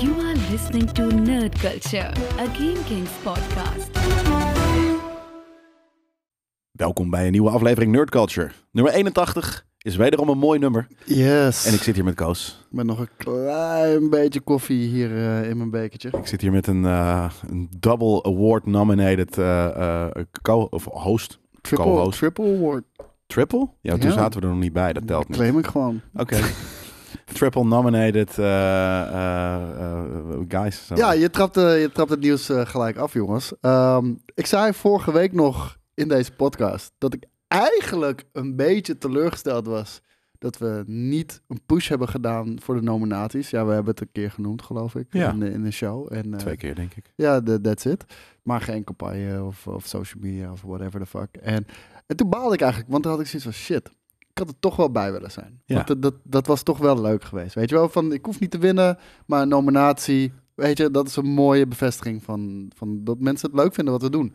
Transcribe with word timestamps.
You 0.00 0.12
are 0.20 0.36
listening 0.50 0.90
to 0.92 1.02
Nerd 1.10 1.58
Culture, 1.58 2.08
a 2.38 2.44
Game 2.52 2.82
Kings 2.86 3.10
podcast. 3.22 3.90
Welkom 6.72 7.10
bij 7.10 7.24
een 7.26 7.32
nieuwe 7.32 7.50
aflevering 7.50 7.92
Nerd 7.92 8.10
Culture. 8.10 8.50
Nummer 8.70 8.92
81 8.92 9.66
is 9.78 9.96
wederom 9.96 10.28
een 10.28 10.38
mooi 10.38 10.58
nummer. 10.58 10.86
Yes. 11.04 11.66
En 11.66 11.74
ik 11.74 11.82
zit 11.82 11.94
hier 11.94 12.04
met 12.04 12.14
Koos. 12.14 12.66
Met 12.70 12.86
nog 12.86 12.98
een 12.98 13.08
klein 13.16 14.10
beetje 14.10 14.40
koffie 14.40 14.88
hier 14.88 15.16
eh, 15.16 15.48
in 15.48 15.56
mijn 15.56 15.70
bekertje. 15.70 16.08
Ik 16.12 16.26
zit 16.26 16.40
hier 16.40 16.52
met 16.52 16.66
een, 16.66 16.84
eh, 16.84 17.30
een 17.48 17.68
double 17.78 18.22
award 18.22 18.66
nominated 18.66 19.38
eh, 19.38 20.04
eh, 20.06 20.24
co- 20.42 20.66
of 20.70 20.84
host. 20.84 21.38
Triple, 21.60 21.84
co-host. 21.84 22.18
triple 22.18 22.56
award. 22.56 22.84
Triple? 23.26 23.68
Ja, 23.80 23.96
toen 23.96 24.08
Ja. 24.10 24.14
zaten 24.16 24.40
we 24.40 24.46
er 24.46 24.52
nog 24.52 24.62
niet 24.62 24.72
bij. 24.72 24.92
Dat 24.92 25.06
telt 25.06 25.28
niet. 25.28 25.36
Claim 25.36 25.58
ik 25.58 25.66
gewoon. 25.66 26.00
Oké. 26.14 26.38
Triple 27.32 27.64
nominated 27.64 28.38
eh, 28.38 29.02
eh, 29.02 29.62
eh, 29.74 30.40
guys. 30.48 30.90
Ja, 30.94 31.12
je 31.12 31.30
trapt, 31.30 31.54
je 31.54 31.90
trapt 31.92 32.10
het 32.10 32.20
nieuws 32.20 32.50
gelijk 32.52 32.96
af, 32.96 33.12
jongens. 33.12 33.52
Ehm, 33.60 34.14
ik 34.34 34.46
zei 34.46 34.72
vorige 34.72 35.12
week 35.12 35.32
nog 35.32 35.78
in 35.94 36.08
deze 36.08 36.32
podcast 36.32 36.92
dat 36.98 37.14
ik 37.14 37.24
eigenlijk 37.48 38.24
een 38.32 38.56
beetje 38.56 38.98
teleurgesteld 38.98 39.66
was 39.66 40.00
dat 40.38 40.58
we 40.58 40.82
niet 40.86 41.42
een 41.48 41.60
push 41.66 41.88
hebben 41.88 42.08
gedaan 42.08 42.56
voor 42.62 42.74
de 42.74 42.82
nominaties. 42.82 43.50
Ja, 43.50 43.66
we 43.66 43.72
hebben 43.72 43.90
het 43.90 44.00
een 44.00 44.12
keer 44.12 44.30
genoemd, 44.30 44.62
geloof 44.62 44.94
ik, 44.94 45.06
Ja. 45.10 45.30
in, 45.30 45.38
de, 45.40 45.50
in 45.50 45.62
de 45.62 45.70
show. 45.70 46.12
En, 46.12 46.36
Twee 46.36 46.56
keer, 46.56 46.74
denk 46.74 46.94
ik. 46.94 47.12
Ja, 47.16 47.42
that's 47.62 47.84
it. 47.84 48.04
Maar 48.42 48.60
geen 48.60 48.84
campagne 48.84 49.42
of, 49.42 49.66
of 49.66 49.86
social 49.86 50.22
media 50.22 50.52
of 50.52 50.62
whatever 50.62 51.00
the 51.00 51.06
fuck. 51.06 51.36
En, 51.42 51.66
en 52.06 52.16
toen 52.16 52.28
baalde 52.30 52.54
ik 52.54 52.60
eigenlijk, 52.60 52.90
want 52.90 53.02
toen 53.02 53.12
had 53.12 53.20
ik 53.20 53.26
zoiets 53.26 53.44
van 53.48 53.52
shit. 53.58 53.90
Ik 54.36 54.42
had 54.42 54.54
er 54.54 54.60
toch 54.60 54.76
wel 54.76 54.90
bij 54.90 55.12
willen 55.12 55.30
zijn. 55.30 55.60
Ja. 55.64 55.74
Want 55.74 55.86
dat, 55.86 56.02
dat, 56.02 56.14
dat 56.22 56.46
was 56.46 56.62
toch 56.62 56.78
wel 56.78 57.00
leuk 57.00 57.24
geweest. 57.24 57.54
Weet 57.54 57.68
je 57.68 57.74
wel, 57.74 57.88
van 57.88 58.12
ik 58.12 58.24
hoef 58.24 58.40
niet 58.40 58.50
te 58.50 58.58
winnen, 58.58 58.98
maar 59.26 59.42
een 59.42 59.48
nominatie. 59.48 60.32
Weet 60.54 60.78
je, 60.78 60.90
dat 60.90 61.06
is 61.06 61.16
een 61.16 61.26
mooie 61.26 61.66
bevestiging 61.66 62.22
van, 62.22 62.70
van 62.74 63.04
dat 63.04 63.20
mensen 63.20 63.50
het 63.50 63.60
leuk 63.60 63.74
vinden 63.74 63.92
wat 63.92 64.02
we 64.02 64.10
doen. 64.10 64.34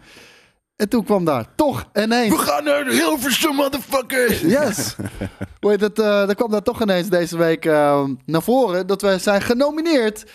En 0.75 0.89
toen 0.89 1.03
kwam 1.03 1.25
daar 1.25 1.55
toch 1.55 1.89
ineens. 1.93 2.39
gaan 2.39 2.63
naar 2.63 2.87
Hilversum, 2.87 3.55
motherfuckers! 3.55 4.41
Yes! 4.41 4.95
Heet 5.59 5.81
het? 5.81 5.99
eh 5.99 6.29
er 6.29 6.35
kwam 6.35 6.51
daar 6.51 6.63
toch 6.63 6.81
ineens 6.81 7.09
deze 7.09 7.37
week 7.37 7.65
eh, 7.65 8.03
naar 8.25 8.41
voren 8.43 8.87
dat 8.87 9.01
wij 9.01 9.19
zijn 9.19 9.41
genomineerd 9.41 10.25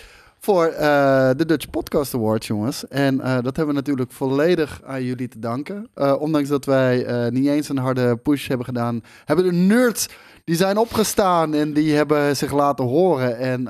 voor 0.46 0.66
eh, 0.66 1.30
de 1.36 1.46
Dutch 1.46 1.70
Podcast 1.70 2.14
Awards, 2.14 2.46
jongens. 2.46 2.88
En 2.88 3.20
eh, 3.20 3.34
dat 3.34 3.56
hebben 3.56 3.66
we 3.66 3.72
natuurlijk 3.72 4.12
volledig 4.12 4.80
aan 4.84 5.02
jullie 5.02 5.28
te 5.28 5.38
danken. 5.38 5.88
Eh, 5.94 6.14
ondanks 6.18 6.48
dat 6.48 6.64
wij 6.64 7.06
niet 7.30 7.46
eens 7.46 7.68
een 7.68 7.78
harde 7.78 8.16
push 8.16 8.48
hebben 8.48 8.66
gedaan, 8.66 9.02
hebben 9.24 9.44
de 9.44 9.52
nerds 9.52 10.08
die 10.44 10.56
zijn 10.56 10.76
opgestaan 10.76 11.54
en 11.54 11.72
die 11.72 11.94
hebben 11.94 12.36
zich 12.36 12.52
laten 12.52 12.84
horen 12.84 13.38
en 13.38 13.64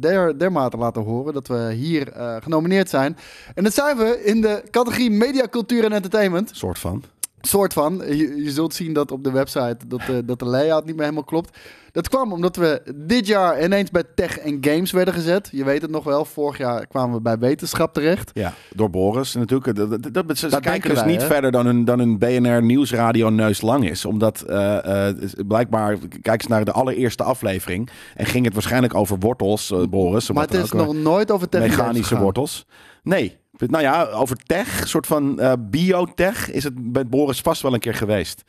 der, 0.00 0.38
dermate 0.38 0.76
laten 0.76 1.02
horen 1.02 1.32
dat 1.34 1.48
we 1.48 1.72
hier 1.72 2.12
genomineerd 2.40 2.88
zijn. 2.88 3.16
En 3.54 3.64
dat 3.64 3.74
zijn 3.74 3.96
we 3.96 4.24
in 4.24 4.40
de 4.40 4.62
categorie 4.70 5.10
Media, 5.10 5.46
Cultuur 5.50 5.84
en 5.84 5.92
Entertainment 5.92 6.50
Soort 6.52 6.78
van. 6.78 7.02
Soort 7.40 7.72
van. 7.72 8.02
Je, 8.06 8.42
je 8.44 8.50
zult 8.50 8.74
zien 8.74 8.92
dat 8.92 9.10
op 9.12 9.24
de 9.24 9.30
website 9.30 9.76
dat 9.86 10.00
de, 10.06 10.24
dat 10.24 10.38
de 10.38 10.44
layout 10.44 10.84
niet 10.84 10.94
meer 10.94 11.04
helemaal 11.04 11.24
klopt. 11.24 11.58
Dat 11.92 12.08
kwam 12.08 12.32
omdat 12.32 12.56
we 12.56 12.82
dit 12.94 13.26
jaar 13.26 13.64
ineens 13.64 13.90
bij 13.90 14.04
tech 14.14 14.38
en 14.38 14.58
games 14.60 14.90
werden 14.90 15.14
gezet. 15.14 15.48
Je 15.52 15.64
weet 15.64 15.82
het 15.82 15.90
nog 15.90 16.04
wel, 16.04 16.24
vorig 16.24 16.58
jaar 16.58 16.86
kwamen 16.86 17.14
we 17.16 17.20
bij 17.22 17.38
wetenschap 17.38 17.94
terecht. 17.94 18.30
Ja, 18.34 18.54
door 18.74 18.90
Boris 18.90 19.34
natuurlijk. 19.34 19.76
Dat, 19.76 20.02
dat, 20.02 20.28
dat- 20.28 20.38
ze 20.38 20.48
kijken 20.60 20.90
dus 20.90 20.98
wij, 20.98 21.08
niet 21.08 21.20
hè? 21.20 21.26
verder 21.26 21.50
dan 21.50 21.66
een, 21.66 21.84
dan 21.84 21.98
een 21.98 22.18
BNR 22.18 22.62
Nieuwsradio 22.62 23.28
neus 23.30 23.60
lang 23.60 23.90
is. 23.90 24.04
Omdat 24.04 24.40
eh, 24.40 25.08
eh, 25.08 25.16
blijkbaar, 25.46 25.98
kijk 26.22 26.40
eens 26.40 26.46
naar 26.50 26.64
de 26.64 26.72
allereerste 26.72 27.22
aflevering. 27.22 27.90
En 28.14 28.26
ging 28.26 28.44
het 28.44 28.54
waarschijnlijk 28.54 28.94
over 28.94 29.18
wortels, 29.18 29.70
eh, 29.70 29.82
Boris. 29.82 30.30
Maar 30.30 30.44
het 30.44 30.54
is 30.54 30.72
nog 30.72 30.94
nooit 30.94 31.30
over 31.30 31.48
tech 31.48 31.62
en 31.62 31.70
games 31.70 31.80
mechanische 31.82 32.18
wortels. 32.18 32.66
Nee. 33.02 33.38
Nou 33.68 33.82
ja, 33.82 34.04
over 34.06 34.36
tech, 34.36 34.88
soort 34.88 35.06
van 35.06 35.38
eh, 35.40 35.52
biotech, 35.60 36.50
is 36.50 36.64
het 36.64 36.92
bij 36.92 37.06
Boris 37.06 37.40
vast 37.40 37.62
wel 37.62 37.74
een 37.74 37.80
keer 37.80 37.94
geweest. 37.94 38.42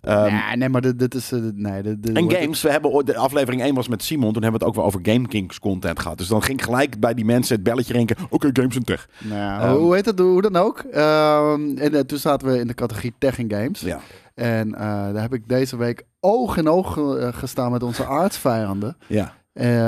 Ehm, 0.00 0.32
nee, 0.48 0.56
nee, 0.56 0.68
maar 0.68 0.80
dit, 0.80 0.98
dit 0.98 1.14
is... 1.14 1.32
eh, 1.32 1.40
nee, 1.54 1.82
dit, 1.82 2.02
dit 2.02 2.16
en 2.16 2.30
games, 2.32 2.62
we 2.62 2.70
hebben 2.70 2.90
ooit- 2.90 3.06
de 3.06 3.16
aflevering 3.16 3.62
1 3.62 3.74
was 3.74 3.88
met 3.88 4.02
Simon, 4.02 4.32
toen 4.32 4.42
hebben 4.42 4.60
we 4.60 4.66
het 4.66 4.74
ook 4.76 4.82
wel 4.82 4.84
over 4.84 5.00
Game 5.12 5.28
Kings 5.28 5.58
content 5.58 6.00
gehad. 6.00 6.18
Dus 6.18 6.28
dan 6.28 6.42
ging 6.42 6.64
gelijk 6.64 7.00
bij 7.00 7.14
die 7.14 7.24
mensen 7.24 7.54
het 7.54 7.64
belletje 7.64 7.92
rinken, 7.92 8.16
oké, 8.30 8.50
games 8.52 8.76
en 8.76 8.84
tech. 8.84 9.08
Nou, 9.18 9.62
Ehm, 9.62 9.74
hoe 9.76 9.94
heet 9.94 10.06
het? 10.06 10.18
Hoe 10.18 10.42
dan 10.42 10.56
ook. 10.56 10.78
Ehm, 10.78 11.76
en 11.78 11.94
eh, 11.94 12.00
toen 12.00 12.18
zaten 12.18 12.48
we 12.48 12.58
in 12.58 12.66
de 12.66 12.74
categorie 12.74 13.14
tech 13.18 13.38
en 13.38 13.50
games. 13.50 13.80
Ja. 13.80 14.00
En 14.34 14.70
daar 14.70 15.20
heb 15.20 15.34
ik 15.34 15.48
deze 15.48 15.76
week 15.76 16.02
oog 16.20 16.56
in 16.56 16.68
oog 16.68 16.98
gestaan 17.34 17.72
met 17.72 17.82
onze 17.82 18.06
aardsvijanden. 18.06 18.96
Ja. 19.06 19.34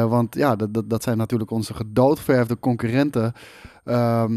Want 0.08 0.34
ja, 0.34 0.56
dat, 0.56 0.74
dat, 0.74 0.90
dat 0.90 1.02
zijn 1.02 1.16
natuurlijk 1.18 1.50
onze 1.50 1.74
gedoodverfde 1.74 2.58
concurrenten. 2.58 3.32
Ehm, 3.88 4.32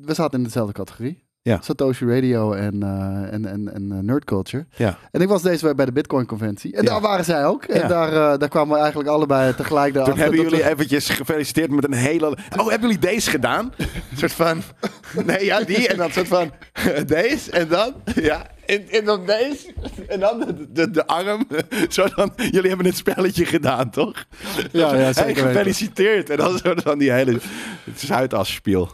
we 0.00 0.14
zaten 0.14 0.38
in 0.38 0.44
dezelfde 0.44 0.72
categorie. 0.72 1.30
Ja. 1.44 1.58
Satoshi 1.62 2.06
Radio 2.06 2.52
en, 2.52 2.82
eh, 2.82 3.32
en, 3.32 3.46
en, 3.46 3.74
en 3.74 3.92
eh, 3.92 3.98
Nerd 3.98 4.24
Culture. 4.24 4.66
Ja. 4.76 4.98
En 5.10 5.20
ik 5.20 5.28
was 5.28 5.42
deze 5.42 5.66
week 5.66 5.76
bij 5.76 5.84
de 5.84 5.92
Bitcoin 5.92 6.26
Conventie. 6.26 6.76
En 6.76 6.82
Ja. 6.82 6.90
daar 6.90 7.00
waren 7.00 7.24
zij 7.24 7.44
ook. 7.46 7.64
En 7.64 7.80
Ja. 7.80 7.86
daar, 7.88 8.08
eh, 8.32 8.38
daar 8.38 8.48
kwamen 8.48 8.74
we 8.74 8.78
eigenlijk 8.80 9.08
allebei 9.10 9.54
tegelijk 9.54 9.94
Toen 9.94 10.18
hebben 10.18 10.40
jullie 10.42 10.62
we- 10.62 10.70
eventjes 10.70 11.08
gefeliciteerd 11.08 11.70
met 11.70 11.84
een 11.84 11.92
hele... 11.92 12.26
Oh, 12.58 12.68
hebben 12.68 12.80
jullie 12.80 12.98
deze 12.98 13.30
gedaan? 13.30 13.72
Een 14.10 14.16
soort 14.16 14.32
van... 14.32 14.62
Nee, 15.26 15.44
ja, 15.44 15.60
die. 15.64 15.88
En 15.88 15.96
dan 15.96 16.06
een 16.06 16.12
soort 16.12 16.28
van... 16.28 16.50
Deze 17.06 17.50
en 17.50 17.68
dan... 17.68 17.94
Ja. 18.14 18.46
En, 18.66 18.88
en 18.88 19.04
dan 19.04 19.26
deze. 19.26 19.72
En 20.08 20.20
dan 20.20 20.40
de, 20.40 20.72
de, 20.72 20.90
de 20.90 21.06
arm. 21.06 21.46
Zo 21.88 22.06
dan... 22.14 22.32
Jullie 22.36 22.68
hebben 22.68 22.86
het 22.86 22.96
spelletje 22.96 23.44
gedaan, 23.44 23.90
toch? 23.90 24.24
Ja, 24.72 24.94
ja, 24.94 24.96
Hey, 24.96 25.12
zeker 25.12 25.26
weten. 25.34 25.50
gefeliciteerd. 25.50 26.30
En 26.30 26.36
dan 26.36 26.58
zo 26.58 26.74
dan 26.74 26.98
die 26.98 27.12
hele... 27.12 27.38
Zuidas-spiel. 27.94 28.90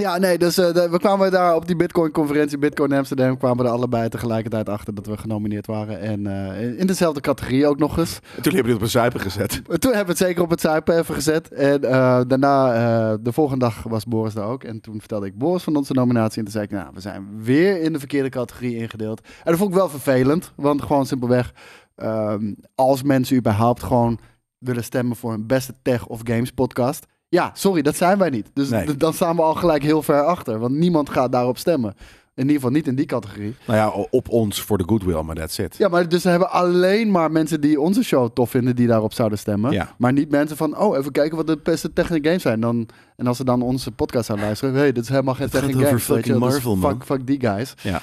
Ja, 0.00 0.18
nee, 0.18 0.38
dus 0.38 0.54
de- 0.54 0.88
we 0.90 0.98
kwamen 0.98 1.30
daar 1.30 1.54
op 1.54 1.66
die 1.66 1.76
Bitcoin-conferentie, 1.76 2.58
Bitcoin 2.58 2.92
Amsterdam, 2.92 3.36
kwamen 3.38 3.56
we 3.56 3.64
er 3.64 3.70
allebei 3.76 4.08
tegelijkertijd 4.08 4.68
achter 4.68 4.94
dat 4.94 5.06
we 5.06 5.16
genomineerd 5.16 5.66
waren. 5.66 6.00
En 6.00 6.26
eh, 6.26 6.78
in 6.78 6.86
dezelfde 6.86 7.20
categorie 7.20 7.66
ook 7.66 7.78
nog 7.78 7.98
eens. 7.98 8.14
En 8.36 8.42
toen 8.42 8.52
hebben 8.52 8.52
jullie 8.52 8.66
het 8.68 8.76
op 8.76 8.82
een 8.82 8.88
zuipen 8.88 9.20
gezet. 9.20 9.50
Toen 9.64 9.92
hebben 9.94 10.02
we 10.04 10.10
het 10.10 10.18
zeker 10.18 10.42
op 10.42 10.50
het 10.50 10.60
zuipen 10.60 10.98
even 10.98 11.14
gezet. 11.14 11.48
En 11.52 11.84
eh, 11.84 12.20
daarna, 12.26 13.16
de 13.16 13.32
volgende 13.32 13.64
dag 13.64 13.82
was 13.82 14.04
Boris 14.04 14.34
daar 14.34 14.46
ook. 14.46 14.64
En 14.64 14.80
toen 14.80 14.98
vertelde 14.98 15.26
ik 15.26 15.38
Boris 15.38 15.62
van 15.62 15.76
onze 15.76 15.92
nominatie. 15.92 16.38
En 16.38 16.44
toen 16.44 16.52
zei 16.52 16.64
ik, 16.64 16.70
nou, 16.70 16.88
we 16.94 17.00
zijn 17.00 17.28
weer 17.42 17.80
in 17.80 17.92
de 17.92 17.98
verkeerde 17.98 18.28
categorie 18.28 18.76
ingedeeld. 18.76 19.20
En 19.20 19.30
dat 19.44 19.56
vond 19.56 19.70
ik 19.70 19.76
wel 19.76 19.88
vervelend. 19.88 20.52
Want 20.56 20.82
gewoon 20.82 21.06
simpelweg, 21.06 21.52
ehm, 21.94 22.52
als 22.74 23.02
mensen 23.02 23.36
überhaupt 23.36 23.82
gewoon 23.82 24.18
willen 24.58 24.84
stemmen 24.84 25.16
voor 25.16 25.32
een 25.32 25.46
beste 25.46 25.74
tech 25.82 26.06
of 26.06 26.20
games 26.24 26.50
podcast. 26.50 27.06
Ja, 27.28 27.50
sorry, 27.54 27.82
dat 27.82 27.96
zijn 27.96 28.18
wij 28.18 28.30
niet. 28.30 28.50
Dus 28.54 28.68
Nee. 28.68 28.96
dan 28.96 29.12
staan 29.12 29.36
we 29.36 29.42
al 29.42 29.54
gelijk 29.54 29.82
heel 29.82 30.02
ver 30.02 30.24
achter. 30.24 30.58
Want 30.58 30.74
niemand 30.74 31.10
gaat 31.10 31.32
daarop 31.32 31.58
stemmen. 31.58 31.94
In 32.34 32.42
ieder 32.42 32.56
geval 32.56 32.70
niet 32.70 32.86
in 32.86 32.94
die 32.94 33.06
categorie. 33.06 33.56
Nou 33.66 33.78
ja, 33.78 34.06
op 34.10 34.28
ons 34.28 34.62
voor 34.62 34.78
de 34.78 34.84
goodwill, 34.86 35.22
maar 35.22 35.34
that's 35.34 35.58
it. 35.58 35.76
Ja, 35.76 35.88
maar 35.88 36.08
dus 36.08 36.22
we 36.22 36.28
hebben 36.30 36.50
alleen 36.50 37.10
maar 37.10 37.30
mensen 37.30 37.60
die 37.60 37.80
onze 37.80 38.02
show 38.04 38.28
tof 38.34 38.50
vinden, 38.50 38.76
die 38.76 38.86
daarop 38.86 39.12
zouden 39.12 39.38
stemmen. 39.38 39.72
Ja. 39.72 39.94
Maar 39.98 40.12
niet 40.12 40.30
mensen 40.30 40.56
van, 40.56 40.78
oh, 40.78 40.96
even 40.96 41.12
kijken 41.12 41.36
wat 41.36 41.46
de 41.46 41.58
beste 41.62 41.92
technische 41.92 42.24
games 42.24 42.42
zijn. 42.42 42.60
Dan, 42.60 42.88
en 43.16 43.26
als 43.26 43.36
ze 43.36 43.44
dan 43.44 43.62
onze 43.62 43.90
podcast 43.90 44.26
zouden 44.26 44.46
luisteren, 44.46 44.74
hé, 44.74 44.80
hey, 44.80 44.92
dit 44.92 45.02
is 45.02 45.08
helemaal 45.08 45.34
geen 45.34 45.48
technische 45.50 45.76
over 45.76 45.88
games. 45.88 46.04
fucking 46.04 46.38
Dus 46.40 46.48
Marvel, 46.48 46.76
fuck, 46.76 47.04
fuck 47.04 47.26
die 47.26 47.40
guys. 47.40 47.74
Ja. 47.82 48.00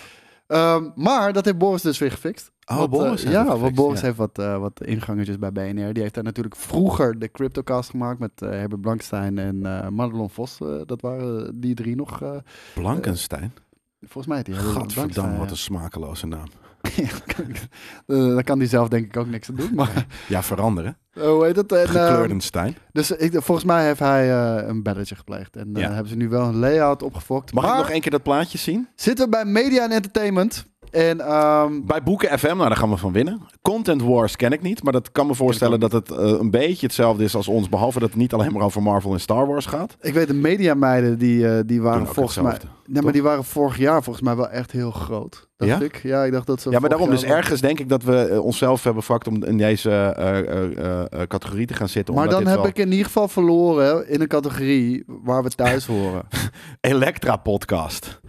Ehm, 0.48 0.90
maar 0.96 1.34
dat 1.34 1.46
heeft 1.46 1.58
Boris 1.58 1.82
dus 1.82 1.98
weer 1.98 2.12
gefixt. 2.12 2.52
Oh, 2.66 2.90
Boris 2.90 3.24
eh, 3.24 3.30
heeft 3.32 3.48
ja, 3.48 3.54
gefixt, 3.54 3.76
Boris 3.76 4.00
ja. 4.00 4.06
heeft 4.06 4.18
wat, 4.18 4.40
eh, 4.40 4.58
wat 4.58 4.82
ingangetjes 4.84 5.40
bij 5.40 5.52
BNR. 5.52 5.94
Die 5.94 6.02
heeft 6.02 6.14
daar 6.14 6.24
natuurlijk 6.24 6.56
vroeger 6.56 7.20
de 7.20 7.32
CryptoCast 7.32 7.90
gemaakt 7.90 8.20
met 8.20 8.32
eh, 8.42 8.50
Herbert 8.50 8.82
Blankstein 8.82 9.38
en 9.38 9.60
Madelon 9.94 10.30
Vos. 10.30 10.58
dat 10.86 11.02
waren 11.02 11.60
die 11.60 11.76
drie 11.76 11.96
nog. 11.96 12.22
Blankenstein. 12.74 13.54
volgens 14.02 14.28
mij 14.28 14.44
die 14.44 14.54
Gadverdamme, 14.54 15.38
wat 15.38 15.50
een 15.52 15.58
smakeloze 15.58 16.28
naam. 16.28 16.48
ja. 16.96 17.08
Daar 18.06 18.44
kan 18.44 18.58
hij 18.58 18.68
zelf 18.68 18.88
denk 18.88 19.06
ik 19.06 19.18
ook 19.18 19.28
niks 19.28 19.50
aan 19.50 19.56
doen. 19.56 19.70
Maar 19.76 20.06
Ja, 20.28 20.44
veranderen. 20.44 20.98
hoe 21.20 21.46
heet? 21.46 21.58
En, 21.58 21.88
Gekleurdenstein. 21.88 22.76
Dus 22.92 23.12
ik, 23.12 23.32
volgens 23.32 23.66
mij 23.66 23.86
heeft 23.86 24.00
hij 24.00 24.32
een 24.68 24.84
belletje 24.84 25.16
gepleegd. 25.16 25.56
En 25.56 25.70
Ja. 25.74 25.92
hebben 25.92 26.08
ze 26.08 26.16
nu 26.16 26.30
wel 26.30 26.46
een 26.48 26.56
layout 26.56 27.04
opgefokt. 27.04 27.54
Mag 27.54 27.64
maar 27.64 27.74
ik 27.74 27.80
nog 27.80 27.90
één 27.90 28.02
keer 28.02 28.12
dat 28.12 28.24
plaatje 28.24 28.58
zien? 28.58 28.88
zitten 28.96 29.26
we 29.26 29.32
bij 29.32 29.46
Media 29.46 29.84
en 29.84 29.92
Entertainment. 29.92 30.66
En 30.94 31.20
ehm, 31.20 31.82
Bij 31.86 32.04
Boeken 32.04 32.40
FM, 32.40 32.46
nou 32.56 32.68
daar 32.68 32.78
gaan 32.78 32.90
we 32.90 32.98
van 32.98 33.12
winnen. 33.12 33.42
Content 33.62 34.02
Wars 34.02 34.36
ken 34.36 34.52
ik 34.52 34.62
niet, 34.62 34.84
maar 34.84 34.94
dat 34.94 35.12
kan 35.12 35.28
me 35.28 35.36
voorstellen 35.36 35.80
dat 35.80 35.92
het 35.92 36.12
eh, 36.12 36.18
een 36.26 36.52
beetje 36.52 36.86
hetzelfde 36.86 37.24
is 37.24 37.36
als 37.36 37.48
ons. 37.48 37.70
Behalve 37.70 38.00
dat 38.00 38.10
het 38.10 38.18
niet 38.18 38.34
alleen 38.34 38.54
maar 38.54 38.62
over 38.62 38.82
Marvel 38.82 39.14
en 39.14 39.20
Star 39.20 39.48
Wars 39.48 39.66
gaat. 39.66 39.96
ik 40.02 40.14
weet 40.14 40.28
de 40.28 40.34
mediameiden 40.34 41.18
die, 41.18 41.48
eh, 41.50 41.60
die 41.66 41.82
waren 41.82 42.08
volgens 42.08 42.40
mij... 42.42 42.58
Nee, 42.86 43.02
maar 43.02 43.12
die 43.12 43.24
waren 43.24 43.44
vorig 43.44 43.78
jaar 43.78 44.04
volgens 44.04 44.26
mij 44.26 44.36
wel 44.36 44.50
echt 44.50 44.72
heel 44.72 44.92
groot. 44.92 45.48
Dacht 45.58 45.72
Ja? 45.72 45.80
ik. 45.86 46.00
Ja, 46.04 46.24
ik 46.24 46.32
dacht 46.32 46.48
dat 46.48 46.62
ze 46.62 46.70
Ja, 46.70 46.80
maar 46.80 46.90
daarom, 46.90 47.10
dus 47.10 47.24
ergens 47.24 47.62
denk 47.62 47.80
ik 47.80 47.90
dat 47.90 48.04
we 48.04 48.18
eh, 48.18 48.44
onszelf 48.46 48.84
hebben 48.84 49.04
vakt 49.04 49.28
om 49.28 49.44
in 49.44 49.58
deze 49.58 50.16
categorie 51.28 51.66
te 51.68 51.74
gaan 51.74 51.90
zitten. 51.90 52.14
Maar 52.14 52.30
dan 52.30 52.48
heb 52.48 52.58
wel- 52.58 52.68
ik 52.68 52.78
in 52.78 52.90
ieder 52.92 53.06
geval 53.06 53.28
verloren 53.28 54.10
in 54.10 54.22
een 54.22 54.28
categorie 54.28 55.04
waar 55.08 55.44
we 55.44 55.50
thuis 55.50 55.86
horen. 55.86 56.24
Elektra 56.82 57.36
podcast. 57.36 58.22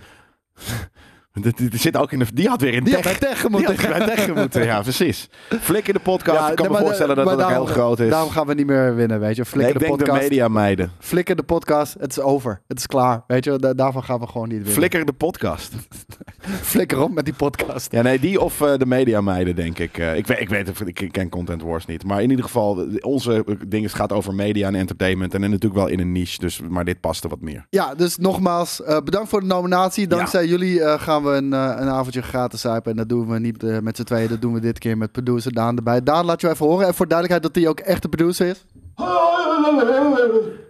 Dat- 1.41 1.57
Die, 1.57 1.79
zit 1.79 1.97
ook 1.97 2.13
in 2.13 2.19
de, 2.19 2.27
die 2.35 2.49
had 2.49 2.61
weer 2.61 2.75
in 2.75 2.85
Die 2.85 2.95
had 2.95 3.03
tech. 3.03 3.19
bij 3.19 3.29
tech 3.29 3.41
Die 3.41 3.51
moeten. 3.51 3.77
had 3.91 3.99
bij 4.07 4.15
tech 4.17 4.35
moeten, 4.35 4.65
ja, 4.65 4.83
precies. 4.91 5.29
Flik 5.61 5.89
in 5.89 5.95
de 5.95 6.01
podcast. 6.01 6.51
ik 6.51 6.57
kan 6.57 6.67
nee, 6.71 6.79
me 6.79 6.85
voorstellen 6.85 7.17
dat 7.17 7.25
maar 7.25 7.37
dat 7.37 7.45
ook 7.47 7.51
heel 7.53 7.67
groot 7.67 8.01
is. 8.01 8.11
Daarom 8.11 8.31
gaan 8.31 8.47
we 8.47 8.55
niet 8.55 8.67
meer 8.67 8.95
winnen, 8.95 9.21
weet 9.21 9.37
je. 9.37 9.45
Flikker 9.45 9.75
ik 9.75 9.79
de 9.81 9.85
denk 9.87 9.99
de 9.99 10.05
podcast. 10.05 10.29
media 10.29 10.49
meiden. 10.49 10.93
Flikker 10.99 11.37
de 11.37 11.43
podcast. 11.43 11.97
Het 12.01 12.11
is 12.11 12.21
over. 12.21 12.61
Het 12.69 12.79
is 12.79 12.87
klaar. 12.87 13.25
Weet 13.27 13.45
je, 13.45 13.59
da- 13.59 13.75
daarvan 13.75 14.05
gaan 14.05 14.21
we 14.21 14.27
gewoon 14.27 14.49
niet 14.49 14.57
winnen. 14.57 14.75
Flikker 14.75 15.05
de 15.07 15.13
podcast. 15.13 15.73
Flikker 16.73 17.01
op 17.01 17.13
met 17.15 17.25
die 17.25 17.35
podcast. 17.35 17.93
Ja, 17.93 18.03
nee, 18.03 18.19
die 18.21 18.41
of 18.41 18.61
eh, 18.61 18.77
de 18.79 18.87
media 18.87 19.21
meiden, 19.21 19.57
denk 19.57 19.79
ik. 19.79 19.99
Eh, 19.99 20.17
ik, 20.17 20.27
weet, 20.27 20.41
ik 20.41 20.49
weet, 20.49 20.67
het, 20.67 20.81
ik 21.01 21.09
ken 21.13 21.29
Content 21.29 21.63
Wars 21.63 21.87
niet. 21.87 22.05
Maar 22.05 22.23
in 22.23 22.31
ieder 22.31 22.45
geval, 22.45 22.87
onze 23.01 23.45
ding 23.69 23.93
gaat 23.97 24.13
over 24.13 24.35
media 24.35 24.67
en 24.67 24.75
entertainment. 24.75 25.35
En 25.35 25.41
natuurlijk 25.41 25.75
wel 25.75 25.87
in 25.89 26.01
een 26.01 26.13
niche. 26.13 26.39
Dus, 26.39 26.61
maar 26.69 26.85
dit 26.85 27.01
past 27.01 27.25
er 27.25 27.31
wat 27.31 27.41
meer. 27.41 27.67
Ja, 27.71 27.95
dus 27.95 28.17
nogmaals, 28.19 28.83
eh, 28.83 29.01
bedankt 29.01 29.29
voor 29.29 29.41
de 29.41 29.47
nominatie. 29.47 30.07
Dankzij 30.07 30.47
jullie 30.47 30.83
eh, 30.83 31.01
gaan 31.25 31.51
we 31.51 31.57
een, 31.57 31.77
eh, 31.77 31.81
een 31.81 31.89
avondje 31.89 32.23
gratis 32.23 32.61
zuipen. 32.61 32.91
En 32.91 32.97
dat 32.97 33.09
doen 33.09 33.29
we 33.29 33.39
niet 33.39 33.63
eh, 33.63 33.79
met 33.79 33.97
z'n 33.97 34.03
tweeën. 34.03 34.29
Dat 34.29 34.41
doen 34.41 34.53
we 34.53 34.61
dit 34.61 34.79
keer 34.79 34.99
met 34.99 35.13
producer 35.13 35.53
Daan 35.53 35.77
erbij. 35.77 36.03
Daan, 36.03 36.25
laat 36.25 36.41
je 36.41 36.49
even 36.49 36.67
horen. 36.67 36.87
En 36.87 36.95
voor 36.95 37.09
duidelijkheid 37.09 37.55
dat 37.55 37.63
hij 37.63 37.71
ook 37.71 37.81
echt 37.81 38.03
de 38.03 38.09
producer 38.09 38.47
is. 38.47 38.65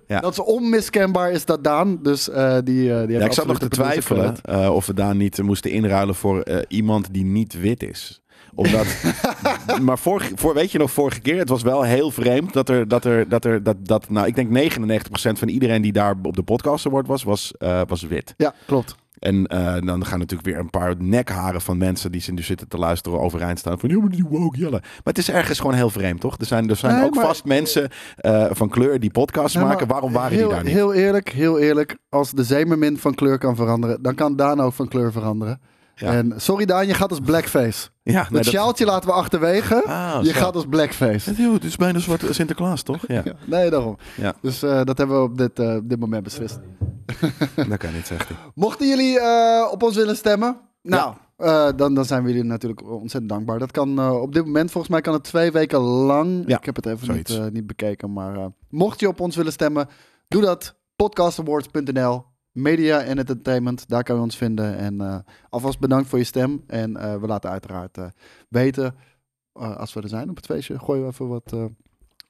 Ja. 0.06 0.20
Dat 0.20 0.32
is 0.32 0.40
onmiskenbaar, 0.40 1.30
is 1.30 1.44
dat 1.44 1.64
Daan. 1.64 1.98
Dus 2.02 2.28
eh, 2.28 2.54
die, 2.54 3.06
die 3.06 3.18
Ja, 3.18 3.24
ik 3.24 3.32
zat 3.32 3.46
nog 3.46 3.58
te 3.58 3.68
twijfelen 3.68 4.36
of 4.72 4.86
we 4.86 4.94
daar 4.94 5.14
niet 5.14 5.42
moesten 5.42 5.70
inruilen 5.70 6.14
voor 6.14 6.64
iemand 6.68 7.08
die 7.12 7.24
niet 7.24 7.60
wit 7.60 7.82
is. 7.82 8.22
Omdat, 8.54 8.86
maar 9.82 9.98
vorige, 9.98 10.32
voor, 10.34 10.54
weet 10.54 10.72
je 10.72 10.78
nog, 10.78 10.90
vorige 10.90 11.20
keer, 11.20 11.38
het 11.38 11.48
was 11.48 11.62
wel 11.62 11.82
heel 11.82 12.10
vreemd 12.10 12.52
dat 12.52 12.68
er, 12.68 12.88
dat 12.88 13.04
er, 13.04 13.28
dat 13.28 13.44
er, 13.44 13.62
dat, 13.62 13.76
dat, 13.82 14.10
nou, 14.10 14.26
ik 14.26 14.34
denk 14.34 14.74
99% 14.74 15.10
van 15.12 15.48
iedereen 15.48 15.82
die 15.82 15.92
daar 15.92 16.14
op 16.22 16.36
de 16.36 16.42
podcast 16.42 16.86
award 16.86 17.06
was, 17.06 17.22
was, 17.22 17.52
was 17.86 18.02
wit. 18.02 18.34
Ja, 18.36 18.54
klopt. 18.66 18.96
En 19.18 19.46
eh, 19.46 19.74
dan 19.86 20.04
gaan 20.06 20.18
natuurlijk 20.18 20.48
weer 20.48 20.58
een 20.58 20.70
paar 20.70 20.94
nekharen 20.98 21.60
van 21.60 21.78
mensen 21.78 22.12
die 22.12 22.32
nu 22.32 22.42
zitten 22.42 22.68
te 22.68 22.78
luisteren 22.78 23.20
overeind 23.20 23.58
staan. 23.58 23.78
Van, 23.78 23.88
ja, 23.88 23.98
maar 23.98 24.08
die 24.08 24.24
woke 24.28 24.58
jellen. 24.58 24.80
Maar 24.80 25.00
het 25.04 25.18
is 25.18 25.30
ergens 25.30 25.58
gewoon 25.58 25.74
heel 25.74 25.90
vreemd, 25.90 26.20
toch? 26.20 26.36
Er 26.38 26.46
zijn, 26.46 26.70
er 26.70 26.76
zijn 26.76 26.94
Nee, 26.96 27.04
ook 27.04 27.14
maar- 27.14 27.24
vast 27.26 27.44
mensen 27.44 27.88
eh, 28.16 28.46
van 28.50 28.68
kleur 28.68 29.00
die 29.00 29.10
podcasts 29.10 29.54
Nee, 29.56 29.64
maken. 29.64 29.86
Waarom 29.86 30.12
waren 30.12 30.36
heel, 30.36 30.46
die 30.46 30.54
daar 30.54 30.64
niet? 30.64 30.72
Heel 30.72 30.92
eerlijk, 30.94 31.28
heel 31.28 31.58
eerlijk. 31.58 31.96
Als 32.08 32.30
de 32.30 32.44
zeemermin 32.44 32.98
van 32.98 33.14
kleur 33.14 33.38
kan 33.38 33.56
veranderen, 33.56 34.02
dan 34.02 34.14
kan 34.14 34.36
Daan 34.36 34.60
ook 34.60 34.72
van 34.72 34.88
kleur 34.88 35.12
veranderen. 35.12 35.60
Ja. 35.94 36.12
En 36.12 36.32
sorry 36.36 36.64
Daan, 36.64 36.86
je 36.86 36.94
gaat 36.94 37.10
als 37.10 37.20
blackface. 37.20 37.88
ja, 38.02 38.20
Het 38.20 38.30
nee, 38.30 38.42
dat- 38.42 38.52
sjaaltje 38.52 38.84
laten 38.84 39.08
we 39.08 39.14
achterwege. 39.14 39.84
Ah, 39.84 40.18
je 40.22 40.32
zo. 40.32 40.38
gaat 40.38 40.54
als 40.54 40.66
blackface. 40.66 41.30
Het, 41.30 41.64
is 41.64 41.76
bijna 41.76 41.94
een 41.94 42.00
soort 42.00 42.24
Sinterklaas, 42.30 42.82
toch? 42.82 43.04
Ja, 43.12 43.22
nee, 43.46 43.70
daarom. 43.70 43.96
Dus 44.40 44.62
eh, 44.62 44.84
dat 44.84 44.98
hebben 44.98 45.16
we 45.16 45.22
op 45.22 45.38
dit, 45.38 45.58
eh, 45.58 45.78
dit 45.84 45.98
moment 46.00 46.22
beslist. 46.22 46.58
dat 47.68 47.76
kan 47.78 47.92
niet, 47.92 48.06
zegt 48.06 48.28
hij. 48.28 48.36
Mochten 48.54 48.88
jullie 48.88 49.20
eh, 49.20 49.68
op 49.72 49.82
ons 49.82 49.96
willen 49.96 50.16
stemmen, 50.16 50.56
nou, 50.82 51.14
dan, 51.76 51.94
dan 51.94 52.04
zijn 52.04 52.22
we 52.22 52.28
jullie 52.28 52.44
natuurlijk 52.44 52.82
ontzettend 52.90 53.28
dankbaar. 53.28 53.58
Dat 53.58 53.70
kan 53.70 54.10
op 54.10 54.32
dit 54.32 54.44
moment, 54.44 54.70
volgens 54.70 54.92
mij 54.92 55.00
kan 55.02 55.12
het 55.12 55.24
twee 55.24 55.50
weken 55.52 55.78
lang. 55.80 56.44
Ja, 56.46 56.56
ik 56.58 56.64
heb 56.64 56.76
het 56.76 56.86
even 56.86 57.14
niet, 57.14 57.40
niet 57.52 57.66
bekeken, 57.66 58.12
maar 58.12 58.48
mocht 58.68 59.00
je 59.00 59.08
op 59.08 59.20
ons 59.20 59.36
willen 59.36 59.52
stemmen, 59.52 59.88
doe 60.28 60.42
dat. 60.42 60.74
Podcastawards.nl, 60.96 62.24
media 62.54 63.02
en 63.02 63.18
entertainment, 63.18 63.88
daar 63.88 64.02
kan 64.02 64.16
je 64.16 64.22
ons 64.22 64.36
vinden. 64.36 64.76
En 64.76 65.00
eh, 65.00 65.18
alvast 65.48 65.78
bedankt 65.78 66.08
voor 66.08 66.18
je 66.18 66.24
stem. 66.24 66.64
En 66.66 66.96
eh, 66.96 67.20
we 67.20 67.26
laten 67.26 67.50
uiteraard 67.50 67.98
eh, 67.98 68.06
weten, 68.48 68.94
als 69.52 69.92
we 69.92 70.00
er 70.00 70.08
zijn 70.08 70.30
op 70.30 70.36
het 70.36 70.46
feestje, 70.46 70.78
gooien 70.78 71.02
we 71.02 71.08
even 71.08 71.28
wat 71.28 71.54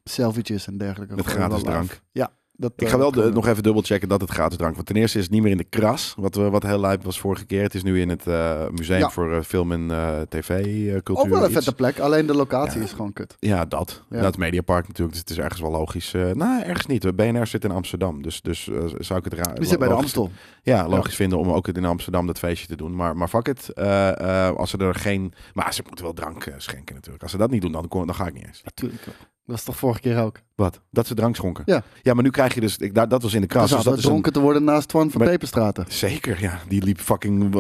selfietjes 0.04 0.66
en 0.66 0.78
dergelijke. 0.78 1.14
Met 1.14 1.26
gratis 1.26 1.62
drank. 1.62 2.00
Ja. 2.12 2.30
Dat, 2.56 2.72
Ik 2.76 2.82
eh, 2.82 2.88
ga 2.90 2.98
wel 2.98 3.06
dat 3.10 3.14
de- 3.14 3.22
kan 3.28 3.32
nog 3.34 3.46
even 3.46 3.62
dubbelchecken 3.62 4.08
dat 4.08 4.20
het 4.20 4.30
gratis 4.30 4.56
drank. 4.58 4.74
Want 4.74 4.86
ten 4.86 4.96
eerste 4.96 5.18
is 5.18 5.24
het 5.24 5.32
niet 5.32 5.42
meer 5.42 5.50
in 5.50 5.56
de 5.56 5.64
kras. 5.64 6.14
Wat, 6.18 6.34
we- 6.34 6.50
wat 6.50 6.62
heel 6.62 6.80
lijp 6.80 7.04
was 7.04 7.20
vorige 7.20 7.44
keer. 7.44 7.62
Het 7.62 7.74
is 7.74 7.82
nu 7.82 8.00
in 8.00 8.08
het 8.08 8.26
eh, 8.26 8.68
museum 8.68 8.98
Ja. 8.98 9.10
voor 9.10 9.32
eh, 9.34 9.42
film 9.42 9.72
en 9.72 9.90
eh, 9.90 10.20
tv-cultuur. 10.28 11.24
Ook 11.24 11.30
wel 11.38 11.44
een 11.44 11.50
vette 11.52 11.74
plek, 11.74 11.98
alleen 11.98 12.26
de 12.26 12.34
locatie 12.34 12.78
Ja. 12.78 12.84
is 12.84 12.92
gewoon 12.92 13.12
kut. 13.12 13.36
Ja, 13.38 13.64
dat. 13.64 14.02
Ja. 14.10 14.24
Het 14.24 14.36
Mediapark 14.38 14.82
natuurlijk. 14.86 15.10
Dus 15.10 15.20
het 15.20 15.30
is 15.30 15.38
ergens 15.38 15.60
wel 15.60 15.70
logisch. 15.70 16.14
eh 16.14 16.30
nou, 16.30 16.62
ergens 16.62 16.86
niet. 16.86 17.16
BNR 17.16 17.46
zit 17.46 17.64
in 17.64 17.70
Amsterdam. 17.70 18.22
Dus, 18.22 18.40
dus 18.42 18.68
eh, 18.68 18.76
zou 18.98 19.18
ik 19.18 19.24
het 19.24 19.34
raar... 19.34 19.54
Die 19.54 19.66
zit 19.66 19.78
bij 19.78 19.88
de 19.88 19.94
Amstel. 19.94 20.30
Ja, 20.62 20.88
logisch 20.88 21.16
vinden 21.16 21.38
om 21.38 21.50
ook 21.52 21.68
in 21.68 21.84
Amsterdam 21.84 22.26
dat 22.26 22.38
feestje 22.38 22.66
te 22.66 22.76
doen. 22.76 22.96
Maar, 22.96 23.16
maar 23.16 23.28
fuck 23.28 23.48
it. 23.48 23.68
Eh, 23.72 24.46
eh, 24.48 24.56
als 24.56 24.70
ze 24.70 24.78
er 24.78 24.94
geen... 24.94 25.32
Maar 25.52 25.74
ze 25.74 25.82
moeten 25.86 26.04
wel 26.04 26.14
drank 26.14 26.44
eh, 26.46 26.54
schenken 26.56 26.94
natuurlijk. 26.94 27.22
Als 27.22 27.32
ze 27.32 27.38
dat 27.38 27.50
niet 27.50 27.62
doen, 27.62 27.72
dan, 27.72 27.86
dan 27.90 28.14
ga 28.14 28.26
ik 28.26 28.34
niet 28.34 28.46
eens. 28.46 28.62
Natuurlijk 28.64 29.04
wel. 29.04 29.14
Dat 29.46 29.55
was 29.56 29.64
toch 29.64 29.76
vorige 29.76 30.00
keer 30.00 30.19
ook? 30.23 30.41
Wat? 30.55 30.81
Dat 30.91 31.06
ze 31.06 31.14
drank 31.14 31.37
schonken? 31.37 31.62
Ja. 31.67 31.82
Ja, 32.02 32.14
maar 32.14 32.23
nu 32.25 32.31
krijg 32.31 32.55
je 32.55 32.61
dus... 32.61 32.76
Ik, 32.76 32.94
daar- 32.94 33.08
dat 33.08 33.23
was 33.23 33.35
in 33.35 33.41
de 33.41 33.46
kras. 33.46 33.62
Dus 33.62 33.70
zaten 33.70 33.85
dat 33.91 33.99
is 33.99 34.05
een- 34.05 34.11
dronken 34.11 34.32
te 34.32 34.41
worden 34.41 34.64
naast 34.64 34.88
Twan 34.88 35.11
van 35.11 35.20
Maar- 35.20 35.31
Peperstraten. 35.31 35.85
Zeker, 35.88 36.41
ja. 36.41 36.58
Die 36.69 36.82
liep 36.82 37.00
fucking 37.00 37.52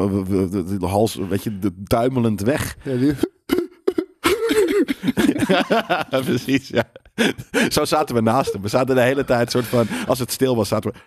de 0.80 0.86
hals, 0.86 1.14
weet 1.14 1.42
je, 1.44 1.58
de, 1.58 1.70
duimelend 1.76 2.40
weg. 2.40 2.76
Ja, 2.82 2.96
die- 2.96 3.14
Ja, 5.48 6.06
precies, 6.24 6.68
ja. 6.68 6.84
Zo 7.68 7.84
zaten 7.84 8.14
we 8.14 8.20
naast 8.20 8.52
hem. 8.52 8.62
We 8.62 8.68
zaten 8.68 8.94
de 8.94 9.00
hele 9.00 9.24
tijd 9.24 9.50
soort 9.50 9.64
van, 9.66 9.86
als 10.06 10.18
het 10.18 10.32
stil 10.32 10.56
was, 10.56 10.68
zaten 10.68 10.92
we... 10.92 10.98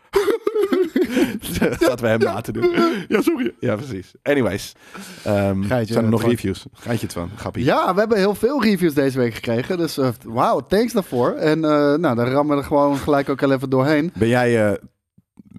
zaten 1.79 2.01
we 2.01 2.07
hem 2.07 2.19
na 2.19 2.41
te 2.41 2.51
doen. 2.51 2.69
Ja, 3.07 3.21
sorry. 3.21 3.53
Ja, 3.59 3.75
precies. 3.75 4.11
Anyways. 4.23 4.73
Ehm, 5.23 5.63
Geitje, 5.63 5.93
zijn 5.93 6.05
er 6.05 6.11
nog 6.11 6.19
Twan. 6.19 6.31
reviews? 6.31 6.65
Gaatje 6.73 7.05
het 7.05 7.13
van, 7.13 7.29
grappie. 7.35 7.63
ja, 7.63 7.93
we 7.93 7.99
hebben 7.99 8.17
heel 8.17 8.35
veel 8.35 8.63
reviews 8.63 8.93
deze 8.93 9.17
week 9.17 9.33
gekregen. 9.33 9.77
Dus 9.77 9.97
eh, 9.97 10.09
wauw, 10.25 10.59
thanks 10.59 10.93
daarvoor. 10.93 11.31
En 11.31 11.63
eh, 11.63 11.69
nou, 11.71 12.15
dan 12.15 12.19
rammen 12.19 12.55
we 12.55 12.61
er 12.61 12.67
gewoon 12.67 12.97
gelijk 12.97 13.29
ook 13.29 13.43
al 13.43 13.51
even 13.51 13.69
doorheen. 13.69 14.11
Ben 14.17 14.27
jij 14.27 14.69
een 14.71 14.79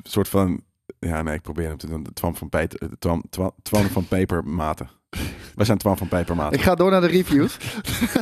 soort 0.02 0.28
van... 0.28 0.60
Ja, 1.00 1.22
nee, 1.22 1.34
ik 1.34 1.42
probeer 1.42 1.68
hem 1.68 1.76
te 1.76 1.86
doen. 1.86 2.06
Twan 2.14 2.36
van, 2.36 2.48
Peter, 2.48 2.78
Twan, 2.98 3.22
Twan, 3.30 3.52
Twan 3.62 3.84
van 3.84 4.06
Pepermaten. 4.08 4.88
Wij 5.58 5.66
zijn 5.66 5.78
Twan 5.78 5.96
van 5.96 6.08
Pepermaten. 6.08 6.58
Ik 6.58 6.64
ga 6.64 6.74
door 6.74 6.90
naar 6.90 7.00
de 7.00 7.06
reviews. 7.06 7.56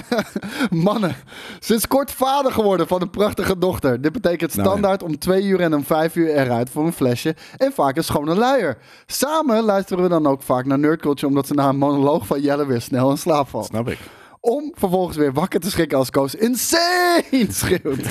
Mannen, 0.70 1.16
sinds 1.58 1.86
kort 1.86 2.10
vader 2.10 2.52
geworden 2.52 2.86
van 2.86 3.02
een 3.02 3.10
prachtige 3.10 3.58
dochter. 3.58 4.00
Dit 4.00 4.12
betekent 4.12 4.54
Nou, 4.54 4.68
standaard 4.68 5.02
om 5.02 5.18
twee 5.18 5.44
uur 5.44 5.60
en 5.60 5.74
om 5.74 5.84
vijf 5.84 6.16
uur 6.16 6.28
eruit 6.28 6.70
voor 6.70 6.86
een 6.86 6.92
flesje. 6.92 7.36
En 7.56 7.72
vaak 7.72 7.96
een 7.96 8.04
schone 8.04 8.34
luier. 8.34 8.78
Samen 9.06 9.62
luisteren 9.62 10.02
we 10.02 10.08
dan 10.08 10.26
ook 10.26 10.42
vaak 10.42 10.64
naar 10.64 10.78
Nerdculture... 10.78 11.26
omdat 11.26 11.46
ze 11.46 11.54
na 11.54 11.68
een 11.68 11.76
monoloog 11.76 12.26
van 12.26 12.40
Jelle 12.40 12.66
weer 12.66 12.80
snel 12.80 13.10
in 13.10 13.18
slaap 13.18 13.48
valt. 13.48 13.64
Snap 13.64 13.88
ik. 13.88 13.98
Om 14.40 14.72
vervolgens 14.74 15.16
weer 15.16 15.32
wakker 15.32 15.60
te 15.60 15.70
schrikken 15.70 15.98
als 15.98 16.10
Koos 16.10 16.34
insane 16.34 17.46
schreeuwt. 17.48 18.06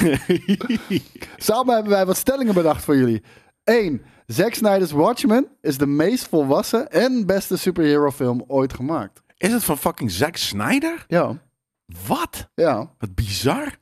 Samen 1.38 1.74
hebben 1.74 1.92
wij 1.92 2.06
wat 2.06 2.18
stellingen 2.18 2.54
bedacht 2.54 2.84
voor 2.84 2.98
jullie. 2.98 3.22
1. 3.66 4.02
Zack 4.28 4.54
Snyder's 4.54 4.92
Watchmen 4.92 5.48
is 5.62 5.78
de 5.78 5.88
meest 5.88 6.28
volwassen 6.28 6.92
en 6.92 7.26
beste 7.26 7.58
superhero 7.58 8.12
film 8.12 8.44
ooit 8.48 8.74
gemaakt. 8.74 9.22
Is 9.38 9.52
het 9.52 9.64
van 9.64 9.78
fucking 9.78 10.12
Zack 10.12 10.36
Snyder? 10.36 11.06
Ja, 11.08 11.38
Wat? 12.08 12.50
ja. 12.56 12.90
Wat 12.98 13.16
bizar. 13.16 13.78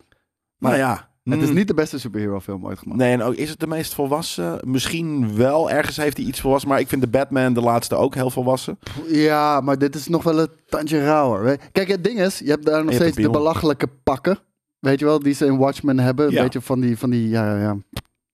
Maar 0.57 0.71
nou 0.71 0.83
ja. 0.83 1.11
Het 1.23 1.41
is 1.41 1.47
mm, 1.49 1.55
niet 1.55 1.67
de 1.67 1.73
beste 1.73 1.99
superhero 1.99 2.39
film 2.39 2.65
ooit 2.65 2.79
gemaakt. 2.79 2.99
Nee, 2.99 3.11
en 3.13 3.21
ook, 3.21 3.33
is 3.35 3.49
het 3.49 3.59
de 3.59 3.67
meest 3.67 3.93
volwassen? 3.93 4.59
Misschien 4.63 5.35
wel. 5.35 5.69
Ergens 5.71 5.97
heeft 5.97 6.17
hij 6.17 6.25
iets 6.25 6.41
volwassen. 6.41 6.69
Maar 6.69 6.79
ik 6.79 6.87
vind 6.87 7.01
de 7.01 7.07
Batman, 7.07 7.53
de 7.53 7.61
laatste, 7.61 7.95
ook 7.95 8.15
heel 8.15 8.29
volwassen. 8.29 8.79
Ja, 9.07 9.61
maar 9.61 9.77
dit 9.77 9.95
is 9.95 10.07
nog 10.07 10.23
wel 10.23 10.39
een 10.39 10.49
tandje 10.69 11.05
rauwer. 11.05 11.59
Kijk, 11.71 11.87
het 11.87 12.03
ding 12.03 12.19
is, 12.19 12.39
je 12.39 12.49
hebt 12.49 12.65
daar 12.65 12.81
nog 12.83 12.89
Je 12.93 12.99
steeds 12.99 13.15
de 13.17 13.29
belachelijke 13.29 13.87
pakken. 14.03 14.37
Weet 14.79 14.99
je 14.99 15.05
wel, 15.05 15.19
die 15.19 15.33
ze 15.33 15.45
in 15.45 15.57
Watchmen 15.57 15.99
hebben. 15.99 16.25
Een 16.25 16.31
Ja. 16.31 16.41
beetje 16.43 16.61
van 16.61 16.79
die, 16.79 16.97
van 16.97 17.09
die 17.09 17.29
ja, 17.29 17.57
ja, 17.59 17.77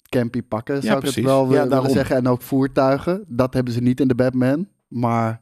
campy 0.09 0.41
pakken, 0.41 0.81
zou 0.81 0.93
ik 0.93 0.99
precies. 0.99 1.15
het 1.15 1.25
wel 1.25 1.43
Ja, 1.53 1.67
willen 1.67 1.89
zeggen. 1.89 2.15
En 2.15 2.27
ook 2.27 2.41
voertuigen. 2.41 3.23
Dat 3.27 3.53
hebben 3.53 3.73
ze 3.73 3.79
niet 3.81 3.99
in 3.99 4.07
de 4.07 4.15
Batman. 4.15 4.67
Maar 4.87 5.41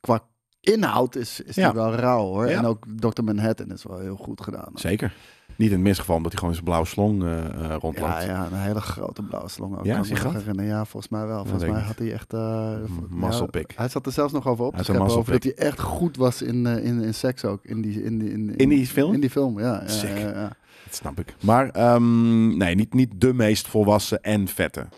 qua 0.00 0.20
inhoud 0.60 1.16
is, 1.16 1.40
is 1.40 1.54
Ja. 1.54 1.64
die 1.70 1.80
wel 1.80 1.94
rauw 1.94 2.24
hoor. 2.24 2.48
Ja. 2.48 2.58
En 2.58 2.64
ook 2.66 2.84
Dr. 2.96 3.22
Manhattan 3.22 3.72
is 3.72 3.82
wel 3.82 3.98
heel 3.98 4.16
goed 4.16 4.40
gedaan. 4.42 4.70
Zeker. 4.74 5.14
Niet 5.56 5.68
in 5.68 5.74
het 5.74 5.82
minste 5.82 6.00
geval 6.00 6.16
omdat 6.16 6.30
hij 6.30 6.38
gewoon 6.40 6.54
zijn 6.54 6.66
blauwe 6.66 6.86
slong 6.86 7.22
eh, 7.22 7.44
eh, 7.74 7.92
Ja, 7.94 8.20
ja, 8.20 8.46
een 8.52 8.58
hele 8.58 8.80
grote 8.80 9.22
blauwe 9.22 9.48
slong 9.48 9.78
ook. 9.78 9.84
Ja, 9.84 9.92
kan 9.94 10.02
is 10.02 10.10
ik 10.10 10.16
herinneren. 10.18 10.64
Ja, 10.64 10.84
volgens 10.84 11.12
mij 11.12 11.26
wel. 11.26 11.42
Volgens 11.42 11.62
ik 11.62 11.70
mij 11.70 11.80
had 11.80 11.98
hij 11.98 12.12
echt... 12.12 12.32
eh, 12.32 12.40
M- 12.86 13.18
muscle 13.18 13.44
ja, 13.44 13.50
pick. 13.50 13.72
Hij 13.76 13.88
zat 13.88 14.06
er 14.06 14.12
zelfs 14.12 14.32
nog 14.32 14.46
over 14.46 14.64
op 14.64 14.76
te 14.76 14.90
Hij 14.92 15.00
muscle 15.00 15.18
Over 15.18 15.32
dat 15.32 15.42
hij 15.42 15.54
echt 15.54 15.80
goed 15.80 16.16
was 16.16 16.42
in, 16.42 16.66
eh, 16.66 16.84
in, 16.84 17.02
in 17.02 17.14
seks 17.14 17.44
ook. 17.44 17.64
In 17.64 17.80
die, 17.80 18.02
in 18.02 18.18
die, 18.18 18.30
in, 18.32 18.56
In 18.56 18.68
die 18.68 18.86
film? 18.86 19.12
In 19.14 19.20
die 19.20 19.30
film, 19.30 19.58
ja. 19.60 19.82
ja, 19.82 19.88
Sick. 19.88 20.18
ja, 20.18 20.28
ja. 20.30 20.52
Dat 20.88 20.96
snap 20.96 21.18
ik. 21.18 21.34
Maar 21.42 21.70
ehm, 21.70 22.56
nee, 22.56 22.74
niet, 22.74 22.94
niet 22.94 23.20
de 23.20 23.32
meest 23.34 23.68
volwassen 23.68 24.22
en 24.22 24.48
vette. 24.48 24.88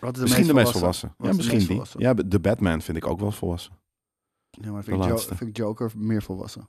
Wat 0.00 0.16
is 0.16 0.22
misschien 0.22 0.46
de 0.46 0.54
meest 0.54 0.70
volwassen. 0.72 1.14
Ja, 1.18 1.32
misschien 1.32 1.58
die. 1.58 1.66
volwassen? 1.66 2.00
Ja, 2.00 2.14
de 2.14 2.40
Batman 2.40 2.80
vind 2.82 2.96
ik 2.96 3.06
ook 3.06 3.20
wel 3.20 3.30
volwassen. 3.32 3.72
Ja, 4.50 4.70
maar 4.72 4.84
vind 4.84 5.02
ik, 5.02 5.08
jo 5.08 5.16
vind 5.16 5.40
ik 5.50 5.56
Joker 5.56 5.92
meer 5.96 6.22
volwassen. 6.22 6.68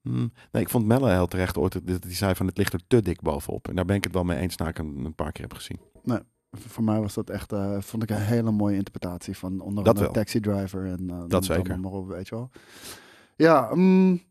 Hm. 0.00 0.26
Nee, 0.52 0.62
ik 0.62 0.68
vond 0.68 0.86
Melle 0.86 1.10
heel 1.10 1.26
terecht 1.26 1.56
ooit. 1.58 1.72
dat 1.86 2.02
Die 2.02 2.12
zei 2.14 2.34
van 2.34 2.46
het 2.46 2.56
ligt 2.58 2.72
er 2.72 2.80
te 2.86 3.02
dik 3.02 3.20
bovenop. 3.20 3.68
En 3.68 3.74
daar 3.76 3.84
ben 3.84 3.96
ik 3.96 4.04
het 4.04 4.12
wel 4.12 4.24
mee 4.24 4.38
eens 4.38 4.56
na 4.56 4.68
ik 4.68 4.76
hem 4.76 5.04
een 5.04 5.14
paar 5.14 5.32
keer 5.32 5.42
heb 5.42 5.54
gezien. 5.54 5.80
V- 6.04 6.70
Voor 6.72 6.84
mij 6.84 7.00
was 7.00 7.14
dat 7.14 7.30
echt, 7.30 7.52
eh, 7.52 7.80
vond 7.80 8.02
ik 8.02 8.10
een 8.10 8.16
hele 8.16 8.50
mooie 8.50 8.76
interpretatie 8.76 9.36
van 9.36 9.60
onder 9.60 9.84
andere. 9.88 10.10
Taxi 10.10 10.40
Driver 10.40 10.86
en 10.86 11.06
noem 11.06 11.28
Dat 11.28 11.44
zeker. 11.44 11.80
maar 11.80 11.92
op, 11.92 12.08
weet 12.08 12.28
je 12.28 12.34
wel. 12.34 12.50
Ja, 13.36 13.70
mm, 13.74 14.22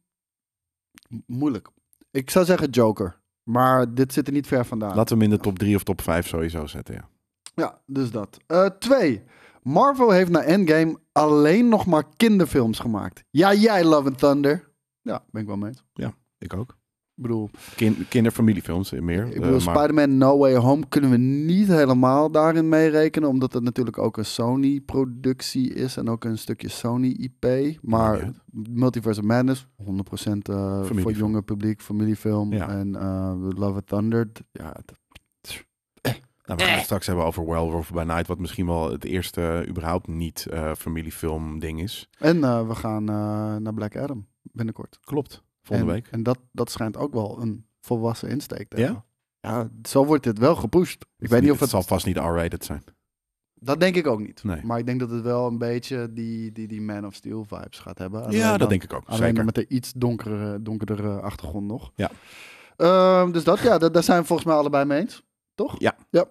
moeilijk. 1.26 1.70
Ik 2.12 2.30
zou 2.30 2.46
zeggen 2.46 2.70
Joker. 2.70 3.20
Maar 3.43 3.93
dit 3.93 4.13
zit 4.13 4.27
er 4.27 4.33
niet 4.33 4.48
ver 4.48 4.65
vandaan. 4.65 4.95
Laten 4.95 5.17
we 5.17 5.24
hem 5.24 5.31
in 5.31 5.38
de 5.38 5.43
top 5.43 5.60
3 5.60 5.75
of 5.75 5.83
top 5.83 6.01
5 6.01 6.27
sowieso 6.27 6.65
zetten, 6.67 6.95
ja. 6.95 7.10
Ja, 7.55 7.81
dus 7.86 8.12
dat. 8.12 8.38
Eh, 8.48 8.65
twee. 8.65 9.24
Marvel 9.62 10.12
heeft 10.12 10.29
na 10.31 10.41
Endgame 10.41 11.00
alleen 11.12 11.69
nog 11.69 11.86
maar 11.86 12.03
kinderfilms 12.17 12.79
gemaakt. 12.79 13.24
Ja, 13.29 13.53
jij 13.53 13.83
Love 13.83 14.07
and 14.07 14.17
Thunder. 14.17 14.71
Ja, 15.01 15.24
ben 15.31 15.41
ik 15.41 15.48
wel 15.48 15.57
mee 15.57 15.69
eens. 15.69 15.83
Ik 16.38 16.53
ook. 16.53 16.77
Ik 17.22 17.28
bedoel, 17.28 17.50
Kin 17.75 18.06
kinderfamiliefilms 18.10 18.92
eh, 18.92 19.01
meer. 19.01 19.25
ik 19.25 19.34
eh, 19.34 19.40
bedoel 19.40 19.60
maar- 19.60 19.75
Spider-Man 19.75 20.18
No 20.18 20.38
Way 20.38 20.56
Home 20.56 20.84
kunnen 20.90 21.10
we 21.10 21.18
niet 21.18 21.68
helemaal 21.68 22.32
daarin 22.32 22.70
meerekenen. 22.70 23.30
Omdat 23.30 23.54
het 23.54 23.63
natuurlijk 23.63 23.98
ook 23.98 24.18
een 24.18 24.25
Sony-productie 24.25 25.74
is. 25.74 25.98
En 25.98 26.10
ook 26.10 26.24
een 26.24 26.38
stukje 26.38 26.70
Sony-IP. 26.70 27.78
Maar. 27.82 28.32
Multiverse 28.70 29.20
of 29.20 29.25
Madness, 29.25 29.68
100% 29.78 30.50
eh 30.50 30.84
voor 30.84 31.12
jonge 31.12 31.42
publiek, 31.42 31.82
familiefilm. 31.82 32.54
Ja. 32.54 32.70
En 32.70 32.96
eh, 32.96 33.34
Love 33.56 33.74
and 33.74 33.88
Thunder, 33.88 34.30
ja, 34.51 34.75
Nou, 36.46 36.58
we 36.60 36.63
gaan 36.63 36.75
het 36.75 36.84
straks 36.84 37.08
hebben 37.08 37.25
over 37.25 37.46
Werewolf 37.46 37.92
by 37.92 38.04
Night, 38.04 38.28
wat 38.28 38.40
misschien 38.40 38.66
wel 38.66 38.92
het 38.92 39.04
eerste 39.04 39.66
überhaupt 39.68 40.08
niet 40.08 40.46
eh, 40.46 40.72
familiefilm 40.78 41.60
ding 41.60 41.82
is. 41.82 42.10
En 42.20 42.44
eh, 42.44 42.68
we 42.68 42.75
gaan 42.75 43.10
eh, 43.10 43.56
naar 43.56 43.74
Black 43.74 43.96
Adam 43.98 44.28
binnenkort. 44.42 45.00
Klopt. 45.04 45.44
Volgende 45.62 45.91
en, 45.91 45.98
week. 45.98 46.08
En 46.12 46.24
dat, 46.24 46.39
dat 46.51 46.72
schijnt 46.72 46.98
ook 46.98 47.13
wel 47.13 47.41
een 47.41 47.65
volwassen 47.82 48.30
insteek 48.30 48.70
te 48.70 48.77
Ja? 48.77 48.84
hebben. 48.84 49.03
Ja, 49.39 49.70
zo 49.89 50.06
wordt 50.06 50.24
dit 50.24 50.38
wel 50.39 50.56
gepusht. 50.56 51.01
Ik 51.01 51.08
Het 51.18 51.30
weet 51.30 51.41
niet 51.41 51.51
of 51.51 51.60
het 51.60 51.72
het... 51.72 51.80
zal 51.80 51.84
vast 51.84 52.06
niet 52.06 52.18
R-rated 52.18 52.65
zijn. 52.65 52.84
Dat 53.53 53.80
denk 53.80 53.96
ik 53.96 54.08
ook 54.08 54.20
niet. 54.20 54.44
Nee. 54.44 54.63
Maar 54.63 54.80
ik 54.80 54.86
denk 54.86 55.00
dat 55.00 55.10
het 55.10 55.22
wel 55.24 55.48
een 55.48 55.58
beetje 55.58 56.13
die, 56.13 56.51
die, 56.51 56.68
die 56.68 56.82
Man 56.82 57.06
of 57.06 57.13
Steel 57.13 57.46
vibes 57.48 57.80
gaat 57.80 57.98
hebben. 57.98 58.24
Alleen 58.24 58.38
ja, 58.38 58.50
dan- 58.50 58.60
dat 58.60 58.70
denk 58.70 58.84
ik 58.84 58.94
ook. 58.94 59.03
Alleen 59.06 59.22
Zeker. 59.22 59.46
met 59.46 59.58
een 59.58 59.65
iets 59.68 59.94
donkere, 59.94 60.62
donkerdere 60.62 61.20
achtergrond 61.22 61.68
nog. 61.68 61.91
Ja. 61.96 62.12
Ehm, 62.77 63.32
dus 63.32 63.44
dat, 63.44 63.60
ja, 63.60 63.77
da- 63.77 63.89
daar 63.89 64.03
zijn 64.03 64.20
we 64.22 64.25
volgens 64.27 64.48
mij 64.48 64.58
allebei 64.58 64.86
mee 64.86 65.00
eens. 65.00 65.24
Toch? 65.56 65.80
Ja. 65.80 65.96
ja. 66.10 66.25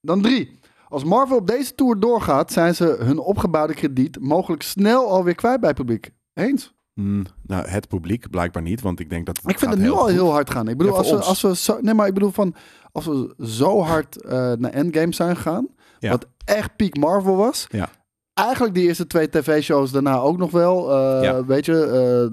Dan 0.00 0.22
drie. 0.22 0.58
Als 0.88 1.04
Marvel 1.04 1.36
op 1.36 1.46
deze 1.46 1.74
tour 1.74 2.00
doorgaat, 2.00 2.52
zijn 2.52 2.74
ze 2.74 2.96
hun 3.00 3.18
opgebouwde 3.18 3.74
krediet 3.74 4.20
mogelijk 4.20 4.62
snel 4.62 5.08
alweer 5.08 5.34
kwijt 5.34 5.60
bij 5.60 5.68
het 5.68 5.78
publiek. 5.78 6.10
Eens? 6.32 6.73
Hmm, 6.94 7.24
nou, 7.42 7.68
het 7.68 7.88
publiek 7.88 8.30
blijkbaar 8.30 8.62
niet, 8.62 8.80
want 8.80 9.00
ik 9.00 9.10
denk 9.10 9.26
dat 9.26 9.36
het 9.36 9.50
Ik 9.50 9.58
vind 9.58 9.70
het 9.70 9.80
nu 9.80 9.90
al 9.90 9.96
goed. 9.96 10.10
heel 10.10 10.30
hard 10.30 10.50
gaan. 10.50 10.68
Ik 10.68 10.76
bedoel, 10.76 10.92
Ja, 10.92 10.98
als, 10.98 11.10
we, 11.10 11.16
ons. 11.16 11.26
als 11.26 11.42
we 11.42 11.56
zo, 11.56 11.78
nee, 11.80 11.94
maar 11.94 12.06
ik 12.06 12.14
bedoel 12.14 12.30
van, 12.30 12.54
als 12.92 13.04
we 13.06 13.34
zo 13.38 13.80
hard 13.82 14.22
eh, 14.22 14.52
naar 14.52 14.70
Endgame 14.70 15.14
zijn 15.14 15.36
gegaan, 15.36 15.68
Ja. 15.98 16.10
wat 16.10 16.26
echt 16.44 16.76
peak 16.76 16.96
Marvel 16.96 17.36
was. 17.36 17.66
Ja. 17.68 17.88
Eigenlijk 18.34 18.74
die 18.74 18.86
eerste 18.86 19.06
twee 19.06 19.28
tv-shows 19.28 19.90
daarna 19.90 20.18
ook 20.18 20.36
nog 20.38 20.50
wel. 20.50 20.92
Ja. 21.22 21.44
Weet 21.44 21.64
je, 21.66 21.82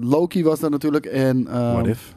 eh, 0.00 0.08
Loki 0.10 0.44
was 0.44 0.60
daar 0.60 0.70
natuurlijk 0.70 1.06
en 1.06 1.46
eh, 1.46 1.72
What 1.72 1.86
if? 1.86 2.16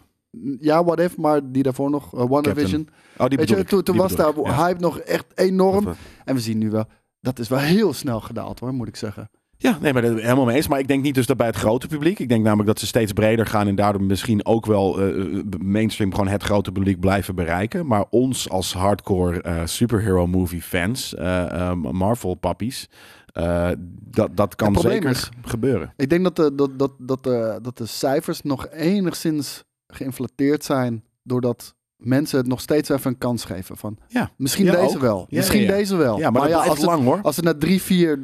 ja, 0.60 0.84
What 0.84 1.00
If, 1.00 1.18
maar 1.18 1.52
die 1.52 1.64
daarvoor 1.64 1.90
nog, 1.90 2.16
uh, 2.16 2.25
WandaVision. 2.28 2.88
Oh, 3.18 3.28
die 3.28 3.38
Weet 3.38 3.50
je, 3.50 3.84
toen, 3.84 3.96
was 3.98 4.16
daar 4.16 4.34
hype 4.34 4.80
nog 4.80 5.00
echt 5.00 5.25
enorm. 5.36 5.88
En 6.25 6.36
we 6.36 6.42
zien 6.42 6.58
nu 6.58 6.70
wel, 6.70 6.86
dat 7.20 7.40
is 7.40 7.48
wel 7.48 7.60
heel 7.60 7.94
snel 7.94 8.22
gedaald 8.22 8.60
hoor, 8.60 8.74
moet 8.74 8.88
ik 8.88 8.96
zeggen. 8.96 9.30
Ja, 9.58 9.78
nee, 9.82 9.94
maar 9.94 10.02
dat 10.02 10.20
helemaal 10.20 10.46
mee 10.46 10.56
eens. 10.56 10.68
Maar 10.68 10.80
ik 10.80 10.88
denk 10.88 11.04
niet 11.04 11.16
dus 11.16 11.26
dat 11.26 11.38
bij 11.38 11.48
het 11.48 11.56
grote 11.56 11.88
publiek. 11.88 12.20
Ik 12.20 12.30
denk 12.30 12.44
namelijk 12.44 12.68
dat 12.68 12.80
ze 12.80 12.86
steeds 12.86 13.12
breder 13.14 13.46
gaan 13.46 13.68
en 13.68 13.76
daardoor 13.76 14.04
misschien 14.04 14.46
ook 14.46 14.66
wel 14.66 15.02
eh, 15.02 15.42
mainstream 15.60 16.12
gewoon 16.12 16.28
het 16.28 16.44
grote 16.44 16.72
publiek 16.72 17.00
blijven 17.00 17.36
bereiken. 17.36 17.86
Maar 17.88 18.06
ons 18.10 18.50
als 18.50 18.74
hardcore 18.74 19.42
eh, 19.42 19.66
superhero 19.66 20.28
movie 20.28 20.62
fans, 20.62 21.16
eh, 21.16 21.44
eh, 21.70 21.74
Marvel 21.92 22.34
pappies, 22.36 22.90
eh, 23.26 23.70
dat, 24.10 24.38
dat 24.38 24.56
kan 24.56 24.76
zeker 24.80 25.10
is- 25.10 25.30
gebeuren. 25.42 25.94
Ik 25.98 26.10
denk 26.10 26.24
dat 26.24 26.36
de, 26.36 26.56
dat, 26.56 26.80
dat, 26.80 26.92
dat, 26.98 27.24
de, 27.24 27.60
dat 27.62 27.78
de 27.78 27.86
cijfers 27.86 28.42
nog 28.42 28.68
enigszins 28.70 29.64
geïnflateerd 29.88 30.64
zijn. 30.64 31.04
Doordat 31.24 31.76
mensen 31.98 32.38
het 32.38 32.48
nog 32.48 32.62
steeds 32.62 32.90
even 32.90 33.12
een 33.12 33.18
kans 33.18 33.46
geven. 33.46 33.78
Van, 33.78 33.98
Ja. 34.08 34.32
misschien 34.38 34.66
Ja, 34.66 34.72
deze 34.72 34.96
ook. 34.96 35.02
wel. 35.02 35.25
Ja, 35.30 35.38
misschien 35.38 35.62
ja, 35.62 35.72
deze 35.72 35.96
wel. 35.96 36.32
Maar, 36.32 36.50
ja, 36.50 36.58
als, 36.58 36.78
het, 36.78 36.86
lang 36.86 37.04
hoor. 37.04 37.20
als 37.22 37.36
het 37.36 37.46
na 37.46 37.54
drie, 37.58 37.82
vier 37.82 38.20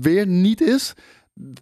weer 0.00 0.26
niet 0.26 0.60
is. 0.60 0.92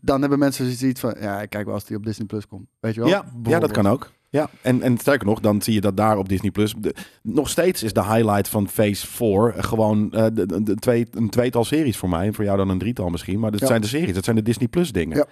Dan 0.01 0.21
hebben 0.21 0.39
mensen 0.39 0.73
zoiets 0.73 1.01
van. 1.01 1.15
Ja, 1.21 1.47
kijk 1.47 1.65
wel 1.65 1.75
als 1.75 1.85
die 1.85 1.97
op 1.97 2.05
Disney 2.05 2.27
Plus 2.27 2.47
komt. 2.47 2.67
Weet 2.81 2.95
je 2.95 3.01
wel? 3.01 3.09
Ja, 3.09 3.25
ja, 3.43 3.59
dat 3.59 3.71
kan 3.71 3.87
ook. 3.87 4.11
Ja, 4.29 4.51
en, 4.63 4.83
en 4.83 4.99
sterker 4.99 5.27
nog, 5.27 5.41
dan 5.41 5.63
zie 5.63 5.75
je 5.75 5.81
dat 5.81 5.97
daar 5.97 6.19
op 6.19 6.29
Disney 6.29 6.51
Plus. 6.51 6.75
nog 7.23 7.49
steeds 7.49 7.83
is 7.83 7.93
de 7.93 8.05
highlight 8.05 8.49
van 8.49 8.69
Phase 8.69 9.07
4 9.07 9.55
gewoon 9.57 10.13
eh, 10.13 10.25
de, 10.33 10.47
de, 10.47 10.63
de 10.63 10.75
twee, 10.75 11.07
een 11.11 11.31
tweetal 11.31 11.65
series 11.65 11.97
voor 11.97 12.09
mij. 12.09 12.27
En 12.27 12.35
voor 12.35 12.45
jou 12.45 12.57
dan 12.57 12.69
een 12.69 12.79
drietal 12.79 13.09
misschien. 13.09 13.41
Maar 13.41 13.51
dat 13.51 13.67
zijn 13.67 13.81
de 13.81 13.87
series, 13.87 14.15
dat 14.15 14.25
zijn 14.25 14.37
de 14.37 14.43
Disney 14.43 14.69
Plus 14.69 14.93
dingen. 14.93 15.27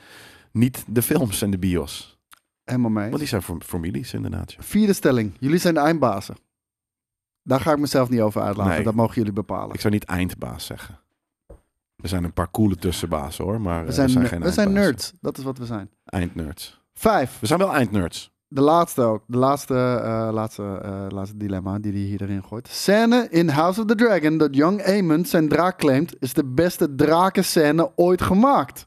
Niet 0.53 0.85
de 0.87 1.03
films 1.03 1.43
en 1.43 1.51
de 1.51 1.59
bios. 1.59 2.18
Helemaal 2.69 2.91
mee. 2.91 3.07
Want 3.07 3.19
die 3.19 3.29
zijn 3.29 3.43
voor 3.43 3.61
families 3.63 4.15
inderdaad. 4.15 4.53
ja. 4.53 4.63
Vierde 4.63 4.93
stelling. 4.93 5.37
Jullie 5.41 5.59
zijn 5.59 5.75
de 5.75 5.81
eindbazen. 5.81 6.37
Daar 7.43 7.61
ga 7.61 7.73
ik 7.73 7.79
mezelf 7.79 8.09
niet 8.09 8.21
over 8.21 8.43
uitlaten. 8.43 8.73
Nee. 8.73 8.83
Dat 8.83 8.95
mogen 8.95 9.15
jullie 9.15 9.33
bepalen. 9.33 9.75
Ik 9.75 9.81
zou 9.81 9.93
niet 9.93 10.05
eindbaas 10.05 10.67
zeggen. 10.67 11.01
We 11.97 12.09
zijn 12.09 12.25
een 12.25 12.33
paar 12.33 12.51
coole 12.51 12.77
tussenbazen 12.77 13.45
hoor, 13.45 13.61
maar 13.61 13.83
We 13.83 13.89
eh, 13.89 13.95
zijn, 13.95 14.07
we 14.07 14.13
zijn 14.13 14.25
we 14.25 14.45
geen 14.45 14.53
zijn 14.53 14.73
nerds. 14.73 15.13
Dat 15.21 15.39
is 15.39 15.45
wat 15.45 15.59
we 15.59 15.67
zijn. 15.67 15.91
Eindnerds. 16.05 16.81
Vijf. 16.93 17.39
We 17.41 17.47
zijn 17.47 17.59
wel 17.59 17.75
eindnerds. 17.75 18.31
De 18.49 18.61
laatste 18.61 19.03
ook. 19.03 19.25
De 19.27 19.37
laatste, 19.37 19.75
eh, 19.75 20.29
laatste, 20.33 20.81
eh, 20.83 21.07
laatste 21.09 21.37
dilemma 21.37 21.79
die 21.79 21.93
hij 21.93 22.01
hier 22.01 22.23
erin 22.23 22.45
gooit. 22.45 22.69
Scène 22.69 23.29
in 23.31 23.49
House 23.49 23.81
of 23.81 23.87
the 23.87 23.95
Dragon 23.95 24.39
dat 24.39 24.55
Young 24.55 24.83
Aemon 24.83 25.25
zijn 25.25 25.49
draak 25.49 25.79
claimt... 25.79 26.15
is 26.21 26.33
de 26.33 26.45
beste 26.45 26.95
drakenscène 26.95 27.93
ooit 27.97 28.23
gemaakt. 28.23 28.87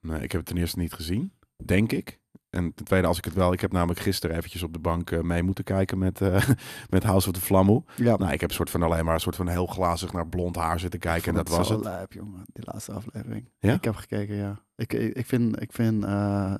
Nee, 0.00 0.22
ik 0.22 0.32
heb 0.32 0.40
het 0.40 0.46
ten 0.46 0.56
eerste 0.56 0.78
niet 0.78 0.92
gezien, 0.92 1.32
denk 1.64 1.92
ik. 1.92 2.18
En 2.50 2.74
ten 2.74 2.84
tweede, 2.84 3.06
als 3.06 3.18
ik 3.18 3.24
het 3.24 3.34
wel... 3.34 3.52
Ik 3.52 3.60
heb 3.60 3.72
namelijk 3.72 4.00
gisteren 4.00 4.36
eventjes 4.36 4.62
op 4.62 4.72
de 4.72 4.78
bank 4.78 5.10
eh, 5.10 5.20
mee 5.20 5.42
moeten 5.42 5.64
kijken 5.64 5.98
met, 5.98 6.20
eh, 6.20 6.48
met 6.90 7.02
House 7.02 7.28
of 7.28 7.34
the 7.34 7.40
Flammo. 7.40 7.84
Ja, 7.96 8.16
Nou, 8.16 8.32
ik 8.32 8.40
heb 8.40 8.48
een 8.48 8.54
soort 8.54 8.70
van 8.70 8.82
alleen 8.82 9.04
maar 9.04 9.14
een 9.14 9.20
soort 9.20 9.36
van 9.36 9.48
heel 9.48 9.66
glazig 9.66 10.12
naar 10.12 10.28
blond 10.28 10.56
haar 10.56 10.80
zitten 10.80 11.00
kijken. 11.00 11.28
En 11.28 11.34
dat 11.34 11.48
was 11.48 11.68
het. 11.68 11.80
lijp, 11.80 12.12
jongen, 12.12 12.44
die 12.52 12.64
laatste 12.66 12.92
aflevering. 12.92 13.48
Ja? 13.58 13.74
Ik 13.74 13.84
heb 13.84 13.94
gekeken, 13.94 14.34
ja. 14.34 14.62
Ik, 14.78 14.92
ik, 14.92 15.26
vind, 15.26 15.62
ik 15.62 15.72
vind 15.72 16.04
eh, 16.04 16.52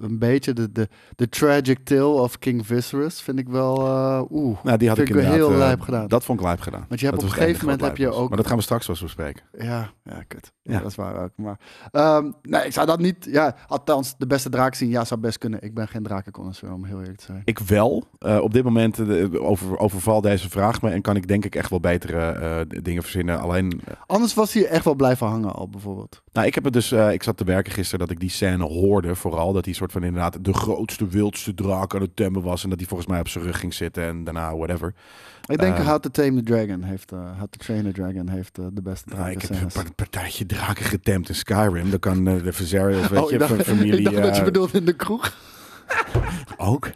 een 0.00 0.18
beetje 0.18 0.52
de, 0.52 0.72
de, 0.72 0.88
de 1.16 1.28
tragic 1.28 1.78
tale 1.84 2.04
of 2.06 2.38
King 2.38 2.66
Viserys... 2.66 3.20
vind 3.20 3.38
ik 3.38 3.48
wel... 3.48 3.86
eh, 3.86 4.20
Oeh. 4.30 4.58
Nou, 4.62 4.78
die 4.78 4.88
had 4.88 4.98
ik 4.98 5.08
heel 5.14 5.50
eh, 5.50 5.56
lijp 5.56 5.80
gedaan. 5.80 6.08
Dat 6.08 6.24
vond 6.24 6.38
ik 6.40 6.44
lijp 6.46 6.60
gedaan. 6.60 6.84
Want 6.88 7.00
je 7.00 7.06
hebt 7.06 7.20
Dat 7.20 7.28
op 7.30 7.36
een 7.36 7.42
gegeven 7.42 7.64
moment 7.64 7.82
heb 7.84 7.96
je 7.96 8.12
ook... 8.12 8.28
Maar 8.28 8.36
dat 8.36 8.46
gaan 8.46 8.56
we 8.56 8.62
straks 8.62 8.86
wel 8.86 8.96
eens 8.96 9.04
bespreken. 9.04 9.42
Ja, 9.58 9.90
ja, 10.04 10.22
kut. 10.28 10.52
Ja, 10.62 10.72
Ja. 10.72 10.78
dat 10.80 10.90
is 10.90 10.96
waar 10.96 11.22
ook. 11.22 11.30
Maar, 11.36 11.58
ehm, 11.90 12.30
nee, 12.42 12.64
ik 12.66 12.72
zou 12.72 12.86
dat 12.86 12.98
niet... 12.98 13.24
Ja, 13.30 13.56
althans, 13.66 14.14
de 14.18 14.26
beste 14.26 14.48
draak 14.48 14.74
zien, 14.74 14.88
ja, 14.90 15.04
zou 15.04 15.20
best 15.20 15.38
kunnen. 15.38 15.62
Ik 15.62 15.74
ben 15.74 15.88
geen 15.88 16.02
drakenconnoisseur, 16.02 16.72
om 16.72 16.84
heel 16.84 16.98
eerlijk 17.00 17.18
te 17.18 17.24
zijn. 17.24 17.42
Ik 17.44 17.58
wel. 17.58 18.04
Op 18.40 18.52
dit 18.52 18.64
moment 18.64 19.00
over, 19.38 19.78
overval 19.78 20.20
deze 20.20 20.50
vraag 20.50 20.82
me 20.82 20.90
en 20.90 21.02
kan 21.02 21.16
ik 21.16 21.28
denk 21.28 21.44
ik 21.44 21.54
echt 21.54 21.70
wel 21.70 21.80
betere 21.80 22.66
dingen 22.82 23.02
verzinnen. 23.02 23.40
Alleen, 23.40 23.80
Anders 24.06 24.34
was 24.34 24.52
hij 24.52 24.66
echt 24.66 24.84
wel 24.84 24.94
blijven 24.94 25.26
hangen 25.26 25.52
al, 25.52 25.68
bijvoorbeeld. 25.68 26.22
nou, 26.32 26.46
ik 26.46 26.54
heb 26.54 26.64
het 26.64 26.72
dus, 26.72 26.92
ik 26.92 27.22
zat 27.22 27.36
te 27.36 27.44
werken 27.44 27.63
gisteren 27.72 27.98
dat 28.00 28.10
ik 28.10 28.20
die 28.20 28.30
scène 28.30 28.64
hoorde 28.64 29.14
vooral. 29.14 29.52
Dat 29.52 29.64
hij 29.64 29.74
soort 29.74 29.92
van 29.92 30.04
inderdaad 30.04 30.44
de 30.44 30.52
grootste, 30.52 31.06
wildste 31.08 31.54
draak 31.54 31.94
aan 31.94 32.00
het 32.00 32.16
temmen 32.16 32.42
was. 32.42 32.62
En 32.62 32.68
dat 32.68 32.78
hij 32.78 32.88
volgens 32.88 33.08
mij 33.08 33.20
op 33.20 33.28
zijn 33.28 33.44
rug 33.44 33.58
ging 33.60 33.74
zitten 33.74 34.04
en 34.04 34.24
daarna 34.24 34.56
whatever. 34.56 34.94
Ik 35.46 35.58
denk 35.58 35.76
Ehm. 35.76 35.86
How 35.86 36.00
to 36.00 36.10
Tame 36.10 36.34
the 36.34 36.42
Dragon 36.42 36.82
heeft... 36.82 37.12
eh 37.12 37.18
How 37.18 37.46
to 37.50 37.58
Train 37.58 37.82
the 37.82 37.92
Dragon 37.92 38.28
heeft 38.28 38.58
eh, 38.58 38.64
de 38.72 38.82
beste 38.82 39.08
Nou, 39.16 39.30
ik 39.30 39.42
heb 39.42 39.74
een 39.74 39.94
partijtje 39.94 40.46
draken 40.46 40.84
getemd 40.84 41.28
in 41.28 41.34
Skyrim. 41.34 41.90
Dan 41.90 41.98
kan 41.98 42.28
eh, 42.28 42.42
de 42.42 42.52
Viserials, 42.52 43.08
weet 43.10 43.22
Oh, 43.22 43.30
je, 43.30 43.38
dacht, 43.38 43.54
van 43.54 43.64
familie... 43.64 43.98
ik 43.98 44.04
dacht 44.04 44.22
dat 44.22 44.36
je 44.36 44.42
bedoelde 44.44 44.78
in 44.78 44.84
de 44.84 44.92
kroeg. 44.96 45.32
Ook. 46.56 46.90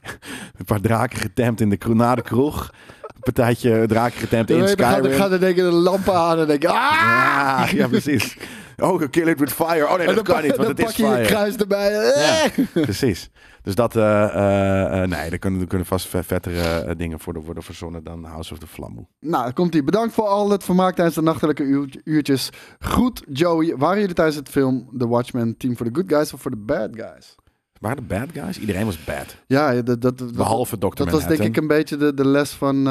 Een 0.56 0.64
paar 0.64 0.80
draken 0.80 1.18
getemd 1.18 1.60
in 1.60 1.68
de, 1.70 1.78
na 1.94 2.14
de 2.14 2.22
kroeg. 2.22 2.70
Een 3.02 3.20
partijtje 3.20 3.86
draken 3.86 4.18
getemd 4.18 4.50
in 4.50 4.58
Dan 4.58 4.68
gaat, 4.68 4.96
Skyrim. 4.98 5.16
gaat 5.16 5.30
er 5.32 5.40
denk 5.40 5.56
ik 5.56 5.62
de 5.64 5.70
lampen 5.70 6.14
aan 6.14 6.38
en 6.38 6.46
denk 6.46 6.62
ik... 6.62 6.68
Ah! 6.68 6.74
Ja, 6.76 7.68
ja, 7.74 7.88
precies. 7.88 8.36
Oh, 8.82 9.02
kill 9.10 9.28
it 9.28 9.38
with 9.38 9.52
fire. 9.52 9.84
Oh 9.88 9.96
nee, 9.96 10.06
dat 10.06 10.14
dan, 10.14 10.24
kan 10.24 10.42
niet, 10.42 10.56
want 10.56 10.60
dan 10.60 10.66
het 10.66 10.76
pak 10.76 10.88
is 10.88 10.96
je 10.96 11.02
je 11.04 11.08
fire. 11.12 11.26
kruis 11.26 11.56
erbij. 11.56 11.90
Ja. 11.92 12.44
Eh! 12.44 12.82
Precies. 12.82 13.30
Dus 13.62 13.74
dat, 13.74 13.96
eh, 13.96 15.02
eh, 15.02 15.08
nee, 15.08 15.30
er 15.30 15.38
kunnen, 15.38 15.60
er 15.60 15.66
kunnen 15.66 15.86
vast 15.86 16.06
ve- 16.06 16.22
vettere 16.22 16.96
dingen 16.96 17.20
voor 17.20 17.32
de, 17.32 17.40
worden 17.40 17.62
verzonnen 17.62 18.04
dan 18.04 18.24
House 18.24 18.52
of 18.52 18.58
the 18.58 18.66
Flammu. 18.66 19.06
Nou, 19.20 19.42
dan 19.44 19.52
komt 19.52 19.74
ie. 19.74 19.82
Bedankt 19.84 20.14
voor 20.14 20.26
al 20.26 20.50
het 20.50 20.64
vermaak 20.64 20.94
tijdens 20.94 21.16
de 21.16 21.22
nachtelijke 21.22 21.62
uur- 21.62 22.00
uurtjes. 22.04 22.50
Goed, 22.80 23.22
Joey. 23.32 23.76
Waren 23.76 24.00
jullie 24.00 24.14
tijdens 24.14 24.36
het 24.36 24.48
film 24.48 24.88
The 24.98 25.08
Watchmen 25.08 25.56
team 25.56 25.76
voor 25.76 25.86
de 25.92 25.94
good 26.00 26.12
guys 26.12 26.32
of 26.32 26.40
voor 26.40 26.50
de 26.50 26.56
bad 26.56 26.88
guys? 26.92 27.34
Waren 27.80 27.96
de 27.96 28.02
bad 28.02 28.28
guys? 28.32 28.58
Iedereen 28.58 28.84
was 28.84 29.04
bad. 29.04 29.36
Ja, 29.46 29.82
dat, 29.82 30.00
dat, 30.00 30.32
Behalve 30.32 30.78
Dr. 30.78 30.86
dat 30.86 30.98
was 30.98 31.06
Manhattan. 31.12 31.36
denk 31.36 31.56
ik 31.56 31.62
een 31.62 31.68
beetje 31.68 31.96
de, 31.96 32.14
de 32.14 32.26
les 32.26 32.50
van, 32.50 32.84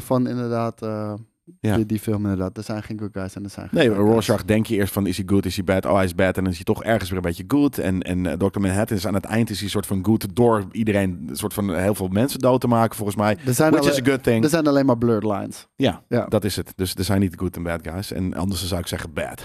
van 0.00 0.26
inderdaad 0.28 0.80
Ja. 1.60 1.76
die, 1.76 1.86
die 1.86 1.98
film 1.98 2.22
inderdaad. 2.22 2.56
Er 2.56 2.62
zijn 2.62 2.82
geen 2.82 2.98
good 2.98 3.10
guys 3.12 3.34
en 3.34 3.44
er 3.44 3.50
zijn 3.50 3.68
geen 3.68 3.78
Nee. 3.78 3.88
Rorschach 3.88 4.44
denk 4.44 4.66
je 4.66 4.74
eerst 4.76 4.92
van 4.92 5.06
is 5.06 5.16
hij 5.16 5.26
good, 5.28 5.46
is 5.46 5.54
hij 5.56 5.64
bad? 5.64 5.86
Oh, 5.86 5.94
hij 5.94 6.04
is 6.04 6.14
bad. 6.14 6.36
En 6.36 6.42
dan 6.42 6.50
is 6.52 6.56
hij 6.56 6.64
toch 6.64 6.84
ergens 6.84 7.08
weer 7.10 7.18
een 7.18 7.24
beetje 7.24 7.44
good. 7.48 7.78
En, 7.78 8.02
en 8.02 8.26
eh, 8.26 8.32
Dr. 8.48 8.60
Manhattan 8.60 8.96
is 8.96 9.06
aan 9.06 9.14
het 9.14 9.24
eind 9.24 9.50
is 9.50 9.60
hij 9.60 9.68
soort 9.68 9.86
van 9.86 10.04
good 10.04 10.26
door 10.36 10.64
iedereen, 10.72 11.24
een 11.26 11.36
soort 11.36 11.54
van 11.54 11.74
heel 11.74 11.94
veel 11.94 12.08
mensen 12.08 12.38
dood 12.38 12.60
te 12.60 12.66
maken 12.66 12.96
volgens 12.96 13.16
mij. 13.16 13.36
Er 13.46 13.54
zijn, 13.54 13.72
Which 13.72 13.90
is 13.90 14.00
a 14.00 14.04
good 14.04 14.22
thing. 14.22 14.44
er 14.44 14.50
zijn 14.50 14.66
alleen 14.66 14.86
maar 14.86 14.98
blurred 14.98 15.24
lines. 15.24 15.66
Ja, 15.76 16.02
Ja. 16.08 16.26
dat 16.26 16.44
is 16.44 16.56
het. 16.56 16.72
Dus 16.76 16.94
er 16.94 17.04
zijn 17.04 17.20
niet 17.20 17.34
good 17.36 17.56
en 17.56 17.62
bad 17.62 17.80
guys. 17.88 18.12
En 18.12 18.34
anders 18.34 18.66
zou 18.68 18.80
ik 18.80 18.86
zeggen 18.86 19.12
bad. 19.12 19.42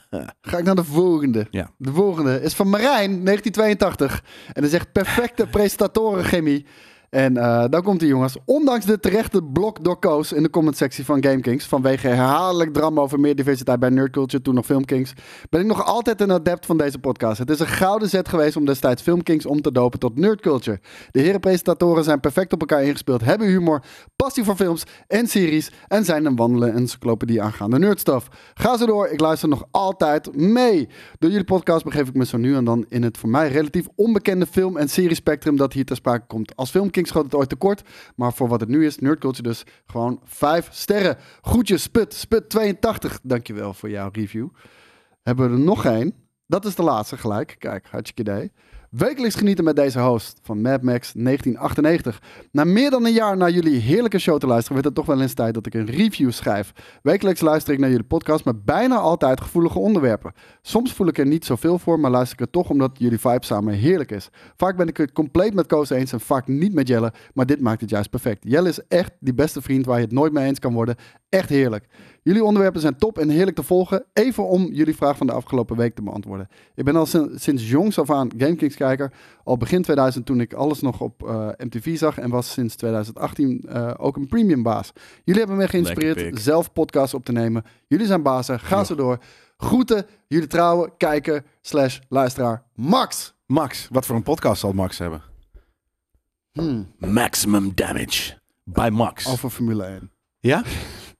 Ga 0.40 0.58
ik 0.58 0.64
naar 0.64 0.74
de 0.74 0.84
volgende. 0.84 1.46
Ja. 1.50 1.70
De 1.76 1.92
volgende 1.92 2.40
is 2.42 2.54
van 2.54 2.68
Marijn, 2.70 3.24
1982. 3.24 4.24
En 4.52 4.62
hij 4.62 4.70
zegt 4.70 4.92
perfecte 4.92 5.46
presentatorenchemie. 5.56 6.66
En 7.14 7.36
eh, 7.36 7.64
dan 7.70 7.82
komt 7.82 8.00
hij, 8.00 8.10
jongens. 8.10 8.36
Ondanks 8.44 8.84
de 8.84 9.00
terechte 9.00 9.42
blok 9.42 9.84
door 9.84 9.98
Koos 9.98 10.32
in 10.32 10.42
de 10.42 10.50
commentsectie 10.50 11.04
van 11.04 11.24
GameKings, 11.24 11.66
vanwege 11.66 12.06
herhaaldelijk 12.08 12.72
drama 12.72 13.00
over 13.00 13.20
meer 13.20 13.34
diversiteit 13.34 13.80
bij 13.80 13.88
Nerdculture, 13.88 14.42
toen 14.42 14.54
nog 14.54 14.64
Filmkings, 14.66 15.12
ben 15.50 15.60
ik 15.60 15.66
nog 15.66 15.84
altijd 15.84 16.20
een 16.20 16.32
adept 16.32 16.66
van 16.66 16.76
deze 16.76 16.98
podcast. 16.98 17.38
Het 17.38 17.50
is 17.50 17.58
een 17.58 17.66
gouden 17.66 18.08
zet 18.08 18.28
geweest 18.28 18.56
om 18.56 18.64
destijds 18.64 19.02
Filmkings 19.02 19.46
om 19.46 19.60
te 19.60 19.72
dopen 19.72 19.98
tot 19.98 20.18
Nerdculture. 20.18 20.80
De 21.10 21.20
heren 21.20 21.40
presentatoren 21.40 22.04
zijn 22.04 22.20
perfect 22.20 22.52
op 22.52 22.60
elkaar 22.60 22.82
ingespeeld, 22.84 23.24
hebben 23.24 23.46
humor, 23.46 23.82
passie 24.16 24.44
voor 24.44 24.56
films 24.56 24.82
en 25.06 25.26
series 25.26 25.70
en 25.88 26.04
zijn 26.04 26.24
een 26.24 26.36
wandelende 26.36 26.78
encyclopedie 26.78 27.42
aangaande 27.42 27.78
nerdstuff. 27.78 28.28
Ga 28.54 28.76
zo 28.76 28.86
door, 28.86 29.08
ik 29.08 29.20
luister 29.20 29.48
nog 29.48 29.64
altijd 29.70 30.36
mee. 30.36 30.88
Door 31.18 31.30
jullie 31.30 31.44
podcast 31.44 31.84
begeef 31.84 32.08
ik 32.08 32.14
me 32.14 32.24
zo 32.24 32.36
nu 32.36 32.54
en 32.54 32.64
dan 32.64 32.84
in 32.88 33.02
het 33.02 33.18
voor 33.18 33.28
mij 33.28 33.48
relatief 33.48 33.86
onbekende 33.94 34.46
film- 34.46 34.76
en 34.76 34.88
seriespectrum 34.88 35.56
dat 35.56 35.72
hier 35.72 35.84
ter 35.84 35.96
sprake 35.96 36.26
komt. 36.26 36.56
Als 36.56 36.70
Filmkings 36.70 37.00
schoot 37.06 37.24
het 37.24 37.34
ooit 37.34 37.48
tekort, 37.48 37.82
maar 38.16 38.32
voor 38.32 38.48
wat 38.48 38.60
het 38.60 38.68
nu 38.68 38.86
is, 38.86 38.98
Nerdculture 38.98 39.42
dus 39.42 39.64
gewoon 39.86 40.20
5 40.24 40.68
sterren. 40.70 41.16
Groetjes, 41.40 41.82
Sput, 41.82 42.26
Sput82, 42.26 43.20
dankjewel 43.22 43.74
voor 43.74 43.90
jouw 43.90 44.08
review. 44.12 44.48
Hebben 45.22 45.50
we 45.50 45.56
er 45.56 45.64
nog 45.64 45.84
één? 45.84 46.14
Dat 46.46 46.64
is 46.64 46.74
de 46.74 46.82
laatste 46.82 47.16
gelijk. 47.16 47.56
Kijk, 47.58 47.86
hartstikke 47.90 48.30
idee. 48.30 48.52
Wekelijks 48.92 49.34
genieten 49.34 49.64
met 49.64 49.76
deze 49.76 50.00
host 50.00 50.40
van 50.42 50.60
Mad 50.60 50.82
Max 50.82 51.12
1998. 51.12 52.22
Na 52.50 52.64
meer 52.64 52.90
dan 52.90 53.04
een 53.04 53.12
jaar 53.12 53.36
naar 53.36 53.50
jullie 53.50 53.80
heerlijke 53.80 54.18
show 54.18 54.38
te 54.38 54.46
luisteren, 54.46 54.74
werd 54.74 54.86
het 54.86 54.94
toch 54.94 55.06
wel 55.06 55.20
eens 55.20 55.34
tijd 55.34 55.54
dat 55.54 55.66
ik 55.66 55.74
een 55.74 55.86
review 55.86 56.30
schrijf. 56.30 56.72
Wekelijks 57.02 57.40
luister 57.40 57.72
ik 57.72 57.78
naar 57.78 57.90
jullie 57.90 58.04
podcast 58.04 58.44
met 58.44 58.64
bijna 58.64 58.96
altijd 58.96 59.40
gevoelige 59.40 59.78
onderwerpen. 59.78 60.32
Soms 60.62 60.92
voel 60.92 61.06
ik 61.06 61.18
er 61.18 61.26
niet 61.26 61.44
zoveel 61.44 61.78
voor, 61.78 62.00
maar 62.00 62.10
luister 62.10 62.38
ik 62.38 62.44
er 62.44 62.50
toch 62.50 62.70
omdat 62.70 62.90
jullie 62.98 63.20
vibe 63.20 63.44
samen 63.44 63.74
heerlijk 63.74 64.10
is. 64.10 64.28
Vaak 64.56 64.76
ben 64.76 64.88
ik 64.88 64.96
het 64.96 65.12
compleet 65.12 65.54
met 65.54 65.66
Koos 65.66 65.90
eens 65.90 66.12
en 66.12 66.20
vaak 66.20 66.46
niet 66.46 66.74
met 66.74 66.88
Jelle, 66.88 67.12
maar 67.34 67.46
dit 67.46 67.60
maakt 67.60 67.80
het 67.80 67.90
juist 67.90 68.10
perfect. 68.10 68.44
Jelle 68.48 68.68
is 68.68 68.86
echt 68.88 69.12
die 69.20 69.34
beste 69.34 69.62
vriend 69.62 69.86
waar 69.86 69.98
je 69.98 70.04
het 70.04 70.12
nooit 70.12 70.32
mee 70.32 70.46
eens 70.46 70.58
kan 70.58 70.72
worden. 70.72 70.96
Echt 71.32 71.48
heerlijk. 71.48 71.86
Jullie 72.22 72.44
onderwerpen 72.44 72.80
zijn 72.80 72.96
top 72.96 73.18
en 73.18 73.28
heerlijk 73.28 73.56
te 73.56 73.62
volgen. 73.62 74.04
Even 74.12 74.46
om 74.48 74.72
jullie 74.72 74.96
vraag 74.96 75.16
van 75.16 75.26
de 75.26 75.32
afgelopen 75.32 75.76
week 75.76 75.94
te 75.94 76.02
beantwoorden. 76.02 76.48
Ik 76.74 76.84
ben 76.84 76.96
al 76.96 77.06
sin- 77.06 77.30
sinds 77.34 77.70
jongs 77.70 77.98
af 77.98 78.10
aan 78.10 78.30
GameKings 78.38 78.76
kijker. 78.76 79.12
Al 79.44 79.56
begin 79.56 79.82
2000 79.82 80.26
toen 80.26 80.40
ik 80.40 80.52
alles 80.52 80.80
nog 80.80 81.00
op 81.00 81.28
eh, 81.28 81.48
MTV 81.58 81.98
zag. 81.98 82.18
En 82.18 82.30
was 82.30 82.52
sinds 82.52 82.76
2018 82.76 83.60
eh, 83.68 83.90
ook 83.96 84.16
een 84.16 84.26
premium 84.26 84.62
baas. 84.62 84.92
Jullie 85.24 85.40
hebben 85.40 85.58
me 85.58 85.68
geïnspireerd 85.68 86.18
zelf 86.40 86.72
podcasts 86.72 87.14
op 87.14 87.24
te 87.24 87.32
nemen. 87.32 87.64
Jullie 87.86 88.06
zijn 88.06 88.22
bazen. 88.22 88.60
Ga 88.60 88.84
zo 88.84 88.94
door. 88.94 89.18
Groeten, 89.56 90.06
jullie 90.28 90.46
trouwen, 90.48 90.92
kijker, 90.96 91.44
slash 91.60 91.98
luisteraar, 92.08 92.62
Max. 92.74 93.34
Max, 93.46 93.88
wat 93.90 94.06
voor 94.06 94.16
een 94.16 94.22
podcast 94.22 94.60
zal 94.60 94.72
Max 94.72 94.98
hebben? 94.98 95.22
Hmm, 96.52 96.86
Maximum 96.98 97.72
Damage. 97.74 98.38
Bij 98.64 98.90
Max. 98.90 99.28
over 99.32 99.50
Formule 99.50 99.84
1. 99.84 100.10
Ja? 100.40 100.62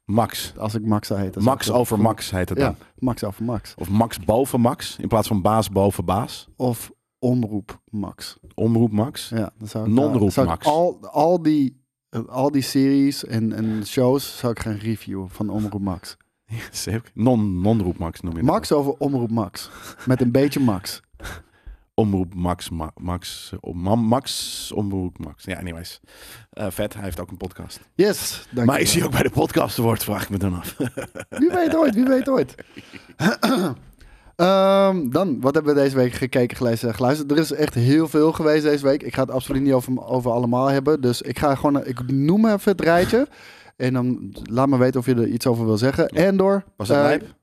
Max. 0.04 0.52
Als 0.58 0.74
ik 0.74 0.86
Max 0.86 1.06
zou 1.06 1.20
heten. 1.20 1.42
zou 1.42 1.54
Max 1.54 1.70
over. 1.70 2.00
Max 2.00 2.30
heet 2.30 2.48
het 2.48 2.58
dan. 2.58 2.76
Ja, 2.78 2.86
Max 2.98 3.24
over 3.24 3.44
Max. 3.44 3.74
Of 3.78 3.88
Max 3.88 4.18
boven 4.18 4.60
Max, 4.60 4.96
in 5.00 5.08
plaats 5.08 5.28
van 5.28 5.42
baas 5.42 5.70
boven 5.70 6.04
baas. 6.04 6.48
Of 6.56 6.92
omroep 7.18 7.80
Max. 7.90 8.38
Omroep 8.54 8.92
Max. 8.92 9.28
Ja, 9.28 9.50
dan 9.58 9.68
zou 9.68 9.88
ik, 9.90 10.32
zou 10.32 10.46
ik 10.46 10.52
Max. 10.52 10.66
Al, 10.66 10.98
al, 11.10 11.42
die, 11.42 11.84
eh, 12.08 12.24
al 12.26 12.50
die 12.50 12.62
series 12.62 13.24
en, 13.24 13.52
en 13.52 13.86
shows 13.86 14.38
zou 14.38 14.52
ik 14.52 14.58
gaan 14.58 14.76
reviewen 14.76 15.30
van 15.30 15.48
Omroep 15.48 15.80
Max. 15.80 16.16
Zeker. 16.70 17.10
Non, 17.14 17.60
non-roep 17.60 17.98
Max 17.98 18.20
noem 18.20 18.32
je 18.32 18.42
dat. 18.42 18.50
Max 18.50 18.72
over 18.72 18.94
Omroep 18.98 19.30
Max. 19.30 19.70
Met 20.06 20.20
een 20.20 20.30
beetje 20.30 20.60
Max. 20.60 21.00
Omroep 21.94 22.34
Max. 22.34 22.70
Ma- 22.70 22.92
Max. 22.96 23.52
om- 23.60 23.80
Ma- 23.82 23.94
Max. 23.94 24.72
Omroep 24.74 25.18
Max. 25.18 25.44
Ja, 25.44 25.58
anyways. 25.58 26.00
Eh, 26.50 26.66
vet, 26.70 26.94
hij 26.94 27.02
heeft 27.02 27.20
ook 27.20 27.30
een 27.30 27.36
podcast. 27.36 27.80
Yes, 27.94 28.46
dank 28.50 28.66
maar 28.66 28.80
is 28.80 28.94
hij 28.94 29.04
ook 29.04 29.10
bij 29.10 29.22
de 29.22 29.30
podcast 29.30 29.76
woord, 29.76 30.04
vraag 30.04 30.22
ik 30.22 30.28
me 30.30 30.38
dan 30.38 30.54
af. 30.54 30.76
Wie 31.28 31.50
weet 31.50 31.76
ooit, 31.76 31.94
wie 31.94 32.04
weet 32.04 32.28
ooit. 32.28 32.54
Ehm, 34.36 35.08
dan, 35.10 35.40
wat 35.40 35.54
hebben 35.54 35.74
we 35.74 35.80
deze 35.80 35.96
week 35.96 36.12
gekeken, 36.12 36.56
gelezen 36.56 36.88
en 36.88 36.94
geluisterd? 36.94 37.30
Er 37.30 37.38
is 37.38 37.52
echt 37.52 37.74
heel 37.74 38.08
veel 38.08 38.32
geweest 38.32 38.62
deze 38.62 38.84
week. 38.84 39.02
Ik 39.02 39.14
ga 39.14 39.20
het 39.20 39.30
absoluut 39.30 39.62
niet 39.62 39.72
over, 39.72 40.04
over 40.06 40.30
allemaal 40.30 40.66
hebben. 40.66 41.00
Dus 41.00 41.22
ik 41.22 41.38
ga 41.38 41.54
gewoon, 41.54 41.86
ik 41.86 42.10
noem 42.10 42.46
even 42.46 42.72
het 42.72 42.80
rijtje. 42.80 43.28
En 43.82 43.92
dan 43.92 44.34
laat 44.42 44.68
me 44.68 44.76
weten 44.78 45.00
of 45.00 45.06
je 45.06 45.14
er 45.14 45.26
iets 45.28 45.46
over 45.46 45.64
wil 45.64 45.78
zeggen. 45.78 46.08
Endor. 46.08 46.64
Was 46.76 46.88
het 46.88 46.96
eh, 46.96 47.02
lijp? 47.02 47.34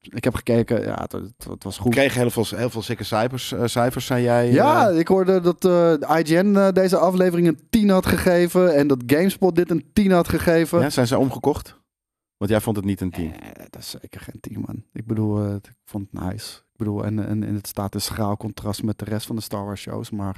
Ik 0.00 0.24
heb 0.24 0.34
gekeken, 0.34 0.82
ja, 0.82 0.98
het, 1.00 1.12
het- 1.12 1.44
het 1.50 1.64
was 1.64 1.78
goed. 1.78 1.92
Kreeg 1.92 2.14
heel 2.14 2.30
veel, 2.30 2.44
heel 2.56 2.70
veel 2.70 2.82
cijfers, 2.82 3.52
eh, 3.52 3.62
cijfers, 3.66 4.06
zei 4.06 4.22
jij. 4.22 4.52
Ja, 4.52 4.88
eh, 4.90 4.98
ik 4.98 5.08
hoorde 5.08 5.40
dat 5.40 5.64
IGN 6.18 6.70
deze 6.72 6.96
aflevering 6.98 7.48
een 7.48 7.60
10 7.70 7.88
had 7.90 8.06
gegeven. 8.06 8.74
En 8.74 8.86
dat 8.86 9.02
GameSpot 9.06 9.54
dit 9.56 9.70
een 9.70 9.90
10 9.92 10.10
had 10.10 10.28
gegeven. 10.28 10.80
ja, 10.80 10.90
zijn 10.90 11.06
ze 11.06 11.18
omgekocht? 11.18 11.78
Want 12.36 12.50
jij 12.50 12.60
vond 12.60 12.76
het 12.76 12.84
niet 12.84 13.00
een 13.00 13.10
10. 13.10 13.32
Eh, 13.40 13.48
dat 13.70 13.80
is 13.80 13.90
zeker 14.00 14.20
geen 14.20 14.40
10, 14.40 14.60
man. 14.66 14.84
Ik 14.92 15.06
bedoel, 15.06 15.54
ik 15.54 15.72
vond 15.84 16.06
het 16.10 16.22
nice. 16.22 16.56
Ik 16.56 16.76
bedoel, 16.76 17.04
en, 17.04 17.26
en, 17.26 17.44
en 17.44 17.54
het 17.54 17.66
staat 17.66 17.94
in 17.94 18.00
schraal 18.00 18.36
contrast 18.36 18.82
met 18.82 18.98
de 18.98 19.04
rest 19.04 19.26
van 19.26 19.36
de 19.36 19.42
Star 19.42 19.64
Wars 19.64 19.80
shows. 19.80 20.10
Maar 20.10 20.36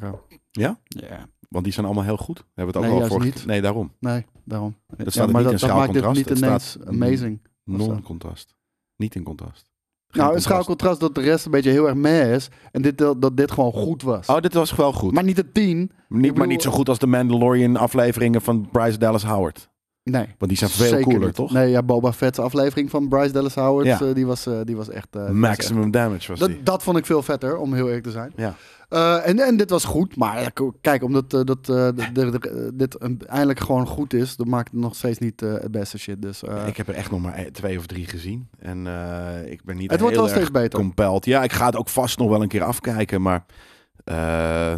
Ja? 0.51 0.79
ja, 0.89 1.27
Want 1.53 1.65
die 1.65 1.73
zijn 1.73 1.87
allemaal 1.87 2.05
heel 2.05 2.17
goed. 2.17 2.39
We 2.39 2.45
hebben 2.55 2.75
het 2.75 2.85
ook 2.85 2.91
Nee, 2.93 3.01
al 3.03 3.09
vorige 3.09 3.27
niet. 3.27 3.47
Nee, 3.47 3.61
daarom. 3.61 3.93
nee, 4.01 4.27
daarom. 4.45 4.75
staat 4.97 5.15
ja, 5.15 5.23
er 5.23 5.31
maar 5.31 5.43
niet 5.43 5.51
dat, 5.51 5.61
in 5.63 5.69
dat 5.69 5.77
maakt 5.77 5.93
dit 5.93 6.03
schaalcontrast. 6.03 6.17
niet 6.31 6.39
ineens 6.45 6.71
staat- 6.71 6.87
amazing. 6.89 7.41
Non-contrast. 7.65 8.55
Niet 8.97 9.15
in 9.15 9.23
contrast. 9.23 9.61
Geen 9.61 10.23
Nou, 10.23 10.35
een 10.35 10.41
contrast. 10.43 10.45
schaalcontrast 10.45 11.01
dat 11.01 11.15
de 11.15 11.21
rest 11.21 11.45
een 11.45 11.51
beetje 11.51 11.71
heel 11.71 11.87
erg 11.87 11.95
meh 11.95 12.33
is. 12.35 12.49
En 12.73 12.83
dit, 12.83 12.99
dat, 12.99 13.23
dat 13.23 13.37
dit 13.37 13.51
gewoon 13.51 13.73
goed 13.73 14.03
was. 14.03 14.27
Oh, 14.27 14.41
dit 14.41 14.55
was 14.55 14.75
wel 14.75 14.93
goed. 14.93 15.13
Maar 15.13 15.25
niet 15.25 15.39
een 15.39 15.53
10. 15.53 15.79
niet, 15.79 15.93
bedoel- 16.09 16.37
maar 16.37 16.47
niet 16.47 16.63
zo 16.63 16.71
goed 16.71 16.89
als 16.89 16.99
de 16.99 17.07
Mandalorian 17.07 17.77
afleveringen 17.77 18.41
van 18.43 18.69
Bryce 18.73 18.99
Dallas 18.99 19.25
Howard. 19.25 19.71
Nee. 20.05 20.27
Want 20.39 20.51
die 20.51 20.57
zijn 20.57 20.71
veel 20.71 21.01
cooler, 21.01 21.21
niet. 21.27 21.35
toch? 21.35 21.53
Nee, 21.53 21.71
ja, 21.71 21.83
Boba 21.83 22.13
Fett's 22.13 22.39
aflevering 22.39 22.91
van 22.91 23.09
Bryce 23.09 23.33
Dallas 23.33 23.55
Howard, 23.55 23.87
Ja. 23.87 24.01
eh, 24.01 24.15
die, 24.15 24.27
was, 24.27 24.47
eh, 24.47 24.61
die 24.65 24.77
was 24.77 24.89
echt... 24.89 25.07
eh, 25.11 25.13
die 25.13 25.23
was 25.23 25.35
echt 25.35 25.41
Maximum 25.41 25.91
damage 25.91 26.29
was 26.31 26.39
die. 26.39 26.49
Dat, 26.57 26.67
dat 26.67 26.83
vond 26.83 26.97
ik 26.97 27.07
veel 27.07 27.23
vetter, 27.23 27.57
om 27.57 27.75
heel 27.75 27.87
eerlijk 27.87 28.05
te 28.05 28.11
zijn. 28.11 28.33
Ja. 28.37 28.55
Eh, 28.93 29.29
en, 29.29 29.39
en 29.39 29.57
dit 29.57 29.71
was 29.71 29.85
goed, 29.85 30.17
maar 30.17 30.41
ja, 30.43 30.51
kijk, 30.81 31.03
omdat 31.03 31.35
eh, 31.35 31.41
dat, 31.45 31.59
eh, 31.69 31.89
de- 31.95 32.13
de- 32.13 32.39
de- 32.39 32.71
dit 32.75 32.97
eindelijk 33.27 33.61
gewoon 33.61 33.87
goed 33.87 34.15
is, 34.15 34.37
dat 34.37 34.47
maakt 34.47 34.71
het 34.73 34.81
nog 34.81 34.95
steeds 34.95 35.19
niet 35.19 35.41
het 35.41 35.71
beste 35.71 35.99
shit. 35.99 36.23
Dus, 36.23 36.43
ik 36.67 36.77
heb 36.77 36.89
er 36.89 36.95
echt 36.95 37.11
nog 37.11 37.21
maar 37.21 37.39
e- 37.39 37.51
twee 37.51 37.79
of 37.79 37.87
drie 37.87 38.07
gezien. 38.07 38.49
En 38.59 38.79
ik 39.47 39.65
ben 39.65 39.77
niet 39.77 39.91
Het 39.91 40.01
wordt 40.01 40.17
wel 40.17 40.29
steeds 40.29 40.51
beter. 40.51 40.79
compelled. 40.79 41.25
Ja, 41.25 41.43
ik 41.43 41.53
ga 41.53 41.67
het 41.67 41.77
ook 41.77 41.89
vast 41.89 42.19
nog 42.19 42.29
wel 42.29 42.43
een 42.43 42.49
keer 42.49 42.63
afkijken. 42.63 43.23
Maar 43.23 43.45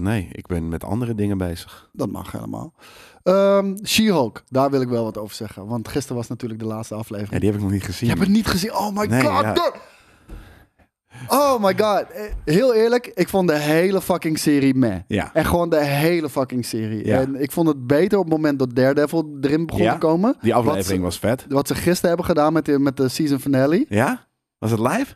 nee, 0.00 0.29
ik 0.33 0.46
ben 0.46 0.68
met 0.68 0.85
andere 0.85 1.14
dingen 1.14 1.38
bezig. 1.38 1.88
dat 1.92 2.11
mag 2.11 2.33
helemaal. 2.33 2.74
Ehm 3.22 3.74
She-Hulk, 3.85 4.42
daar 4.48 4.70
wil 4.70 4.81
ik 4.81 4.88
wel 4.88 5.05
wat 5.05 5.18
over 5.18 5.35
zeggen. 5.37 5.66
Want 5.66 5.88
gisteren 5.88 6.16
was 6.16 6.29
natuurlijk 6.29 6.61
de 6.61 6.66
laatste 6.66 6.94
Ja, 6.94 7.00
aflevering. 7.00 7.40
die 7.40 7.48
heb 7.50 7.55
ik 7.59 7.64
nog 7.64 7.72
niet 7.72 7.85
gezien. 7.85 8.09
Je 8.09 8.14
hebt 8.14 8.27
het 8.27 8.35
niet 8.37 8.46
gezien? 8.46 8.74
Oh 8.74 8.96
my 8.96 9.07
Nee, 9.07 9.20
god! 9.22 9.42
ja. 9.42 9.72
Oh 11.29 11.62
my 11.64 11.74
god. 11.77 12.05
Eh, 12.11 12.22
Heel 12.44 12.74
eerlijk, 12.74 13.07
ik 13.14 13.29
vond 13.29 13.48
de 13.48 13.59
hele 13.59 14.00
fucking 14.00 14.38
serie 14.38 14.74
meh. 14.74 14.96
Ja. 15.07 15.31
En 15.35 15.44
gewoon 15.44 15.68
de 15.70 15.85
hele 15.85 16.29
fucking 16.31 16.64
serie. 16.64 17.07
Ja. 17.07 17.20
En 17.20 17.42
ik 17.42 17.53
vond 17.53 17.68
het 17.68 17.87
beter 17.87 18.18
op 18.18 18.24
het 18.24 18.33
moment 18.33 18.59
dat 18.59 18.74
Daredevil 18.74 19.37
erin 19.40 19.66
begon 19.66 19.83
Ja? 19.83 19.92
te 19.92 19.98
komen. 19.98 20.37
Die 20.40 20.55
aflevering 20.55 20.98
ze- 20.98 21.05
was 21.05 21.18
vet. 21.18 21.46
Wat 21.48 21.66
ze 21.66 21.74
gisteren 21.74 22.09
hebben 22.09 22.27
gedaan 22.27 22.53
met 22.53 22.64
de, 22.64 22.79
met 22.79 22.96
de 22.96 23.09
season 23.09 23.38
finale. 23.40 23.85
Ja? 23.88 24.27
Was 24.59 24.70
het 24.70 24.81
live? 24.81 25.14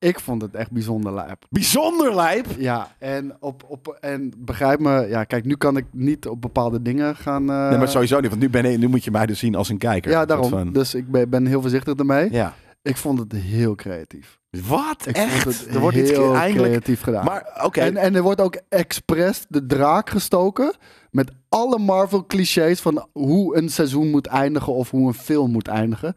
Ik 0.00 0.20
vond 0.20 0.42
het 0.42 0.54
echt 0.54 0.70
bijzonder 0.70 1.14
lijp. 1.14 1.44
Bijzonder 1.50 2.14
lijp. 2.14 2.46
Ja, 2.58 2.88
en, 2.98 3.36
op, 3.40 3.64
op, 3.68 3.96
en 4.00 4.32
begrijp 4.38 4.80
me, 4.80 5.06
ja, 5.08 5.24
kijk, 5.24 5.44
nu 5.44 5.56
kan 5.56 5.76
ik 5.76 5.84
niet 5.92 6.26
op 6.28 6.40
bepaalde 6.40 6.82
dingen 6.82 7.16
gaan. 7.16 7.50
eh, 7.50 7.68
nee, 7.68 7.78
maar 7.78 7.88
sowieso 7.88 8.20
niet. 8.20 8.28
Want 8.30 8.40
nu, 8.42 8.50
ben 8.50 8.64
ik, 8.64 8.78
nu 8.78 8.88
moet 8.88 9.04
je 9.04 9.10
mij 9.10 9.26
dus 9.26 9.38
zien 9.38 9.54
als 9.54 9.68
een 9.68 9.78
kijker. 9.78 10.10
Ja, 10.10 10.24
daarom. 10.24 10.48
van- 10.48 10.72
Dus 10.72 10.94
ik 10.94 11.10
ben, 11.10 11.28
ben 11.30 11.46
heel 11.46 11.60
voorzichtig 11.60 11.94
ermee. 11.94 12.32
Ja. 12.32 12.54
Ik 12.88 12.96
vond 12.96 13.18
het 13.18 13.32
heel 13.32 13.74
creatief. 13.74 14.38
Wat? 14.50 15.06
Ik 15.06 15.16
Echt? 15.16 15.42
vond 15.42 15.58
het 15.58 15.74
er 15.74 15.80
wordt 15.80 15.96
iets 15.96 16.10
heel 16.10 16.34
eindelijk... 16.34 16.68
creatief 16.68 17.00
gedaan. 17.00 17.24
Maar 17.24 17.60
oké. 17.64 17.80
En, 17.80 17.96
en 17.96 18.14
er 18.14 18.22
wordt 18.22 18.40
ook 18.40 18.60
expres 18.68 19.44
de 19.48 19.66
draak 19.66 20.10
gestoken 20.10 20.74
met 21.10 21.30
alle 21.48 21.78
Marvel 21.78 22.26
clichés 22.26 22.80
van 22.80 23.06
hoe 23.12 23.56
een 23.56 23.68
seizoen 23.68 24.10
moet 24.10 24.26
eindigen 24.26 24.72
of 24.72 24.90
hoe 24.90 25.08
een 25.08 25.14
film 25.14 25.50
moet 25.50 25.68
eindigen. 25.68 26.14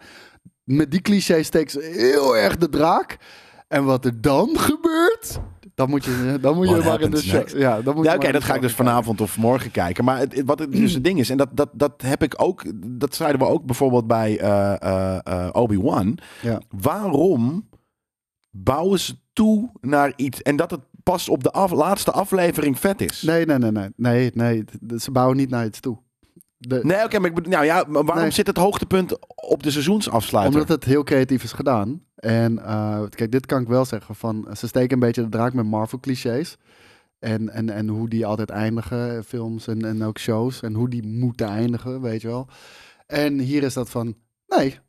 Met 0.64 0.92
die 0.92 1.02
clichés 1.02 1.48
steekt 1.48 1.72
ze 1.72 1.80
heel 1.80 2.38
erg 2.38 2.58
de 2.58 2.70
draak. 2.70 3.18
En 3.68 3.84
wat 3.84 4.06
er 4.06 4.22
dan 4.22 4.60
gebeurt, 4.60 5.40
dan 5.82 5.89
moet 5.89 6.06
je, 6.06 6.38
dan 6.41 6.56
moet 6.56 6.67
je 6.70 6.74
What 6.76 6.86
maar 6.86 7.02
in 7.02 7.12
de 7.12 7.22
show. 7.22 7.48
Ja, 7.60 7.82
dan 7.82 7.96
moet 7.96 8.06
Ja, 8.06 8.15
oké, 8.15 8.32
dat 8.32 8.44
ga 8.44 8.54
ik 8.56 8.62
dus 8.62 8.74
vanavond 8.74 9.22
of 9.22 9.38
morgen 9.38 9.72
kijken. 9.72 10.04
Maar 10.04 10.17
het, 10.20 10.41
wat 10.46 10.60
het 10.60 10.72
dus 10.72 10.94
het 10.94 11.04
ding 11.04 11.20
is, 11.20 11.30
en 11.30 11.38
dat, 11.38 11.50
dat, 11.54 11.70
dat 11.74 12.02
heb 12.02 12.24
ik 12.24 12.34
ook, 12.41 12.63
dat 13.00 13.15
zeiden 13.15 13.41
we 13.41 13.48
ook 13.48 13.65
bijvoorbeeld 13.65 14.08
bij 14.08 14.39
eh, 14.39 14.82
eh, 14.82 15.20
eh, 15.24 15.50
Obi-Wan. 15.52 16.17
Ja. 16.41 16.62
Waarom 16.70 17.70
bouwen 18.52 19.00
ze 19.00 19.15
toe 19.34 19.70
naar 19.82 20.13
iets 20.15 20.41
en 20.41 20.56
dat 20.56 20.72
het 20.72 20.82
pas 21.04 21.30
op 21.30 21.44
de 21.44 21.52
af- 21.52 21.72
laatste 21.72 22.12
aflevering 22.12 22.80
vet 22.80 23.02
is? 23.02 23.22
Nee, 23.22 23.46
nee, 23.46 23.58
nee, 23.58 23.72
nee. 23.72 23.89
Nee, 23.96 24.32
nee. 24.34 24.63
Ze 24.98 25.12
bouwen 25.12 25.38
niet 25.38 25.50
naar 25.50 25.65
iets 25.65 25.80
toe. 25.80 25.98
De, 26.58 26.80
Nee, 26.84 27.04
oké, 27.04 27.20
maar 27.20 27.30
ik 27.30 27.36
bedoel, 27.36 27.52
nou 27.52 27.65
ja, 27.65 27.84
maar 27.88 28.04
waarom 28.04 28.24
Nee. 28.24 28.32
zit 28.32 28.48
het 28.48 28.58
hoogtepunt 28.58 29.17
op 29.36 29.63
de 29.63 29.72
seizoensafsluiter? 29.72 30.54
Omdat 30.54 30.76
het 30.76 30.84
heel 30.86 31.04
creatief 31.04 31.44
is 31.44 31.52
gedaan. 31.52 32.02
En 32.22 32.60
eh, 32.66 33.02
kijk, 33.10 33.32
dit 33.32 33.46
kan 33.46 33.62
ik 33.62 33.68
wel 33.68 33.86
zeggen. 33.86 34.16
Van, 34.16 34.48
ze 34.58 34.68
steken 34.68 34.94
een 34.94 35.00
beetje 35.00 35.24
de 35.24 35.30
draak 35.30 35.54
met 35.54 35.66
Marvel 35.66 36.00
clichés. 36.00 36.58
En, 37.20 37.50
en, 37.50 37.70
en 37.70 37.88
hoe 37.88 38.10
die 38.10 38.26
altijd 38.26 38.50
eindigen, 38.50 39.24
films 39.24 39.68
en, 39.68 39.86
en 39.86 40.04
ook 40.04 40.18
shows. 40.20 40.62
En 40.62 40.74
hoe 40.74 40.90
die 40.90 41.08
moeten 41.08 41.48
eindigen, 41.48 42.02
weet 42.02 42.22
je 42.22 42.28
wel. 42.28 42.48
En 43.08 43.40
hier 43.40 43.64
is 43.64 43.74
dat 43.74 43.90
van, 43.90 44.16
nee, 44.48 44.80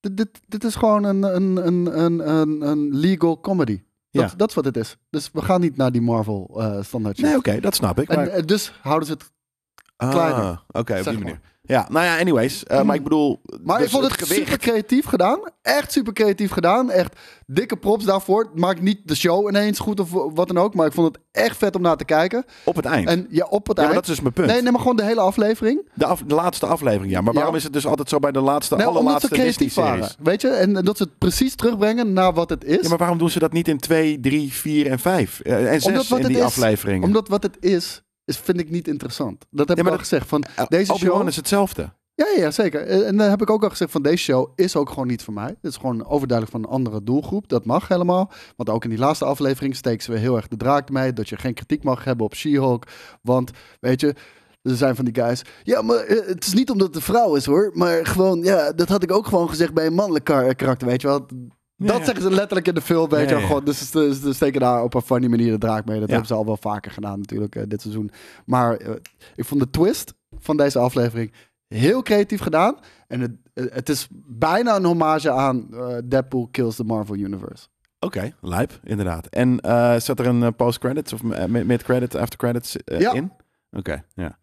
dit, 0.00 0.16
dit, 0.16 0.40
dit 0.46 0.64
is 0.64 0.74
gewoon 0.74 1.04
een, 1.04 1.22
een, 1.22 1.66
een, 1.66 1.98
een, 2.00 2.30
een, 2.30 2.62
een 2.68 2.94
legal 2.94 3.40
comedy. 3.40 3.82
Dat, 4.10 4.30
Ja. 4.30 4.36
dat 4.36 4.48
is 4.48 4.54
wat 4.54 4.64
het 4.64 4.76
is. 4.76 4.96
Dus 5.10 5.30
we 5.32 5.42
gaan 5.42 5.60
niet 5.60 5.76
naar 5.76 5.92
die 5.92 6.00
Marvel 6.00 6.50
eh 6.60 6.82
standaard 6.82 7.16
shit. 7.16 7.26
Nee, 7.26 7.36
oké, 7.36 7.60
dat 7.60 7.74
snap 7.74 8.00
ik. 8.00 8.08
Maar... 8.08 8.26
En, 8.26 8.46
dus 8.46 8.72
houden 8.82 9.06
ze 9.08 9.12
het 9.12 9.32
Ah, 9.96 10.10
kleiner, 10.10 10.64
Oké, 10.68 10.98
op 10.98 11.04
die 11.04 11.18
manier. 11.18 11.40
Ja, 11.68 11.86
nou 11.90 12.04
ja, 12.04 12.18
anyways. 12.18 12.64
eh, 12.64 12.82
maar 12.82 12.94
ik 12.96 13.02
bedoel... 13.02 13.40
Maar 13.64 13.76
dus 13.78 13.86
ik 13.86 13.92
vond 13.92 14.04
het, 14.18 14.26
super 14.28 14.58
creatief 14.58 15.04
gedaan. 15.04 15.38
Echt 15.62 15.92
super 15.92 16.12
creatief 16.12 16.50
gedaan. 16.50 16.90
Echt 16.90 17.16
dikke 17.46 17.76
props 17.76 18.04
daarvoor. 18.04 18.42
Het 18.42 18.58
maakt 18.60 18.80
niet 18.80 19.00
de 19.04 19.14
show 19.14 19.48
ineens 19.48 19.78
goed 19.78 20.00
of 20.00 20.10
wat 20.10 20.46
dan 20.48 20.58
ook. 20.58 20.74
Maar 20.74 20.86
ik 20.86 20.92
vond 20.92 21.06
het 21.14 21.24
echt 21.32 21.56
vet 21.56 21.76
om 21.76 21.82
naar 21.82 21.96
te 21.96 22.04
kijken. 22.04 22.44
Op 22.64 22.76
het 22.76 22.84
eind. 22.84 23.08
En 23.08 23.26
ja, 23.30 23.46
op 23.50 23.66
het 23.66 23.76
ja, 23.76 23.82
eind. 23.82 23.94
dat 23.94 24.02
is 24.04 24.08
dus 24.10 24.20
mijn 24.20 24.32
punt. 24.32 24.46
Nee, 24.46 24.62
nee, 24.62 24.70
maar 24.72 24.80
gewoon 24.80 24.96
de 24.96 25.04
hele 25.04 25.20
aflevering. 25.20 25.88
De, 25.94 26.06
af- 26.06 26.22
de 26.26 26.34
laatste 26.34 26.66
aflevering, 26.66 27.12
ja. 27.12 27.20
Maar 27.20 27.32
waarom 27.34 27.52
Ja. 27.52 27.58
is 27.58 27.64
het 27.64 27.72
dus 27.72 27.86
altijd 27.86 28.08
zo 28.08 28.18
bij 28.18 28.32
de 28.32 28.40
laatste, 28.40 28.76
Nee, 28.76 28.86
allerlaatste 28.86 29.34
Disney-series? 29.34 30.16
Weet 30.22 30.40
je? 30.40 30.48
En, 30.48 30.76
en 30.76 30.84
dat 30.84 30.96
ze 30.96 31.02
het 31.02 31.18
precies 31.18 31.54
terugbrengen 31.54 32.12
naar 32.12 32.32
wat 32.34 32.50
het 32.50 32.64
is. 32.64 32.82
Ja, 32.82 32.88
maar 32.88 32.98
waarom 32.98 33.18
doen 33.18 33.30
ze 33.30 33.38
dat 33.38 33.52
niet 33.52 33.68
in 33.68 33.78
2, 33.78 34.20
3, 34.20 34.52
4 34.52 34.86
en 34.90 34.98
5? 34.98 35.40
en 35.40 35.62
6 35.80 35.84
Omdat 35.86 36.08
wat 36.08 36.18
in 36.20 36.26
die 36.26 36.44
afleveringen? 36.44 37.06
Omdat 37.06 37.28
wat 37.28 37.42
het 37.42 37.56
is, 37.60 38.02
is 38.28 38.36
vind 38.36 38.60
ik 38.60 38.70
niet 38.70 38.88
interessant. 38.88 39.44
Dat 39.50 39.68
heb 39.68 39.78
Ja, 39.78 39.84
ik 39.84 39.90
al 39.90 39.98
gezegd. 39.98 40.26
Van 40.28 40.42
Eh, 40.56 40.66
deze 40.68 40.94
show... 40.94 41.28
is 41.28 41.36
hetzelfde. 41.36 41.92
Ja, 42.14 42.26
ja, 42.36 42.50
zeker. 42.50 42.80
En 42.86 43.06
en 43.06 43.16
dan 43.16 43.30
heb 43.30 43.42
ik 43.42 43.50
ook 43.50 43.62
al 43.62 43.68
gezegd 43.68 43.90
van 43.90 44.02
deze 44.02 44.16
show 44.16 44.52
is 44.54 44.76
ook 44.76 44.88
gewoon 44.88 45.06
niet 45.06 45.22
voor 45.22 45.34
mij. 45.34 45.46
Het 45.46 45.70
is 45.70 45.76
gewoon 45.76 46.06
overduidelijk 46.06 46.50
van 46.56 46.64
een 46.64 46.70
andere 46.76 47.02
doelgroep. 47.02 47.48
Dat 47.48 47.64
mag 47.64 47.88
helemaal. 47.88 48.30
Want 48.56 48.68
ook 48.70 48.84
in 48.84 48.90
die 48.90 48.98
laatste 48.98 49.24
aflevering 49.24 49.76
steken 49.76 50.02
ze 50.04 50.10
weer 50.10 50.20
heel 50.20 50.36
erg 50.36 50.48
de 50.48 50.56
draak 50.56 50.90
mee. 50.90 51.12
Dat 51.12 51.28
je 51.28 51.36
geen 51.36 51.54
kritiek 51.54 51.82
mag 51.82 52.04
hebben 52.04 52.26
op 52.26 52.34
She-Hulk. 52.34 52.84
Want, 53.22 53.50
weet 53.80 54.00
je, 54.00 54.14
er 54.62 54.76
zijn 54.76 54.96
van 54.96 55.04
die 55.04 55.22
guys. 55.22 55.42
Ja, 55.62 55.82
maar 55.82 55.96
eh, 55.96 56.26
het 56.26 56.46
is 56.46 56.54
niet 56.54 56.70
omdat 56.70 56.86
het 56.86 56.96
een 56.96 57.02
vrouw 57.02 57.34
is 57.34 57.44
hoor. 57.46 57.70
Maar 57.74 58.06
gewoon, 58.06 58.42
ja, 58.42 58.72
dat 58.72 58.88
had 58.88 59.02
ik 59.02 59.12
ook 59.12 59.26
gewoon 59.26 59.48
gezegd 59.48 59.74
bij 59.74 59.86
een 59.86 59.94
mannelijk 59.94 60.24
kar- 60.24 60.54
karakter. 60.54 60.88
Weet 60.88 61.00
je 61.00 61.06
wel. 61.08 61.26
Dat 61.86 61.98
ja. 61.98 62.04
zeggen 62.04 62.22
ze 62.22 62.30
letterlijk 62.30 62.68
in 62.68 62.74
de 62.74 62.80
film, 62.80 63.08
weet 63.08 63.28
je. 63.28 63.36
Gewoon, 63.40 63.64
dus 63.64 63.90
ze, 63.90 64.32
steken 64.32 64.60
daar 64.60 64.82
op 64.82 64.94
een 64.94 65.02
funny 65.02 65.26
manier 65.26 65.50
de 65.52 65.58
draak 65.58 65.84
mee. 65.84 66.00
Dat 66.00 66.08
hebben 66.08 66.26
ze 66.26 66.34
al 66.34 66.46
wel 66.46 66.56
vaker 66.56 66.90
gedaan 66.90 67.18
natuurlijk 67.18 67.56
eh, 67.56 67.62
dit 67.68 67.80
seizoen. 67.80 68.10
Maar 68.46 68.76
eh, 68.76 68.90
ik 69.36 69.44
vond 69.44 69.60
de 69.60 69.70
twist 69.70 70.14
van 70.38 70.56
deze 70.56 70.78
aflevering 70.78 71.32
heel 71.68 72.02
creatief 72.02 72.40
gedaan. 72.40 72.76
En 73.08 73.20
het, 73.20 73.32
het 73.72 73.88
is 73.88 74.08
bijna 74.26 74.76
een 74.76 74.84
hommage 74.84 75.30
aan 75.30 75.66
eh, 75.74 75.96
Deadpool 76.04 76.48
Kills 76.50 76.76
the 76.76 76.84
Marvel 76.84 77.14
Universe. 77.16 77.66
Oké, 78.00 78.32
lijp, 78.40 78.80
inderdaad. 78.84 79.26
En 79.26 79.60
eh, 79.60 79.96
zat 79.98 80.18
er 80.18 80.26
een 80.26 80.42
eh, 80.42 80.48
post-credits 80.56 81.12
of 81.12 81.30
eh, 81.30 81.44
mid- 81.44 81.66
mid-credit, 81.66 82.14
after-credits 82.14 82.76
eh, 82.76 83.00
Ja. 83.00 83.12
in? 83.12 83.32
Oké, 83.70 84.04
ja. 84.14 84.38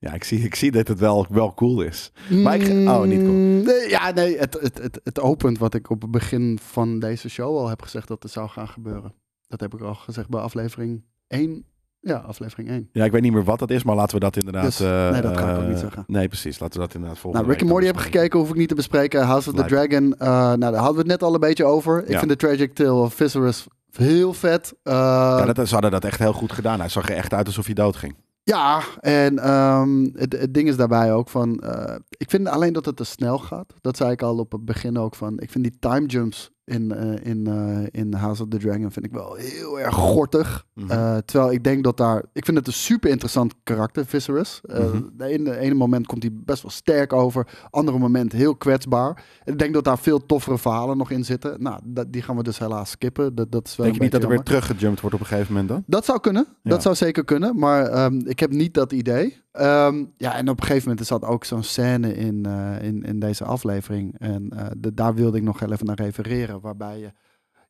Ja, 0.00 0.12
ik 0.12 0.24
zie, 0.24 0.40
ik 0.44 0.54
zie 0.54 0.70
dat 0.70 0.88
het 0.88 0.98
wel, 0.98 1.26
wel 1.28 1.54
cool 1.54 1.82
is. 1.82 2.12
Maar 2.30 2.54
ik 2.54 2.88
oh, 2.88 3.02
niet 3.02 3.20
cool. 3.20 3.32
Mm, 3.32 3.62
Nee, 3.62 3.88
ja, 3.88 4.10
nee, 4.10 4.38
het, 4.38 4.58
het, 4.60 4.78
het, 4.82 5.00
het 5.04 5.20
opent 5.20 5.58
wat 5.58 5.74
ik 5.74 5.90
op 5.90 6.02
het 6.02 6.10
begin 6.10 6.58
van 6.62 6.98
deze 6.98 7.28
show 7.28 7.56
al 7.56 7.68
heb 7.68 7.82
gezegd 7.82 8.08
dat 8.08 8.22
er 8.22 8.28
zou 8.28 8.48
gaan 8.48 8.68
gebeuren. 8.68 9.12
Dat 9.48 9.60
heb 9.60 9.74
ik 9.74 9.80
al 9.80 9.94
gezegd 9.94 10.28
bij 10.28 10.40
aflevering 10.40 11.04
1. 11.28 11.64
Ja, 12.00 12.16
aflevering 12.16 12.68
1. 12.68 12.88
Ja, 12.92 13.04
ik 13.04 13.12
weet 13.12 13.22
niet 13.22 13.32
meer 13.32 13.44
wat 13.44 13.58
dat 13.58 13.70
is, 13.70 13.82
maar 13.84 13.94
laten 13.96 14.14
we 14.14 14.20
dat 14.20 14.36
inderdaad... 14.36 14.64
Dus, 14.64 14.78
nee, 14.78 15.22
dat 15.22 15.36
ga 15.38 15.50
ik 15.50 15.56
ook 15.56 15.62
eh, 15.62 15.68
niet 15.68 15.78
zeggen. 15.78 16.04
Nee, 16.06 16.28
precies. 16.28 16.58
Laten 16.58 16.80
we 16.80 16.86
dat 16.86 16.94
inderdaad 16.94 17.18
volgende 17.18 17.46
Nou, 17.46 17.56
Rick 17.58 17.66
en 17.66 17.72
Morty 17.72 17.86
dan 17.86 17.94
heb 17.96 18.04
ik 18.06 18.10
bespreken. 18.10 18.20
gekeken, 18.20 18.38
hoef 18.38 18.48
ik 18.50 18.60
niet 18.60 18.68
te 18.68 18.74
bespreken. 18.74 19.22
House 19.26 19.50
of 19.50 19.56
the. 19.56 19.64
Dragon, 19.64 20.14
eh, 20.18 20.28
nou, 20.28 20.58
daar 20.58 20.74
hadden 20.74 20.92
we 20.92 20.98
het 20.98 21.06
net 21.06 21.22
al 21.22 21.34
een 21.34 21.40
beetje 21.40 21.64
over. 21.64 22.02
Ik 22.02 22.08
Ja. 22.10 22.18
vind 22.18 22.30
de 22.30 22.36
Tragic 22.36 22.74
Tale 22.74 22.92
of 22.92 23.14
Viserys 23.14 23.66
heel 23.92 24.32
vet. 24.34 24.74
Eh, 24.82 24.92
Ja, 24.94 25.52
dat, 25.52 25.66
ze 25.68 25.72
hadden 25.72 25.90
dat 25.90 26.04
echt 26.04 26.18
heel 26.18 26.32
goed 26.32 26.52
gedaan. 26.52 26.78
Hij 26.80 26.88
zag 26.88 27.08
er 27.08 27.16
echt 27.16 27.34
uit 27.34 27.46
alsof 27.46 27.64
hij 27.64 27.74
dood 27.74 27.96
ging. 27.96 28.14
Ja, 28.48 28.82
en 29.00 29.38
ehm, 29.38 30.08
het, 30.12 30.32
het 30.32 30.54
ding 30.54 30.68
is 30.68 30.76
daarbij 30.76 31.12
ook 31.12 31.28
van... 31.28 31.58
eh, 31.58 31.96
ik 32.08 32.30
vind 32.30 32.48
alleen 32.48 32.72
dat 32.72 32.84
het 32.84 32.96
te 32.96 33.04
snel 33.04 33.38
gaat. 33.38 33.74
Dat 33.80 33.96
zei 33.96 34.10
ik 34.10 34.22
al 34.22 34.38
op 34.38 34.52
het 34.52 34.64
begin 34.64 34.98
ook 34.98 35.14
van... 35.14 35.40
Ik 35.40 35.50
vind 35.50 35.64
die 35.64 35.78
time 35.78 36.06
jumps 36.06 36.50
in, 36.68 36.92
eh, 36.92 37.30
in, 37.30 37.46
eh, 37.46 38.00
in 38.00 38.14
House 38.14 38.42
of 38.42 38.48
the 38.48 38.58
Dragon 38.58 38.90
vind 38.92 39.04
ik 39.04 39.12
wel 39.12 39.34
heel 39.34 39.80
erg 39.80 39.94
gortig. 39.94 40.66
Mhm. 40.74 40.90
Eh, 40.90 41.16
terwijl 41.24 41.52
ik 41.52 41.64
denk 41.64 41.84
dat 41.84 41.96
daar... 41.96 42.24
Ik 42.32 42.44
vind 42.44 42.56
het 42.56 42.66
een 42.66 42.72
super 42.72 43.10
interessant 43.10 43.54
karakter, 43.62 44.06
Viserys. 44.06 44.60
Mhm. 44.62 45.02
de 45.16 45.24
ene, 45.24 45.56
ene 45.56 45.74
moment 45.74 46.06
komt 46.06 46.22
hij 46.22 46.32
best 46.34 46.62
wel 46.62 46.70
sterk 46.70 47.12
over. 47.12 47.46
Andere 47.70 47.98
moment 47.98 48.32
heel 48.32 48.56
kwetsbaar. 48.56 49.24
Ik 49.44 49.58
denk 49.58 49.74
dat 49.74 49.84
daar 49.84 49.98
veel 49.98 50.26
toffere 50.26 50.58
verhalen 50.58 50.96
nog 50.96 51.10
in 51.10 51.24
zitten. 51.24 51.62
Nou, 51.62 51.80
dat, 51.84 52.12
die 52.12 52.22
gaan 52.22 52.36
we 52.36 52.42
dus 52.42 52.58
helaas 52.58 52.90
skippen. 52.90 53.34
Dat, 53.34 53.52
dat 53.52 53.66
is 53.66 53.76
wel 53.76 53.86
Denk 53.86 53.98
je 53.98 54.02
niet 54.02 54.12
dat 54.12 54.22
er 54.22 54.28
weer 54.28 54.42
teruggejumpt 54.42 55.00
wordt 55.00 55.16
op 55.16 55.22
een 55.22 55.28
gegeven 55.28 55.52
moment 55.52 55.68
dan? 55.68 55.82
Dat 55.86 56.04
zou 56.04 56.20
kunnen. 56.20 56.46
Ja. 56.62 56.70
Dat 56.70 56.82
zou 56.82 56.94
zeker 56.94 57.24
kunnen. 57.24 57.58
Maar 57.58 57.86
ehm, 57.86 58.20
ik 58.24 58.38
heb 58.38 58.50
niet 58.50 58.74
dat 58.74 58.92
idee. 58.92 59.46
Ehm, 59.52 60.04
ja, 60.16 60.34
en 60.34 60.48
op 60.48 60.60
een 60.60 60.66
gegeven 60.66 60.88
moment 60.88 61.06
zat 61.06 61.24
ook 61.24 61.44
zo'n 61.44 61.62
scène 61.62 62.14
in, 62.14 62.46
eh, 62.46 62.82
in, 62.82 63.02
in 63.02 63.18
deze 63.18 63.44
aflevering. 63.44 64.18
En 64.18 64.50
eh, 64.50 64.66
daar 64.94 65.14
wilde 65.14 65.36
ik 65.36 65.42
nog 65.42 65.60
heel 65.60 65.72
even 65.72 65.86
naar 65.86 66.00
refereren. 66.00 66.60
Waarbij 66.60 66.98
je... 66.98 67.12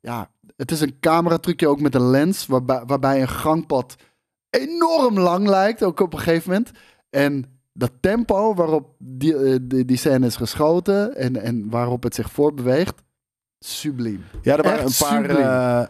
Ja, 0.01 0.31
het 0.57 0.71
is 0.71 0.81
een 0.81 1.01
cameratrucje 1.01 1.69
ook 1.69 1.81
met 1.81 1.95
een 1.95 2.11
lens. 2.11 2.47
Waarbij, 2.47 2.83
waarbij 2.87 3.21
een 3.21 3.29
gangpad 3.29 3.97
enorm 4.51 5.19
lang 5.19 5.49
lijkt. 5.49 5.83
Ook 5.83 6.01
op 6.01 6.13
een 6.13 6.19
gegeven 6.19 6.51
moment. 6.51 6.71
En 7.11 7.45
dat 7.73 7.93
tempo 8.01 8.55
waarop 8.55 8.95
die, 8.99 9.37
eh, 9.37 9.59
die, 9.63 9.85
die 9.85 9.97
scène 9.97 10.27
is 10.27 10.37
geschoten. 10.37 11.17
En, 11.17 11.37
en 11.43 11.71
waarop 11.71 12.03
het 12.03 12.15
zich 12.15 12.31
voortbeweegt. 12.31 13.03
Subliem. 13.61 14.25
Ja, 14.43 14.57
er 14.57 14.63
waren 14.63 14.85
Echt 14.85 15.01
een 15.01 15.07
paar... 15.09 15.31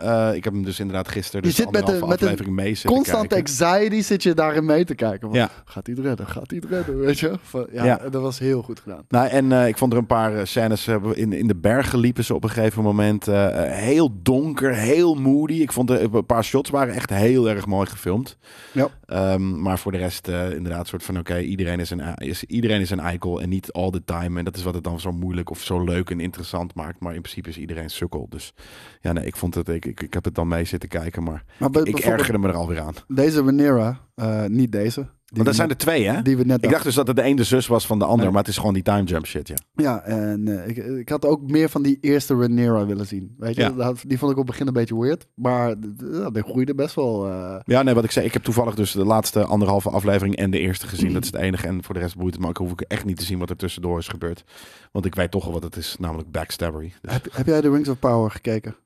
eh, 0.01 0.29
eh, 0.29 0.37
ik 0.37 0.45
heb 0.45 0.53
hem 0.53 0.65
dus 0.65 0.81
inderdaad 0.81 1.09
gisteren 1.09 1.41
Je 1.41 1.47
dus 1.47 1.57
zit 1.57 1.71
met 1.71 1.87
met 1.87 1.95
een 1.95 2.03
aflevering 2.03 2.55
mee 2.55 2.75
zitten 2.75 2.91
Constant 2.91 3.27
kijken. 3.29 3.37
anxiety 3.67 4.03
zit 4.03 4.23
je 4.23 4.35
daarin 4.35 4.65
mee 4.65 4.85
te 4.85 4.95
kijken. 4.95 5.29
Van, 5.29 5.39
Ja. 5.39 5.51
Gaat 5.65 5.87
hij 5.87 5.95
het 5.97 6.05
redden? 6.05 6.27
Gaat 6.27 6.51
hij 6.51 6.59
het 6.63 6.71
redden? 6.71 6.99
Weet 6.99 7.19
je? 7.19 7.33
Van, 7.43 7.67
ja, 7.73 7.85
Ja. 7.85 7.97
dat 8.11 8.23
was 8.23 8.39
heel 8.39 8.63
goed 8.63 8.81
gedaan. 8.81 9.05
Nou, 9.09 9.29
en 9.29 9.53
eh, 9.53 9.69
ik 9.69 9.79
vond 9.79 9.93
er 9.93 9.99
een 9.99 10.07
paar 10.07 10.47
scènes 10.47 10.87
in, 11.13 11.33
in 11.33 11.47
de 11.47 11.57
bergen 11.57 11.99
liepen 11.99 12.25
ze 12.25 12.35
op 12.35 12.45
een 12.45 12.51
gegeven 12.51 12.83
moment. 12.83 13.27
heel 13.27 14.19
donker, 14.23 14.75
heel 14.75 15.15
moody. 15.15 15.55
Ik 15.61 15.73
vond 15.73 15.91
er 15.91 16.15
een 16.15 16.27
paar 16.27 16.45
shots 16.45 16.71
waren 16.71 16.95
echt 16.95 17.11
heel 17.11 17.49
erg 17.49 17.67
mooi 17.67 17.87
gefilmd. 17.87 18.37
Ja. 18.73 18.89
Ehm, 19.07 19.63
maar 19.63 19.79
voor 19.79 19.93
de 19.93 19.99
rest 19.99 20.29
eh, 20.29 20.51
inderdaad 20.51 20.87
soort 20.89 21.03
van 21.03 21.19
oké, 21.19 21.39
iedereen, 21.39 21.81
is 21.81 21.91
een, 21.91 22.15
is, 22.15 22.45
iedereen 22.45 22.81
is 22.81 22.91
een 22.91 23.01
eikel 23.01 23.41
en 23.41 23.49
niet 23.49 23.73
all 23.73 23.91
the 23.91 24.05
time. 24.05 24.39
En 24.39 24.45
dat 24.45 24.57
is 24.57 24.63
wat 24.63 24.75
het 24.75 24.85
dan 24.85 25.01
zo 25.01 25.13
moeilijk 25.13 25.51
of 25.51 25.63
zo 25.63 25.85
leuk 25.85 26.11
en 26.11 26.21
interessant 26.21 26.75
maakt. 26.75 27.01
Maar 27.01 27.15
in 27.15 27.21
principe 27.21 27.49
is 27.49 27.57
iedereen 27.59 27.91
sukkel. 27.91 28.27
Dus 28.29 28.55
ja, 29.01 29.13
nee, 29.13 29.27
ik 29.27 29.37
vond 29.37 29.55
het, 29.55 29.69
ik, 29.69 29.85
ik, 29.85 30.01
ik 30.01 30.15
heb 30.15 30.25
het 30.25 30.35
dan 30.35 30.49
mee 30.49 30.65
zitten 30.65 30.89
kijken, 30.89 31.23
maar 31.23 31.45
ik 31.59 31.73
bijvoorbeeld 31.73 32.01
ergerde 32.01 32.39
me 32.39 32.49
er 32.49 32.55
alweer 32.55 32.81
aan. 32.81 32.95
Deze 33.09 33.43
Rhaenyra, 33.43 34.01
eh, 34.15 34.45
niet 34.45 34.73
deze. 34.73 35.09
Want 35.29 35.45
dat 35.47 35.55
zijn 35.55 35.69
er 35.71 35.77
twee, 35.77 36.07
hè? 36.09 36.23
Die 36.23 36.37
we 36.37 36.45
net 36.45 36.65
Ik 36.65 36.71
dacht 36.71 36.85
dus 36.85 36.95
dat 36.95 37.07
het 37.07 37.17
de 37.17 37.25
een 37.25 37.37
de 37.37 37.45
zus 37.45 37.67
was 37.67 37.87
van 37.87 37.99
de 37.99 38.05
ander, 38.05 38.21
Nee. 38.25 38.29
maar 38.31 38.39
het 38.43 38.51
is 38.51 38.57
gewoon 38.59 38.75
die 38.75 38.83
time 38.83 39.03
jump 39.05 39.27
shit, 39.27 39.49
ja. 39.49 39.55
Ja, 39.75 40.01
en 40.03 40.49
eh, 40.63 40.69
ik, 40.69 40.77
ik 40.77 41.09
had 41.09 41.25
ook 41.27 41.51
meer 41.51 41.69
van 41.69 41.83
die 41.83 41.99
eerste 42.01 42.35
Rhaenyra 42.35 42.87
willen 42.87 43.07
zien. 43.07 43.35
Weet 43.39 43.55
je? 43.55 43.61
Ja. 43.61 43.71
Dat- 43.71 44.03
Die 44.07 44.19
vond 44.19 44.33
ik 44.33 44.39
op 44.39 44.43
het 44.47 44.51
begin 44.53 44.67
een 44.67 44.73
beetje 44.73 44.99
weird. 45.01 45.27
Maar 45.35 45.75
d- 45.75 45.99
d- 45.99 46.03
ja, 46.13 46.31
die 46.31 46.43
groeide 46.43 46.75
best 46.75 46.95
wel. 46.95 47.27
eh, 47.29 47.61
Ja, 47.65 47.83
nee, 47.83 47.95
wat 47.95 48.05
ik 48.05 48.11
zei, 48.11 48.27
ik 48.27 48.33
heb 48.33 48.43
toevallig 48.43 48.75
dus 48.75 48.93
de 48.93 49.05
laatste 49.05 49.45
anderhalve 49.45 49.91
aflevering 49.91 50.37
en 50.37 50.51
de 50.51 50.59
eerste 50.59 50.87
gezien. 50.87 51.13
Dat 51.13 51.23
is 51.25 51.31
het 51.33 51.41
enige. 51.41 51.67
En 51.67 51.85
voor 51.85 51.95
de 51.95 52.01
rest 52.01 52.17
boeit 52.17 52.33
het 52.35 52.43
me 52.43 52.49
ook. 52.49 52.57
hoef 52.59 52.73
ik 52.73 52.81
echt 52.81 53.05
niet 53.05 53.17
te 53.19 53.25
zien 53.25 53.39
wat 53.39 53.51
er 53.51 53.57
tussendoor 53.57 53.99
is 53.99 54.09
gebeurd. 54.09 54.45
Want 54.93 55.05
ik 55.05 55.15
weet 55.15 55.31
toch 55.31 55.47
al 55.47 55.53
wat 55.53 55.63
het 55.63 55.77
is, 55.77 55.97
namelijk 55.99 56.31
backstabbery. 56.31 56.93
Dus 57.01 57.13
heb, 57.13 57.29
heb 57.33 57.47
jij 57.47 57.61
de 57.61 57.71
Rings 57.71 57.89
of 57.89 57.99
Power 57.99 58.31
gekeken? 58.31 58.77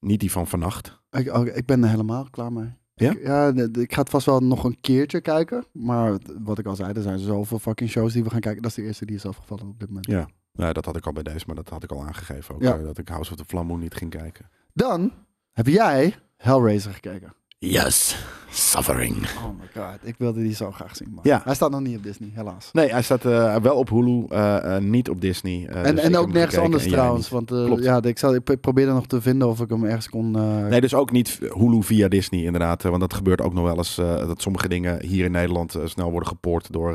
niet 0.00 0.20
die 0.20 0.30
van 0.30 0.46
vannacht. 0.46 1.00
Ik, 1.10 1.36
oh, 1.36 1.46
ik 1.46 1.66
ben 1.66 1.82
er 1.82 1.90
helemaal 1.90 2.26
klaar 2.30 2.52
mee. 2.52 2.68
Ja? 3.00 3.10
Ik, 3.10 3.26
ja, 3.26 3.52
ik 3.82 3.92
ga 3.92 4.00
het 4.00 4.10
vast 4.10 4.26
wel 4.26 4.40
nog 4.40 4.64
een 4.64 4.80
keertje 4.80 5.20
kijken. 5.20 5.64
Maar 5.72 6.18
wat 6.38 6.58
ik 6.58 6.66
al 6.66 6.76
zei, 6.76 6.92
er 6.92 7.02
zijn 7.02 7.18
zoveel 7.18 7.58
fucking 7.58 7.90
shows 7.90 8.12
die 8.12 8.24
we 8.24 8.30
gaan 8.30 8.40
kijken. 8.40 8.62
Dat 8.62 8.70
is 8.70 8.76
de 8.76 8.82
eerste 8.82 9.06
die 9.06 9.16
is 9.16 9.26
afgevallen 9.26 9.66
op 9.68 9.78
dit 9.78 9.88
moment. 9.88 10.06
Ja. 10.06 10.28
Nou, 10.52 10.72
dat 10.72 10.84
had 10.84 10.96
ik 10.96 11.06
al 11.06 11.12
bij 11.12 11.22
deze, 11.22 11.44
maar 11.46 11.56
dat 11.56 11.68
had 11.68 11.82
ik 11.82 11.92
al 11.92 12.02
aangegeven 12.02 12.54
ook. 12.54 12.62
Ja. 12.62 12.76
eh, 12.76 12.82
dat 12.84 12.98
ik 12.98 13.08
House 13.08 13.30
of 13.30 13.36
the 13.36 13.44
Flammoon 13.44 13.80
niet 13.80 13.94
ging 13.94 14.10
kijken. 14.10 14.50
Dan 14.72 15.12
heb 15.52 15.66
jij 15.66 16.14
Hellraiser 16.36 16.92
gekeken. 16.92 17.34
Yes, 17.60 18.16
suffering. 18.50 19.14
Oh 19.16 19.44
my 19.60 19.82
god, 19.82 19.98
ik 20.02 20.14
wilde 20.18 20.42
die 20.42 20.54
zo 20.54 20.70
graag 20.70 20.96
zien. 20.96 21.08
Maar 21.14 21.26
Ja. 21.26 21.40
Hij 21.44 21.54
staat 21.54 21.70
nog 21.70 21.80
niet 21.80 21.96
op 21.96 22.02
Disney, 22.02 22.30
helaas. 22.34 22.68
Nee, 22.72 22.90
hij 22.90 23.02
staat 23.02 23.24
eh, 23.24 23.56
wel 23.56 23.76
op 23.76 23.88
Hulu, 23.88 24.24
eh, 24.28 24.76
eh, 24.76 24.82
niet 24.82 25.08
op 25.10 25.20
Disney. 25.20 25.66
en 25.66 25.94
dus 25.94 26.04
en 26.04 26.16
ook 26.16 26.32
nergens 26.32 26.56
anders 26.58 26.86
trouwens. 26.88 27.28
Want 27.28 27.50
ja, 27.80 28.02
ik, 28.02 28.18
zal, 28.18 28.34
ik 28.34 28.44
pro- 28.44 28.56
probeerde 28.56 28.92
nog 28.92 29.06
te 29.06 29.20
vinden 29.20 29.48
of 29.48 29.60
ik 29.60 29.68
hem 29.70 29.84
ergens 29.84 30.08
kon... 30.08 30.30
Nee, 30.68 30.80
dus 30.80 30.94
ook 30.94 31.10
niet 31.12 31.38
Hulu 31.52 31.82
via 31.82 32.08
Disney 32.08 32.42
inderdaad. 32.44 32.82
Want 32.82 33.00
dat 33.00 33.14
gebeurt 33.14 33.40
ook 33.40 33.54
nog 33.54 33.64
wel 33.64 33.76
eens. 33.76 33.94
dat 34.26 34.42
sommige 34.42 34.68
dingen 34.68 35.04
hier 35.06 35.24
in 35.24 35.32
Nederland 35.32 35.76
snel 35.84 36.10
worden 36.10 36.28
gepoord 36.28 36.72
door, 36.72 36.94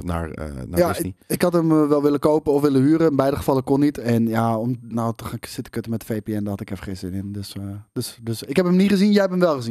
naar, 0.00 0.30
naar 0.68 0.78
ja, 0.78 0.88
Disney. 0.88 1.14
ik, 1.26 1.34
ik 1.34 1.42
had 1.42 1.52
hem 1.52 1.88
wel 1.88 2.02
willen 2.02 2.20
kopen 2.20 2.52
of 2.52 2.62
willen 2.62 2.82
huren. 2.82 3.10
In 3.10 3.16
beide 3.16 3.36
gevallen 3.36 3.64
kon 3.64 3.80
niet. 3.80 3.98
En 3.98 4.26
ja, 4.28 4.58
om 4.58 4.76
nou 4.88 5.12
te 5.16 5.24
gaan 5.24 5.38
zitten 5.40 5.72
kutten 5.72 5.92
met 5.92 6.04
VPN, 6.04 6.32
daar 6.40 6.48
had 6.48 6.60
ik 6.60 6.70
even 6.70 6.84
geen 6.84 6.96
zin 6.96 7.12
in. 7.12 7.32
Dus, 7.32 7.54
dus, 7.92 8.18
dus 8.22 8.42
ik 8.42 8.56
heb 8.56 8.64
hem 8.64 8.76
niet 8.76 8.90
gezien, 8.90 9.10
jij 9.12 9.20
hebt 9.20 9.30
hem 9.30 9.40
wel 9.40 9.54
gezien. 9.54 9.63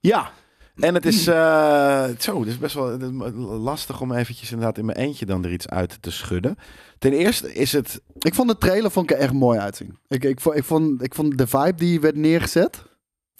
Ja, 0.00 0.30
en 0.76 0.94
het 0.94 1.06
is 1.06 1.26
eh, 1.26 2.04
zo, 2.18 2.40
het 2.40 2.48
is 2.48 2.58
best 2.58 2.74
wel 2.74 2.98
lastig 3.40 4.00
om 4.00 4.12
eventjes 4.12 4.50
inderdaad 4.50 4.78
in 4.78 4.84
mijn 4.84 4.98
eentje 4.98 5.26
dan 5.26 5.44
er 5.44 5.52
iets 5.52 5.68
uit 5.68 5.98
te 6.00 6.10
schudden. 6.10 6.56
Ten 6.98 7.12
eerste 7.12 7.54
is 7.54 7.72
het, 7.72 8.00
Ik 8.18 8.34
vond 8.34 8.48
de 8.48 8.58
trailer 8.58 8.90
vond 8.90 9.10
ik 9.10 9.16
er 9.16 9.22
echt 9.22 9.32
mooi 9.32 9.58
uitzien. 9.58 9.98
Ik, 10.08 10.24
ik, 10.24 10.40
vond, 10.40 11.02
ik 11.02 11.14
vond 11.14 11.38
de 11.38 11.46
vibe 11.46 11.74
die 11.74 12.00
werd 12.00 12.16
neergezet, 12.16 12.82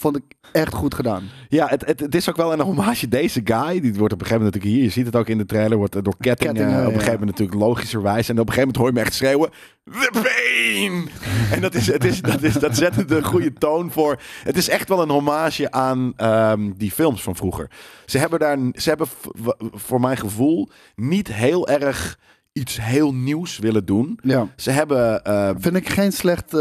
Vond 0.01 0.17
ik 0.17 0.23
echt 0.53 0.75
goed 0.75 0.95
gedaan. 0.95 1.29
Ja, 1.49 1.67
het, 1.67 1.87
het, 1.87 2.01
het 2.01 2.15
is 2.15 2.29
ook 2.29 2.37
wel 2.37 2.53
een 2.53 2.61
hommage. 2.61 3.09
Deze 3.09 3.41
guy, 3.45 3.81
die 3.81 3.95
wordt 3.95 4.13
op 4.13 4.21
een 4.21 4.27
gegeven 4.27 4.37
moment 4.37 4.55
natuurlijk 4.55 4.75
hier, 4.75 4.83
je 4.83 4.91
ziet 4.91 5.07
het 5.07 5.17
ook 5.17 5.29
in 5.29 5.39
de 5.39 5.45
trailer, 5.45 5.79
wordt 5.79 6.05
door 6.05 6.17
kettingen, 6.19 6.55
Kettingen, 6.55 6.81
op 6.81 6.87
een 6.87 6.93
gegeven 6.93 7.13
moment 7.13 7.31
natuurlijk 7.39 7.59
logischerwijs. 7.59 8.29
En 8.29 8.39
op 8.39 8.49
een 8.49 8.53
gegeven 8.53 8.61
moment 8.61 8.77
hoor 8.77 8.87
je 8.87 8.93
me 8.93 9.01
echt 9.01 9.15
schreeuwen, 9.15 9.51
The 9.85 10.11
Pain! 10.13 11.09
En 11.55 11.61
dat, 11.61 11.75
is, 11.75 11.87
het 11.87 12.05
is, 12.05 12.21
dat, 12.21 12.43
is, 12.43 12.55
dat 12.55 12.77
zet 12.77 13.09
de 13.09 13.25
goede 13.25 13.53
toon 13.53 13.91
voor. 13.93 14.21
Het 14.45 14.57
is 14.57 14.69
echt 14.69 14.89
wel 14.89 15.03
een 15.03 15.11
hommage 15.11 15.71
aan 15.71 16.13
ehm, 16.17 16.71
die 16.77 16.91
films 16.91 17.23
van 17.23 17.37
vroeger. 17.37 17.71
Ze 18.07 18.19
hebben 18.19 18.39
daar, 18.39 18.59
ze 18.75 18.89
hebben 18.89 19.09
voor 19.73 20.01
mijn 20.01 20.17
gevoel 20.17 20.69
niet 20.95 21.33
heel 21.33 21.69
erg 21.69 22.19
iets 22.53 22.81
heel 22.81 23.15
nieuws 23.15 23.59
willen 23.59 23.85
doen. 23.85 24.19
Ja. 24.23 24.49
Ze 24.57 24.71
hebben 24.71 25.25
eh, 25.25 25.51
Vind 25.59 25.77
ik 25.77 25.89
geen 25.89 26.13
slecht, 26.13 26.53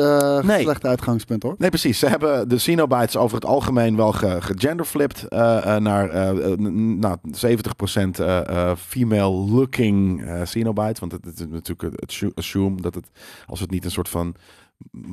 Nee. 0.41 0.61
slecht 0.61 0.85
uitgangspunt 0.85 1.43
hoor. 1.43 1.55
Nee, 1.57 1.69
precies. 1.69 1.99
Ze 1.99 2.07
hebben 2.07 2.49
de 2.49 2.57
Cenobites 2.57 3.17
over 3.17 3.35
het 3.35 3.45
algemeen 3.45 3.95
wel 3.95 4.11
ge- 4.11 4.37
gegenderflipped 4.41 5.27
eh, 5.27 5.75
eh, 5.75 5.81
naar 5.81 6.09
eh, 6.09 6.57
nou, 6.57 7.17
70% 7.31 8.19
eh, 8.19 8.47
eh, 8.49 8.75
female-looking 8.77 10.23
Cenobites. 10.43 10.99
Want 10.99 11.11
het, 11.11 11.25
is 11.25 11.45
natuurlijk 11.49 11.81
het 11.81 12.07
assu- 12.07 12.31
assume 12.35 12.81
dat 12.81 12.95
het, 12.95 13.09
als 13.45 13.59
het 13.59 13.71
niet 13.71 13.85
een 13.85 13.91
soort 13.91 14.09
van, 14.09 14.35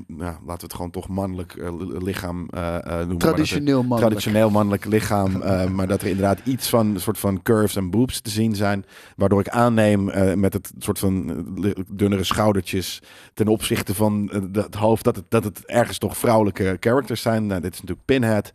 nou, 0.06 0.32
laten 0.32 0.44
we 0.46 0.52
het 0.62 0.74
gewoon 0.74 0.90
toch 0.90 1.08
mannelijk 1.08 1.54
eh, 1.54 1.78
li- 1.78 2.04
lichaam 2.04 2.48
eh, 2.50 2.76
eh, 2.76 2.98
noemen. 2.98 3.18
Traditioneel 3.18 3.80
mannelijk. 3.82 4.06
Traditioneel 4.06 4.50
mannelijk 4.50 4.84
lichaam, 4.84 5.38
maar 5.74 5.86
dat 5.86 6.02
er 6.02 6.08
inderdaad 6.08 6.40
iets 6.44 6.68
van 6.68 6.86
een 6.86 7.00
soort 7.00 7.18
van 7.18 7.42
curves 7.42 7.76
en 7.76 7.90
boobs 7.90 8.20
te 8.20 8.30
zien 8.30 8.54
zijn, 8.54 8.84
waardoor 9.16 9.40
ik 9.40 9.48
aanneem 9.48 10.04
met 10.40 10.52
het 10.52 10.72
soort 10.78 10.98
van 10.98 11.44
dunnere 11.92 12.24
schoudertjes 12.24 13.02
ten 13.34 13.48
opzichte 13.48 13.94
van 13.94 14.30
het 14.52 14.74
hoofd 14.74 15.04
dat 15.04 15.16
het, 15.16 15.24
dat 15.28 15.44
het 15.44 15.64
ergens 15.64 15.98
toch 15.98 16.16
vrouwelijke 16.16 16.76
characters 16.80 17.22
zijn. 17.22 17.46
Nou, 17.46 17.60
dit 17.60 17.72
is 17.74 17.80
natuurlijk 17.80 18.06
Pinhead. 18.06 18.52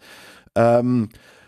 Ehm, 0.54 1.06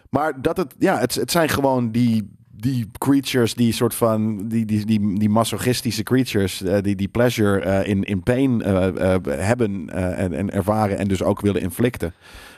maar 0.10 0.41
dat 0.41 0.58
het, 0.58 0.76
ja, 0.78 0.97
het, 0.99 1.15
het 1.15 1.32
zijn 1.32 1.49
gewoon 1.49 1.91
die, 1.91 2.33
die 2.56 2.89
creatures 2.98 3.54
die 3.54 3.74
soort 3.74 3.96
van, 3.96 4.48
die, 4.48 4.66
die, 4.66 4.86
die, 4.86 5.20
die 5.20 5.30
masochistische 5.30 6.04
creatures, 6.04 6.62
eh, 6.62 6.82
die, 6.82 6.96
die 6.96 7.08
pleasure 7.08 7.60
eh, 7.60 7.89
in, 7.89 8.04
in 8.04 8.24
pain 8.24 8.62
eh, 8.62 9.16
hebben 9.26 9.89
en, 9.89 10.34
en 10.34 10.52
ervaren 10.52 10.98
en 10.98 11.08
dus 11.08 11.24
ook 11.24 11.42
willen 11.42 11.62
inflicten. 11.62 12.13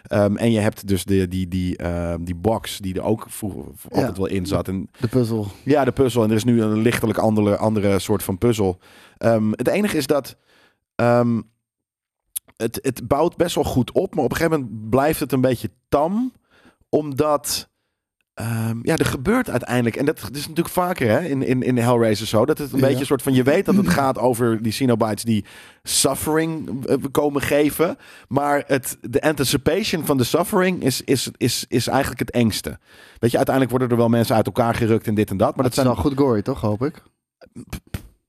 Ehm, 0.08 0.36
en 0.36 0.52
je 0.52 0.60
hebt 0.60 0.88
dus 0.88 1.04
de, 1.04 1.28
die, 1.28 1.48
die, 1.48 1.78
eh, 1.78 2.16
die 2.20 2.36
box 2.36 2.78
die 2.78 2.94
er 2.94 3.04
ook 3.04 3.26
vroeger 3.30 3.64
altijd 3.90 4.18
wel 4.18 4.28
in 4.28 4.46
zat. 4.46 4.68
En 4.68 4.90
De 5.00 5.08
puzzel. 5.08 5.48
ja, 5.64 5.86
de 5.86 5.92
puzzel. 5.92 6.24
En 6.24 6.30
er 6.30 6.36
is 6.36 6.44
nu 6.44 6.62
een 6.62 6.82
lichtelijk 6.82 7.18
andere, 7.18 7.58
andere 7.58 8.00
soort 8.00 8.24
van 8.24 8.38
puzzel. 8.38 8.80
Ehm, 9.18 9.52
het 9.52 9.68
enige 9.68 9.98
is 9.98 10.08
dat 10.08 10.38
ehm, 10.96 11.42
het, 12.58 12.80
het 12.82 13.08
bouwt 13.08 13.38
best 13.38 13.56
wel 13.56 13.64
goed 13.64 13.92
op, 13.92 14.16
maar 14.16 14.24
op 14.24 14.32
een 14.32 14.38
gegeven 14.38 14.60
moment 14.60 14.90
blijft 14.90 15.20
het 15.20 15.32
een 15.32 15.42
beetje 15.42 15.70
tam, 15.90 16.34
omdat 16.90 17.70
ehm, 18.36 18.78
ja, 18.82 18.98
er 18.98 19.06
gebeurt 19.06 19.50
uiteindelijk, 19.50 19.96
en 19.96 20.06
dat 20.06 20.18
is 20.34 20.40
natuurlijk 20.48 20.70
vaker 20.70 21.10
hè, 21.10 21.20
in, 21.20 21.44
in, 21.44 21.62
in 21.64 21.78
Hellraiser 21.78 22.28
zo, 22.28 22.46
dat 22.46 22.58
het 22.58 22.72
een 22.74 22.80
Ja. 22.80 22.86
beetje 22.86 23.00
een 23.00 23.06
soort 23.06 23.22
van, 23.22 23.34
je 23.34 23.44
weet 23.44 23.66
dat 23.66 23.76
het 23.76 23.90
gaat 23.90 24.18
over 24.18 24.62
die 24.62 24.72
Cenobites 24.72 25.24
die 25.24 25.46
suffering 25.84 26.86
eh, 26.86 26.96
komen 27.12 27.42
geven, 27.42 27.98
maar 28.28 28.64
het, 28.68 28.98
de 29.02 29.22
anticipation 29.22 30.06
van 30.06 30.18
de 30.18 30.24
suffering 30.24 30.84
is, 30.84 31.02
is, 31.02 31.30
is, 31.38 31.66
is 31.68 31.88
eigenlijk 31.88 32.20
het 32.20 32.32
engste. 32.32 32.80
Weet 33.20 33.32
je, 33.32 33.38
uiteindelijk 33.38 33.70
worden 33.78 33.90
er 33.98 34.04
wel 34.04 34.10
mensen 34.10 34.36
uit 34.36 34.46
elkaar 34.46 34.76
gerukt 34.76 35.08
en 35.08 35.16
dit 35.16 35.30
en 35.30 35.38
dat, 35.38 35.48
maar 35.48 35.56
Maar 35.56 35.66
dat 35.66 35.74
zijn, 35.74 35.86
wel 35.88 35.96
goed 35.96 36.18
gory, 36.18 36.42
toch, 36.42 36.62
hoop 36.62 36.84
ik? 36.86 37.04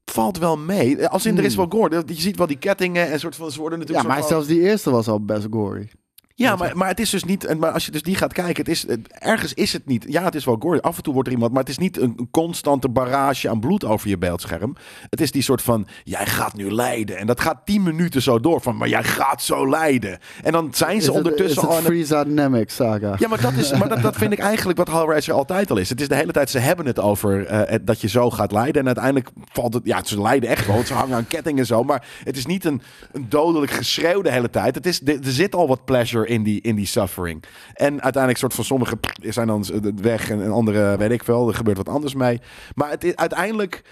valt 0.05 0.39
wel 0.39 0.57
mee. 0.59 1.07
Als 1.09 1.27
in, 1.27 1.39
er 1.39 1.45
is 1.45 1.55
Hmm. 1.55 1.69
wel 1.71 1.81
gore. 1.81 2.03
Je 2.07 2.21
ziet 2.21 2.37
wel 2.37 2.47
die 2.47 2.59
kettingen 2.59 3.11
en 3.11 3.21
soort 3.21 3.37
van, 3.37 3.51
ze 3.51 3.59
worden 3.61 3.79
Ja, 3.79 3.85
natuurlijk 3.85 4.09
maar 4.15 4.17
soort 4.23 4.33
van- 4.33 4.43
zelfs 4.45 4.61
die 4.61 4.69
eerste 4.71 4.91
was 4.91 5.09
al 5.09 5.25
best 5.25 5.47
gory. 5.51 5.91
Ja, 6.39 6.57
maar, 6.57 6.77
maar 6.77 6.89
het 6.89 7.01
is 7.01 7.11
dus 7.11 7.25
niet. 7.25 7.45
en 7.45 7.59
Maar 7.59 7.71
als 7.71 7.85
je 7.85 7.91
dus 7.91 8.03
die 8.03 8.15
gaat 8.17 8.33
kijken, 8.33 8.57
het 8.65 8.69
is, 8.69 8.87
ergens 9.09 9.55
is 9.55 9.73
het 9.73 9.87
niet. 9.87 10.05
Ja, 10.09 10.25
het 10.25 10.35
is 10.35 10.45
wel 10.45 10.57
gory. 10.61 10.79
Af 10.79 10.97
en 10.97 11.03
toe 11.03 11.13
wordt 11.13 11.29
er 11.29 11.35
iemand, 11.35 11.53
maar 11.53 11.61
het 11.61 11.69
is 11.71 11.79
niet 11.79 12.01
een, 12.01 12.29
constante 12.31 12.89
barrage 12.89 13.49
aan 13.49 13.61
bloed 13.61 13.85
over 13.85 14.09
je 14.09 14.19
beeldscherm. 14.19 14.77
Het 15.11 15.21
is 15.21 15.31
die 15.31 15.43
soort 15.43 15.63
van: 15.63 15.87
jij 16.05 16.27
gaat 16.27 16.55
nu 16.55 16.71
lijden. 16.73 17.17
En 17.19 17.27
dat 17.27 17.41
gaat 17.41 17.61
tien 17.65 17.83
minuten 17.83 18.23
zo 18.23 18.41
door. 18.41 18.61
Van, 18.61 18.77
maar 18.77 18.89
jij 18.89 19.05
gaat 19.05 19.43
zo 19.43 19.69
lijden. 19.71 20.19
En 20.43 20.53
dan 20.53 20.69
zijn 20.75 21.01
ze 21.03 21.07
het, 21.07 21.17
ondertussen 21.17 21.69
al. 21.69 21.75
het- 21.77 21.85
Freeza 21.85 22.25
Dynamics 22.25 22.75
saga? 22.75 23.15
ja, 23.19 23.29
maar 23.29 23.41
dat, 23.41 23.53
is, 23.53 23.73
maar 23.73 23.89
dat, 23.89 24.03
dat 24.03 24.17
vind 24.17 24.33
ik 24.33 24.39
eigenlijk 24.39 24.79
wat 24.79 24.89
Hellraiser 24.89 25.35
altijd 25.35 25.71
al 25.71 25.77
is. 25.77 25.89
Het 25.89 26.01
is 26.01 26.09
de 26.09 26.15
hele 26.15 26.33
tijd, 26.33 26.51
ze 26.51 26.59
hebben 26.59 26.87
het 26.87 27.01
over 27.01 27.47
eh, 27.47 27.71
het- 27.71 27.87
dat 27.87 28.01
je 28.01 28.09
zo 28.09 28.31
gaat 28.31 28.53
lijden. 28.53 28.81
En 28.81 28.87
uiteindelijk 28.87 29.31
valt 29.53 29.75
het, 29.75 29.83
ja, 29.87 30.05
ze 30.05 30.21
lijden 30.23 30.49
echt 30.49 30.67
wel. 30.67 30.83
Ze 30.85 30.95
hangen 30.95 31.17
aan 31.17 31.27
kettingen 31.27 31.59
en 31.61 31.67
zo. 31.67 31.83
Maar 31.85 32.07
het 32.25 32.37
is 32.37 32.47
niet 32.47 32.65
een, 32.65 32.83
een 33.13 33.27
dodelijk 33.29 33.73
geschreeuw 33.73 34.23
de 34.23 34.31
hele 34.33 34.51
tijd. 34.51 34.75
Het 34.75 34.87
is, 34.87 35.01
er 35.05 35.15
er 35.25 35.31
zit 35.33 35.55
al 35.55 35.69
wat 35.69 35.85
pleasure 35.85 36.26
in 36.27 36.43
die, 36.43 36.61
in 36.61 36.75
die 36.75 36.87
suffering. 36.87 37.45
En 37.75 38.03
uiteindelijk 38.03 38.39
soort 38.39 38.55
van 38.55 38.65
sommige 38.65 38.99
zijn 39.21 39.47
dan 39.47 39.65
weg 39.95 40.31
en, 40.31 40.51
andere, 40.51 40.97
weet 40.97 41.11
ik 41.11 41.25
veel, 41.25 41.49
er 41.49 41.55
gebeurt 41.55 41.77
wat 41.77 41.89
anders 41.89 42.15
mee. 42.15 42.41
Maar 42.75 42.91
het 42.91 43.17
uiteindelijk 43.17 43.83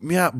ja, 0.00 0.32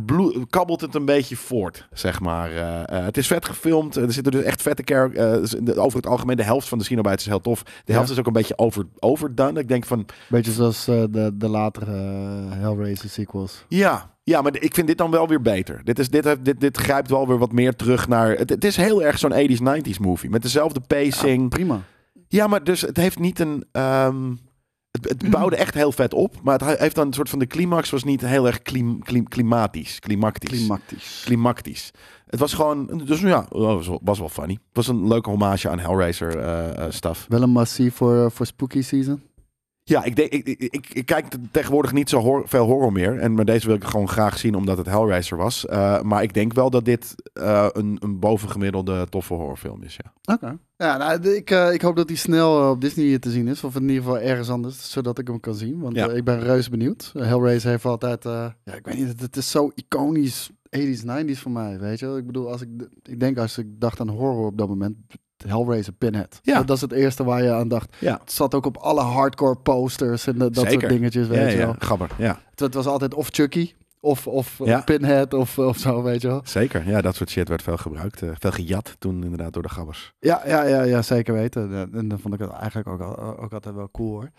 kabbelt 0.50 0.80
het 0.80 0.94
een 0.94 1.04
beetje 1.04 1.36
voort, 1.36 1.88
zeg 1.92 2.20
maar. 2.20 2.50
Eh, 2.50 2.98
eh, 2.98 3.04
het 3.04 3.16
is 3.16 3.26
vet 3.26 3.44
gefilmd. 3.44 3.96
Er 3.96 4.12
zitten 4.12 4.32
dus 4.32 4.42
echt 4.42 4.62
vette 4.62 4.82
characters. 4.84 5.76
over 5.76 5.96
het 5.98 6.06
algemeen, 6.06 6.36
de 6.36 6.42
helft 6.42 6.68
van 6.68 6.78
de 6.78 6.84
Cenobites 6.84 7.20
is 7.20 7.26
heel 7.26 7.40
tof. 7.40 7.62
De 7.62 7.92
helft 7.92 8.08
Ja. 8.08 8.12
is 8.14 8.20
ook 8.20 8.26
een 8.26 8.32
beetje 8.32 8.58
over, 8.58 8.84
overdone. 8.98 9.60
Ik 9.60 9.68
denk 9.68 9.84
van, 9.84 10.06
Beetje 10.28 10.52
zoals 10.52 10.88
eh, 10.88 11.02
de, 11.10 11.30
de 11.34 11.48
latere 11.48 11.92
eh, 12.50 12.58
Hellraiser 12.60 13.08
sequels. 13.08 13.64
ja, 13.68 14.16
ja, 14.22 14.42
maar 14.42 14.56
ik 14.60 14.74
vind 14.74 14.86
dit 14.86 14.98
dan 14.98 15.10
wel 15.10 15.28
weer 15.28 15.42
beter. 15.42 15.80
Dit, 15.84 15.98
is, 15.98 16.08
dit, 16.10 16.36
dit, 16.42 16.60
dit 16.60 16.76
grijpt 16.76 17.10
wel 17.10 17.26
weer 17.28 17.38
wat 17.38 17.52
meer 17.52 17.76
terug 17.76 18.08
naar... 18.08 18.30
Het, 18.30 18.50
het 18.50 18.64
is 18.64 18.76
heel 18.76 19.02
erg 19.02 19.18
zo'n 19.18 19.32
80s, 19.32 19.60
90s 19.86 20.00
movie. 20.00 20.30
Met 20.30 20.42
dezelfde 20.42 20.80
pacing. 20.80 21.48
Prima. 21.48 21.80
Ja, 22.28 22.46
maar 22.46 22.64
dus 22.64 22.80
het 22.80 22.96
heeft 22.96 23.18
niet 23.18 23.38
een. 23.40 23.64
ehm, 23.72 24.32
het, 24.90 25.08
het 25.08 25.30
bouwde 25.30 25.56
echt 25.56 25.74
heel 25.74 25.92
vet 25.92 26.14
op, 26.14 26.34
maar 26.42 26.58
het 26.58 26.78
heeft 26.78 26.94
dan 26.94 27.06
een 27.06 27.12
soort 27.12 27.28
van 27.28 27.38
de 27.38 27.46
climax 27.46 27.90
was 27.90 28.04
niet 28.04 28.20
heel 28.20 28.46
erg 28.46 28.62
klim, 28.62 29.02
klim, 29.02 29.28
klimatisch, 29.28 29.98
klimactisch, 29.98 30.66
Climactisch. 31.24 31.90
Het 32.26 32.40
was 32.40 32.54
gewoon, 32.54 33.02
dus 33.04 33.20
ja, 33.20 33.46
was 33.48 33.86
wel, 33.86 34.00
was 34.02 34.18
wel 34.18 34.28
funny. 34.28 34.52
Het 34.52 34.76
was 34.76 34.88
een 34.88 35.08
leuke 35.08 35.30
hommage 35.30 35.68
aan 35.68 35.78
Hellraiser 35.78 36.38
eh, 36.38 36.86
stuff. 36.88 37.26
Wel 37.28 37.42
een 37.42 37.50
massie 37.50 37.92
voor, 37.92 38.24
eh, 38.24 38.30
voor 38.30 38.46
spooky 38.46 38.82
season. 38.82 39.22
Ja, 39.88 40.04
ik, 40.04 40.16
denk, 40.16 40.30
ik, 40.32 40.88
ik, 40.92 41.06
kijk 41.06 41.26
te- 41.28 41.38
tegenwoordig 41.50 41.92
niet 41.92 42.08
zo 42.08 42.18
hor- 42.20 42.48
veel 42.48 42.66
horror 42.66 42.92
meer. 42.92 43.18
En 43.18 43.34
maar 43.34 43.44
deze 43.44 43.66
wil 43.66 43.76
ik 43.76 43.84
gewoon 43.84 44.08
graag 44.08 44.38
zien 44.38 44.54
omdat 44.54 44.78
het 44.78 44.86
Hellraiser 44.86 45.36
was. 45.36 45.66
Eh, 45.66 46.00
maar 46.02 46.22
ik 46.22 46.34
denk 46.34 46.52
wel 46.52 46.70
dat 46.70 46.84
dit 46.84 47.14
eh, 47.32 47.66
een, 47.72 47.96
een 48.00 48.18
bovengemiddelde 48.18 49.06
toffe 49.08 49.34
horrorfilm 49.34 49.82
is. 49.82 49.96
Ja. 49.96 50.34
Oké. 50.34 50.58
Ja, 50.76 50.96
nou, 50.96 51.28
ik, 51.34 51.50
eh, 51.50 51.72
ik 51.72 51.80
hoop 51.80 51.96
dat 51.96 52.08
hij 52.08 52.18
snel 52.18 52.70
op 52.70 52.80
Disney 52.80 53.18
te 53.18 53.30
zien 53.30 53.48
is. 53.48 53.64
Of 53.64 53.74
in 53.74 53.80
ieder 53.88 53.96
geval 53.96 54.18
ergens 54.18 54.50
anders, 54.50 54.90
zodat 54.90 55.18
ik 55.18 55.26
hem 55.26 55.40
kan 55.40 55.54
zien. 55.54 55.80
Want 55.80 55.96
Ja. 55.96 56.08
ik 56.10 56.24
ben 56.24 56.40
reuze 56.40 56.70
benieuwd. 56.70 57.12
Hellraiser 57.18 57.70
heeft 57.70 57.84
altijd... 57.84 58.22
ja, 58.24 58.54
ik 58.74 58.84
weet 58.86 58.96
niet, 58.98 59.08
het, 59.08 59.20
het 59.20 59.36
is 59.36 59.50
zo 59.50 59.70
iconisch 59.74 60.50
80s, 60.76 61.04
90s 61.04 61.38
voor 61.38 61.50
mij, 61.50 61.78
weet 61.78 61.98
je 61.98 62.06
wel. 62.06 62.16
Ik 62.16 62.26
bedoel, 62.26 62.50
als 62.50 62.60
ik, 62.60 62.68
ik 63.02 63.20
denk 63.20 63.38
als 63.38 63.58
ik 63.58 63.66
dacht 63.80 64.00
aan 64.00 64.08
horror 64.08 64.46
op 64.46 64.58
dat 64.58 64.68
moment... 64.68 64.96
Hellraiser, 65.46 65.92
Pinhead. 65.92 66.38
Ja. 66.42 66.62
Dat, 66.62 66.76
is 66.76 66.82
het 66.82 66.92
eerste 66.92 67.24
waar 67.24 67.42
je 67.42 67.52
aan 67.52 67.68
dacht. 67.68 67.96
Ja. 67.98 68.18
Het 68.20 68.32
zat 68.32 68.54
ook 68.54 68.66
op 68.66 68.76
alle 68.76 69.00
hardcore 69.00 69.56
posters 69.56 70.26
en 70.26 70.38
dat, 70.38 70.54
dat 70.54 70.64
Zeker. 70.64 70.80
soort 70.80 70.92
dingetjes, 70.92 71.26
weet 71.28 71.38
Ja, 71.38 71.46
je 71.46 71.56
ja, 71.56 71.64
wel. 71.64 71.74
gabber. 71.78 72.10
Ja, 72.18 72.38
Het, 72.50 72.60
het 72.60 72.74
was 72.74 72.86
altijd 72.86 73.14
of 73.14 73.28
Chucky, 73.30 73.72
of, 74.00 74.26
of 74.26 74.60
Ja. 74.64 74.80
Pinhead, 74.80 75.34
of, 75.34 75.58
of 75.58 75.78
zo, 75.78 76.02
weet 76.02 76.22
je 76.22 76.28
wel. 76.28 76.40
zeker. 76.44 76.88
Ja, 76.88 77.00
dat 77.00 77.14
soort 77.14 77.30
shit 77.30 77.48
werd 77.48 77.62
veel 77.62 77.76
gebruikt. 77.76 78.22
eh, 78.22 78.28
veel 78.38 78.50
gejat 78.50 78.96
toen 78.98 79.22
inderdaad 79.24 79.52
door 79.52 79.62
de 79.62 79.68
gabbers. 79.68 80.12
Ja, 80.20 80.42
ja, 80.46 80.62
ja, 80.64 80.82
ja 80.82 81.02
zeker 81.02 81.34
weten. 81.34 81.70
Ja, 81.70 81.86
En 81.92 82.08
dan 82.08 82.18
vond 82.18 82.34
ik 82.34 82.40
het 82.40 82.50
eigenlijk 82.50 82.88
ook, 82.88 83.00
ook 83.42 83.52
altijd 83.52 83.74
wel 83.74 83.88
cool 83.92 84.10
hoor. 84.10 84.30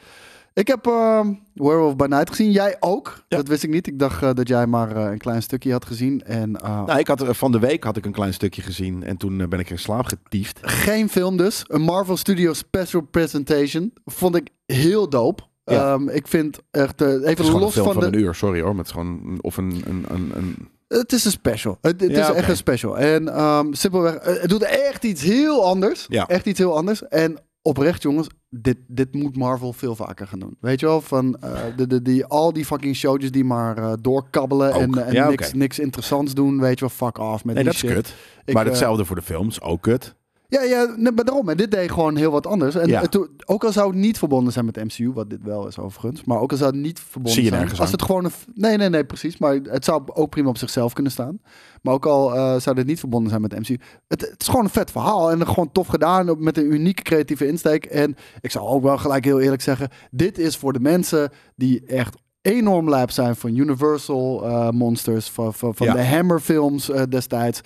Ik 0.53 0.67
heb 0.67 0.87
ehm 0.87 1.33
Werewolf 1.53 1.95
by 1.95 2.05
Night 2.09 2.29
gezien. 2.29 2.51
Jij 2.51 2.75
ook. 2.79 3.23
Ja. 3.27 3.37
Dat 3.37 3.47
wist 3.47 3.63
ik 3.63 3.69
niet. 3.69 3.87
Ik 3.87 3.99
dacht 3.99 4.23
eh, 4.23 4.29
dat 4.33 4.47
jij 4.47 4.67
maar 4.67 4.95
eh, 4.95 5.11
een 5.11 5.17
klein 5.17 5.41
stukje 5.41 5.71
had 5.71 5.85
gezien. 5.85 6.23
En 6.23 6.55
eh, 6.55 6.83
Nou, 6.85 6.99
ik 6.99 7.07
had 7.07 7.23
van 7.29 7.51
de 7.51 7.59
week 7.59 7.83
had 7.83 7.97
ik 7.97 8.05
een 8.05 8.11
klein 8.11 8.33
stukje 8.33 8.61
gezien 8.61 9.03
en 9.03 9.17
toen 9.17 9.49
ben 9.49 9.59
ik 9.59 9.69
in 9.69 9.79
slaap 9.79 10.05
getiefd. 10.05 10.59
geen 10.61 11.09
film 11.09 11.37
dus. 11.37 11.63
Een 11.67 11.81
Marvel 11.81 12.17
Studios 12.17 12.57
special 12.57 13.01
presentation. 13.01 13.93
Vond 14.05 14.35
ik 14.35 14.49
heel 14.65 15.09
dope. 15.09 15.43
Ja. 15.63 15.93
Ehm, 15.93 16.09
ik 16.09 16.27
vind 16.27 16.59
echt, 16.71 17.01
even 17.01 17.45
los 17.59 17.73
van, 17.73 17.83
van, 17.93 17.99
de... 17.99 18.05
een 18.05 18.19
uur, 18.19 18.35
sorry 18.35 18.59
hoor. 18.61 18.69
Maar 18.75 18.77
het 18.77 18.87
is 18.87 18.91
gewoon 18.91 19.21
een- 19.25 19.43
of 19.43 19.57
een, 19.57 19.81
een, 19.85 20.05
een, 20.09 20.31
een 20.35 20.69
Het 20.87 21.13
is 21.13 21.25
een 21.25 21.31
special. 21.31 21.77
Het, 21.81 22.01
het 22.01 22.11
Ja, 22.11 22.29
is 22.29 22.35
echt 22.35 22.49
een 22.49 22.55
special. 22.57 22.97
En 22.97 23.27
ehm, 23.27 23.73
simpelweg, 23.73 24.17
het 24.21 24.49
doet 24.49 24.63
echt 24.63 25.03
iets 25.03 25.21
heel 25.21 25.65
anders. 25.65 26.05
Ja. 26.09 26.27
Echt 26.27 26.45
iets 26.45 26.59
heel 26.59 26.75
anders. 26.77 27.07
En 27.07 27.37
oprecht, 27.69 28.01
jongens, 28.01 28.27
dit, 28.49 28.77
dit 28.87 29.13
moet 29.13 29.37
Marvel 29.37 29.73
veel 29.73 29.95
vaker 29.95 30.27
gaan 30.27 30.39
doen. 30.39 30.57
Weet 30.59 30.79
je 30.79 30.85
wel, 30.85 31.01
van 31.01 31.35
eh, 31.35 31.61
de, 31.75 31.87
de, 31.87 32.01
die, 32.01 32.25
al 32.25 32.53
die 32.53 32.65
fucking 32.65 32.95
showtjes 32.95 33.31
die 33.31 33.43
maar 33.43 33.77
eh, 33.77 33.93
doorkabbelen 34.01 34.73
Ook. 34.73 34.81
en, 34.81 35.05
en 35.05 35.13
Ja, 35.13 35.29
niks, 35.29 35.53
niks 35.53 35.79
interessants 35.79 36.33
doen. 36.33 36.59
Weet 36.59 36.79
je 36.79 36.85
wel, 36.85 37.07
fuck 37.07 37.17
off 37.17 37.45
met 37.45 37.55
Nee, 37.55 37.63
die 37.63 37.73
dat 37.73 37.83
is 37.83 37.93
kut. 37.93 38.15
Ik, 38.45 38.53
maar 38.53 38.63
eh, 38.63 38.69
hetzelfde 38.69 39.05
voor 39.05 39.15
de 39.15 39.21
films, 39.21 39.61
ook 39.61 39.81
kut. 39.81 40.15
Ja, 40.51 40.61
ja 40.63 40.93
nee, 40.97 41.11
maar 41.11 41.25
daarom. 41.25 41.49
En 41.49 41.57
dit 41.57 41.71
deed 41.71 41.91
gewoon 41.91 42.15
heel 42.15 42.31
wat 42.31 42.47
anders. 42.47 42.75
En 42.75 42.87
Ja. 42.87 43.01
het- 43.01 43.27
ook 43.45 43.63
al 43.63 43.71
zou 43.71 43.87
het 43.89 43.97
niet 43.99 44.17
verbonden 44.17 44.53
zijn 44.53 44.65
met 44.65 44.75
MCU, 44.75 45.11
wat 45.11 45.29
dit 45.29 45.43
wel 45.43 45.67
is 45.67 45.77
overigens. 45.77 46.23
Maar 46.23 46.39
ook 46.39 46.51
al 46.51 46.57
zou 46.57 46.71
het 46.71 46.79
niet 46.81 46.99
verbonden 46.99 47.31
Zie 47.33 47.41
je 47.43 47.47
zijn. 47.49 47.59
nergens 47.61 47.79
Als 47.79 47.89
aan. 47.89 47.95
het 47.95 48.05
gewoon 48.05 48.25
een... 48.25 48.31
Nee, 48.53 48.77
nee, 48.77 48.89
nee, 48.89 49.05
precies. 49.05 49.37
Maar 49.37 49.53
het 49.63 49.85
zou 49.85 50.01
ook 50.13 50.29
prima 50.29 50.49
op 50.49 50.57
zichzelf 50.57 50.93
kunnen 50.93 51.11
staan. 51.11 51.39
Maar 51.81 51.93
ook 51.93 52.05
al 52.05 52.35
eh, 52.35 52.59
zou 52.59 52.75
dit 52.75 52.85
niet 52.85 52.99
verbonden 52.99 53.29
zijn 53.29 53.41
met 53.41 53.59
MCU. 53.59 53.77
Het, 54.07 54.21
het 54.21 54.41
is 54.41 54.47
gewoon 54.47 54.63
een 54.63 54.69
vet 54.71 54.91
verhaal. 54.91 55.31
En 55.31 55.47
gewoon 55.47 55.71
tof 55.71 55.87
gedaan. 55.87 56.43
Met 56.43 56.57
een 56.57 56.73
unieke 56.73 57.01
creatieve 57.03 57.47
insteek. 57.47 57.85
En 57.85 58.15
ik 58.41 58.51
zou 58.51 58.67
ook 58.67 58.83
wel 58.83 58.97
gelijk 58.97 59.25
heel 59.25 59.39
eerlijk 59.39 59.61
zeggen. 59.61 59.89
Dit 60.11 60.37
is 60.37 60.57
voor 60.57 60.73
de 60.73 60.79
mensen 60.79 61.29
die 61.55 61.85
echt 61.85 62.15
enorm 62.41 62.89
lijp 62.89 63.11
zijn 63.11 63.35
van 63.35 63.55
Universal 63.55 64.45
eh, 64.45 64.69
Monsters, 64.69 65.27
van, 65.29 65.53
van, 65.53 65.75
van 65.75 65.87
Ja. 65.87 65.93
de 65.93 66.05
Hammer 66.05 66.39
films 66.39 66.89
eh, 66.89 67.01
destijds. 67.09 67.61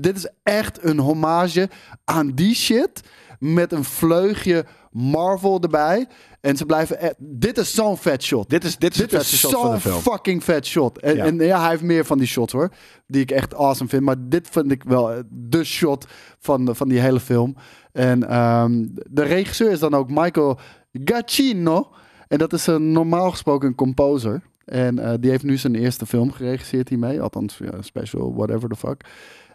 Dit, 0.00 0.16
is 0.16 0.28
echt 0.42 0.84
een 0.84 0.98
hommage 0.98 1.68
aan 2.04 2.30
die 2.34 2.54
shit 2.54 3.00
met 3.38 3.72
een 3.72 3.84
vleugje 3.84 4.64
Marvel 4.90 5.60
erbij. 5.60 6.06
En 6.40 6.56
ze 6.56 6.64
blijven... 6.66 7.04
e- 7.06 7.12
dit 7.18 7.58
is 7.58 7.74
zo'n 7.74 7.96
vet 7.96 8.22
shot. 8.22 8.50
Dit 8.50 8.64
is, 8.64 8.76
dit 8.76 8.94
is 9.00 9.06
Dit 9.10 9.24
zo'n 9.24 9.78
fucking 9.80 10.44
vet 10.44 10.66
shot. 10.66 10.98
En 11.00 11.16
Ja. 11.16 11.24
ja. 11.24 11.30
en 11.30 11.36
ja, 11.38 11.60
hij 11.60 11.70
heeft 11.70 11.82
meer 11.82 12.04
van 12.04 12.18
die 12.18 12.26
shots 12.26 12.52
hoor. 12.52 12.70
Die 13.06 13.20
ik 13.22 13.30
echt 13.30 13.54
awesome 13.54 13.88
vind. 13.88 14.02
Maar 14.02 14.16
dit 14.18 14.48
vind 14.50 14.70
ik 14.70 14.82
wel 14.84 15.12
eh, 15.12 15.18
de 15.30 15.64
shot 15.64 16.06
van, 16.38 16.64
de- 16.64 16.74
van 16.74 16.88
die 16.88 16.98
hele 17.00 17.20
film. 17.20 17.56
En 17.92 18.28
ehm, 18.28 18.86
de 19.10 19.22
regisseur 19.22 19.70
is 19.70 19.78
dan 19.78 19.94
ook 19.94 20.10
Michael 20.10 20.58
Giacchino. 21.04 21.90
En 22.28 22.38
dat 22.38 22.52
is 22.52 22.66
een 22.66 22.92
normaal 22.92 23.30
gesproken 23.30 23.68
een 23.68 23.74
composer. 23.74 24.42
En 24.64 24.98
eh, 24.98 25.14
die 25.20 25.30
heeft 25.30 25.42
nu 25.42 25.56
zijn 25.56 25.74
eerste 25.74 26.06
film 26.06 26.32
geregisseerd 26.32 26.88
hiermee. 26.88 27.20
Althans, 27.20 27.58
ja, 27.58 27.82
special, 27.82 28.34
whatever 28.34 28.68
the 28.68 28.76
fuck. 28.76 29.04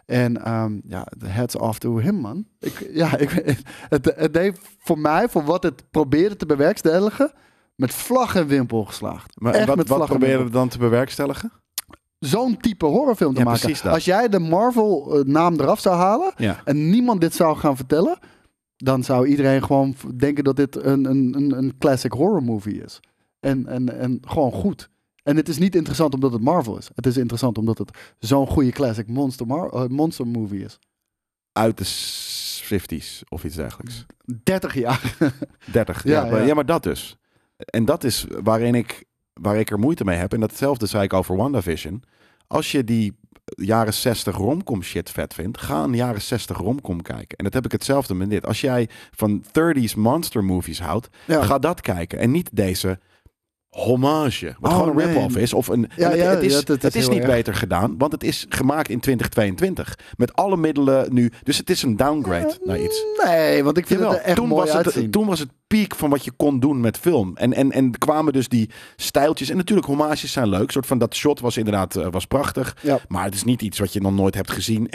En 0.06 0.44
ehm, 0.44 0.72
ja, 0.86 1.06
the 1.18 1.26
heads 1.26 1.56
off 1.56 1.78
to 1.78 1.96
him, 1.98 2.14
man. 2.14 2.46
Ik, 2.60 2.88
ja, 2.92 3.16
ik, 3.16 3.30
het, 3.88 4.12
het 4.16 4.34
deed 4.34 4.58
voor 4.78 4.98
mij, 4.98 5.28
voor 5.28 5.44
wat 5.44 5.62
het 5.62 5.84
probeerde 5.90 6.36
te 6.36 6.46
bewerkstelligen, 6.46 7.32
met 7.74 7.94
vlag 7.94 8.34
en 8.36 8.46
wimpel 8.46 8.84
geslaagd. 8.84 9.40
Maar 9.40 9.54
Echt 9.54 9.66
wat, 9.66 9.76
met 9.76 9.88
wat 9.88 9.96
vlag 9.96 10.08
en 10.10 10.16
probeer 10.16 10.34
je 10.34 10.42
wimpel. 10.42 10.58
dan 10.60 10.68
te 10.68 10.78
bewerkstelligen? 10.78 11.52
Zo'n 12.18 12.56
type 12.56 12.86
horrorfilm 12.86 13.32
te 13.32 13.38
Ja, 13.38 13.44
maken. 13.44 13.60
precies 13.60 13.82
dat. 13.82 13.92
Als 13.92 14.04
jij 14.04 14.28
de 14.28 14.38
Marvel-naam 14.38 15.60
eraf 15.60 15.80
zou 15.80 15.96
halen 15.96 16.32
Ja. 16.36 16.60
en 16.64 16.90
niemand 16.90 17.20
dit 17.20 17.34
zou 17.34 17.56
gaan 17.56 17.76
vertellen, 17.76 18.18
dan 18.76 19.04
zou 19.04 19.26
iedereen 19.26 19.62
gewoon 19.64 19.94
denken 20.16 20.44
dat 20.44 20.56
dit 20.56 20.84
een, 20.84 21.04
een, 21.04 21.34
een, 21.36 21.58
een 21.58 21.78
classic 21.78 22.12
horror 22.12 22.42
movie 22.42 22.82
is. 22.82 23.00
En, 23.40 23.66
en, 23.66 23.98
en 23.98 24.18
gewoon 24.26 24.52
goed. 24.52 24.90
En 25.22 25.36
het 25.36 25.48
is 25.48 25.58
niet 25.58 25.74
interessant 25.74 26.14
omdat 26.14 26.32
het 26.32 26.42
Marvel 26.42 26.78
is. 26.78 26.90
Het 26.94 27.06
is 27.06 27.16
interessant 27.16 27.58
omdat 27.58 27.78
het 27.78 27.98
zo'n 28.18 28.46
goede 28.46 28.70
classic 28.70 29.08
monster, 29.08 29.46
eh, 29.46 29.86
monster 29.86 30.26
movie 30.26 30.64
is. 30.64 30.78
Uit 31.52 31.78
de 31.78 31.84
s- 31.84 32.62
50s 32.64 33.22
of 33.28 33.44
iets 33.44 33.54
dergelijks. 33.56 34.06
30 34.42 34.74
jaar. 34.74 35.16
30. 35.72 36.04
Ja, 36.04 36.24
Ja, 36.24 36.30
maar, 36.30 36.40
ja. 36.40 36.46
ja, 36.46 36.54
maar 36.54 36.66
dat 36.66 36.82
dus. 36.82 37.16
En 37.56 37.84
dat 37.84 38.04
is 38.04 38.26
waarin 38.42 38.74
ik, 38.74 39.04
waar 39.32 39.56
ik 39.58 39.70
er 39.70 39.78
moeite 39.78 40.04
mee 40.04 40.16
heb. 40.18 40.32
En 40.32 40.40
datzelfde 40.40 40.86
zei 40.86 41.02
ik 41.04 41.12
over 41.12 41.36
WandaVision. 41.36 42.02
Als 42.46 42.72
je 42.72 42.84
die 42.84 43.16
jaren 43.44 43.94
60 43.94 44.36
romcom 44.36 44.82
shit 44.82 45.10
vet 45.10 45.34
vindt, 45.34 45.58
ga 45.60 45.82
een 45.82 45.94
jaren 45.94 46.22
60 46.22 46.56
romcom 46.58 47.02
kijken. 47.02 47.38
En 47.38 47.44
dat 47.44 47.52
heb 47.54 47.64
ik 47.64 47.72
hetzelfde 47.72 48.14
met 48.14 48.30
dit. 48.30 48.46
Als 48.46 48.60
jij 48.60 48.88
van 49.16 49.44
30s 49.46 49.94
monster 49.96 50.44
movies 50.44 50.80
houdt, 50.80 51.08
Ja. 51.26 51.42
ga 51.42 51.58
dat 51.58 51.80
kijken. 51.80 52.18
En 52.18 52.30
niet 52.30 52.50
deze 52.52 52.98
hommage. 53.74 54.54
Wat 54.60 54.70
Oh, 54.72 54.78
gewoon 54.78 54.90
een 54.90 55.04
nee. 55.06 55.14
rip-off 55.14 55.36
is. 55.36 55.52
Of 55.54 55.68
een, 55.68 55.90
Ja, 55.96 56.08
het, 56.10 56.18
ja, 56.18 56.30
het 56.30 56.42
is, 56.42 56.52
ja, 56.52 56.58
het 56.64 56.82
het 56.82 56.94
is 56.94 57.08
niet 57.08 57.18
erg. 57.18 57.30
beter 57.30 57.54
gedaan, 57.54 57.94
want 57.98 58.12
het 58.12 58.24
is 58.24 58.46
gemaakt 58.48 58.88
in 58.88 59.00
2022. 59.00 59.98
Met 60.16 60.34
alle 60.34 60.56
middelen 60.56 61.14
nu. 61.14 61.32
Dus 61.42 61.58
het 61.58 61.70
is 61.70 61.82
een 61.82 61.96
downgrade 61.96 62.58
naar 62.64 62.80
iets. 62.80 63.04
Nee, 63.24 63.64
want 63.64 63.76
ik 63.78 63.86
vind 63.86 64.00
Jawel, 64.00 64.14
het 64.16 64.24
echt 64.24 64.36
toen, 64.36 64.48
mooi 64.48 64.64
was 64.66 64.74
uitzien. 64.74 65.02
het, 65.02 65.12
toen 65.12 65.26
was 65.26 65.38
het 65.38 65.48
piek 65.66 65.94
van 65.94 66.10
wat 66.10 66.24
je 66.24 66.30
kon 66.36 66.60
doen 66.60 66.80
met 66.80 66.98
film. 66.98 67.36
En, 67.36 67.52
en, 67.52 67.72
en 67.72 67.98
kwamen 67.98 68.32
dus 68.32 68.48
die 68.48 68.70
stijltjes. 68.96 69.48
En 69.50 69.56
natuurlijk, 69.56 69.86
hommages 69.86 70.32
zijn 70.32 70.48
leuk. 70.48 70.60
Een 70.62 70.70
soort 70.70 70.86
van 70.86 70.98
dat 70.98 71.14
shot 71.14 71.40
was 71.40 71.56
inderdaad 71.56 71.96
eh, 71.96 72.06
was 72.10 72.24
prachtig. 72.26 72.76
Ja. 72.80 72.98
Maar 73.08 73.24
het 73.24 73.34
is 73.34 73.44
niet 73.44 73.62
iets 73.62 73.78
wat 73.78 73.92
je 73.92 74.00
nog 74.00 74.12
nooit 74.12 74.34
hebt 74.34 74.50
gezien. 74.52 74.90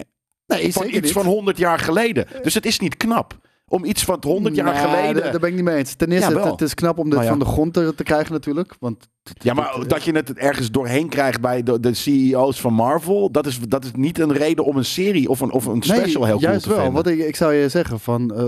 Nee, 0.47 0.73
Van 0.73 0.85
iets 0.87 0.99
niet. 0.99 1.11
van 1.11 1.25
100 1.25 1.57
jaar 1.57 1.79
geleden. 1.79 2.25
Dus 2.43 2.53
het 2.53 2.65
is 2.65 2.79
niet 2.79 2.97
knap. 2.97 3.37
Om 3.69 3.85
iets 3.85 4.03
van 4.03 4.17
100 4.21 4.55
jaar 4.55 4.75
geleden. 4.75 5.21
Daar, 5.21 5.31
daar 5.31 5.39
ben 5.39 5.49
ik 5.49 5.55
niet 5.55 5.63
mee 5.63 5.75
eens. 5.77 5.93
Ten 5.93 6.11
eerste, 6.11 6.31
Ja, 6.33 6.39
het, 6.41 6.51
het 6.51 6.61
is 6.61 6.73
knap 6.73 6.97
om 6.97 7.09
dit 7.09 7.19
ja. 7.19 7.25
van 7.25 7.39
de 7.39 7.45
grond 7.45 7.73
te, 7.73 7.93
te 7.95 8.03
krijgen 8.03 8.31
natuurlijk. 8.33 8.75
Want 8.79 9.07
Ja, 9.39 9.53
maar 9.53 9.83
dat 9.87 10.03
je 10.03 10.11
het 10.11 10.33
ergens 10.33 10.71
doorheen 10.71 11.09
krijgt 11.09 11.41
bij 11.41 11.63
de, 11.63 11.79
de 11.79 11.93
CEO's 11.93 12.61
van 12.61 12.73
Marvel, 12.73 13.31
dat 13.31 13.45
is, 13.45 13.59
dat 13.59 13.83
is 13.83 13.91
niet 13.95 14.19
een 14.19 14.33
reden 14.33 14.65
om 14.65 14.77
een 14.77 14.85
serie 14.85 15.29
of 15.29 15.39
een, 15.39 15.51
of 15.51 15.65
een 15.65 15.81
special 15.83 16.23
heel 16.25 16.37
cool 16.37 16.49
juist 16.49 16.63
te 16.63 16.69
wel. 16.75 16.91
Want 16.91 17.07
ik, 17.07 17.19
ik 17.19 17.35
zou 17.35 17.53
je 17.53 17.69
zeggen 17.69 17.99
van, 17.99 18.33
eh, 18.35 18.43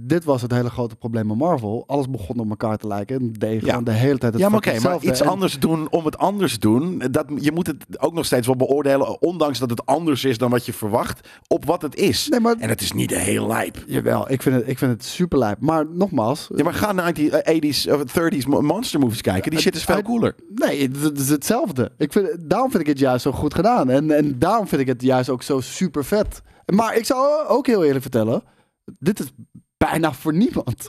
dit 0.00 0.24
was 0.24 0.42
het 0.42 0.52
hele 0.52 0.70
grote 0.70 0.96
probleem 0.96 1.26
met 1.26 1.36
Marvel. 1.36 1.84
Alles 1.86 2.10
begon 2.10 2.38
op 2.38 2.50
elkaar 2.50 2.76
te 2.76 2.86
lijken 2.86 3.20
en 3.20 3.32
deed 3.32 3.64
Ja. 3.64 3.80
de 3.80 3.90
hele 3.92 4.18
tijd 4.18 4.32
het 4.32 4.42
ja, 4.42 4.48
maar 4.48 4.58
oké, 4.58 4.80
maar 4.80 4.96
iets 5.00 5.20
En- 5.20 5.26
anders 5.28 5.58
doen 5.58 5.90
om 5.90 6.04
het 6.04 6.18
anders 6.18 6.58
doen. 6.58 7.02
Dat, 7.10 7.26
je 7.36 7.52
moet 7.52 7.66
het 7.66 7.84
ook 7.98 8.12
nog 8.14 8.24
steeds 8.24 8.46
wel 8.46 8.56
beoordelen, 8.56 9.22
ondanks 9.22 9.58
dat 9.58 9.70
het 9.70 9.86
anders 9.86 10.24
is 10.24 10.38
dan 10.38 10.50
wat 10.50 10.66
je 10.66 10.72
verwacht, 10.72 11.28
op 11.46 11.64
wat 11.64 11.82
het 11.82 11.96
is. 11.96 12.28
Nee, 12.28 12.40
maar 12.40 12.54
En 12.58 12.68
het 12.68 12.80
is 12.80 12.92
niet 12.92 13.14
heel 13.16 13.46
lijp. 13.46 13.84
jawel, 13.86 14.30
ik 14.30 14.42
vind 14.42 14.54
het, 14.54 14.59
ik 14.68 14.78
vind 14.78 14.90
het 14.92 15.04
super 15.04 15.38
lijp. 15.38 15.60
Maar 15.60 15.86
nogmaals, 15.86 16.48
Ja, 16.54 16.64
maar 16.64 16.74
ga 16.74 16.92
naar 16.92 17.14
die 17.14 17.30
eh, 17.40 17.56
80s 17.56 17.92
of 17.92 18.02
30s 18.02 18.46
mo- 18.46 18.60
monster 18.60 19.00
movies 19.00 19.20
kijken. 19.20 19.50
Die 19.50 19.60
shit 19.60 19.74
is 19.74 19.84
veel 19.84 20.02
cooler. 20.02 20.34
nee, 20.54 20.90
het, 20.92 21.18
is 21.18 21.28
hetzelfde. 21.28 21.92
Ik 21.98 22.12
vind, 22.12 22.36
daarom 22.40 22.70
vind 22.70 22.82
ik 22.82 22.88
het 22.88 22.98
juist 22.98 23.22
zo 23.22 23.32
goed 23.32 23.54
gedaan. 23.54 23.90
En, 23.90 24.10
en 24.10 24.38
daarom 24.38 24.66
vind 24.68 24.80
ik 24.80 24.86
het 24.86 25.02
juist 25.02 25.28
ook 25.28 25.42
zo 25.42 25.60
super 25.60 26.04
vet. 26.04 26.42
Maar 26.74 26.96
ik 26.96 27.04
zou 27.04 27.46
ook 27.48 27.66
heel 27.66 27.84
eerlijk 27.84 28.02
vertellen, 28.02 28.42
dit 28.98 29.20
is 29.20 29.30
bijna 29.76 30.12
voor 30.12 30.34
niemand. 30.34 30.88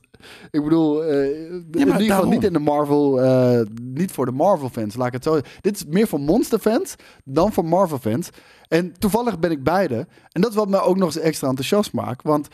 Ik 0.52 0.64
bedoel, 0.64 1.04
eh, 1.04 1.26
in 1.52 1.66
ieder 1.78 1.96
geval 1.96 2.28
niet 2.28 2.44
in 2.44 2.54
de 2.54 2.60
Marvel, 2.60 3.22
eh, 3.22 3.62
niet 3.82 4.12
voor 4.12 4.26
de 4.26 4.32
Marvel 4.32 4.70
fans, 4.70 4.96
laat 4.96 5.08
ik 5.08 5.14
het 5.14 5.24
zo. 5.24 5.40
Dit 5.62 5.76
is 5.76 5.86
meer 5.86 6.08
voor 6.08 6.20
monster 6.20 6.60
fans 6.60 6.96
dan 7.24 7.54
voor 7.54 7.66
Marvel 7.66 7.98
fans. 7.98 8.30
En 8.68 8.94
toevallig 9.00 9.40
ben 9.40 9.52
ik 9.52 9.64
beide. 9.64 10.08
En 10.32 10.42
dat 10.42 10.50
is 10.50 10.56
wat 10.58 10.70
me 10.70 10.82
ook 10.82 10.98
nog 10.98 11.06
eens 11.08 11.24
extra 11.24 11.48
enthousiast 11.48 11.94
maakt, 11.94 12.24
want 12.24 12.48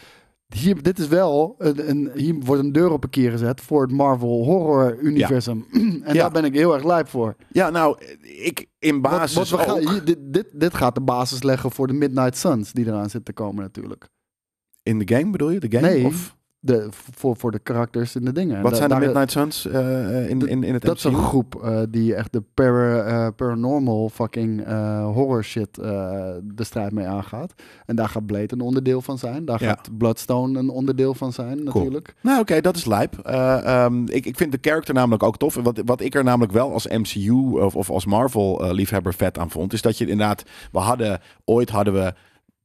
hier, 0.56 0.84
dit 0.84 1.00
is 1.00 1.08
wel, 1.08 1.56
een, 1.58 1.90
een, 1.90 2.12
hier 2.16 2.36
wordt 2.40 2.64
een 2.64 2.72
deur 2.72 2.92
op 2.92 3.04
een 3.04 3.10
keer 3.10 3.32
gezet 3.32 3.62
voor 3.62 3.82
het 3.82 3.92
Marvel 3.92 4.44
horror 4.44 4.98
universum. 5.00 5.66
en 6.04 6.04
Ja. 6.06 6.14
daar 6.14 6.32
ben 6.32 6.46
ik 6.46 6.54
heel 6.54 6.74
erg 6.74 6.84
lijp 6.84 7.08
voor. 7.08 7.36
Ja, 7.52 7.70
nou, 7.70 7.98
ik 8.22 8.66
in 8.80 9.02
basis 9.02 9.36
want 9.36 9.50
we 9.50 9.58
gaan, 9.58 9.90
hier, 9.94 10.04
dit, 10.06 10.18
dit, 10.22 10.48
dit 10.54 10.74
gaat 10.74 10.96
de 10.96 11.02
basis 11.02 11.44
leggen 11.44 11.72
voor 11.72 11.88
de 11.88 11.94
Midnight 11.94 12.38
Suns 12.38 12.72
die 12.74 12.86
eraan 12.86 13.10
zitten 13.10 13.24
te 13.24 13.34
komen 13.34 13.64
natuurlijk. 13.64 14.10
In 14.84 15.00
de 15.00 15.16
game 15.16 15.32
bedoel 15.32 15.50
je? 15.50 15.60
De 15.60 15.72
game? 15.72 15.88
Nee, 15.88 16.06
Of 16.06 16.37
De, 16.68 16.88
voor, 16.92 17.36
voor 17.38 17.52
de 17.52 17.60
karakters 17.60 18.16
in 18.16 18.26
de 18.26 18.32
dingen. 18.32 18.56
En 18.56 18.62
wat 18.62 18.72
da- 18.72 18.78
zijn 18.78 18.90
de 18.90 18.96
Midnight 18.96 19.32
Suns 19.32 19.66
eh, 19.68 20.30
in, 20.30 20.48
in, 20.48 20.64
in 20.64 20.74
het 20.74 20.82
Dat 20.84 20.98
is 20.98 21.04
een 21.04 21.16
groep 21.16 21.56
eh, 21.64 21.80
die 21.90 22.16
echt 22.16 22.34
de 22.34 22.44
para, 22.54 23.02
eh, 23.04 23.28
paranormal 23.36 24.10
fucking 24.10 24.64
eh, 24.66 25.06
horror 25.06 25.44
shit 25.44 25.78
eh, 25.78 25.86
de 26.44 26.64
strijd 26.64 26.92
mee 26.92 27.06
aangaat. 27.06 27.54
En 27.86 27.96
daar 27.96 28.10
gaat 28.10 28.26
Blade 28.26 28.48
een 28.54 28.62
onderdeel 28.62 29.02
van 29.02 29.18
zijn. 29.18 29.46
Daar 29.46 29.62
Ja. 29.64 29.68
gaat 29.70 29.98
Bloodstone 29.98 30.60
een 30.60 30.70
onderdeel 30.70 31.14
van 31.14 31.34
zijn 31.34 31.64
natuurlijk. 31.64 32.16
Nou, 32.22 32.40
oké, 32.40 32.62
dat 32.62 32.76
is 32.76 32.86
lijp. 32.86 33.18
Eh, 33.20 33.84
ehm, 33.84 34.04
ik, 34.08 34.26
ik 34.26 34.38
vind 34.38 34.52
de 34.52 34.58
character 34.62 34.94
namelijk 34.94 35.24
ook 35.24 35.38
tof. 35.38 35.58
En 35.58 35.64
wat, 35.64 35.82
wat 35.86 36.02
ik 36.02 36.16
er 36.16 36.24
namelijk 36.24 36.52
wel 36.52 36.74
als 36.74 36.88
MCU 36.88 37.32
of, 37.60 37.76
of 37.76 37.90
als 37.90 38.06
Marvel-liefhebber 38.06 39.14
vet 39.14 39.38
aan 39.38 39.50
vond, 39.50 39.74
is 39.74 39.82
dat 39.82 39.98
je 39.98 40.08
inderdaad, 40.08 40.44
we 40.72 40.80
hadden, 40.80 41.20
ooit 41.46 41.70
hadden 41.70 41.94
we 41.94 42.14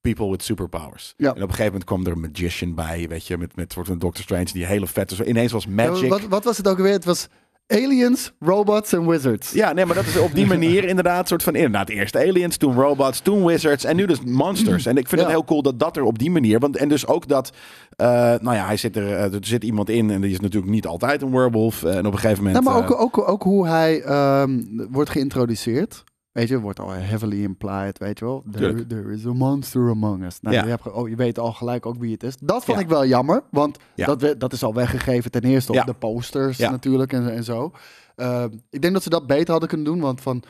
people 0.02 0.30
with 0.30 0.42
superpowers. 0.42 1.14
Ja. 1.16 1.26
En 1.26 1.30
op 1.30 1.36
een 1.36 1.48
gegeven 1.48 1.64
moment 1.64 1.84
kwam 1.84 2.06
er 2.06 2.12
een 2.12 2.20
magician 2.20 2.74
bij, 2.74 3.06
weet 3.08 3.26
je, 3.26 3.38
met, 3.38 3.56
met 3.56 3.72
soort 3.72 3.86
van 3.86 3.98
Doctor 3.98 4.22
Strange, 4.22 4.44
die 4.52 4.64
hele 4.66 4.86
vet. 4.86 5.08
Dus 5.08 5.20
ineens 5.20 5.52
was 5.52 5.64
Ja, 5.64 5.70
magic. 5.70 6.08
wat, 6.10 6.20
wat 6.28 6.44
was 6.44 6.56
het 6.56 6.68
ook 6.68 6.78
weer? 6.78 6.92
Het 6.92 7.04
was 7.04 7.28
aliens, 7.66 8.32
robots 8.40 8.92
en 8.92 9.06
wizards. 9.08 9.52
Ja, 9.52 9.72
nee, 9.72 9.86
maar 9.86 9.94
dat 9.94 10.06
is 10.06 10.18
op 10.18 10.34
die 10.34 10.46
manier 10.56 10.84
inderdaad 10.84 11.28
soort 11.28 11.42
van 11.42 11.54
inderdaad 11.54 11.88
eerst 11.88 12.16
aliens, 12.16 12.56
toen 12.56 12.74
robots, 12.74 13.20
toen 13.20 13.44
wizards 13.46 13.84
en 13.84 13.96
nu 13.96 14.06
dus 14.06 14.20
monsters. 14.24 14.86
En 14.86 14.96
ik 14.96 15.08
vind 15.08 15.20
Ja. 15.20 15.26
het 15.26 15.36
heel 15.36 15.44
cool 15.44 15.62
dat 15.62 15.78
dat 15.78 15.96
er 15.96 16.02
op 16.02 16.18
die 16.18 16.30
manier, 16.30 16.58
want 16.58 16.76
en 16.76 16.88
dus 16.88 17.06
ook 17.06 17.28
dat, 17.28 17.52
eh, 17.96 18.06
nou 18.40 18.54
ja, 18.54 18.66
hij 18.66 18.76
zit 18.76 18.96
er, 18.96 19.06
eh, 19.16 19.22
er 19.34 19.38
zit 19.46 19.64
iemand 19.64 19.88
in 19.90 20.10
en 20.10 20.20
die 20.20 20.30
is 20.30 20.40
natuurlijk 20.40 20.72
niet 20.72 20.86
altijd 20.86 21.22
een 21.22 21.30
werewolf 21.30 21.82
en 21.84 22.06
op 22.06 22.12
een 22.12 22.18
gegeven 22.18 22.44
moment. 22.44 22.64
Ja, 22.64 22.70
maar 22.70 22.82
ook, 22.82 22.90
eh, 22.90 23.00
ook, 23.00 23.28
ook 23.28 23.42
hoe 23.42 23.66
hij 23.66 24.02
ehm, 24.02 24.60
wordt 24.90 25.10
geïntroduceerd. 25.10 26.04
Weet 26.32 26.48
je, 26.48 26.60
wordt 26.60 26.80
al 26.80 26.90
heavily 26.90 27.42
implied, 27.42 27.98
weet 27.98 28.18
je 28.18 28.24
wel. 28.24 28.44
There, 28.88 29.12
is 29.12 29.26
a 29.26 29.32
monster 29.32 29.88
among 29.90 30.24
us. 30.24 30.40
Nou, 30.40 30.56
Ja. 30.56 30.62
je, 30.62 30.68
hebt, 30.68 30.92
oh, 30.92 31.08
je 31.08 31.16
weet 31.16 31.38
al 31.38 31.52
gelijk 31.52 31.86
ook 31.86 31.96
wie 31.98 32.12
het 32.12 32.22
is. 32.22 32.36
Dat 32.40 32.64
vond 32.64 32.76
Ja. 32.78 32.82
ik 32.84 32.88
wel 32.90 33.06
jammer, 33.06 33.42
want 33.50 33.78
Ja. 33.94 34.06
dat, 34.06 34.20
we- 34.20 34.36
dat 34.36 34.52
is 34.52 34.62
al 34.62 34.74
weggegeven 34.74 35.30
ten 35.30 35.42
eerste 35.42 35.72
op 35.72 35.86
de 35.86 35.92
posters 35.94 36.58
natuurlijk 36.58 37.12
en, 37.12 37.32
en 37.34 37.44
zo. 37.44 37.72
Ehm, 38.16 38.48
ik 38.70 38.82
denk 38.82 38.92
dat 38.94 39.02
ze 39.02 39.10
dat 39.10 39.26
beter 39.26 39.50
hadden 39.50 39.68
kunnen 39.68 39.86
doen, 39.86 40.00
want 40.00 40.20
van... 40.20 40.42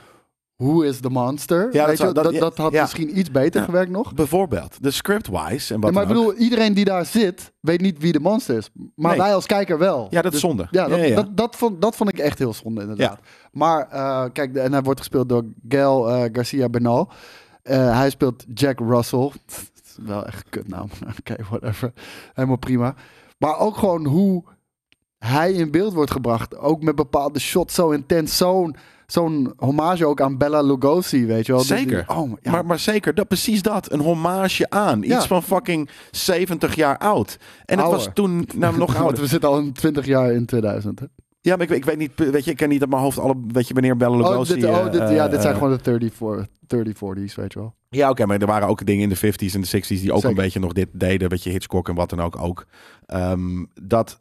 Who 0.63 0.81
is 0.83 1.01
the 1.01 1.09
monster? 1.11 1.71
dat 1.73 1.87
weet 1.87 1.97
zou- 1.97 2.09
je, 2.09 2.15
dat- 2.15 2.25
dat, 2.25 2.41
dat 2.41 2.57
had 2.57 2.73
ja. 2.73 2.81
misschien 2.83 3.19
iets 3.19 3.31
beter 3.31 3.61
Ja. 3.61 3.67
gewerkt 3.67 3.91
nog. 3.91 4.15
Bijvoorbeeld, 4.15 4.83
de 4.83 4.91
script-wise 4.91 5.75
en 5.75 5.81
wat 5.81 5.93
maar 5.93 6.03
ik 6.03 6.09
bedoel, 6.09 6.35
iedereen 6.35 6.75
die 6.75 6.85
daar 6.85 7.07
zit, 7.07 7.53
weet 7.61 7.81
niet 7.81 7.99
wie 7.99 8.13
de 8.13 8.21
monster 8.21 8.57
is. 8.57 8.71
Maar 8.95 9.11
Nee. 9.11 9.21
wij 9.21 9.35
als 9.35 9.47
kijker 9.47 9.79
wel. 9.79 10.07
Ja, 10.11 10.23
dat 10.23 10.25
is 10.25 10.31
Dus- 10.31 10.41
zonde. 10.41 10.67
ja, 10.71 10.89
dat. 10.89 11.15
Dat, 11.15 11.37
dat, 11.37 11.57
vond, 11.57 11.83
dat 11.83 11.97
vond 11.97 12.09
ik 12.11 12.19
echt 12.19 12.39
heel 12.39 12.55
zonde, 12.55 12.81
inderdaad. 12.81 13.19
Maar 13.53 13.89
eh, 13.91 14.25
kijk, 14.33 14.55
de- 14.55 14.61
en 14.61 14.73
hij 14.73 14.83
wordt 14.83 15.01
gespeeld 15.01 15.29
door 15.29 15.45
Gail 15.69 16.09
eh, 16.11 16.29
Garcia 16.33 16.69
Bernal. 16.69 17.09
Eh, 17.63 17.97
hij 17.99 18.11
speelt 18.11 18.45
Jack 18.55 18.79
Russell. 18.79 19.31
wel 20.03 20.27
echt 20.27 20.45
een 20.45 20.51
kutnaam. 20.51 20.89
Oké, 21.19 21.37
whatever. 21.49 21.93
Helemaal 22.35 22.57
prima. 22.57 22.95
Maar 23.39 23.59
ook 23.59 23.77
gewoon 23.77 24.07
hoe 24.07 24.45
hij 25.19 25.53
in 25.53 25.71
beeld 25.71 25.93
wordt 25.93 26.11
gebracht. 26.11 26.59
Ook 26.59 26.83
met 26.83 26.95
bepaalde 26.95 27.39
shots 27.39 27.75
zo 27.75 27.91
intens. 27.91 28.37
Zo'n 28.37 28.77
zo'n 29.13 29.53
hommage 29.57 30.07
ook 30.07 30.21
aan 30.21 30.39
Bella 30.39 30.63
Lugosi, 30.63 31.27
weet 31.27 31.47
je 31.47 31.53
wel. 31.53 31.61
Die- 31.61 31.77
Zeker. 31.77 32.05
oh, 32.07 32.33
ja. 32.43 32.51
Maar, 32.51 32.67
maar 32.67 32.79
zeker, 32.79 33.15
dat, 33.15 33.29
precies 33.29 33.63
dat. 33.63 33.93
Een 33.93 34.01
hommage 34.01 34.71
aan. 34.71 34.99
Iets 35.03 35.13
Ja. 35.13 35.27
van 35.27 35.43
fucking 35.43 35.89
70 36.11 36.75
jaar 36.75 36.99
oud. 36.99 37.37
En 37.65 37.79
het 37.79 37.87
was 37.91 38.09
toen 38.15 38.49
nou, 38.55 38.77
nog 38.79 38.97
ouder. 39.03 39.21
we 39.21 39.27
zitten 39.27 39.49
al 39.49 39.59
in 39.59 39.73
20 39.73 40.07
jaar 40.07 40.33
in 40.33 40.47
2000. 40.47 41.01
Hè? 41.01 41.07
Ja, 41.41 41.53
maar 41.57 41.63
ik, 41.63 41.69
weet- 41.69 41.79
ik 41.79 41.85
weet 41.85 41.99
niet, 41.99 42.31
weet 42.33 42.45
je, 42.45 42.51
ik 42.51 42.57
ken 42.57 42.69
niet 42.69 42.81
uit 42.81 42.91
mijn 42.91 43.03
hoofd 43.03 43.19
alle, 43.19 43.35
weet 43.47 43.69
je, 43.69 43.75
wanneer 43.75 43.97
Bella 43.97 44.17
Oh, 44.17 44.29
Lugosi... 44.31 44.55
dit, 44.55 44.65
oh, 44.65 44.91
dit, 44.91 45.01
eh, 45.01 45.15
ja, 45.15 45.29
dit 45.29 45.41
zijn 45.41 45.53
eh, 45.55 45.59
gewoon 45.61 45.77
de 45.77 45.83
30, 45.83 46.15
voor, 46.15 46.47
30 46.67 46.95
40s, 46.95 47.35
weet 47.35 47.53
je 47.53 47.59
wel. 47.59 47.75
Ja, 47.89 48.11
oké, 48.11 48.27
maar 48.27 48.41
er 48.41 48.47
waren 48.47 48.69
ook 48.69 48.87
dingen 48.87 49.03
in 49.03 49.09
de 49.09 49.17
50s 49.17 49.55
en 49.55 49.61
de 49.61 49.67
60s 49.83 49.87
die 49.87 50.11
ook 50.13 50.15
Zeker. 50.21 50.29
een 50.29 50.43
beetje 50.45 50.61
nog 50.61 50.73
dit 50.73 50.89
deden. 50.93 51.29
Weet 51.29 51.43
je, 51.43 51.51
Hitchcock 51.51 51.89
en 51.89 51.95
wat 51.95 52.11
dan 52.11 52.21
ook 52.21 52.39
ook. 52.41 52.67
Ehm, 53.07 53.65
dat, 53.83 54.21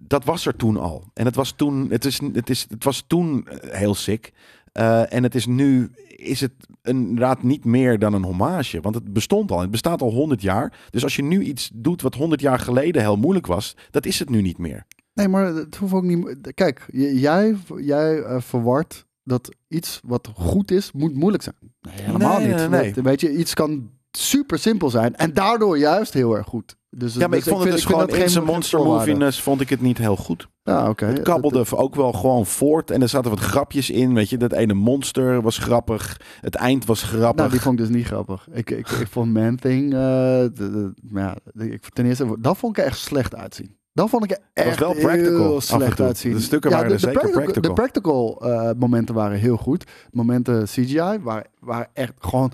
dat 0.00 0.24
was 0.24 0.46
er 0.46 0.56
toen 0.56 0.76
al. 0.76 1.04
En 1.14 1.24
het 1.24 1.34
was 1.34 1.52
toen, 1.52 1.90
het 1.90 2.04
is, 2.04 2.20
het 2.32 2.50
is, 2.50 2.66
het 2.68 2.84
was 2.84 3.04
toen 3.06 3.46
eh, 3.48 3.78
heel 3.78 3.94
sick. 3.94 4.32
Eh, 4.72 5.12
en 5.12 5.22
het 5.22 5.34
is 5.34 5.46
nu, 5.46 5.90
is 6.08 6.40
het 6.40 6.52
inderdaad 6.82 7.42
niet 7.42 7.64
meer 7.64 7.98
dan 7.98 8.12
een 8.14 8.24
hommage. 8.24 8.80
Want 8.80 8.94
het 8.94 9.12
bestond 9.12 9.50
al. 9.50 9.60
Het 9.60 9.70
bestaat 9.70 10.02
al 10.02 10.10
100 10.12 10.42
jaar. 10.42 10.78
Dus 10.90 11.02
als 11.02 11.16
je 11.16 11.22
nu 11.22 11.42
iets 11.42 11.70
doet 11.74 12.02
wat 12.02 12.14
100 12.14 12.40
jaar 12.40 12.58
geleden 12.58 13.02
heel 13.02 13.16
moeilijk 13.16 13.46
was, 13.46 13.76
dat 13.90 14.06
is 14.06 14.18
het 14.18 14.30
nu 14.30 14.42
niet 14.42 14.58
meer. 14.58 14.86
Nee, 15.14 15.28
maar 15.28 15.46
het 15.46 15.76
hoeft 15.76 15.92
ook 15.92 16.02
niet. 16.02 16.52
Kijk, 16.54 16.86
jij, 16.92 17.56
jij 17.76 18.22
eh, 18.22 18.40
verwart 18.40 19.06
dat 19.24 19.54
iets 19.68 20.00
wat 20.04 20.28
goed 20.34 20.70
is, 20.70 20.92
moet 20.92 21.14
moeilijk 21.14 21.42
zijn. 21.42 21.56
Nee, 21.80 21.94
helemaal 22.02 22.38
Nee, 22.38 22.54
niet. 22.54 22.70
nee, 22.70 22.92
Weet 23.02 23.20
je, 23.20 23.36
iets 23.36 23.54
kan 23.54 23.90
super 24.10 24.58
simpel 24.58 24.90
zijn 24.90 25.16
en 25.16 25.34
daardoor 25.34 25.78
juist 25.78 26.12
heel 26.12 26.36
erg 26.36 26.46
goed. 26.46 26.76
Dus, 26.96 27.14
Ja, 27.14 27.26
maar 27.26 27.38
ik 27.38 27.44
vond 27.44 27.62
het 27.62 27.72
dus 27.72 27.84
gewoon 27.84 28.08
in 28.08 28.28
zijn 28.30 28.44
monster 28.44 28.78
moviness 28.82 29.40
vond 29.42 29.60
ik 29.60 29.68
het 29.68 29.80
niet 29.80 29.98
heel 29.98 30.16
goed. 30.16 30.48
Ja, 30.62 30.88
oké. 30.88 31.04
Het 31.06 31.22
kabbelde 31.22 31.64
ook 31.76 31.94
wel 31.94 32.12
gewoon 32.12 32.46
voort. 32.46 32.90
En 32.90 33.02
er 33.02 33.08
zaten 33.08 33.30
wat 33.30 33.40
grapjes 33.40 33.90
in. 33.90 34.14
Weet 34.14 34.28
je, 34.30 34.36
dat 34.36 34.52
ene 34.52 34.74
monster 34.74 35.42
was 35.42 35.58
grappig. 35.58 36.20
Het 36.40 36.54
eind 36.54 36.84
was 36.84 37.02
grappig. 37.02 37.36
Nou, 37.36 37.50
die 37.50 37.60
vond 37.60 37.78
ik 37.80 37.86
dus 37.86 37.96
niet 37.96 38.06
grappig. 38.06 38.46
Ik, 38.52 38.70
ik, 38.70 38.88
ik 38.88 39.06
vond 39.10 39.32
Man 39.32 39.56
Thing, 39.56 39.92
eh, 39.92 39.98
de- 39.98 40.50
de- 40.54 40.92
ja, 41.14 41.36
ik, 41.58 41.88
ten 41.88 42.06
eerste, 42.06 42.36
dat 42.38 42.56
vond 42.56 42.76
ik 42.76 42.82
er 42.82 42.88
echt 42.90 42.98
slecht 42.98 43.34
uitzien. 43.34 43.76
Dat 43.92 44.08
vond 44.10 44.24
ik 44.24 44.30
er 44.30 44.38
was 44.54 44.64
echt 44.64 44.78
wel 44.78 44.94
practical 44.94 45.36
heel 45.48 45.60
slecht 45.60 46.00
uitzien. 46.00 46.32
De 46.32 46.40
stukken 46.40 46.70
waren 46.70 46.92
er 46.92 46.98
zeker 46.98 47.12
practical, 47.20 47.42
practical. 47.42 47.74
De 47.74 47.80
practical 47.80 48.42
eh, 48.42 48.70
momenten 48.78 49.14
waren 49.14 49.38
heel 49.38 49.56
goed. 49.56 49.84
Momenten 50.10 50.64
CGI 50.64 51.18
waren, 51.22 51.46
waren 51.60 51.88
echt 51.92 52.12
gewoon... 52.18 52.52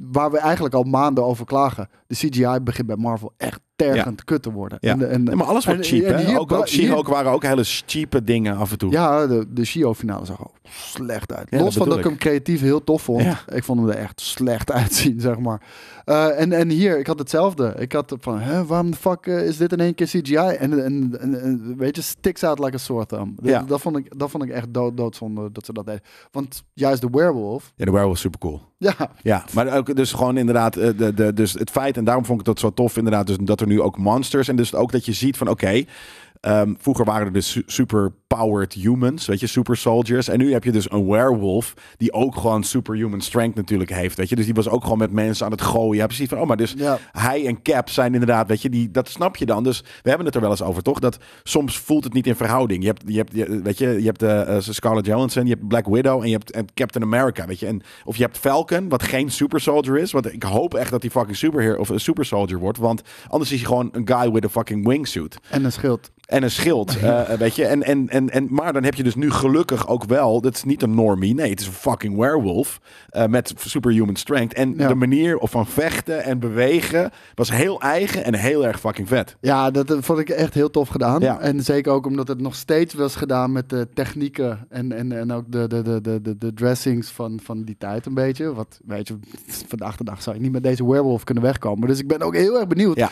Waar 0.00 0.30
we 0.30 0.38
eigenlijk 0.38 0.74
al 0.74 0.82
maanden 0.82 1.24
over 1.24 1.44
klagen. 1.46 1.88
De 2.06 2.14
CGI 2.14 2.58
begint 2.62 2.86
bij 2.86 2.96
Marvel 2.96 3.32
echt 3.36 3.60
tergend 3.76 4.24
kut 4.24 4.42
te 4.42 4.52
worden. 4.52 4.78
Ja. 4.80 4.92
En, 4.92 4.98
de- 4.98 5.06
en, 5.06 5.24
Ja, 5.24 5.34
maar 5.34 5.46
alles 5.46 5.64
wordt 5.64 5.86
cheap, 5.86 6.04
en 6.04 6.14
hè? 6.16 6.24
hier- 6.24 6.38
ook 6.38 6.52
ook 6.52 6.68
hier- 6.68 7.02
waren 7.02 7.32
ook 7.32 7.42
hele 7.42 7.64
cheape 7.64 8.24
dingen 8.24 8.56
af 8.56 8.70
en 8.70 8.78
toe. 8.78 8.90
Ja, 8.90 9.26
de, 9.26 9.46
de 9.48 9.64
Shio-finale 9.64 10.24
zag 10.24 10.40
ook 10.40 10.54
slecht 10.62 11.32
uit. 11.34 11.50
Los 11.50 11.76
van 11.76 11.88
dat 11.88 11.98
ik 11.98 12.04
hem 12.04 12.18
creatief 12.18 12.60
heel 12.60 12.84
tof 12.84 13.02
vond. 13.02 13.22
Ik 13.48 13.64
vond 13.64 13.80
hem 13.80 13.88
er 13.88 13.94
echt 13.96 14.20
slecht 14.20 14.72
uitzien, 14.80 15.20
zeg 15.20 15.38
maar. 15.38 15.60
Eh, 16.08 16.40
en, 16.40 16.52
en 16.52 16.68
hier, 16.68 16.98
ik 16.98 17.06
had 17.06 17.18
hetzelfde. 17.18 17.74
Ik 17.78 17.92
had 17.92 18.16
van, 18.20 18.38
hè, 18.40 18.64
waarom 18.66 18.90
de 18.90 18.96
fuck 18.96 19.26
eh, 19.26 19.46
is 19.46 19.56
dit 19.56 19.72
in 19.72 19.80
één 19.80 19.94
keer 19.94 20.06
CGI? 20.06 20.34
En, 20.36 20.84
en, 20.84 21.18
en, 21.20 21.74
weet 21.76 21.96
je, 21.96 22.02
sticks 22.02 22.42
out 22.44 22.58
like 22.58 22.74
a 22.74 22.78
sore 22.78 23.06
thumb. 23.06 23.36
Dat- 23.36 23.50
Ja. 23.50 23.62
Dat, 23.62 23.80
vond 23.80 23.96
ik, 23.96 24.18
dat 24.18 24.30
vond 24.30 24.44
ik 24.44 24.50
echt 24.50 24.74
dood, 24.74 24.96
doodzonde 24.96 25.52
dat 25.52 25.64
ze 25.66 25.72
dat 25.72 25.86
deden. 25.86 26.00
Want 26.32 26.62
juist 26.74 27.00
de 27.00 27.08
werewolf, 27.10 27.72
Ja, 27.76 27.84
de 27.84 27.90
werewolf 27.90 28.18
super 28.18 28.38
cool. 28.40 28.60
ja, 28.78 28.94
Ja, 29.22 29.44
maar 29.54 29.76
ook 29.76 29.96
dus 29.96 30.12
gewoon 30.12 30.36
inderdaad, 30.36 30.76
eh, 30.76 30.90
de, 30.98 31.14
de, 31.14 31.32
dus 31.32 31.52
het 31.52 31.70
feit, 31.70 31.96
en 31.96 32.04
daarom 32.04 32.24
vond 32.24 32.40
ik 32.40 32.46
dat 32.46 32.58
zo 32.58 32.70
tof 32.72 32.96
inderdaad, 32.96 33.26
dus 33.26 33.36
dat 33.40 33.60
er 33.60 33.66
nu 33.66 33.80
ook 33.80 33.98
monsters, 33.98 34.48
en 34.48 34.56
dus 34.56 34.74
ook 34.74 34.92
dat 34.92 35.04
je 35.04 35.12
ziet 35.12 35.36
van 35.36 35.48
oké, 35.48 35.84
ehm, 36.40 36.74
vroeger 36.78 37.04
waren 37.04 37.26
er 37.26 37.32
dus 37.32 37.50
su- 37.50 37.62
super 37.66 38.12
powered 38.26 38.72
humans, 38.72 39.26
weet 39.26 39.40
je, 39.40 39.46
super 39.46 39.76
soldiers, 39.76 40.28
en 40.28 40.38
nu 40.38 40.52
heb 40.52 40.64
je 40.64 40.72
dus 40.72 40.90
een 40.90 41.06
werewolf 41.06 41.74
die 41.96 42.12
ook 42.12 42.36
gewoon 42.36 42.64
superhuman 42.64 43.20
strength 43.20 43.56
natuurlijk 43.56 43.90
heeft, 43.90 44.16
weet 44.16 44.28
je, 44.28 44.36
dus 44.36 44.44
die 44.44 44.54
was 44.54 44.68
ook 44.68 44.82
gewoon 44.82 44.98
met 44.98 45.12
mensen 45.12 45.44
aan 45.46 45.52
het 45.52 45.62
gooien, 45.62 45.96
ja 45.96 46.06
precies 46.06 46.28
van, 46.28 46.38
oh 46.38 46.46
maar 46.46 46.56
dus 46.56 46.74
ja. 46.76 46.98
hij 47.12 47.46
en 47.46 47.62
Cap 47.62 47.88
zijn 47.88 48.12
inderdaad, 48.12 48.48
weet 48.48 48.62
je, 48.62 48.70
die, 48.70 48.90
dat 48.90 49.08
snap 49.08 49.36
je 49.36 49.46
dan. 49.46 49.64
Dus 49.64 49.80
we 50.02 50.08
hebben 50.08 50.26
het 50.26 50.34
er 50.34 50.40
wel 50.40 50.50
eens 50.50 50.62
over, 50.62 50.82
toch? 50.82 50.98
Dat 50.98 51.18
soms 51.42 51.78
voelt 51.78 52.04
het 52.04 52.12
niet 52.12 52.26
in 52.26 52.34
verhouding. 52.36 52.80
Je 52.82 52.88
hebt, 52.88 53.02
je 53.06 53.16
hebt 53.16 53.34
je- 53.34 53.62
weet 53.62 53.78
je, 53.78 53.88
je 53.88 54.04
hebt 54.06 54.20
de 54.20 54.28
eh, 54.28 54.56
Scarlett 54.60 55.06
Johansson, 55.06 55.44
je 55.46 55.50
hebt 55.54 55.68
Black 55.68 55.86
Widow 55.86 56.20
en 56.22 56.26
je 56.26 56.32
hebt 56.36 56.50
en 56.50 56.66
Captain 56.74 57.04
America, 57.04 57.46
weet 57.46 57.58
je. 57.60 57.66
En, 57.66 57.82
of 58.04 58.16
je 58.16 58.22
hebt 58.22 58.38
Falcon, 58.38 58.88
wat 58.88 59.02
geen 59.02 59.30
super 59.30 59.60
soldier 59.60 59.98
is. 59.98 60.12
Want 60.12 60.32
ik 60.32 60.42
hoop 60.42 60.74
echt 60.74 60.90
dat 60.90 61.02
hij 61.02 61.10
fucking 61.10 61.36
superhero 61.36 61.78
of 61.80 61.88
een 61.88 62.00
super 62.00 62.24
soldier 62.24 62.58
wordt. 62.58 62.78
Want 62.78 63.02
anders 63.28 63.52
is 63.52 63.58
hij 63.58 63.66
gewoon 63.68 63.88
een 63.92 64.08
guy 64.08 64.30
with 64.32 64.44
a 64.44 64.48
fucking 64.48 64.86
wingsuit. 64.86 65.38
En 65.50 65.64
een 65.64 65.72
schild. 65.72 66.10
En 66.28 66.42
een 66.42 66.50
schild, 66.50 66.96
eh, 67.00 67.22
weet 67.30 67.56
je. 67.56 67.64
En, 67.66 67.82
en, 67.82 68.08
en, 68.08 68.30
en, 68.30 68.46
maar 68.50 68.72
dan 68.72 68.84
heb 68.84 68.94
je 68.94 69.02
dus 69.02 69.14
nu 69.14 69.30
gelukkig 69.30 69.88
ook 69.88 70.04
wel... 70.04 70.40
Dat 70.40 70.54
is 70.54 70.64
niet 70.64 70.82
een 70.82 70.94
normie. 70.94 71.34
Nee, 71.34 71.50
het 71.50 71.60
is 71.60 71.66
een 71.66 71.72
fucking 71.72 72.16
werewolf. 72.16 72.80
eh, 73.08 73.26
met 73.26 73.52
superhuman 73.56 74.16
strength. 74.16 74.54
En 74.54 74.74
Ja. 74.76 74.88
de 74.88 74.94
manier 74.94 75.38
van 75.42 75.66
vechten 75.66 76.22
en 76.24 76.38
bewegen... 76.38 77.10
was 77.34 77.50
heel 77.50 77.80
eigen 77.80 78.24
en 78.24 78.34
heel 78.34 78.66
erg 78.66 78.80
fucking 78.80 79.08
vet. 79.08 79.36
Ja, 79.40 79.70
dat 79.70 79.96
vond 80.00 80.18
ik 80.18 80.28
echt 80.28 80.54
heel 80.54 80.70
tof 80.70 80.88
gedaan. 80.88 81.20
Ja. 81.20 81.40
En 81.40 81.62
zeker 81.62 81.92
ook 81.92 82.06
omdat 82.06 82.28
het 82.28 82.40
nog 82.40 82.54
steeds 82.54 82.94
was 82.94 83.16
gedaan 83.16 83.52
met 83.52 83.70
de 83.70 83.88
technieken 83.94 84.66
en, 84.68 84.92
en, 84.92 85.12
en 85.12 85.32
ook 85.32 85.44
de, 85.52 85.66
de, 85.66 85.82
de, 85.82 86.00
de, 86.00 86.20
de, 86.22 86.38
de 86.38 86.54
dressings 86.54 87.10
van, 87.10 87.40
van 87.42 87.62
die 87.62 87.76
tijd 87.78 88.06
een 88.06 88.14
beetje. 88.14 88.54
Wat, 88.54 88.80
weet 88.86 89.08
je, 89.08 89.18
vandaag 89.68 89.96
de 89.96 90.04
dag 90.04 90.22
zou 90.22 90.36
je 90.36 90.42
niet 90.42 90.52
met 90.52 90.62
deze 90.62 90.86
werewolf 90.90 91.24
kunnen 91.24 91.42
wegkomen. 91.44 91.88
Dus 91.88 91.98
ik 91.98 92.08
ben 92.08 92.20
ook 92.20 92.34
heel 92.36 92.58
erg 92.58 92.66
benieuwd. 92.66 92.96
Ja. 92.96 93.10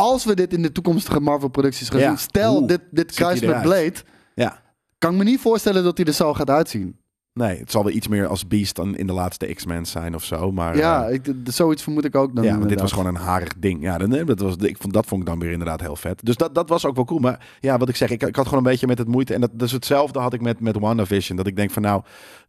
Als 0.00 0.24
we 0.24 0.34
dit 0.34 0.52
in 0.52 0.62
de 0.62 0.72
toekomstige 0.72 1.20
Marvel-producties 1.20 1.88
gaan 1.88 2.00
Ja. 2.00 2.08
zien, 2.08 2.18
stel 2.18 2.66
dit, 2.66 2.80
dit 2.90 3.14
ziet 3.14 3.26
hij 3.26 3.36
kruis 3.38 3.52
met? 3.54 3.62
Blade, 3.62 3.94
Ja. 4.34 4.62
kan 4.98 5.12
ik 5.12 5.18
me 5.18 5.24
niet 5.24 5.40
voorstellen 5.40 5.84
dat 5.84 5.96
hij 5.96 6.06
er 6.06 6.12
zo 6.12 6.34
gaat 6.34 6.50
uitzien. 6.50 6.99
Nee, 7.34 7.58
het 7.58 7.70
zal 7.70 7.84
wel 7.84 7.92
iets 7.92 8.08
meer 8.08 8.26
als 8.26 8.46
Beast 8.46 8.76
dan 8.76 8.96
in 8.96 9.06
de 9.06 9.12
laatste 9.12 9.46
X-Men 9.46 9.86
zijn 9.86 10.14
of 10.14 10.24
zo. 10.24 10.52
Maar, 10.52 10.76
ja, 10.76 11.06
eh, 11.08 11.14
ik, 11.14 11.32
zoiets 11.44 11.82
vermoed 11.82 12.04
ik 12.04 12.14
ook 12.14 12.34
dan. 12.34 12.44
ja, 12.44 12.56
maar 12.58 12.68
dit 12.68 12.80
was 12.80 12.92
gewoon 12.92 13.06
een 13.06 13.20
harig 13.20 13.52
ding. 13.58 13.82
Ja, 13.82 13.98
dan- 13.98 14.10
dat, 14.10 14.40
was, 14.40 14.56
ik 14.56 14.76
vond, 14.78 14.92
dat 14.92 15.06
vond 15.06 15.20
ik 15.20 15.26
dan 15.26 15.38
weer 15.38 15.50
inderdaad 15.50 15.80
heel 15.80 15.96
vet. 15.96 16.20
Dus 16.24 16.36
dat, 16.36 16.54
dat 16.54 16.68
was 16.68 16.86
ook 16.86 16.94
wel 16.94 17.04
cool. 17.04 17.20
Maar 17.20 17.46
ja, 17.60 17.78
wat 17.78 17.88
ik 17.88 17.96
zeg, 17.96 18.10
ik, 18.10 18.22
ik 18.22 18.36
had 18.36 18.44
gewoon 18.44 18.64
een 18.64 18.70
beetje 18.70 18.86
met 18.86 18.98
het 18.98 19.08
moeite. 19.08 19.34
En 19.34 19.40
dat 19.40 19.50
dus 19.52 19.72
hetzelfde 19.72 20.18
had 20.18 20.32
ik 20.32 20.40
met, 20.40 20.60
met 20.60 20.78
WandaVision. 20.78 21.36
Dat 21.36 21.46
ik 21.46 21.56
denk 21.56 21.70
van 21.70 21.82
nou, 21.82 22.02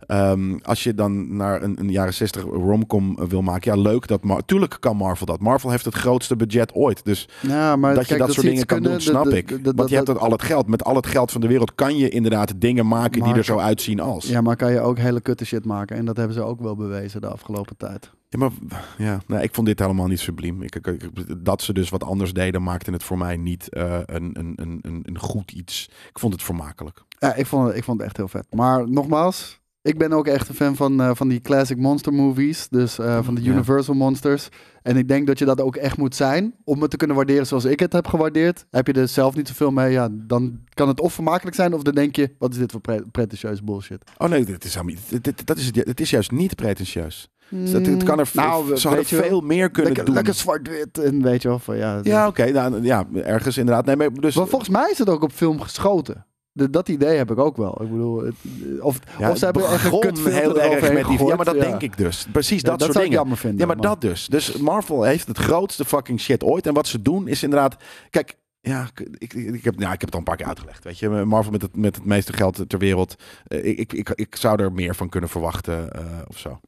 ehm, 0.07 0.57
als 0.61 0.83
je 0.83 0.93
dan 0.95 1.35
naar 1.35 1.61
een, 1.61 1.79
een 1.79 1.91
jaren 1.91 2.13
60 2.13 2.43
romcom 2.43 3.17
wil 3.27 3.41
maken. 3.41 3.75
Ja, 3.75 3.81
leuk. 3.81 4.07
Dat 4.07 4.21
Tuurlijk 4.45 4.77
kan 4.79 4.97
Marvel 4.97 5.25
dat. 5.25 5.39
Marvel 5.39 5.69
heeft 5.69 5.85
het 5.85 5.95
grootste 5.95 6.35
budget 6.35 6.73
ooit. 6.73 7.05
Dus 7.05 7.29
Ja, 7.41 7.75
maar 7.75 7.95
dat 7.95 8.07
je 8.07 8.17
dat, 8.17 8.33
soort 8.33 8.45
dingen 8.45 8.65
kan 8.65 8.83
doen, 8.83 9.01
snap 9.01 9.27
ik. 9.27 9.59
Want 9.75 9.89
je 9.89 9.95
hebt 9.95 10.17
al 10.19 10.31
het 10.31 10.41
geld. 10.41 10.67
Met 10.67 10.83
al 10.83 10.95
het 10.95 11.07
geld 11.07 11.31
van 11.31 11.41
de 11.41 11.47
wereld 11.47 11.75
kan 11.75 11.97
je 11.97 12.09
inderdaad 12.09 12.53
dingen 12.55 12.87
maken 12.87 13.23
die 13.23 13.33
er 13.33 13.45
zo 13.45 13.57
uitzien 13.57 13.99
als. 13.99 14.27
Ja, 14.27 14.41
maar 14.41 14.55
kan 14.55 14.70
je 14.71 14.79
ook 14.79 14.97
hele 14.97 15.21
kutte 15.21 15.45
shit 15.45 15.65
maken. 15.65 15.97
En 15.97 16.05
dat 16.05 16.17
hebben 16.17 16.35
ze 16.35 16.41
ook 16.41 16.61
wel 16.61 16.75
bewezen 16.75 17.21
de 17.21 17.27
afgelopen 17.27 17.77
tijd. 17.77 18.11
Ja, 18.29 18.39
maar 18.39 18.51
ja, 18.97 19.21
nee, 19.27 19.43
ik 19.43 19.53
vond 19.53 19.67
dit 19.67 19.79
helemaal 19.79 20.07
niet 20.07 20.19
subliem. 20.19 20.61
Ik, 20.61 20.99
dat 21.43 21.61
ze 21.61 21.73
dus 21.73 21.89
wat 21.89 22.03
anders 22.03 22.33
deden, 22.33 22.63
maakte 22.63 22.91
het 22.91 23.03
voor 23.03 23.17
mij 23.17 23.37
niet 23.37 23.69
eh, 23.69 23.99
een, 24.05 24.39
een, 24.39 24.53
een, 24.55 24.79
een, 24.81 25.01
een 25.03 25.19
goed 25.19 25.51
iets. 25.51 25.89
Ik 26.09 26.19
vond 26.19 26.33
het 26.33 26.43
vermakelijk. 26.43 27.03
Ja, 27.19 27.33
ik 27.33 27.45
vond, 27.45 27.67
het, 27.67 27.77
ik 27.77 27.83
vond 27.83 27.97
het 27.97 28.07
echt 28.07 28.17
heel 28.17 28.27
vet. 28.27 28.45
Maar 28.53 28.89
nogmaals, 28.89 29.60
ik 29.81 29.97
ben 29.97 30.13
ook 30.13 30.27
echt 30.27 30.49
een 30.49 30.55
fan 30.55 30.75
van, 30.75 31.01
eh, 31.01 31.11
van 31.13 31.27
die 31.27 31.41
classic 31.41 31.77
monster 31.77 32.13
movies. 32.13 32.67
Dus 32.69 32.99
eh, 32.99 33.19
van 33.23 33.35
de. 33.35 33.41
Universal 33.41 33.95
Monsters. 33.95 34.49
En 34.81 34.97
ik 34.97 35.07
denk 35.07 35.27
dat 35.27 35.39
je 35.39 35.45
dat 35.45 35.61
ook 35.61 35.75
echt 35.75 35.97
moet 35.97 36.15
zijn. 36.15 36.53
Om 36.63 36.81
het 36.81 36.91
te 36.91 36.97
kunnen 36.97 37.15
waarderen 37.15 37.47
zoals 37.47 37.65
ik 37.65 37.79
het 37.79 37.93
heb 37.93 38.07
gewaardeerd. 38.07 38.65
Heb 38.71 38.87
je 38.87 38.93
er 38.93 39.07
zelf 39.07 39.35
niet 39.35 39.47
zoveel 39.47 39.71
mee, 39.71 39.91
ja, 39.91 40.09
dan 40.11 40.59
kan 40.73 40.87
het 40.87 40.99
of 40.99 41.13
vermakelijk 41.13 41.55
zijn. 41.55 41.73
Of 41.73 41.81
dan 41.81 41.93
denk 41.95 42.15
je, 42.15 42.35
wat 42.39 42.51
is 42.51 42.57
dit 42.57 42.71
voor 42.71 42.81
pre 42.81 43.05
pretentieus 43.11 43.63
bullshit. 43.63 44.03
Oh 44.17 44.29
nee, 44.29 44.45
dit 44.45 44.63
is, 44.63 44.77
dit- 45.21 45.47
dat 45.47 45.57
is, 45.57 45.65
het, 45.65 45.75
het 45.75 45.99
is 45.99 46.09
juist 46.09 46.31
niet 46.31 46.55
pretentieus. 46.55 47.29
Dus 47.49 47.71
het, 47.71 47.85
het 47.85 48.03
kan 48.03 48.19
er, 48.19 48.29
Nou, 48.33 48.75
ze 48.77 48.87
hadden 48.87 49.05
wel, 49.09 49.23
veel 49.23 49.41
meer 49.41 49.69
kunnen 49.71 49.85
lekker, 49.85 50.05
doen. 50.05 50.15
lekker 50.15 50.33
zwart-wit 50.33 50.97
en 50.97 51.21
weet 51.21 51.41
je 51.41 51.47
wel. 51.47 51.59
Van, 51.59 51.77
ja, 51.77 51.99
Ja, 52.03 52.27
oké. 52.27 52.51
nou, 52.51 52.83
ja, 52.83 53.07
ergens 53.13 53.57
inderdaad. 53.57 53.85
Nee, 53.85 53.95
maar 53.95 54.11
dus, 54.13 54.35
Maar 54.35 54.47
volgens 54.47 54.69
mij 54.69 54.89
is 54.91 54.97
het 54.97 55.09
ook 55.09 55.23
op 55.23 55.31
film 55.31 55.61
geschoten. 55.61 56.25
De- 56.53 56.69
dat 56.69 56.89
idee 56.89 57.17
heb 57.17 57.31
ik 57.31 57.37
ook 57.39 57.57
wel. 57.57 57.81
Ik 57.81 57.89
bedoel, 57.91 58.23
het, 58.23 58.35
of, 58.79 58.99
ja, 59.19 59.29
of 59.31 59.37
ze 59.37 59.45
hebben 59.45 59.65
echt 59.67 59.83
een 59.91 60.31
heel 60.31 60.61
erg 60.61 60.93
met 60.93 61.05
die... 61.07 61.25
Ja, 61.27 61.35
maar 61.35 61.45
dat 61.45 61.55
ja. 61.55 61.61
denk 61.61 61.81
ik 61.81 61.97
dus. 61.97 62.27
Precies 62.31 62.61
Ja, 62.61 62.69
dat, 62.69 62.81
soort 62.81 62.91
zou 62.93 63.03
ik 63.05 63.09
dingen. 63.09 63.17
jammer 63.17 63.37
vinden. 63.37 63.59
Ja, 63.59 63.65
maar 63.65 63.81
dat 63.81 64.01
dus. 64.01 64.27
Dus 64.27 64.57
Marvel 64.57 65.03
heeft 65.03 65.27
het 65.27 65.37
grootste 65.37 65.85
fucking 65.85 66.19
shit 66.19 66.43
ooit. 66.43 66.67
En 66.67 66.73
wat 66.73 66.87
ze 66.87 67.01
doen 67.01 67.27
is 67.27 67.43
inderdaad... 67.43 67.75
Kijk, 68.09 68.37
ja, 68.61 68.87
ik, 68.95 69.07
ik, 69.17 69.33
ik 69.33 69.63
heb, 69.63 69.73
ja, 69.79 69.93
ik 69.93 70.01
heb 70.01 70.01
het 70.01 70.13
al 70.13 70.17
een 70.19 70.23
paar 70.25 70.35
keer 70.35 70.45
uitgelegd. 70.45 70.83
Weet 70.83 70.99
je, 70.99 71.09
Marvel 71.09 71.51
met 71.51 71.61
het, 71.61 71.75
met 71.75 71.95
het 71.95 72.05
meeste 72.05 72.33
geld 72.33 72.69
ter 72.69 72.79
wereld. 72.79 73.15
eh, 73.47 73.65
Ik, 73.67 73.77
ik, 73.79 73.93
ik, 73.93 74.09
ik 74.09 74.35
zou 74.35 74.61
er 74.61 74.71
meer 74.71 74.95
van 74.95 75.09
kunnen 75.09 75.29
verwachten 75.29 75.91
eh, 75.93 76.03
of 76.27 76.37
zo. 76.37 76.59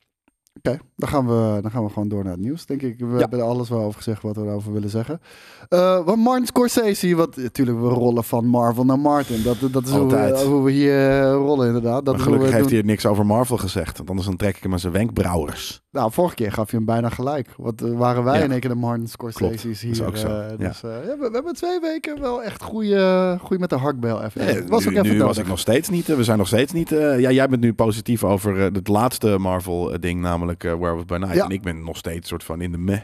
Oké, 0.69 0.77
dan, 0.95 1.09
gaan 1.09 1.27
we, 1.27 1.61
dan 1.61 1.71
gaan 1.71 1.83
we 1.83 1.89
gewoon 1.89 2.07
door 2.07 2.23
naar 2.23 2.31
het 2.31 2.41
nieuws, 2.41 2.65
denk 2.65 2.81
ik. 2.81 2.99
We 2.99 3.05
Ja. 3.05 3.17
hebben 3.17 3.39
er 3.39 3.45
alles 3.45 3.69
wel 3.69 3.79
over 3.79 3.97
gezegd 3.97 4.21
wat 4.21 4.35
we 4.35 4.41
erover 4.41 4.73
willen 4.73 4.89
zeggen. 4.89 5.21
Eh 5.69 6.05
wat 6.05 6.17
Martin 6.17 6.45
Scorsese, 6.45 7.15
wat 7.15 7.35
natuurlijk 7.35 7.79
we 7.79 7.87
rollen 7.87 8.23
van 8.23 8.45
Marvel 8.45 8.83
naar 8.85 8.99
Martin. 8.99 9.43
Dat, 9.43 9.57
dat 9.73 9.83
is 9.85 9.91
hoe 9.91 10.07
we, 10.07 10.43
hoe 10.47 10.63
we 10.63 10.71
hier 10.71 11.19
eh, 11.21 11.31
rollen 11.31 11.67
inderdaad. 11.67 12.05
Dat 12.05 12.15
Maar 12.15 12.23
gelukkig 12.23 12.51
heeft 12.51 12.63
doen. 12.69 12.73
hij 12.77 12.81
niks 12.81 13.05
over 13.05 13.25
Marvel 13.25 13.57
gezegd. 13.57 13.97
Want 13.97 14.09
anders 14.09 14.27
dan 14.27 14.37
trek 14.37 14.55
ik 14.57 14.63
hem 14.63 14.71
aan 14.71 14.79
zijn 14.79 14.93
wenkbrauwers. 14.93 15.81
Nou, 15.91 16.11
vorige 16.11 16.35
keer 16.35 16.51
gaf 16.51 16.69
je 16.71 16.75
hem 16.77 16.85
bijna 16.85 17.09
gelijk. 17.09 17.49
Wat 17.57 17.81
eh, 17.81 17.91
waren 17.97 18.23
wij 18.23 18.37
Ja. 18.37 18.43
in 18.43 18.51
één 18.51 18.59
keer 18.59 18.69
de 18.69 18.75
Martin 18.75 19.07
Scorsese's 19.07 19.81
hier. 19.81 19.91
is 19.91 20.01
ook 20.01 20.17
zo, 20.17 20.27
ja. 20.29 20.55
dus, 20.55 20.81
ja, 20.81 20.87
we, 20.89 21.15
we 21.19 21.29
hebben 21.33 21.53
twee 21.53 21.79
weken 21.79 22.19
wel 22.21 22.43
echt 22.43 22.63
goede, 22.63 23.37
goede 23.41 23.59
met 23.59 23.69
de 23.69 23.75
hakbel 23.77 24.23
even. 24.23 24.67
Was 24.67 24.85
nu 24.85 24.97
ook 24.97 25.03
even 25.05 25.17
nu 25.17 25.23
was 25.23 25.37
ik 25.37 25.47
nog 25.47 25.59
steeds 25.59 25.89
niet. 25.89 26.05
we 26.07 26.23
zijn 26.23 26.37
nog 26.37 26.47
steeds 26.47 26.71
niet. 26.73 26.89
ja, 26.89 27.31
jij 27.31 27.47
bent 27.49 27.61
nu 27.61 27.73
positief 27.73 28.23
over 28.23 28.57
het 28.59 28.87
laatste 28.87 29.37
Marvel-ding, 29.39 30.21
namelijk 30.21 30.51
eh 30.59 30.71
Werewolf 30.79 31.05
by 31.05 31.15
Night. 31.17 31.35
Ja. 31.35 31.43
En 31.43 31.49
ik 31.51 31.61
ben 31.61 31.83
nog 31.83 31.97
steeds 31.97 32.27
soort 32.29 32.43
van 32.43 32.61
in 32.61 32.71
de 32.71 32.77
meh. 32.77 33.01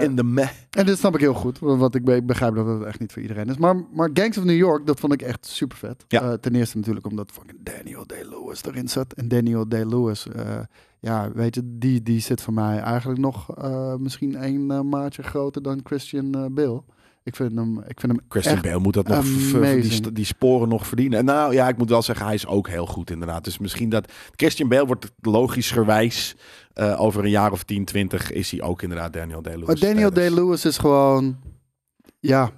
In 0.00 0.16
de 0.16 0.24
meh. 0.24 0.48
En 0.70 0.86
dit 0.86 0.98
snap 0.98 1.14
ik 1.14 1.20
heel 1.20 1.34
goed, 1.34 1.58
want 1.58 1.94
ik, 1.94 2.04
be- 2.04 2.14
ik 2.16 2.26
begrijp 2.26 2.54
dat 2.54 2.66
het 2.66 2.82
echt 2.82 3.00
niet 3.00 3.12
voor 3.12 3.22
iedereen 3.22 3.48
is. 3.48 3.56
Maar, 3.56 3.76
maar 3.92 4.10
Gangs 4.12 4.38
of 4.38 4.44
New 4.44 4.56
York, 4.56 4.86
dat 4.86 5.00
vond 5.00 5.12
ik 5.12 5.22
echt 5.22 5.46
super 5.46 5.76
vet. 5.78 6.04
Ja. 6.08 6.36
ten 6.36 6.54
eerste 6.54 6.76
natuurlijk 6.78 7.06
omdat 7.06 7.30
fucking 7.32 7.58
Daniel 7.62 8.06
Day-Lewis 8.06 8.64
erin 8.64 8.88
zat. 8.88 9.12
En 9.12 9.28
Daniel 9.28 9.68
Day-Lewis, 9.68 10.26
eh, 10.28 10.58
ja, 11.00 11.30
weet 11.34 11.54
je, 11.54 11.62
die, 11.64 12.02
die 12.02 12.20
zit 12.20 12.42
voor 12.42 12.52
mij 12.52 12.78
eigenlijk 12.78 13.20
nog 13.20 13.56
eh, 13.56 13.94
misschien 13.94 14.36
één 14.36 14.70
eh, 14.70 14.80
maatje 14.80 15.22
groter 15.22 15.62
dan 15.62 15.80
Christian 15.84 16.34
eh 16.34 16.44
Bale. 16.50 16.82
Ik 17.22 17.36
vind 17.36 17.54
hem, 17.54 17.78
ik 17.78 18.00
vind 18.00 18.12
hem 18.12 18.20
Christian 18.28 18.60
Bale 18.60 18.78
moet 18.78 18.94
dat 18.94 19.08
nog, 19.08 19.24
die, 19.80 20.12
die 20.12 20.24
sporen 20.24 20.68
nog 20.68 20.86
verdienen. 20.86 21.18
En 21.18 21.24
Nou 21.24 21.52
ja, 21.52 21.68
ik 21.68 21.76
moet 21.76 21.88
wel 21.88 22.02
zeggen, 22.02 22.26
hij 22.26 22.34
is 22.34 22.46
ook 22.46 22.68
heel 22.68 22.86
goed 22.86 23.10
inderdaad. 23.10 23.44
Dus 23.44 23.58
misschien 23.58 23.88
dat 23.88 24.12
Christian 24.36 24.68
Bale 24.68 24.86
wordt 24.86 25.12
logischerwijs 25.20 26.36
eh 26.72 27.00
over 27.00 27.24
een 27.24 27.30
jaar 27.30 27.52
of 27.52 27.62
10, 27.62 27.84
20 27.84 28.32
is 28.32 28.50
hij 28.50 28.62
ook 28.62 28.82
inderdaad 28.82 29.12
Daniel 29.12 29.42
Day-Lewis. 29.42 29.66
Maar 29.66 29.90
Daniel 29.90 30.12
Day-Lewis 30.12 30.64
is 30.64 30.78
gewoon, 30.78 31.36
ja, 32.20 32.52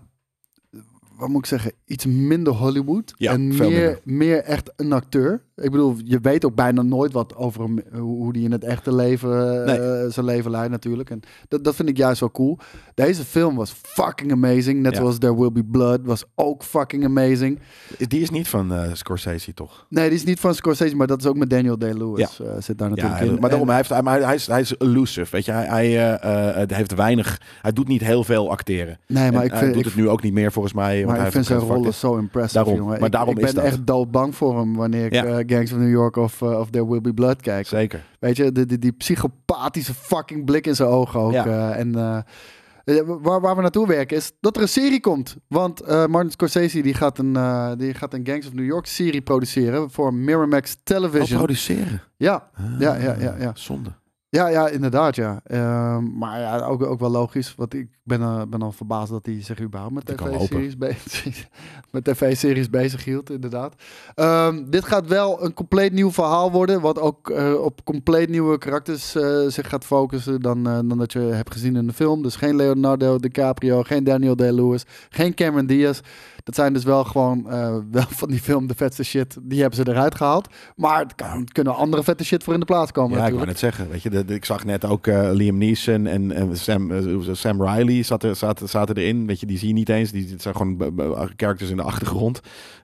wat 1.16 1.28
moet 1.28 1.38
ik 1.38 1.46
zeggen, 1.46 1.72
iets 1.84 2.06
minder 2.06 2.52
Hollywood. 2.52 3.14
Ja, 3.16 3.32
en 3.32 3.46
meer, 3.48 3.58
minder. 3.58 4.00
meer 4.04 4.42
echt 4.42 4.72
een 4.76 4.92
acteur. 4.92 5.44
Ik 5.62 5.70
bedoel, 5.70 5.96
je 6.04 6.18
weet 6.22 6.44
ook 6.44 6.54
bijna 6.54 6.82
nooit 6.82 7.12
wat 7.12 7.36
over 7.36 7.60
hem, 7.62 7.80
hoe 8.00 8.32
die 8.32 8.44
in 8.44 8.52
het 8.52 8.64
echte 8.64 8.94
leven 8.94 9.66
eh, 9.66 10.10
zijn 10.10 10.26
leven 10.26 10.50
leidt 10.50 10.70
natuurlijk. 10.70 11.10
En 11.10 11.20
dat, 11.48 11.64
dat 11.64 11.74
vind 11.74 11.88
ik 11.88 11.96
juist 11.96 12.20
wel 12.20 12.30
cool. 12.30 12.58
Deze 12.94 13.24
film 13.24 13.56
was 13.56 13.74
fucking 13.82 14.32
amazing. 14.32 14.80
Net 14.80 14.92
Ja. 14.92 14.98
zoals 14.98 15.18
There 15.18 15.36
Will 15.36 15.52
Be 15.52 15.64
Blood 15.64 16.00
was 16.02 16.24
ook 16.34 16.62
fucking 16.62 17.04
amazing. 17.04 17.58
Die 17.98 18.20
is 18.20 18.30
niet 18.30 18.48
van 18.48 18.72
eh, 18.72 18.82
Scorsese, 18.92 19.54
toch? 19.54 19.86
Nee, 19.88 20.08
die 20.08 20.18
is 20.18 20.24
niet 20.24 20.40
van 20.40 20.54
Scorsese, 20.54 20.96
maar 20.96 21.06
dat 21.06 21.20
is 21.20 21.26
ook 21.26 21.36
met 21.36 21.50
Daniel 21.50 21.78
Day-Lewis. 21.78 22.40
eh, 22.40 22.46
zit 22.58 22.78
daar 22.78 22.88
natuurlijk 22.88 23.18
hij- 23.18 23.28
in. 23.28 23.38
maar 23.40 23.48
daarom, 23.50 23.68
hij, 23.68 23.76
heeft, 23.76 23.88
hij, 23.88 24.02
maar 24.02 24.20
hij, 24.22 24.34
is, 24.34 24.46
hij 24.46 24.60
is 24.60 24.74
elusive, 24.78 25.30
weet 25.30 25.44
je. 25.44 25.52
Hij, 25.52 25.66
hij, 25.66 25.86
eh, 25.86 26.12
eh, 26.48 26.54
hij 26.68 26.76
heeft 26.76 26.94
weinig, 26.94 27.40
hij 27.62 27.72
doet 27.72 27.88
niet 27.88 28.00
heel 28.02 28.24
veel 28.24 28.50
acteren. 28.50 28.98
nee, 29.06 29.30
maar 29.30 29.40
En 29.40 29.46
ik 29.46 29.50
hij 29.50 29.60
vind, 29.60 29.72
doet 29.72 29.82
ik, 29.86 29.88
het 29.92 29.96
nu 30.02 30.08
ook 30.08 30.22
niet 30.22 30.32
meer 30.32 30.52
volgens 30.52 30.74
mij. 30.74 30.94
want 30.94 31.06
Maar 31.06 31.16
hij 31.16 31.26
ik 31.26 31.32
heeft 31.34 31.46
vind 31.46 31.60
zijn 31.60 31.70
rollen 31.74 31.94
zo 31.94 32.16
impressive, 32.16 32.54
Daarom, 32.54 32.74
jongen. 32.76 32.94
maar 32.98 33.06
Ik- 33.06 33.12
daarom 33.12 33.38
ik, 33.38 33.44
is 33.44 33.52
ben 33.52 33.54
dat. 33.54 33.64
echt 33.72 33.86
doodbang 33.86 34.34
voor 34.34 34.58
hem 34.58 34.74
wanneer 34.76 35.04
ik 35.04 35.12
Ja. 35.12 35.24
eh, 35.24 35.46
Gangs 35.54 35.72
of 35.72 35.78
New 35.78 35.90
York 35.90 36.16
of, 36.16 36.42
eh, 36.42 36.58
of 36.58 36.70
There 36.70 36.88
Will 36.88 37.00
Be 37.00 37.14
Blood 37.14 37.40
kijk. 37.42 37.66
Zeker. 37.66 38.04
Weet 38.18 38.36
je, 38.36 38.52
die, 38.52 38.66
die, 38.66 38.78
die 38.78 38.92
psychopathische 38.92 39.94
fucking 39.94 40.44
blik 40.44 40.66
in 40.66 40.74
zijn 40.76 40.88
ogen 40.88 41.20
ook. 41.20 41.32
Ja. 41.32 41.46
eh, 41.46 41.78
en 41.78 41.94
eh, 41.94 43.00
waar, 43.06 43.40
waar 43.40 43.56
we 43.56 43.62
naartoe 43.62 43.86
werken 43.86 44.16
is 44.16 44.32
dat 44.40 44.56
er 44.56 44.62
een 44.62 44.68
serie 44.68 45.00
komt. 45.00 45.36
Want 45.48 45.86
Martin 46.08 46.30
Scorsese 46.30 46.80
die 46.82 46.94
gaat, 46.94 47.18
een, 47.18 47.32
die 47.78 47.94
gaat 47.94 48.14
een 48.14 48.26
Gangs 48.26 48.46
of 48.46 48.52
New 48.52 48.64
York 48.64 48.86
serie 48.86 49.22
produceren 49.22 49.90
voor 49.90 50.14
Miramax 50.14 50.72
Oh, 50.74 50.80
Television. 50.84 51.38
produceren. 51.38 52.02
ja, 52.16 52.48
Ah, 52.54 52.64
Ja, 52.80 52.94
ja, 52.96 53.16
ja, 53.18 53.34
ja. 53.38 53.50
Zonde. 53.54 53.90
Ja, 54.36 54.48
ja, 54.48 54.68
inderdaad, 54.68 55.16
ja. 55.16 55.40
Ehm, 55.44 56.18
maar 56.18 56.40
ja, 56.40 56.60
ook, 56.60 56.82
ook 56.82 57.00
wel 57.00 57.10
logisch. 57.10 57.54
Want 57.56 57.74
ik 57.74 57.88
ben, 58.02 58.20
eh, 58.20 58.42
ben 58.48 58.62
al 58.62 58.72
verbaasd 58.72 59.10
dat 59.10 59.26
hij 59.26 59.42
zich 59.42 59.60
überhaupt 59.60 59.94
met 59.94 60.06
tv-series 60.06 60.76
bezig, 60.76 61.48
met 61.92 62.04
tv-series 62.04 62.70
bezig 62.70 63.04
hield, 63.04 63.30
inderdaad. 63.30 63.74
Ehm, 64.14 64.64
dit 64.70 64.84
gaat 64.84 65.06
wel 65.06 65.44
een 65.44 65.54
compleet 65.54 65.92
nieuw 65.92 66.10
verhaal 66.10 66.52
worden. 66.52 66.80
Wat 66.80 67.00
ook 67.00 67.30
eh, 67.30 67.54
op 67.54 67.84
compleet 67.84 68.28
nieuwe 68.28 68.58
karakters 68.58 69.14
eh, 69.14 69.46
zich 69.46 69.68
gaat 69.68 69.84
focussen 69.84 70.40
dan, 70.40 70.62
dan 70.64 70.98
dat 70.98 71.12
je 71.12 71.18
hebt 71.18 71.52
gezien 71.52 71.76
in 71.76 71.86
de 71.86 71.92
film. 71.92 72.22
Dus 72.22 72.36
geen 72.36 72.56
Leonardo 72.56 73.18
DiCaprio, 73.18 73.82
geen 73.82 74.04
Daniel 74.04 74.36
Day-Lewis, 74.36 74.84
geen 75.10 75.34
Cameron 75.34 75.66
Diaz. 75.66 76.00
Dat 76.44 76.54
zijn 76.54 76.72
dus 76.72 76.84
wel 76.84 77.04
gewoon 77.04 77.50
eh, 77.50 77.76
wel 77.90 78.04
van 78.08 78.28
die 78.28 78.40
film 78.40 78.66
de 78.66 78.74
vetste 78.74 79.02
shit. 79.04 79.36
Die 79.42 79.60
hebben 79.60 79.84
ze 79.84 79.92
eruit 79.92 80.14
gehaald. 80.14 80.48
Maar 80.76 80.98
het 80.98 81.14
kan, 81.14 81.26
er 81.28 81.52
kunnen 81.52 81.74
andere 81.76 82.02
vette 82.02 82.24
shit 82.24 82.44
voor 82.44 82.54
in 82.54 82.60
de 82.60 82.66
plaats 82.66 82.92
komen 82.92 83.10
Ja, 83.10 83.16
ik 83.16 83.22
natuurlijk. 83.22 83.50
net 83.50 83.58
zeggen. 83.58 83.90
Weet 83.90 84.02
je, 84.02 84.10
de, 84.10 84.24
de- 84.24 84.34
ik 84.34 84.44
zag 84.44 84.64
net 84.64 84.84
ook 84.84 85.06
eh, 85.06 85.28
Liam 85.32 85.58
Neeson 85.58 86.06
en, 86.06 86.32
en 86.32 86.56
Sam, 86.56 86.90
eh, 86.90 87.32
Sam 87.32 87.62
Riley 87.62 88.02
zat 88.02 88.22
er, 88.22 88.36
zaten, 88.36 88.68
zaten 88.68 88.96
erin. 88.96 89.26
Weet 89.26 89.40
je, 89.40 89.46
die 89.46 89.58
zie 89.58 89.68
je 89.68 89.74
niet 89.74 89.88
eens. 89.88 90.10
Die, 90.10 90.30
het 90.30 90.42
zijn 90.42 90.56
gewoon 90.56 90.92
characters 91.36 91.70
in 91.70 91.76
de 91.76 91.82
achtergrond. 91.82 92.40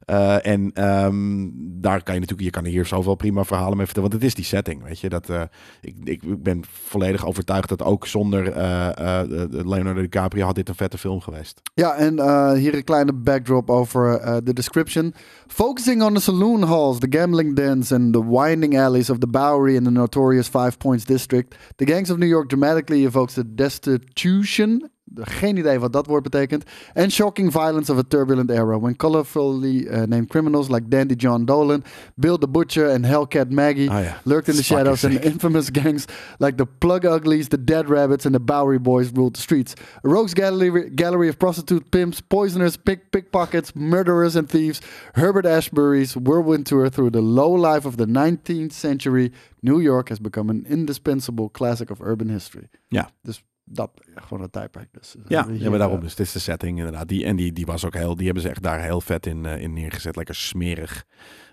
Eh, 0.08 0.46
en 0.46 0.70
ehm, 0.74 1.48
daar 1.54 2.02
kan 2.02 2.14
je 2.14 2.20
natuurlijk, 2.20 2.48
je 2.48 2.60
kan 2.60 2.64
hier 2.64 2.86
zoveel 2.86 3.14
prima 3.14 3.44
verhalen 3.44 3.76
mee 3.76 3.86
vertellen. 3.86 4.10
Want 4.10 4.22
het 4.22 4.30
is 4.30 4.36
die 4.36 4.44
setting, 4.44 4.82
weet 4.82 5.00
je. 5.00 5.08
Dat, 5.08 5.28
eh, 5.28 5.42
ik, 5.80 5.94
ik, 6.04 6.42
ben 6.42 6.64
volledig 6.70 7.26
overtuigd 7.26 7.68
dat 7.68 7.82
ook 7.82 8.06
zonder 8.06 8.52
eh, 8.52 9.20
Leonardo 9.50 10.00
DiCaprio 10.00 10.44
had 10.44 10.54
dit 10.54 10.68
een 10.68 10.74
vette 10.74 10.98
film 10.98 11.20
geweest. 11.20 11.60
Ja, 11.74 11.94
en 11.94 12.12
hier 12.56 12.74
een 12.74 12.84
kleine 12.84 13.12
backdrop 13.12 13.70
over 13.70 14.20
de 14.44 14.52
description. 14.52 15.14
Focusing 15.46 16.02
on 16.02 16.14
the 16.14 16.20
saloon 16.20 16.62
halls, 16.62 16.98
the 16.98 17.18
gambling 17.18 17.56
dens 17.56 17.92
and 17.92 18.12
the 18.12 18.28
winding 18.28 18.78
alleys 18.78 19.10
of 19.10 19.18
the 19.18 19.28
Bowery 19.28 19.76
and 19.76 19.84
the 19.84 19.90
notorious 19.90 20.48
Five 20.48 20.76
Points 20.78 21.04
District, 21.04 21.56
the 21.76 21.84
gangs 21.84 22.10
of 22.10 22.18
New 22.18 22.28
York 22.28 22.48
dramatically 22.48 23.04
evokes 23.04 23.34
the 23.34 23.54
destitution. 23.54 24.90
Geen 25.14 25.56
idee 25.56 25.78
wat 25.78 25.92
dat 25.92 26.06
woord 26.06 26.22
betekent. 26.22 26.64
And 26.94 27.12
shocking 27.12 27.52
violence 27.52 27.92
of 27.92 27.98
a 27.98 28.02
turbulent 28.08 28.50
era. 28.50 28.78
When 28.78 28.96
colorfully 28.96 29.88
uh, 29.90 30.06
named 30.06 30.28
criminals 30.28 30.68
like 30.68 30.88
Dandy 30.88 31.16
John 31.16 31.44
Dolan, 31.44 31.84
Bill 32.14 32.38
the 32.38 32.48
Butcher 32.48 32.88
and 32.88 33.04
Hellcat 33.04 33.50
Maggie 33.50 33.88
Ah 33.90 34.20
lurked 34.24 34.48
in 34.48 34.56
the 34.56 34.62
shadows 34.62 35.04
and 35.04 35.24
infamous 35.24 35.70
gangs 35.70 36.06
like 36.38 36.56
the 36.56 36.66
Plug 36.66 37.04
Uglies, 37.04 37.48
the 37.48 37.56
Dead 37.56 37.88
Rabbits, 37.88 38.26
and 38.26 38.34
the 38.34 38.40
Bowery 38.40 38.78
Boys 38.78 39.12
ruled 39.12 39.34
the 39.34 39.40
streets. 39.40 39.74
A 40.04 40.08
rogues 40.08 40.34
gallery, 40.34 40.90
gallery 40.90 41.28
of 41.28 41.38
prostitute 41.38 41.90
pimps, 41.90 42.20
poisoners, 42.20 42.76
pick, 42.76 43.10
pickpockets, 43.10 43.74
murderers, 43.74 44.36
and 44.36 44.48
thieves. 44.48 44.80
Herbert 45.14 45.46
Ashbury's 45.46 46.16
whirlwind 46.16 46.66
tour 46.66 46.90
through 46.90 47.10
the 47.10 47.20
low 47.20 47.50
life 47.50 47.84
of 47.84 47.96
the 47.96 48.06
19th 48.06 48.72
century 48.72 49.32
New 49.62 49.80
York 49.80 50.08
has 50.08 50.20
become 50.20 50.50
an 50.50 50.66
indispensable 50.68 51.48
classic 51.48 51.90
of 51.90 52.00
urban 52.00 52.28
history. 52.28 52.68
Ja. 52.88 53.10
Dus 53.22 53.42
dat, 53.70 53.90
gewoon 54.14 54.42
een 54.42 54.50
tijdperk. 54.50 54.88
Dus, 54.92 55.16
eh, 55.16 55.22
Ja, 55.28 55.46
ja, 55.50 55.70
maar 55.70 55.78
daarom 55.78 55.96
eh, 55.96 56.02
dus. 56.02 56.14
Dit 56.14 56.26
is 56.26 56.32
de 56.32 56.38
setting 56.38 56.78
inderdaad. 56.78 57.08
Die, 57.08 57.24
en 57.24 57.36
die, 57.36 57.52
die 57.52 57.66
was 57.66 57.84
ook 57.84 57.94
heel, 57.94 58.14
die 58.14 58.24
hebben 58.24 58.42
ze 58.42 58.48
echt 58.48 58.62
daar 58.62 58.82
heel 58.82 59.00
vet 59.00 59.26
in, 59.26 59.46
eh, 59.46 59.62
in 59.62 59.72
neergezet. 59.72 60.16
Lekker 60.16 60.34
smerig. 60.34 61.04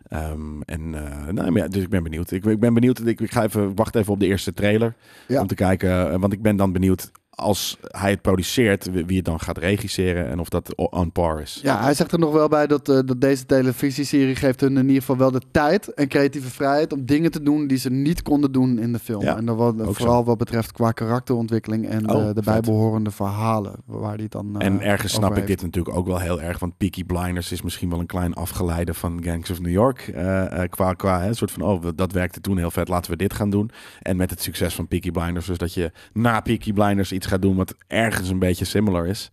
Ehm, 0.03 0.61
en 0.61 0.89
nou, 0.89 1.33
maar 1.33 1.61
ja, 1.61 1.67
dus 1.67 1.83
ik 1.83 1.89
ben 1.89 2.03
benieuwd. 2.03 2.31
Ik, 2.31 2.45
ik 2.45 2.59
ben 2.59 2.73
benieuwd. 2.73 3.05
Ik, 3.05 3.21
ik 3.21 3.31
ga 3.31 3.43
even 3.43 3.75
wachten 3.75 4.01
even 4.01 4.13
op 4.13 4.19
de 4.19 4.25
eerste 4.25 4.53
trailer. 4.53 4.95
Ja. 5.27 5.41
Om 5.41 5.47
te 5.47 5.55
kijken. 5.55 6.19
Want 6.19 6.33
ik 6.33 6.41
ben 6.41 6.55
dan 6.55 6.71
benieuwd 6.71 7.11
als 7.35 7.77
hij 7.87 8.09
het 8.09 8.21
produceert, 8.21 8.89
wie 9.05 9.15
het 9.17 9.25
dan 9.25 9.39
gaat 9.39 9.57
regisseren 9.57 10.29
en 10.29 10.39
of 10.39 10.49
dat 10.49 10.75
on 10.75 11.11
par 11.11 11.41
is. 11.41 11.59
Ja, 11.63 11.81
hij 11.83 11.93
zegt 11.93 12.11
er 12.11 12.19
nog 12.19 12.33
wel 12.33 12.47
bij 12.47 12.67
dat, 12.67 12.89
eh, 12.89 12.99
dat 13.05 13.21
deze 13.21 13.45
televisieserie 13.45 14.35
geeft 14.35 14.61
hun 14.61 14.77
in 14.77 14.85
ieder 14.87 14.99
geval 15.01 15.17
wel 15.17 15.31
de 15.31 15.41
tijd 15.51 15.93
en 15.93 16.07
creatieve 16.07 16.49
vrijheid 16.49 16.93
om 16.93 17.05
dingen 17.05 17.31
te 17.31 17.41
doen 17.43 17.67
die 17.67 17.77
ze 17.77 17.89
niet 17.91 18.21
konden 18.21 18.51
doen 18.51 18.79
in 18.79 18.91
de 18.91 18.99
film. 18.99 19.21
Ja, 19.21 19.37
en 19.37 19.45
dan 19.45 19.55
wat, 19.55 19.75
vooral 19.77 20.19
zo. 20.19 20.23
wat 20.23 20.37
betreft 20.37 20.71
qua 20.71 20.91
karakterontwikkeling 20.91 21.87
en 21.87 22.09
Oh, 22.11 22.25
de, 22.27 22.33
de 22.33 22.41
bijbehorende 22.41 23.11
verhalen 23.11 23.73
waar 23.85 24.17
het 24.17 24.31
dan. 24.31 24.59
eh, 24.59 24.65
En 24.67 24.81
ergens 24.81 25.13
snap 25.13 25.37
ik 25.37 25.47
dit 25.47 25.61
natuurlijk 25.61 25.97
ook 25.97 26.07
wel 26.07 26.19
heel 26.19 26.41
erg. 26.41 26.59
Want 26.59 26.77
Peaky 26.77 27.03
Blinders 27.03 27.51
is 27.51 27.61
misschien 27.61 27.89
wel 27.89 27.99
een 27.99 28.05
klein 28.05 28.33
afgeleide 28.33 28.93
van 28.93 29.23
Gangs 29.23 29.49
of 29.49 29.59
New 29.61 29.71
York. 29.71 30.07
eh, 30.07 30.63
eh, 30.63 30.69
qua 30.69 30.93
qua 30.93 31.19
hè, 31.21 31.27
een 31.27 31.35
soort 31.35 31.51
van, 31.51 31.61
oh, 31.61 31.83
dat 31.95 32.11
werkte 32.11 32.41
toen 32.41 32.57
heel 32.57 32.71
vet. 32.71 32.87
Laten 32.87 33.11
we 33.11 33.17
dit 33.17 33.33
gaan 33.33 33.49
doen. 33.49 33.71
En 34.01 34.17
met 34.17 34.29
het 34.29 34.41
succes 34.41 34.75
van 34.75 34.87
Peaky 34.87 35.11
Blinders. 35.11 35.45
Dus 35.45 35.57
dat 35.57 35.73
je 35.73 35.91
na 36.13 36.39
Peaky 36.39 36.73
Blinders 36.73 37.11
iets 37.11 37.24
gaat 37.25 37.41
doen 37.41 37.55
wat 37.55 37.75
ergens 37.87 38.29
een 38.29 38.39
beetje 38.39 38.65
similar 38.65 39.07
is. 39.07 39.31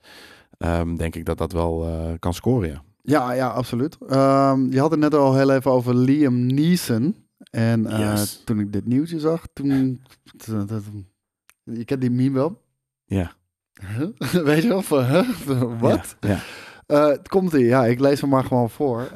ehm, 0.59 0.97
denk 0.97 1.15
ik 1.17 1.25
dat 1.25 1.39
dat 1.39 1.53
wel 1.53 1.87
eh, 1.87 2.13
kan 2.19 2.35
scoren, 2.35 2.69
ja. 2.69 2.83
Ja, 3.03 3.33
ja, 3.33 3.49
absoluut. 3.49 3.97
Ehm, 4.09 4.71
je 4.73 4.81
had 4.81 4.91
het 4.91 5.01
net 5.01 5.15
al 5.15 5.35
heel 5.37 5.51
even 5.51 5.71
over 5.71 5.95
Liam 5.97 6.47
Neeson. 6.47 7.17
En 7.51 7.87
eh, 7.87 7.99
Yes. 7.99 8.43
toen 8.45 8.61
ik 8.61 8.73
dit 8.73 8.87
nieuwtje 8.87 9.19
zag, 9.21 9.47
toen. 9.53 10.03
je 11.65 11.85
kent 11.85 12.01
die 12.01 12.11
meme 12.11 12.35
wel? 12.35 12.63
Ja. 13.05 13.33
Huh? 13.97 14.09
Weet 14.45 14.63
je 14.63 14.69
wel? 14.69 14.83
Van, 14.83 15.05
huh? 15.05 15.29
Wat? 15.81 16.17
Ja, 16.21 16.29
ja. 16.29 16.39
Eh, 16.87 17.07
het 17.07 17.29
komt 17.29 17.53
ie, 17.53 17.65
ja, 17.65 17.85
ik 17.87 18.01
lees 18.01 18.21
hem 18.21 18.31
maar 18.31 18.45
gewoon 18.45 18.71
voor. 18.71 19.09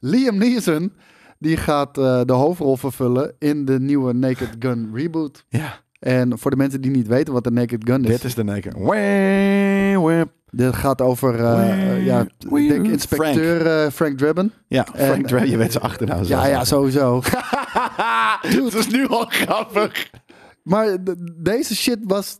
Liam 0.00 0.36
Neeson, 0.38 0.92
die 1.38 1.56
gaat 1.56 1.94
de 1.94 2.32
hoofdrol 2.32 2.76
vervullen 2.76 3.34
in 3.38 3.64
de 3.64 3.80
nieuwe 3.80 4.12
Naked 4.12 4.56
Gun 4.58 4.90
reboot. 4.94 5.44
Ja, 5.48 5.80
En 6.06 6.38
voor 6.38 6.50
de 6.50 6.56
mensen 6.56 6.80
die 6.80 6.90
niet 6.90 7.06
weten 7.06 7.32
wat 7.32 7.44
de 7.44 7.50
Naked 7.50 7.84
Gun 7.84 8.04
is, 8.04 8.10
dit 8.10 8.24
is 8.24 8.34
de. 8.34 8.44
Wee, 8.76 10.00
wee. 10.00 10.24
dit 10.50 10.74
gaat 10.74 11.00
over, 11.00 11.34
eh, 11.34 12.04
ja, 12.04 12.20
ik 12.38 12.68
denk 12.68 12.86
inspecteur 12.86 13.66
eh, 13.66 13.90
Frank 13.90 14.18
Drebin. 14.18 14.52
Ja, 14.68 14.86
En- 14.94 15.06
Frank 15.06 15.26
Dre, 15.26 15.50
je 15.50 15.56
weet 15.56 15.72
zijn 15.72 15.84
achternaam. 15.84 16.24
Ja, 16.24 16.46
ja, 16.46 16.64
sowieso. 16.64 17.22
Het 18.40 18.74
is 18.74 18.88
nu 18.88 19.08
al 19.08 19.24
grappig. 19.28 20.10
maar 20.62 20.96
deze 21.42 21.76
shit 21.76 21.98
was... 22.02 22.38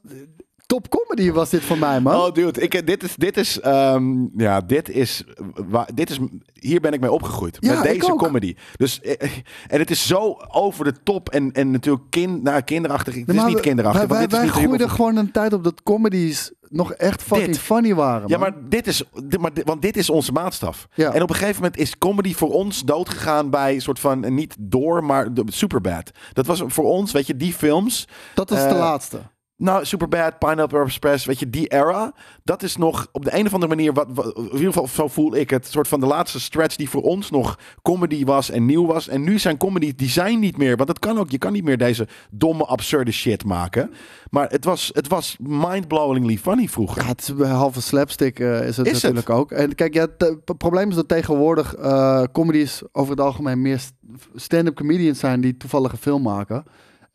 Top 0.67 0.89
comedy 0.89 1.33
was 1.33 1.51
dit 1.51 1.63
voor 1.65 1.79
mij, 1.79 2.01
man. 2.01 2.15
Oh, 2.17 2.33
dude, 2.33 2.61
ik, 2.61 2.87
dit 2.87 3.03
is, 3.03 3.15
dit 3.17 3.37
is, 3.37 3.61
ehm, 3.61 4.25
ja, 4.37 4.61
dit 4.61 4.89
is, 4.89 5.25
waar, 5.69 5.89
dit 5.95 6.11
is, 6.11 6.19
hier 6.53 6.81
ben 6.81 6.93
ik 6.93 7.01
mee 7.01 7.13
opgegroeid. 7.13 7.57
Ja, 7.61 7.75
met 7.75 7.83
deze 7.83 8.15
comedy. 8.17 8.55
Dus, 8.77 9.01
eh, 9.01 9.31
en 9.67 9.79
het 9.79 9.91
is 9.91 10.07
zo 10.07 10.37
over 10.49 10.85
de 10.85 10.95
top 11.03 11.29
en, 11.29 11.53
en 11.53 11.71
natuurlijk 11.71 12.05
kind, 12.11 12.43
nou, 12.43 12.61
kinderachtig. 12.61 13.15
Het 13.15 13.27
Nee, 13.27 13.37
is 13.37 13.45
niet 13.45 13.61
kinderachtig, 13.61 14.01
Wij, 14.09 14.17
wij, 14.17 14.27
is 14.27 14.33
wij 14.33 14.63
groeiden 14.63 14.91
gewoon 14.91 15.17
een 15.17 15.31
tijd 15.31 15.53
op 15.53 15.65
dat 15.65 15.83
comedies 15.83 16.53
nog 16.69 16.93
echt 16.93 17.23
fucking 17.23 17.47
Dit. 17.49 17.59
funny 17.59 17.95
waren. 17.95 18.29
Ja, 18.29 18.39
man. 18.39 18.51
maar 18.51 18.69
dit 18.69 18.87
is, 18.87 19.03
dit, 19.25 19.41
maar, 19.41 19.55
dit- 19.55 19.65
want 19.67 19.83
dit 19.83 19.97
is 19.97 20.11
onze 20.11 20.33
maatstaf. 20.33 20.87
Ja. 20.95 21.13
En 21.13 21.23
op 21.23 21.29
een 21.31 21.37
gegeven 21.37 21.63
moment 21.63 21.81
is 21.81 21.99
comedy 21.99 22.35
voor 22.35 22.53
ons 22.53 22.83
doodgegaan 22.83 23.51
bij 23.51 23.75
een 23.75 23.81
soort 23.83 23.99
van, 23.99 24.25
eh, 24.25 24.31
niet 24.31 24.57
door, 24.59 25.05
maar 25.05 25.29
Superbad. 25.47 26.11
Dat 26.33 26.47
was 26.47 26.63
voor 26.67 26.85
ons, 26.85 27.13
weet 27.13 27.27
je, 27.27 27.37
die 27.37 27.53
films. 27.53 28.09
dat 28.35 28.51
was 28.51 28.59
de 28.63 28.67
eh, 28.69 28.79
laatste. 28.79 29.19
Nou, 29.59 29.85
Superbad, 29.85 30.39
Pineapple 30.39 30.81
Express, 30.85 31.25
weet 31.25 31.39
je, 31.39 31.51
die 31.51 31.67
era. 31.67 32.13
Dat 32.45 32.63
is 32.63 32.77
nog 32.77 33.07
op 33.13 33.25
de 33.25 33.35
een 33.39 33.47
of 33.47 33.55
andere 33.55 33.75
manier, 33.75 33.93
wat, 33.93 34.07
wat- 34.15 34.37
in 34.37 34.43
ieder 34.45 34.59
geval 34.67 34.89
zo 34.89 35.09
voel 35.09 35.37
ik 35.37 35.51
het, 35.51 35.67
soort 35.67 35.89
van 35.89 36.01
de 36.01 36.07
laatste 36.07 36.41
stretch 36.41 36.77
die 36.77 36.91
voor 36.91 37.03
ons 37.03 37.31
nog 37.31 37.59
comedy 37.83 38.25
was 38.25 38.51
en 38.51 38.65
nieuw 38.67 38.87
was. 38.87 39.09
En 39.09 39.23
nu 39.23 39.39
zijn 39.39 39.57
comedy, 39.57 39.95
die 39.95 40.09
zijn 40.09 40.39
niet 40.39 40.57
meer, 40.57 40.77
want 40.77 40.89
het 40.89 40.99
kan 40.99 41.19
ook, 41.19 41.31
je 41.31 41.39
kan 41.39 41.53
niet 41.53 41.65
meer 41.65 41.79
deze 41.79 42.09
domme, 42.31 42.65
absurde 42.65 43.13
shit 43.13 43.45
maken. 43.45 43.91
Maar 44.31 44.49
het 44.51 44.65
was, 44.65 44.91
het 44.95 45.09
was 45.09 45.37
mind-blowingly 45.41 46.37
funny 46.39 46.69
vroeger. 46.69 47.03
Ja, 47.03 47.09
het 47.09 47.21
is 47.21 47.29
een 47.29 47.45
halve 47.47 47.83
slapstick 47.83 48.41
eh, 48.41 48.67
is 48.67 48.77
het 48.77 48.87
Is 48.87 48.93
het? 48.93 49.03
natuurlijk 49.15 49.31
ook. 49.31 49.51
En 49.53 49.75
kijk, 49.75 49.95
ja, 49.95 50.01
het 50.17 50.23
eh, 50.45 50.57
probleem 50.59 50.89
is 50.89 50.95
dat 50.95 51.09
tegenwoordig 51.09 51.75
eh 51.75 52.23
comedies 52.33 52.83
over 52.93 53.11
het 53.11 53.21
algemeen 53.21 53.63
meer 53.63 53.79
st- 53.79 53.93
stand-up 54.35 54.75
comedians 54.75 55.19
zijn 55.19 55.41
die 55.41 55.57
toevallig 55.57 55.93
een 55.93 55.99
film 55.99 56.23
maken. 56.23 56.65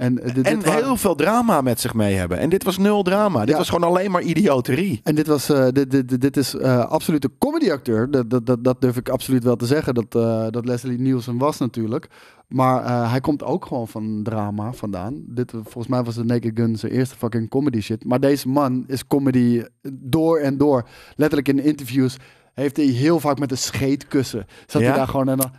En, 0.01 0.19
eh, 0.23 0.33
dit, 0.33 0.45
en 0.45 0.55
dit 0.55 0.65
waren- 0.65 0.83
heel 0.83 0.97
veel 0.97 1.15
drama 1.15 1.61
met 1.61 1.79
zich 1.79 1.93
mee 1.93 2.15
hebben. 2.15 2.37
En 2.37 2.49
dit 2.49 2.63
was 2.63 2.77
nul 2.77 3.03
drama. 3.03 3.45
Dit 3.45 3.57
was 3.57 3.69
gewoon 3.69 3.89
alleen 3.89 4.11
maar 4.11 4.21
idioterie. 4.21 4.99
En 5.03 5.15
dit, 5.15 5.27
was, 5.27 5.49
eh, 5.49 5.67
dit, 5.71 5.91
dit, 5.91 6.21
dit, 6.21 6.37
is 6.37 6.55
eh 6.55 6.85
absoluut 6.85 7.23
een 7.23 7.37
comedyacteur. 7.39 8.11
Dat, 8.11 8.29
dat, 8.29 8.45
dat, 8.45 8.63
dat 8.63 8.81
durf 8.81 8.97
ik 8.97 9.09
absoluut 9.09 9.43
wel 9.43 9.55
te 9.55 9.65
zeggen. 9.65 9.93
Dat, 9.93 10.11
dat 10.53 10.65
Leslie 10.65 10.99
Nielsen 10.99 11.37
was 11.37 11.57
natuurlijk. 11.57 12.07
Maar 12.47 13.09
hij 13.09 13.19
komt 13.19 13.43
ook 13.43 13.65
gewoon 13.65 13.87
van 13.87 14.19
drama 14.23 14.73
vandaan. 14.73 15.23
Dit, 15.27 15.51
volgens 15.51 15.87
mij 15.87 16.03
was 16.03 16.15
de 16.15 16.23
Naked 16.23 16.51
Gun 16.55 16.75
zijn 16.75 16.91
eerste 16.91 17.15
fucking 17.15 17.49
comedy 17.49 17.81
shit. 17.81 18.05
Maar 18.05 18.19
deze 18.19 18.47
man 18.47 18.83
is 18.87 19.07
comedy 19.07 19.63
door 19.91 20.37
en 20.39 20.57
door. 20.57 20.87
Letterlijk 21.15 21.47
in 21.47 21.63
interviews 21.63 22.17
heeft 22.53 22.77
hij 22.77 22.85
heel 22.85 23.19
vaak 23.19 23.39
met 23.39 23.51
een 23.51 23.57
scheetkussen. 23.57 24.45
Zat 24.65 24.81
Ja? 24.81 24.87
hij 24.87 24.97
daar 24.97 25.07
gewoon 25.07 25.29
en 25.29 25.37
dan... 25.37 25.51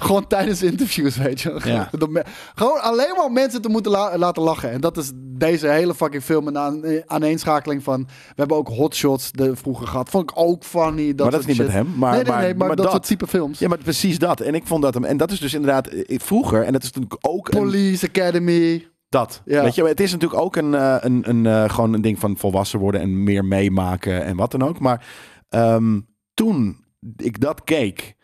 Gewoon 0.00 0.26
tijdens 0.26 0.62
interviews, 0.62 1.16
weet 1.16 1.40
je. 1.40 1.60
Ja. 1.64 1.90
Gewoon 2.54 2.80
alleen 2.80 3.14
maar 3.16 3.32
mensen 3.32 3.62
te 3.62 3.68
moeten 3.68 3.92
la- 3.92 4.18
laten 4.18 4.42
lachen. 4.42 4.70
En 4.70 4.80
dat 4.80 4.96
is 4.96 5.12
deze 5.16 5.68
hele 5.68 5.94
fucking 5.94 6.22
film 6.22 6.46
een 6.46 6.58
aan, 6.58 6.82
aaneenschakeling 7.06 7.82
van... 7.82 8.04
We 8.06 8.34
hebben 8.34 8.56
ook 8.56 8.68
hotshots 8.68 9.32
de, 9.32 9.56
vroeger 9.56 9.86
gehad. 9.86 10.08
Vond 10.08 10.30
ik 10.30 10.36
ook 10.38 10.64
funny. 10.64 11.14
Dat 11.14 11.18
maar 11.18 11.30
dat 11.30 11.40
is 11.40 11.46
niet 11.46 11.56
met 11.56 11.72
hem. 11.72 11.86
Maar, 11.96 12.12
nee, 12.12 12.22
nee, 12.22 12.32
maar, 12.32 12.40
nee, 12.42 12.54
maar, 12.54 12.66
maar 12.66 12.76
dat, 12.76 12.84
dat. 12.84 12.94
soort 12.94 13.06
type 13.06 13.26
films. 13.26 13.58
Ja, 13.58 13.68
maar 13.68 13.78
precies 13.78 14.18
dat. 14.18 14.40
En 14.40 14.54
ik 14.54 14.66
vond 14.66 14.82
dat 14.82 14.94
hem. 14.94 15.04
En 15.04 15.16
dat 15.16 15.30
is 15.30 15.40
dus 15.40 15.54
inderdaad 15.54 15.86
eh, 15.86 16.18
vroeger. 16.18 16.62
En 16.64 16.72
dat 16.72 16.82
is 16.82 16.92
natuurlijk 16.92 17.26
ook. 17.26 17.48
een- 17.48 17.58
Police 17.60 18.06
Academy. 18.08 18.88
Dat. 19.08 19.42
Ja. 19.44 19.62
Weet 19.62 19.74
je, 19.74 19.84
het 19.84 20.00
is 20.00 20.12
natuurlijk 20.12 20.40
ook 20.40 20.56
een, 20.56 20.74
eh, 20.74 20.96
een, 21.00 21.28
een, 21.28 21.46
eh, 21.46 21.68
gewoon 21.70 21.92
een 21.92 22.00
ding 22.02 22.18
van 22.18 22.36
volwassen 22.36 22.78
worden 22.78 23.00
en 23.00 23.22
meer 23.22 23.44
meemaken 23.44 24.24
en 24.24 24.36
wat 24.36 24.50
dan 24.50 24.62
ook. 24.62 24.78
Maar 24.80 25.06
ehm, 25.48 26.00
toen 26.34 26.84
ik 27.16 27.40
dat 27.40 27.64
keek, 27.64 28.14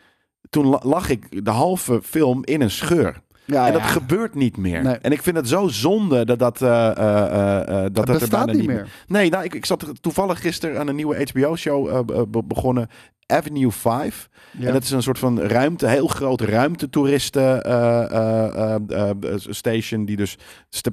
toen 0.50 0.66
la- 0.66 0.80
lag 0.82 1.08
ik 1.08 1.44
de 1.44 1.50
halve 1.50 2.00
film 2.02 2.44
in 2.44 2.60
een 2.60 2.70
scheur. 2.70 3.20
Ja, 3.44 3.66
en 3.66 3.72
dat 3.72 3.82
ja. 3.82 3.86
gebeurt 3.88 4.34
niet 4.34 4.56
meer. 4.56 4.82
Nee. 4.82 4.94
En 4.96 5.12
ik 5.12 5.22
vind 5.22 5.36
het 5.36 5.48
zo 5.48 5.68
zonde 5.68 6.24
dat 6.24 6.38
dat, 6.38 6.62
eh, 6.62 6.90
eh, 6.96 7.60
eh, 7.60 7.90
dat, 7.92 8.06
dat 8.06 8.22
er 8.22 8.28
bijna 8.28 8.52
niet 8.52 8.66
meer. 8.66 8.88
Nee, 9.06 9.30
nou, 9.30 9.44
ik, 9.44 9.54
ik 9.54 9.66
zat 9.66 9.86
toevallig 10.00 10.40
gisteren 10.40 10.78
aan 10.80 10.88
een 10.88 10.94
nieuwe 10.96 11.26
HBO-show 11.32 11.88
eh, 11.88 12.22
be- 12.28 12.42
begonnen. 12.44 12.88
Avenue 13.30 13.70
5. 13.70 14.28
Ja. 14.58 14.66
En 14.66 14.72
dat 14.72 14.82
is 14.82 14.90
een 14.90 15.02
soort 15.02 15.18
van 15.18 15.40
ruimte, 15.40 15.86
heel 15.88 16.06
groot 16.06 16.40
ruimtetoeristen 16.40 17.64
eh, 17.64 18.10
eh, 18.10 19.10
eh, 19.10 19.36
station 19.36 20.04
die 20.04 20.16
dus 20.16 20.36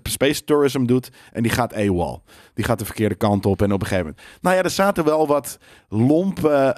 space 0.03 0.43
tourism 0.43 0.85
doet. 0.85 1.09
En 1.31 1.43
die 1.43 1.51
gaat 1.51 1.75
AWOL. 1.75 2.23
Die 2.53 2.65
gaat 2.65 2.79
de 2.79 2.85
verkeerde 2.85 3.15
kant 3.15 3.45
op 3.45 3.61
en 3.61 3.71
op 3.71 3.81
een 3.81 3.87
gegeven 3.87 4.05
moment. 4.05 4.41
Nou 4.41 4.55
ja, 4.55 4.63
er 4.63 4.69
zaten 4.69 5.05
wel 5.05 5.27
wat 5.27 5.57
lompe, 5.89 6.73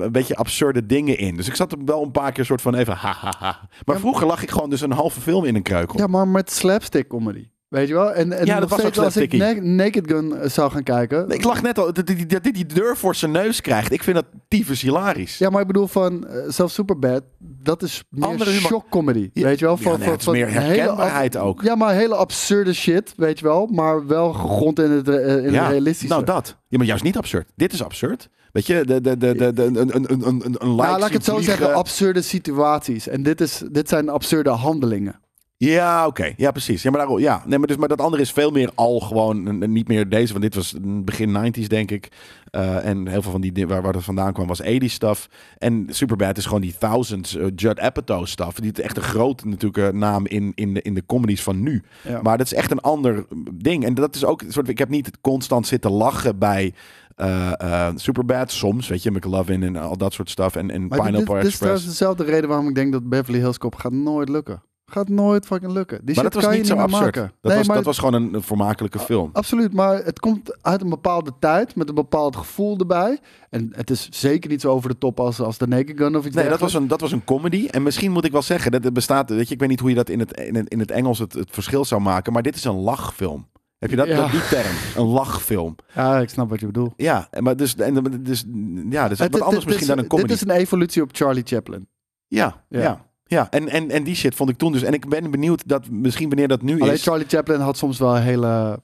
een 0.00 0.12
beetje 0.12 0.36
absurde 0.36 0.86
dingen 0.86 1.18
in. 1.18 1.36
Dus 1.36 1.48
ik 1.48 1.54
zat 1.54 1.72
er 1.72 1.78
wel 1.84 2.02
een 2.02 2.10
paar 2.10 2.32
keer 2.32 2.44
soort 2.44 2.62
van 2.62 2.74
even 2.74 2.94
ha 2.94 3.12
ha 3.12 3.34
ha. 3.38 3.68
Maar 3.84 3.94
Ja, 3.94 4.00
vroeger 4.00 4.26
lag 4.26 4.42
ik 4.42 4.50
gewoon 4.50 4.70
dus 4.70 4.80
een 4.80 4.92
halve 4.92 5.20
film 5.20 5.44
in 5.44 5.54
een 5.54 5.62
kreukel. 5.62 5.98
Ja, 5.98 6.06
maar 6.06 6.28
met 6.28 6.52
slapstick 6.52 7.08
comedy. 7.08 7.48
Weet 7.68 7.88
je 7.88 7.94
wel? 7.94 8.12
En, 8.12 8.32
en 8.32 8.46
Ja, 8.46 8.60
dat 8.60 8.68
was 8.70 8.78
ook 8.78 8.84
steeds 8.92 8.98
als 8.98 9.16
ik. 9.16 9.32
Na- 9.32 9.52
Naked 9.60 10.10
Gun 10.10 10.36
eh, 10.36 10.48
zou 10.48 10.70
gaan 10.70 10.82
kijken. 10.82 11.28
Ik 11.30 11.44
lag 11.44 11.62
net 11.62 11.78
al, 11.78 11.92
dat 11.92 12.08
hij 12.08 12.26
die, 12.26 12.52
die, 12.52 12.66
deur 12.66 12.96
voor 12.96 13.14
zijn 13.14 13.30
neus 13.30 13.60
krijgt. 13.60 13.92
Ik 13.92 14.02
vind 14.02 14.16
dat 14.16 14.24
tyfus 14.48 14.82
hilarisch. 14.82 15.38
Ja, 15.38 15.50
maar 15.50 15.60
ik 15.60 15.66
bedoel 15.66 15.86
van, 15.86 16.26
eh, 16.26 16.36
zelfs 16.48 16.74
Superbad, 16.74 17.22
dat 17.38 17.82
is 17.82 18.04
meer 18.10 18.24
Andere 18.28 18.50
humor. 18.50 18.68
shock 18.68 18.84
comedy. 18.90 19.30
Ja, 19.32 19.42
weet 19.44 19.58
je 19.58 19.64
wel? 19.64 19.76
ja, 19.76 19.82
Van, 19.82 19.98
nee, 20.00 20.16
is 20.16 20.24
van 20.24 20.32
meer 20.32 20.50
herkenbaarheid 20.52 21.36
ook. 21.36 21.62
Ja, 21.62 21.74
maar 21.74 21.94
hele 21.94 22.14
absurde 22.14 22.72
shit, 22.72 23.12
weet 23.16 23.38
je 23.38 23.44
wel. 23.44 23.66
Maar 23.66 24.06
wel 24.06 24.32
gegrond 24.32 24.78
in 24.78 24.90
het, 24.90 25.08
eh, 25.08 25.36
in 25.44 25.54
het 25.54 25.68
realistische. 25.68 26.12
Nou, 26.14 26.24
dat. 26.24 26.56
Ja, 26.68 26.78
maar 26.78 26.86
juist 26.86 27.04
niet 27.04 27.16
absurd. 27.16 27.48
Dit 27.56 27.72
is 27.72 27.82
absurd. 27.82 28.28
Weet 28.52 28.66
je, 28.66 28.84
de, 28.84 29.00
de, 29.00 29.16
de, 29.16 29.34
de, 29.34 29.52
de, 29.52 29.62
een, 29.62 29.76
een, 29.76 29.94
een, 29.96 30.06
een, 30.12 30.26
een, 30.26 30.42
een 30.44 30.74
Nou, 30.76 30.76
laat 30.76 31.06
ik 31.06 31.12
het 31.12 31.24
zo 31.24 31.40
zeggen, 31.40 31.74
absurde 31.74 32.22
situaties. 32.22 33.08
En 33.08 33.22
dit, 33.22 33.40
is, 33.40 33.62
dit 33.72 33.88
zijn 33.88 34.08
absurde 34.08 34.50
handelingen. 34.50 35.20
Ja, 35.58 36.06
oké. 36.06 36.32
Ja, 36.36 36.50
precies. 36.50 36.82
Ja, 36.82 36.90
maar, 36.90 37.00
daarom, 37.00 37.18
ja. 37.18 37.42
Nee, 37.46 37.58
maar, 37.58 37.66
dus, 37.66 37.76
maar 37.76 37.88
dat 37.88 38.00
andere 38.00 38.22
is 38.22 38.32
veel 38.32 38.50
meer 38.50 38.70
al 38.74 39.00
gewoon, 39.00 39.72
niet 39.72 39.88
meer 39.88 40.08
deze, 40.08 40.32
want 40.32 40.44
dit 40.44 40.54
was 40.54 40.74
begin 40.80 41.52
90s, 41.54 41.66
denk 41.66 41.90
ik. 41.90 42.08
Eh, 42.50 42.86
en 42.86 43.08
heel 43.08 43.22
veel 43.22 43.30
van 43.30 43.40
die 43.40 43.66
waar, 43.66 43.82
waar 43.82 43.92
dat 43.92 44.04
vandaan 44.04 44.32
kwam 44.32 44.46
was 44.46 44.62
80s 44.62 44.84
stuff. 44.84 45.28
En 45.58 45.86
Superbad 45.88 46.36
is 46.36 46.44
gewoon 46.44 46.60
die 46.60 46.74
thousands 46.78 47.34
uh, 47.34 47.46
Judd 47.54 47.80
Apatow 47.80 48.26
stuff. 48.26 48.60
Die 48.60 48.72
is 48.72 48.80
echt 48.80 48.96
een 48.96 49.02
grote 49.02 49.48
natuurlijk 49.48 49.92
naam 49.92 50.26
in, 50.26 50.52
in, 50.54 50.74
de, 50.74 50.82
in 50.82 50.94
de 50.94 51.06
comedies 51.06 51.42
van 51.42 51.62
nu. 51.62 51.82
Ja. 52.02 52.22
Maar 52.22 52.38
dat 52.38 52.46
is 52.46 52.54
echt 52.54 52.70
een 52.70 52.80
ander 52.80 53.26
ding. 53.52 53.84
En 53.84 53.94
dat 53.94 54.14
is 54.14 54.24
ook 54.24 54.42
soort. 54.48 54.68
Ik 54.68 54.78
heb 54.78 54.88
niet 54.88 55.10
constant 55.20 55.66
zitten 55.66 55.90
lachen 55.90 56.38
bij. 56.38 56.74
eh 57.16 57.90
Superbad 57.94 58.50
soms, 58.52 58.88
weet 58.88 59.02
je, 59.02 59.10
McLovin 59.10 59.62
en 59.62 59.76
al 59.76 59.96
dat 59.96 60.12
soort 60.12 60.30
stuff. 60.30 60.56
En, 60.56 60.70
en 60.70 60.88
dit, 60.88 61.02
Pineapple 61.02 61.34
dit, 61.34 61.42
dit 61.42 61.52
is 61.52 61.58
trouwens 61.58 61.84
dezelfde 61.86 62.24
reden 62.24 62.48
waarom 62.48 62.68
ik 62.68 62.74
denk 62.74 62.92
dat 62.92 63.08
Beverly 63.08 63.38
Hills 63.38 63.58
Cop 63.58 63.74
gaat 63.74 63.92
nooit 63.92 64.28
lukken. 64.28 64.62
Gaat 64.90 65.08
nooit 65.08 65.46
fucking 65.46 65.72
lukken. 65.72 65.96
Die 66.04 66.14
maar 66.14 66.14
shit 66.14 66.24
dat 66.24 66.34
was 66.34 66.42
kan 66.44 66.52
je 66.52 66.58
niet 66.58 66.68
zo 66.68 66.74
meer 66.74 66.84
absurd. 66.84 67.04
maken. 67.04 67.22
Dat, 67.22 67.32
Nee, 67.50 67.56
was, 67.58 67.66
maar- 67.66 67.76
dat 67.76 67.84
was 67.84 67.98
gewoon 67.98 68.14
een, 68.14 68.34
een 68.34 68.42
vermakelijke 68.42 68.98
film. 68.98 69.30
Absoluut, 69.32 69.72
maar 69.72 70.04
het 70.04 70.20
komt 70.20 70.62
uit 70.62 70.80
een 70.82 70.88
bepaalde 70.88 71.30
tijd 71.40 71.74
met 71.76 71.88
een 71.88 71.94
bepaald 71.94 72.36
gevoel 72.36 72.78
erbij. 72.78 73.18
En 73.50 73.68
het 73.76 73.90
is 73.90 74.08
zeker 74.10 74.50
niet 74.50 74.60
zo 74.60 74.70
over 74.70 74.88
de 74.88 74.98
top 74.98 75.20
als, 75.20 75.40
als 75.40 75.58
de 75.58 75.66
Naked 75.66 75.96
Gun 75.96 76.16
of 76.16 76.26
iets 76.26 76.34
Nee, 76.36 76.48
dat 76.48 76.60
was, 76.60 76.74
een, 76.74 76.86
dat 76.88 77.00
was 77.00 77.12
een 77.12 77.24
comedy. 77.24 77.66
En 77.70 77.82
misschien 77.82 78.12
moet 78.12 78.24
ik 78.24 78.32
wel 78.32 78.42
zeggen, 78.42 78.70
dat 78.72 78.84
het 78.84 78.92
bestaat. 78.92 79.30
Weet 79.30 79.48
je, 79.48 79.54
ik 79.54 79.60
weet 79.60 79.68
niet 79.68 79.80
hoe 79.80 79.88
je 79.88 79.94
dat 79.94 80.08
in 80.08 80.18
het, 80.18 80.32
in 80.40 80.54
het, 80.54 80.68
in 80.68 80.78
het 80.78 80.90
Engels 80.90 81.18
het, 81.18 81.32
het 81.32 81.50
verschil 81.50 81.84
zou 81.84 82.00
maken. 82.00 82.32
Maar 82.32 82.42
dit 82.42 82.54
is 82.56 82.64
een 82.64 82.74
lachfilm. 82.80 83.48
Heb 83.78 83.90
je 83.90 83.96
dat? 83.96 84.06
Ja. 84.06 84.16
dat 84.16 84.30
die 84.30 84.46
term? 84.48 84.74
Een 84.96 85.06
lachfilm. 85.06 85.74
Ja, 85.94 86.18
ik 86.20 86.28
snap 86.28 86.50
wat 86.50 86.60
je 86.60 86.66
bedoelt. 86.66 86.92
Ja, 86.96 87.28
maar 87.40 87.56
dus, 87.56 87.74
en, 87.76 88.22
dus, 88.22 88.44
ja, 88.90 89.08
dus 89.08 89.18
Het- 89.18 89.32
wat 89.32 89.40
anders 89.42 89.64
misschien 89.64 89.82
is- 89.82 89.86
dan 89.94 89.98
een 89.98 90.06
comedy. 90.06 90.28
Dit 90.28 90.36
is 90.36 90.42
een 90.42 90.60
evolutie 90.60 91.02
op 91.02 91.08
Charlie 91.12 91.42
Chaplin. 91.46 91.88
Ja, 92.26 92.64
Ja. 92.68 92.80
ja. 92.80 93.05
Ja. 93.26 93.50
En, 93.50 93.68
en, 93.68 93.90
en 93.90 94.04
die 94.04 94.14
shit 94.14 94.34
vond 94.34 94.50
ik 94.50 94.56
toen 94.56 94.72
dus. 94.72 94.82
En 94.82 94.92
ik 94.92 95.08
ben 95.08 95.30
benieuwd 95.30 95.68
dat 95.68 95.90
misschien 95.90 96.28
wanneer 96.28 96.48
dat 96.48 96.62
nu 96.62 96.80
Alleen 96.80 96.94
is. 96.94 97.02
Charlie 97.02 97.26
Chaplin 97.26 97.60
had 97.60 97.76
soms 97.76 97.98
wel 97.98 98.16
hele 98.16 98.80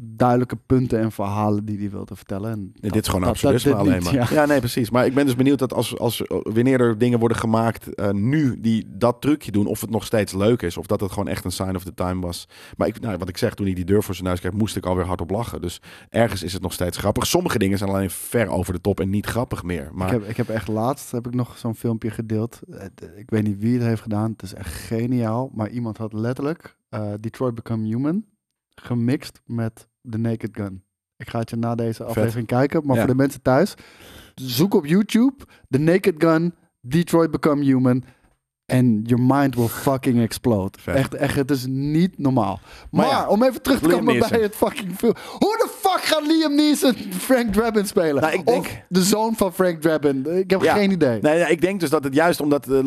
duidelijke 0.00 0.56
punten 0.56 0.98
en 1.00 1.12
verhalen 1.12 1.64
die 1.64 1.78
hij 1.78 1.90
wilde 1.90 2.16
vertellen. 2.16 2.50
En 2.50 2.72
dit 2.80 2.96
is 3.02 3.08
gewoon 3.08 3.28
absurdisme 3.28 3.74
alleen 3.74 3.92
niet, 3.92 4.04
maar. 4.04 4.14
ja. 4.14 4.26
Ja. 4.30 4.46
nee, 4.46 4.58
precies. 4.58 4.90
Maar 4.90 5.06
ik 5.06 5.14
ben 5.14 5.24
dus 5.26 5.36
benieuwd 5.36 5.58
dat 5.58 5.72
als, 5.72 5.98
als 5.98 6.22
wanneer 6.28 6.80
er 6.80 6.98
dingen 6.98 7.18
worden 7.18 7.36
gemaakt 7.38 7.94
eh, 7.94 8.10
nu 8.10 8.60
die 8.60 8.86
dat 8.88 9.20
trucje 9.20 9.50
doen, 9.52 9.66
of 9.66 9.80
het 9.80 9.90
nog 9.90 10.04
steeds 10.04 10.32
leuk 10.32 10.62
is, 10.62 10.76
of 10.76 10.86
dat 10.86 11.00
het 11.00 11.10
gewoon 11.12 11.28
echt 11.28 11.44
een 11.44 11.52
sign 11.52 11.74
of 11.74 11.84
the 11.84 11.94
time 11.94 12.20
was. 12.20 12.48
Maar 12.76 12.88
ik, 12.88 13.00
nou, 13.00 13.16
wat 13.16 13.28
ik 13.28 13.36
zeg, 13.38 13.54
toen 13.54 13.66
hij 13.66 13.74
die 13.74 13.84
deur 13.84 14.02
voor 14.02 14.14
zijn 14.14 14.26
neus 14.28 14.40
kreeg, 14.40 14.52
moest 14.52 14.76
ik 14.76 14.86
alweer 14.86 15.06
hard 15.06 15.20
op 15.20 15.30
lachen. 15.30 15.60
Dus 15.60 15.80
ergens 16.08 16.42
is 16.42 16.52
het 16.52 16.62
nog 16.62 16.72
steeds 16.72 16.98
grappig. 16.98 17.26
Sommige 17.26 17.58
dingen 17.58 17.78
zijn 17.78 17.90
alleen 17.90 18.10
ver 18.10 18.48
over 18.48 18.72
de 18.72 18.80
top 18.80 19.00
en 19.00 19.10
niet 19.10 19.26
grappig 19.26 19.62
meer. 19.62 19.90
Maar 19.92 20.06
Ik 20.06 20.20
heb, 20.20 20.28
ik 20.28 20.36
heb 20.36 20.48
echt 20.48 20.68
laatst 20.68 21.10
heb 21.10 21.26
ik 21.26 21.34
nog 21.34 21.58
zo'n 21.58 21.74
filmpje 21.74 22.10
gedeeld. 22.10 22.60
Eh, 22.70 22.84
Ik 23.16 23.30
weet 23.30 23.42
niet 23.42 23.58
wie 23.58 23.74
het 23.74 23.82
heeft 23.82 24.02
gedaan. 24.02 24.30
Het 24.30 24.42
is 24.42 24.54
echt 24.54 24.74
geniaal. 24.74 25.50
Maar 25.54 25.68
iemand 25.70 25.96
had 25.96 26.12
letterlijk 26.12 26.76
eh, 26.88 27.12
Detroit 27.20 27.54
Become 27.54 27.86
Human 27.86 28.24
gemixt 28.74 29.40
met 29.44 29.88
The 30.10 30.18
Naked 30.18 30.50
Gun. 30.52 30.84
Ik 31.16 31.28
ga 31.28 31.38
het 31.38 31.50
je 31.50 31.56
na 31.56 31.74
deze 31.74 32.04
aflevering 32.04 32.46
kijken. 32.46 32.86
Maar 32.86 32.96
Ja. 32.96 33.02
voor 33.02 33.10
de 33.10 33.16
mensen 33.16 33.42
thuis, 33.42 33.74
zoek 34.34 34.74
op 34.74 34.86
YouTube 34.86 35.44
The 35.68 35.78
Naked 35.78 36.14
Gun, 36.18 36.54
Detroit 36.80 37.30
Become 37.30 37.64
Human. 37.64 38.04
En 38.66 39.02
your 39.02 39.24
mind 39.24 39.54
will 39.54 39.66
fucking 39.66 40.20
explode. 40.20 40.78
Vet. 40.80 40.94
Echt, 40.94 41.14
echt, 41.14 41.36
het 41.36 41.50
is 41.50 41.66
niet 41.66 42.18
normaal. 42.18 42.60
Maar 42.62 43.06
Maar, 43.06 43.06
ja, 43.06 43.28
om 43.28 43.42
even 43.42 43.62
terug 43.62 43.80
te 43.80 43.88
komen 43.88 44.18
bij 44.18 44.40
het 44.40 44.56
fucking 44.56 44.94
film. 44.96 45.14
Hoe 45.38 45.56
de 45.56 45.68
fuck 46.02 46.16
gaat 46.18 46.26
Liam 46.26 46.54
Neeson 46.54 46.94
Frank 47.18 47.52
Drabin 47.52 47.86
spelen? 47.86 48.22
Nou, 48.22 48.34
ik 48.34 48.46
denk- 48.46 48.58
Of 48.66 48.80
de 48.88 49.02
zoon 49.02 49.34
van 49.36 49.52
Frank 49.52 49.80
Drabin. 49.80 50.26
Ik 50.38 50.50
heb 50.50 50.62
Ja. 50.62 50.74
geen 50.74 50.90
idee. 50.90 51.18
Nee, 51.20 51.38
nee, 51.38 51.50
ik 51.50 51.60
denk 51.60 51.80
dus 51.80 51.90
dat 51.90 52.04
het 52.04 52.14
juist 52.14 52.40
omdat 52.40 52.66
eh, 52.66 52.78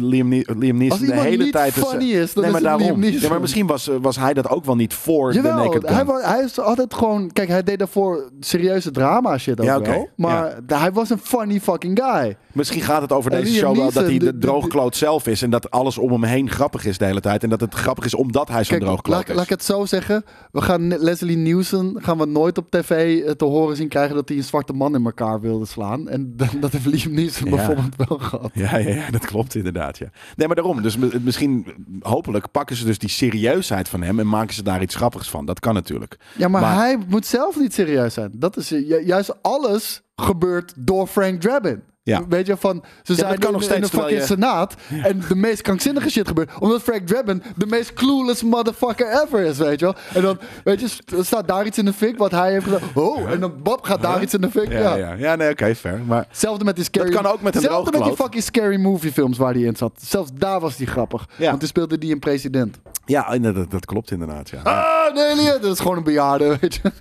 Liam, 0.00 0.28
Ne- 0.28 0.44
Liam 0.58 0.76
Neeson 0.76 0.90
Als 1.00 1.08
de 1.08 1.20
hele 1.20 1.50
tijd... 1.50 1.72
funny 1.72 2.10
is, 2.10 2.32
dan 2.32 2.42
nee, 2.44 2.52
is 2.52 2.60
maar 2.60 2.78
daarom. 2.78 3.02
Ja, 3.04 3.28
maar 3.28 3.40
misschien 3.40 3.66
was, 3.66 3.88
eh, 3.88 3.94
was 4.00 4.16
hij 4.16 4.34
dat 4.34 4.48
ook 4.48 4.64
wel 4.64 4.76
niet 4.76 4.94
voor 4.94 5.32
de 5.32 5.40
Naked 5.42 5.84
Gun. 5.84 5.94
hij, 5.94 6.04
was, 6.04 6.22
hij 6.24 6.42
is 6.42 6.60
altijd 6.60 6.94
gewoon... 6.94 7.32
Kijk, 7.32 7.48
hij 7.48 7.62
deed 7.62 7.78
daarvoor 7.78 8.30
serieuze 8.40 8.90
drama 8.90 9.38
shit 9.38 9.60
ook 9.60 9.66
Ja, 9.66 9.80
wel. 9.80 10.08
Maar 10.16 10.58
hij 10.66 10.92
was 10.92 11.10
een 11.10 11.18
funny 11.22 11.60
fucking 11.60 12.00
guy. 12.02 12.36
Misschien 12.52 12.82
gaat 12.82 13.02
het 13.02 13.12
over 13.12 13.32
En 13.32 13.38
deze 13.40 13.52
Liam 13.52 13.64
show 13.64 13.76
wel 13.76 13.92
dat 13.92 14.04
hij 14.04 14.18
de, 14.18 14.38
droogkloot 14.38 14.96
zelf 14.96 15.26
is. 15.26 15.42
En 15.42 15.50
dat 15.50 15.70
alles 15.70 15.98
om 15.98 16.12
hem 16.12 16.22
heen 16.24 16.50
grappig 16.50 16.84
is 16.86 16.98
de 16.98 17.04
hele 17.04 17.20
tijd. 17.20 17.42
En 17.42 17.48
dat 17.48 17.60
het 17.60 17.74
grappig 17.74 18.04
is 18.04 18.14
omdat 18.14 18.48
hij 18.48 18.64
zo'n 18.64 18.78
droogkloot 18.78 19.28
is. 19.28 19.34
laat 19.34 19.44
ik 19.44 19.50
het 19.50 19.64
zo 19.64 19.84
zeggen. 19.84 20.24
We 20.52 20.60
gaan 20.60 20.98
Leslie 20.98 21.36
Nielsen 21.36 21.96
gaan 21.96 22.18
we 22.18 22.26
nooit 22.26 22.43
op 22.52 22.70
tv 22.70 23.22
eh, 23.22 23.30
te 23.30 23.44
horen 23.44 23.76
zien 23.76 23.88
krijgen 23.88 24.14
dat 24.14 24.28
hij 24.28 24.38
een 24.38 24.44
zwarte 24.44 24.72
man 24.72 24.94
in 24.94 25.04
elkaar 25.04 25.40
wilde 25.40 25.66
slaan. 25.66 26.08
En 26.08 26.36
dat 26.60 26.72
heeft 26.72 26.86
Liam 26.86 27.14
Neeson 27.14 27.50
Ja. 27.50 27.56
bijvoorbeeld 27.56 28.08
wel 28.08 28.18
gehad. 28.18 28.50
Ja, 28.54 28.76
ja, 28.76 28.88
ja, 28.94 29.10
dat 29.10 29.26
klopt 29.26 29.54
inderdaad. 29.54 29.98
Ja. 29.98 30.08
Nee, 30.36 30.46
maar 30.46 30.56
daarom. 30.56 30.82
Dus 30.82 30.96
mi- 30.96 31.18
misschien, 31.22 31.66
hopelijk 32.00 32.50
pakken 32.50 32.76
ze 32.76 32.84
dus 32.84 32.98
die 32.98 33.08
serieusheid 33.08 33.88
van 33.88 34.02
hem 34.02 34.18
en 34.18 34.28
maken 34.28 34.54
ze 34.54 34.62
daar 34.62 34.82
iets 34.82 34.94
grappigs 34.94 35.28
van. 35.30 35.46
Dat 35.46 35.60
kan 35.60 35.74
natuurlijk. 35.74 36.16
Ja, 36.36 36.48
maar, 36.48 36.60
Maar- 36.60 36.76
hij 36.76 36.98
moet 37.08 37.26
zelf 37.26 37.58
niet 37.58 37.74
serieus 37.74 38.14
zijn. 38.14 38.30
Dat 38.34 38.56
is 38.56 38.68
ju- 38.68 39.02
juist 39.04 39.42
alles 39.42 40.02
gebeurt 40.16 40.72
door 40.76 41.06
Frank 41.06 41.40
Drabin. 41.40 41.82
Ja. 42.06 42.22
Weet 42.28 42.46
je, 42.46 42.56
van 42.56 42.84
ze 43.02 43.12
dat 43.14 43.16
zijn 43.16 43.38
kan 43.38 43.46
in, 43.46 43.52
nog 43.52 43.60
in 43.62 43.68
steeds 43.68 43.92
een 43.92 43.98
fucking 44.00 44.20
terwijl 44.20 44.40
senaat 44.40 44.74
en 45.10 45.22
de 45.28 45.34
meest 45.36 45.62
krankzinnige 45.62 46.10
shit 46.10 46.28
gebeurt. 46.28 46.50
Omdat 46.58 46.82
Frank 46.82 47.06
Drabin 47.06 47.42
de 47.56 47.66
meest 47.66 47.92
clueless 47.92 48.42
motherfucker 48.42 49.22
ever 49.22 49.40
is, 49.40 49.58
weet 49.58 49.80
je 49.80 49.84
wel. 49.84 49.94
En 50.14 50.22
dan, 50.22 50.38
weet 50.64 50.80
je, 50.80 50.88
st- 50.88 51.12
staat 51.20 51.48
daar 51.48 51.66
iets 51.66 51.78
in 51.78 51.84
de 51.84 51.92
fik 51.92 52.18
wat 52.18 52.30
hij 52.30 52.52
heeft 52.52 52.64
gedaan. 52.64 52.80
Oh, 52.94 53.30
en 53.30 53.40
dan 53.40 53.52
Bob 53.62 53.84
gaat 53.84 54.02
daar 54.02 54.22
iets 54.22 54.34
in 54.34 54.40
de 54.40 54.50
fik. 54.50 54.72
Ja, 54.72 54.78
Ja. 54.80 54.94
ja. 54.96 55.12
ja 55.12 55.34
nee, 55.36 55.50
oké, 55.50 55.74
fair. 55.74 56.00
Maar 56.06 56.24
Hetzelfde 56.28 56.64
met 56.64 56.74
die 56.76 56.84
scary... 56.84 57.10
Dat 57.10 57.22
kan 57.22 57.32
ook 57.32 57.40
met 57.42 57.54
een 57.54 57.60
Hetzelfde 57.60 57.90
met 57.98 58.04
die 58.04 58.16
fucking 58.16 58.42
scary 58.42 58.76
movie 58.80 59.12
films 59.12 59.38
waar 59.38 59.52
hij 59.52 59.62
in 59.62 59.76
zat. 59.76 59.92
Zelfs 60.02 60.30
daar 60.34 60.60
was 60.60 60.76
hij 60.76 60.86
grappig. 60.86 61.26
Ja. 61.36 61.46
Want 61.46 61.58
toen 61.58 61.68
speelde 61.68 61.98
die 61.98 62.12
een 62.12 62.18
president. 62.18 62.78
ja, 63.06 63.32
inderdaad, 63.32 63.70
dat 63.70 63.84
klopt 63.86 64.10
inderdaad. 64.10 64.50
Ja, 64.50 64.60
Ah, 64.62 65.14
nee, 65.14 65.34
nee, 65.34 65.58
dat 65.58 65.72
is 65.72 65.80
gewoon 65.80 65.96
een 65.96 66.04
bejaarde, 66.04 66.56
weet 66.60 66.74
je. 66.74 66.80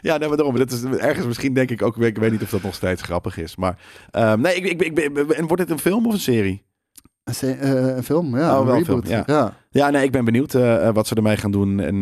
ja 0.00 0.16
nee, 0.16 0.28
maar 0.28 0.36
daarom. 0.36 0.56
Dat 0.56 0.70
is 0.70 0.84
ergens 0.84 1.26
misschien 1.26 1.54
denk 1.54 1.70
ik 1.70 1.82
ook. 1.82 1.96
Ik 1.98 2.18
weet 2.18 2.30
niet 2.30 2.42
of 2.42 2.50
dat 2.50 2.62
nog 2.62 2.74
steeds 2.74 3.02
grappig 3.02 3.38
is. 3.38 3.56
Maar 3.56 3.78
ehm, 4.10 4.40
nee, 4.40 4.54
ik, 4.54 4.82
ik, 4.82 4.98
en 4.98 5.46
wordt 5.46 5.62
dit 5.62 5.70
een 5.70 5.78
film 5.78 6.06
of 6.06 6.12
een 6.12 6.18
serie? 6.20 6.66
Een, 7.24 7.58
eh, 7.58 7.96
een 7.96 8.02
film, 8.02 8.36
ja. 8.36 8.60
Oh, 8.60 8.66
een 8.68 8.72
reboot. 8.78 9.06
film, 9.06 9.22
ja. 9.26 9.54
Ja, 9.70 9.90
nee, 9.90 10.04
ik 10.04 10.12
ben 10.12 10.24
benieuwd 10.24 10.54
eh, 10.54 10.86
eh, 10.88 10.94
wat 10.94 11.06
ze 11.06 11.14
ermee 11.14 11.36
gaan 11.36 11.50
doen. 11.50 11.80
En 11.80 11.96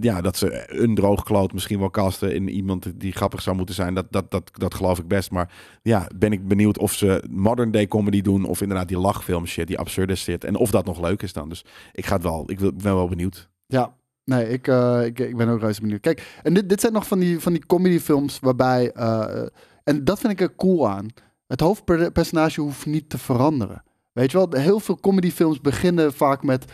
ja, 0.00 0.20
dat 0.20 0.36
ze 0.36 0.64
een 0.80 0.94
droogkloot 0.94 1.52
misschien 1.52 1.78
wel 1.78 1.90
casten 1.90 2.34
in 2.34 2.48
iemand 2.48 3.00
die 3.00 3.12
grappig 3.12 3.42
zou 3.42 3.56
moeten 3.56 3.74
zijn. 3.74 3.94
Dat, 3.94 4.06
dat, 4.10 4.30
dat, 4.30 4.50
dat 4.52 4.74
geloof 4.74 4.98
ik 4.98 5.08
best. 5.08 5.30
Maar 5.30 5.50
ja, 5.82 6.06
ben 6.16 6.32
ik 6.32 6.48
benieuwd 6.48 6.78
of 6.78 6.92
ze 6.92 7.24
modern 7.30 7.70
day 7.70 7.86
comedy 7.86 8.20
doen. 8.20 8.44
Of 8.44 8.60
inderdaad 8.60 8.88
die 8.88 8.98
lachfilm 8.98 9.46
shit, 9.46 9.66
die 9.66 9.78
absurde 9.78 10.14
shit. 10.14 10.44
En 10.44 10.56
of 10.56 10.70
dat 10.70 10.84
nog 10.84 11.00
leuk 11.00 11.22
is 11.22 11.32
dan. 11.32 11.48
Dus 11.48 11.64
ik 11.92 12.06
ga 12.06 12.14
het 12.14 12.22
wel. 12.22 12.44
Ik 12.50 12.60
wil- 12.60 12.68
ik 12.68 12.82
ben 12.82 12.94
wel 12.94 13.08
benieuwd. 13.08 13.48
Ja. 13.66 13.96
Nee, 14.28 14.48
ik, 14.48 14.68
eh, 14.68 15.04
ik, 15.04 15.18
ik 15.18 15.36
ben 15.36 15.48
ook 15.48 15.60
reuze 15.60 15.80
benieuwd. 15.80 16.00
Kijk, 16.00 16.38
en 16.42 16.54
dit, 16.54 16.68
dit 16.68 16.80
zijn 16.80 16.92
nog 16.92 17.06
van 17.06 17.18
die, 17.18 17.40
van 17.40 17.52
die 17.52 17.66
comedyfilms 17.66 18.38
waarbij... 18.40 18.92
eh, 18.92 19.46
en 19.84 20.04
dat 20.04 20.18
vind 20.18 20.32
ik 20.32 20.40
er 20.40 20.54
cool 20.56 20.88
aan. 20.88 21.06
Het 21.46 21.60
hoofdpersonage 21.60 22.60
hoeft 22.60 22.86
niet 22.86 23.10
te 23.10 23.18
veranderen. 23.18 23.82
Weet 24.12 24.30
je 24.30 24.36
wel, 24.36 24.60
heel 24.60 24.80
veel 24.80 25.00
comedyfilms 25.00 25.60
beginnen 25.60 26.12
vaak 26.12 26.42
met... 26.42 26.64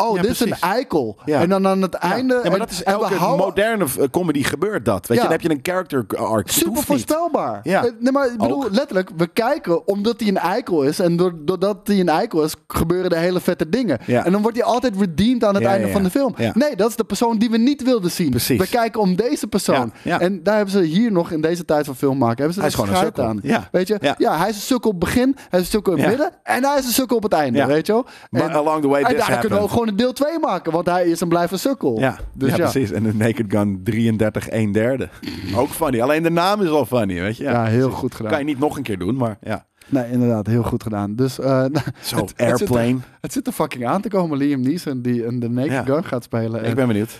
Oh, 0.00 0.16
Ja, 0.16 0.22
dit 0.22 0.30
is 0.30 0.40
een 0.40 0.52
eikel. 0.60 1.16
Ja. 1.24 1.40
En 1.40 1.48
dan 1.48 1.66
aan 1.66 1.82
het 1.82 1.94
einde... 1.94 2.34
Ja, 2.34 2.40
maar 2.42 2.52
en- 2.52 2.58
dat 2.58 2.70
is 2.70 2.82
elke 2.82 3.14
houden- 3.14 3.46
moderne 3.46 3.84
eh, 3.98 4.04
comedy 4.10 4.42
gebeurt 4.42 4.84
dat. 4.84 5.06
Weet 5.06 5.16
je, 5.16 5.22
dan 5.22 5.32
heb 5.32 5.40
je 5.40 5.50
een 5.50 5.58
character 5.62 6.06
arc. 6.16 6.50
Super 6.50 6.82
voorspelbaar. 6.82 7.60
Ja. 7.62 7.84
Eh, 7.84 7.90
Nee, 7.98 8.12
maar 8.12 8.26
ik 8.32 8.38
bedoel, 8.38 8.64
Ook. 8.64 8.70
letterlijk, 8.70 9.10
we 9.16 9.26
kijken 9.26 9.86
omdat 9.86 10.20
hij 10.20 10.28
een 10.28 10.36
eikel 10.38 10.82
is. 10.82 10.98
En 11.00 11.16
door- 11.16 11.32
doordat 11.44 11.76
hij 11.84 12.00
een 12.00 12.08
eikel 12.08 12.42
is, 12.44 12.54
gebeuren 12.68 13.10
er 13.10 13.16
hele 13.18 13.40
vette 13.40 13.68
dingen. 13.68 13.98
En 14.06 14.32
dan 14.32 14.42
wordt 14.42 14.56
hij 14.56 14.66
altijd 14.66 14.96
redeemed 14.98 15.44
aan 15.44 15.54
het 15.54 15.64
einde 15.64 15.88
van 15.88 16.02
de 16.02 16.10
film. 16.10 16.34
Nee, 16.54 16.76
dat 16.76 16.88
is 16.88 16.96
de 16.96 17.04
persoon 17.04 17.38
die 17.38 17.50
we 17.50 17.56
niet 17.58 17.82
wilden 17.82 18.10
zien. 18.10 18.30
Precies. 18.30 18.58
We 18.58 18.68
kijken 18.68 19.00
om 19.00 19.16
deze 19.16 19.46
persoon. 19.46 19.92
En 20.04 20.42
daar 20.42 20.56
hebben 20.56 20.72
ze 20.74 20.80
hier 20.82 21.12
nog 21.12 21.30
in 21.30 21.40
deze 21.40 21.64
tijd 21.64 21.84
van 21.86 21.96
film 21.96 22.18
maken. 22.18 22.36
Hebben 22.36 22.54
ze 22.54 22.60
Hij 22.60 22.68
is 22.68 22.74
gewoon 22.74 22.90
een 22.90 22.96
sukkel. 22.96 23.24
aan. 23.24 23.38
Ja. 23.42 23.68
Weet 23.72 23.88
je? 23.88 24.14
Ja. 24.18 24.38
Hij 24.38 24.48
is 24.48 24.54
een 24.54 24.60
sukkel 24.62 24.90
op 24.90 25.00
het 25.00 25.04
begin, 25.04 25.36
hij 25.48 25.60
is 25.60 25.64
een 25.66 25.70
sukkel 25.72 25.92
in 25.92 25.98
het 25.98 26.08
midden 26.08 26.30
en 26.42 26.64
hij 26.64 26.78
is 26.78 26.86
een 26.86 26.92
sukkel 26.92 27.16
op 27.16 27.22
het 27.22 27.32
einde. 27.32 27.66
Weet 27.66 27.86
je 27.86 27.92
wel? 27.92 28.06
Maar 28.30 28.54
along 28.56 28.82
the 28.82 28.88
way 28.88 29.02
en 29.02 29.16
daar 29.16 29.24
kunnen 29.38 29.40
we 29.40 29.54
happened. 29.54 29.70
Gewoon 29.88 30.08
een 30.08 30.14
deel 30.14 30.26
2 30.28 30.38
maken, 30.38 30.72
want 30.72 30.86
hij 30.86 31.06
is 31.06 31.20
een 31.20 31.28
blijven 31.28 31.58
sukkel. 31.58 31.98
Ja, 32.00 32.18
Dus 32.34 32.50
ja, 32.50 32.56
ja. 32.56 32.62
precies. 32.70 32.90
En 32.90 33.02
de 33.02 33.14
Naked 33.14 33.44
Gun 33.48 33.80
33, 33.84 34.48
1 34.48 34.72
derde. 34.72 35.08
Ook 35.56 35.68
funny. 35.68 36.00
Alleen 36.00 36.22
de 36.22 36.30
naam 36.30 36.62
is 36.62 36.68
al 36.68 36.86
funny, 36.86 37.20
weet 37.20 37.36
je. 37.36 37.42
Ja, 37.44 37.64
heel 37.64 37.80
precies. 37.80 37.98
goed 37.98 38.14
gedaan. 38.14 38.30
Kan 38.30 38.40
je 38.40 38.46
niet 38.46 38.58
nog 38.58 38.76
een 38.76 38.82
keer 38.82 38.98
doen, 38.98 39.16
maar 39.16 39.38
ja. 39.40 39.66
Nee, 39.90 40.10
inderdaad, 40.10 40.46
heel 40.46 40.62
goed 40.62 40.82
gedaan. 40.82 41.14
Dus, 41.16 41.36
nou, 41.38 41.72
Zo, 42.00 42.16
het- 42.16 42.32
het 42.36 42.58
zit 42.58 42.68
er- 42.68 42.74
Airplane. 42.74 42.96
Het 43.20 43.32
zit 43.32 43.46
er 43.46 43.52
fucking 43.52 43.86
aan 43.86 44.00
te 44.00 44.08
komen. 44.08 44.38
Liam 44.38 44.60
Neeson 44.60 45.02
die 45.02 45.26
een 45.26 45.38
de 45.40 45.48
Naked. 45.48 45.84
Gun 45.84 46.04
gaat 46.04 46.24
spelen. 46.24 46.60
Ik 46.60 46.66
En 46.66 46.74
ben 46.74 46.86
benieuwd. 46.86 47.18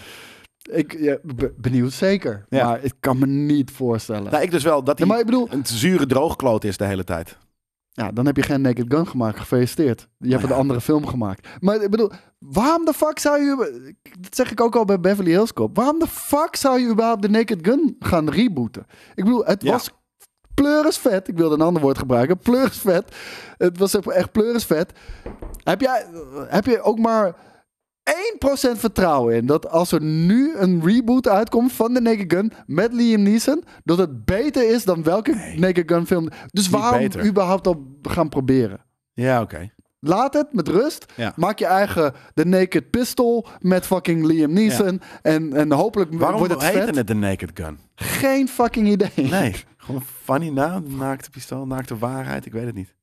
ik 0.71 0.97
ja, 1.01 1.17
benieuwd 1.57 1.93
zeker. 1.93 2.45
Ja. 2.49 2.65
Maar 2.65 2.79
ik 2.85 2.93
kan 3.01 3.19
me 3.19 3.27
niet 3.27 3.71
voorstellen. 3.71 4.31
Nou, 4.33 4.43
ik 4.43 4.51
dus 4.51 4.63
wel 4.63 4.83
dat 4.85 4.99
hij 4.99 5.07
maar 5.07 5.19
ik 5.19 5.25
bedoel, 5.25 5.49
een 5.51 5.67
zure 5.67 6.07
droogkloot 6.07 6.65
is 6.65 6.77
de 6.77 6.85
hele 6.85 7.05
tijd. 7.05 7.37
Ja, 7.99 8.13
dan 8.13 8.27
heb 8.27 8.37
je 8.37 8.43
geen 8.43 8.61
Naked 8.61 8.85
Gun 8.89 9.07
gemaakt. 9.07 9.39
Gefeliciteerd. 9.39 10.09
Je 10.19 10.31
hebt 10.31 10.43
ja. 10.43 10.49
een 10.49 10.55
andere 10.55 10.81
film 10.81 11.07
gemaakt. 11.07 11.49
Maar 11.61 11.83
ik 11.83 11.91
bedoel, 11.91 12.11
waarom 12.39 12.85
de 12.85 12.93
fuck 12.93 13.19
zou 13.19 13.41
je... 13.43 13.93
Dat 14.21 14.35
zeg 14.35 14.51
ik 14.51 14.61
ook 14.61 14.77
al 14.77 14.85
bij 14.85 15.01
Beverly 15.01 15.31
Hills 15.31 15.53
Cop. 15.53 15.77
Waarom 15.77 15.99
de 15.99 16.07
fuck 16.07 16.57
zou 16.57 16.81
je 16.81 16.89
überhaupt 16.89 17.23
de 17.23 17.29
Naked 17.29 17.59
Gun 17.63 17.97
gaan 17.99 18.31
rebooten? 18.31 18.87
Ik 19.15 19.25
bedoel, 19.25 19.45
het 19.45 19.63
Ja. 19.63 19.73
was 19.73 19.91
pleuris 20.55 20.99
vet. 20.99 21.29
Ik 21.29 21.37
wilde 21.37 21.55
een 21.55 21.61
ander 21.61 21.83
woord 21.83 21.99
gebruiken. 21.99 22.39
Pleuris 22.39 22.79
vet. 22.79 23.17
Het 23.57 23.79
was 23.79 23.95
echt 24.01 24.33
pleuris 24.33 24.65
vet. 24.65 24.93
Heb 25.63 25.81
jij, 25.81 26.07
heb 26.49 26.65
je 26.65 26.83
ook 26.83 26.99
maar 26.99 27.35
1% 28.75 28.79
vertrouwen 28.79 29.35
in 29.35 29.47
dat 29.47 29.71
als 29.71 29.93
er 29.93 30.03
nu 30.03 30.55
een 30.57 30.83
reboot 30.85 31.29
uitkomt 31.29 31.73
van 31.73 31.95
de 31.95 32.01
Naked 32.01 32.33
Gun 32.33 32.53
met 32.67 32.93
Liam 32.93 33.23
Neeson, 33.23 33.65
dat 33.85 33.99
het 33.99 34.25
beter 34.25 34.71
is 34.71 34.85
dan 34.85 35.03
welke 35.03 35.55
Naked 35.57 35.91
Gun 35.91 36.07
film. 36.07 36.29
Dus 36.51 36.69
waarom 36.69 36.99
beter. 37.01 37.27
überhaupt 37.27 37.67
al 37.67 37.97
gaan 38.03 38.29
proberen? 38.29 38.85
Ja, 39.13 39.41
oké. 39.41 39.71
Laat 40.01 40.35
het 40.35 40.53
met 40.53 40.69
rust. 40.69 41.13
Ja. 41.17 41.33
Maak 41.37 41.59
je 41.59 41.67
eigen 41.67 42.13
The 42.35 42.45
Naked 42.45 42.91
Pistol 42.91 43.47
met 43.61 43.87
fucking 43.87 44.25
Liam 44.25 44.53
Neeson. 44.53 45.01
En, 45.23 45.53
en 45.53 45.73
hopelijk 45.73 46.15
Waarom 46.15 46.39
wordt 46.39 46.53
het 46.53 46.65
vet. 46.65 46.97
het 46.97 47.07
de 47.07 47.15
Naked 47.15 47.51
Gun? 47.55 47.79
Geen 47.95 48.49
fucking 48.49 48.89
idee. 48.89 49.11
Nee, 49.15 49.55
gewoon 49.77 50.03
funny 50.23 50.49
naam. 50.49 50.97
Naakte 50.97 51.31
pistool, 51.31 51.67
naakte 51.67 51.99
waarheid. 51.99 52.47
Ik 52.47 52.53
weet 52.53 52.67
het 52.67 52.75
niet. 52.75 52.95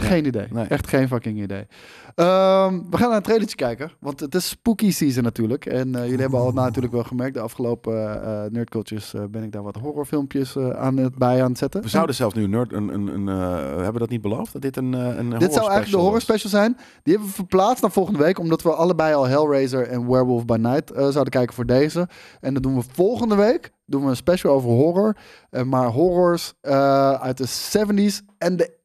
Geen 0.00 0.26
idee. 0.26 0.46
Nee. 0.50 0.66
Echt 0.66 0.88
geen 0.88 1.08
fucking 1.08 1.42
idee. 1.42 1.66
Ehm, 2.14 2.80
we 2.90 2.96
gaan 2.96 3.08
naar 3.08 3.16
een 3.16 3.22
trailertje 3.22 3.56
kijken. 3.56 3.90
Want 3.98 4.20
het 4.20 4.34
is 4.34 4.48
spooky 4.48 4.90
season 4.90 5.22
natuurlijk. 5.22 5.66
En 5.66 5.94
eh, 5.94 6.04
jullie 6.04 6.20
hebben 6.20 6.40
al 6.40 6.52
natuurlijk 6.52 6.94
wel 6.94 7.04
gemerkt. 7.04 7.34
De 7.34 7.40
afgelopen 7.40 8.22
eh 8.24 8.50
nerdcultures 8.50 9.14
ben 9.30 9.42
ik 9.42 9.52
daar 9.52 9.62
wat 9.62 9.76
horrorfilmpjes 9.76 10.58
aan 10.58 10.96
het, 10.96 11.14
bij 11.14 11.42
aan 11.42 11.48
het 11.48 11.58
zetten. 11.58 11.82
We 11.82 11.88
zouden 11.88 12.14
zelfs 12.14 12.34
nu 12.34 12.42
een 12.42 12.50
nerd... 12.50 12.72
Een, 12.72 12.94
een, 12.94 13.06
een, 13.06 13.26
hebben 13.26 13.92
we 13.92 13.98
dat 13.98 14.08
niet 14.08 14.20
beloofd? 14.20 14.52
Dat 14.52 14.62
dit 14.62 14.76
een, 14.76 14.92
een 14.92 15.30
Dit 15.30 15.52
zou 15.52 15.70
eigenlijk 15.70 15.90
de 15.90 15.96
horror 15.96 16.20
special 16.20 16.50
zijn. 16.50 16.76
Die 17.02 17.12
hebben 17.12 17.28
we 17.28 17.34
verplaatst 17.34 17.82
naar 17.82 17.90
volgende 17.90 18.18
week. 18.18 18.38
Omdat 18.38 18.62
we 18.62 18.74
allebei 18.74 19.14
al 19.14 19.26
Hellraiser 19.26 19.88
en 19.88 20.08
Werewolf 20.08 20.44
by 20.44 20.56
Night 20.56 20.92
zouden 20.94 21.30
kijken 21.30 21.54
voor 21.54 21.66
deze. 21.66 22.08
En 22.40 22.54
dat 22.54 22.62
doen 22.62 22.74
we 22.74 22.82
volgende 22.92 23.34
week. 23.34 23.72
Doen 23.86 24.02
we 24.02 24.08
een 24.08 24.16
special 24.16 24.54
over 24.54 24.70
horror. 24.70 25.16
Eh, 25.50 25.62
maar 25.62 25.86
horrors 25.88 26.52
eh, 26.60 27.12
uit 27.12 27.36
de 27.38 27.48
70s 27.48 28.34
en 28.38 28.56
de 28.56 28.76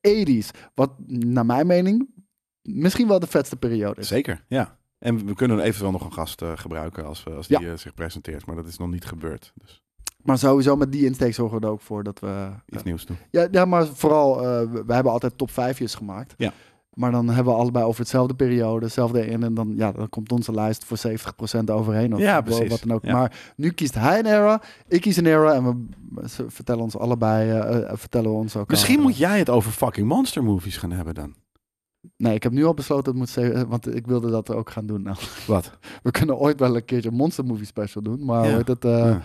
80s. 0.54 0.60
Wat 0.76 0.92
naar 1.08 1.46
mijn 1.46 1.68
mening 1.68 2.10
misschien 2.62 3.08
wel 3.08 3.20
de 3.20 3.28
vetste 3.28 3.56
periode 3.56 4.02
is. 4.02 4.08
Zeker, 4.08 4.44
ja. 4.48 4.78
En 5.00 5.26
we 5.26 5.34
kunnen 5.34 5.60
eventueel 5.60 5.92
nog 5.92 6.06
een 6.06 6.14
gast 6.14 6.42
eh, 6.42 6.52
gebruiken 6.56 7.06
als, 7.06 7.26
als 7.28 7.48
die 7.48 7.60
Ja. 7.60 7.76
zich 7.76 7.94
presenteert. 7.94 8.46
Maar 8.46 8.56
dat 8.56 8.68
is 8.68 8.78
nog 8.78 8.90
niet 8.90 9.06
gebeurd. 9.06 9.52
Dus 9.56 9.82
Maar 10.24 10.38
sowieso 10.38 10.76
met 10.76 10.92
die 10.92 11.06
insteek 11.06 11.34
zorgen 11.34 11.60
we 11.60 11.66
er 11.66 11.72
ook 11.72 11.82
voor 11.82 12.04
dat 12.04 12.20
we... 12.20 12.50
iets 12.66 12.84
nieuws 12.84 13.06
doen. 13.06 13.18
Ja, 13.32 13.48
ja 13.52 13.66
maar 13.66 13.88
vooral, 13.88 14.38
we, 14.42 14.84
we 14.86 14.94
hebben 14.94 15.12
altijd 15.12 15.38
top 15.38 15.50
5'jes 15.52 15.94
gemaakt. 15.98 16.34
Ja. 16.38 16.54
Maar 17.00 17.12
dan 17.12 17.30
hebben 17.30 17.54
we 17.54 17.60
allebei 17.60 17.86
over 17.86 18.00
hetzelfde 18.00 18.34
periode, 18.34 18.86
hetzelfde 18.86 19.26
in. 19.28 19.44
En 19.44 19.54
dan, 19.54 19.74
ja, 19.76 19.92
dan 19.92 20.10
komt 20.10 20.32
onze 20.32 20.52
lijst 20.52 20.86
voor 20.86 20.98
70% 20.98 21.64
overheen. 21.72 22.14
Of 22.14 22.20
Ja, 22.20 22.42
precies. 22.42 22.70
Wat 22.70 22.82
dan 22.86 22.96
ook. 22.96 23.06
Ja. 23.06 23.14
Maar 23.14 23.54
nu 23.56 23.72
kiest 23.72 23.96
hij 23.96 24.20
een 24.20 24.26
era, 24.26 24.62
ik 24.88 25.02
kies 25.02 25.18
een 25.18 25.26
era. 25.26 25.54
En 25.54 25.64
we 26.16 26.26
vertellen 26.48 26.82
ons 26.84 26.98
allebei, 26.98 27.50
eh, 27.50 27.78
eh, 27.82 27.98
vertellen 27.98 28.30
we 28.30 28.36
ons 28.38 28.56
ook. 28.56 28.70
Misschien 28.70 29.02
moet 29.02 29.18
jij 29.18 29.38
het 29.40 29.50
over 29.50 29.72
fucking 29.72 30.08
monster 30.08 30.44
movies 30.44 30.78
gaan 30.78 30.92
hebben 30.92 31.14
dan. 31.14 31.34
Nee, 32.18 32.34
ik 32.36 32.44
heb 32.44 32.52
nu 32.52 32.66
al 32.66 32.74
besloten, 32.74 33.04
dat 33.04 33.16
moet 33.16 33.30
ze- 33.30 33.66
want 33.68 33.96
ik 33.96 34.08
wilde 34.08 34.30
dat 34.30 34.54
ook 34.54 34.70
gaan 34.70 34.86
doen. 34.86 35.02
Nou, 35.02 35.18
Wat? 35.48 35.72
we 36.04 36.12
kunnen 36.12 36.38
ooit 36.38 36.60
wel 36.60 36.76
een 36.76 36.86
keertje 36.86 37.10
een 37.10 37.16
Monster 37.16 37.46
Movie 37.46 37.66
Special 37.66 38.04
doen. 38.04 38.26
Maar 38.26 38.48
Ja. 38.50 38.62
het, 38.66 38.86
eh, 38.86 38.92
Ja. 38.98 39.22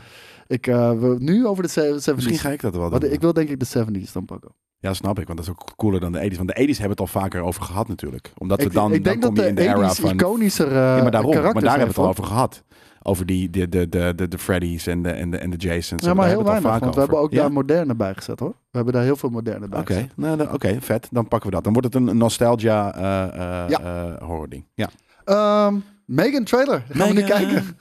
ik 0.47 0.67
uh, 0.67 0.91
we, 0.91 1.17
nu 1.19 1.47
over 1.47 1.63
de 1.63 1.69
se- 1.69 1.93
70s. 2.01 2.15
Misschien 2.15 2.39
ga 2.39 2.51
ik 2.51 2.61
dat 2.61 2.77
wel 2.77 2.91
doen. 2.91 3.13
Ik 3.13 3.21
wil 3.21 3.33
denk 3.33 3.49
ik 3.49 3.59
de 3.61 3.67
70s 3.67 4.13
dan 4.13 4.25
pakken. 4.25 4.51
Ja, 4.85 4.95
snap 4.95 5.19
ik. 5.19 5.27
Want 5.27 5.39
dat 5.39 5.47
is 5.49 5.53
ook 5.55 5.77
cooler 5.77 6.01
dan 6.01 6.13
de 6.13 6.31
80s. 6.33 6.37
Want 6.37 6.49
de 6.49 6.63
80s 6.63 6.69
hebben 6.71 6.91
het 6.91 7.01
al 7.01 7.07
vaker 7.07 7.41
over 7.43 7.63
gehad 7.63 7.89
natuurlijk. 7.89 8.33
Omdat 8.39 8.63
we 8.63 8.71
dan, 8.71 8.93
ik 8.93 9.05
denk 9.05 9.23
dan 9.23 9.35
kom 9.35 9.43
je 9.43 9.49
in 9.49 9.55
de 9.55 9.63
era 9.63 9.91
80s 9.95 10.01
van... 10.01 10.11
iconischer 10.11 10.67
eh 10.69 10.75
ja, 10.75 11.03
maar 11.03 11.11
daarom. 11.11 11.31
Maar 11.35 11.43
daar 11.53 11.63
hebben 11.63 11.79
we 11.81 11.87
het 11.87 11.97
al 11.99 12.09
over 12.09 12.25
gehad. 12.25 12.63
over 13.03 13.27
die, 13.27 13.51
de, 13.51 13.69
de, 13.69 13.89
de, 13.89 14.13
de, 14.17 14.29
de 14.29 14.39
Freddy's 14.39 14.87
en 14.87 15.03
de, 15.03 15.11
en 15.11 15.31
de, 15.31 15.37
en 15.39 15.51
de 15.51 15.57
Jasons. 15.57 16.05
Ja, 16.05 16.15
maar 16.15 16.29
heel 16.29 16.45
weinig, 16.45 16.79
want 16.79 16.95
we 16.95 17.01
hebben 17.01 17.19
ook 17.19 17.33
daar 17.35 17.53
moderne 17.53 17.95
bij 17.95 18.15
gezet 18.15 18.41
hoor. 18.41 18.49
We 18.49 18.57
hebben 18.77 18.93
daar 18.95 19.03
heel 19.03 19.17
veel 19.17 19.29
moderne 19.31 19.69
bij 19.69 19.81
Oké, 19.81 19.93
gezet. 19.95 20.17
nou, 20.17 20.53
oké, 20.53 20.77
vet. 20.81 21.09
Dan 21.11 21.29
pakken 21.29 21.49
we 21.49 21.55
dat. 21.55 21.65
Dan 21.65 21.73
wordt 21.73 21.95
het 21.95 22.09
een 22.09 22.17
nostalgia 22.17 22.95
eh 22.95 23.63
eh 23.63 23.69
Ja. 23.69 23.81
eh, 23.81 24.23
horror 24.27 24.49
ding. 24.49 24.65
Ja, 24.75 24.89
Ehm, 25.25 25.77
Megan 26.07 26.45
trailer, 26.45 26.85
gaan 26.91 27.09
we 27.09 27.15
nu 27.15 27.23
kijken, 27.23 27.77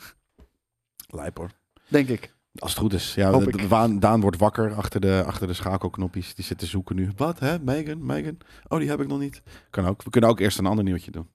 lijp 1.07 1.37
hoor. 1.37 1.49
denk 1.87 2.07
ik. 2.07 2.32
Als 2.59 2.71
het 2.71 2.79
goed 2.79 2.93
is. 2.93 3.13
Ja, 3.15 3.31
Hoop 3.31 3.51
de- 3.51 3.61
ik. 3.91 4.01
Daan 4.01 4.21
wordt 4.21 4.37
wakker 4.37 4.73
achter 4.73 5.01
de, 5.01 5.23
achter 5.25 5.47
de 5.47 5.53
schakelknopjes. 5.53 6.35
Die 6.35 6.45
zit 6.45 6.57
te 6.57 6.65
zoeken 6.65 6.95
nu. 6.95 7.11
Wat, 7.15 7.39
hè? 7.39 7.59
Megan, 7.59 8.05
Megan? 8.05 8.37
Oh, 8.67 8.79
die 8.79 8.89
heb 8.89 9.01
ik 9.01 9.07
nog 9.07 9.19
niet. 9.19 9.41
Kan 9.69 9.85
ook. 9.87 10.03
We 10.03 10.09
kunnen 10.09 10.29
ook 10.29 10.39
eerst 10.39 10.57
een 10.57 10.65
ander 10.65 10.83
nieuwtje 10.83 11.11
doen. 11.11 11.27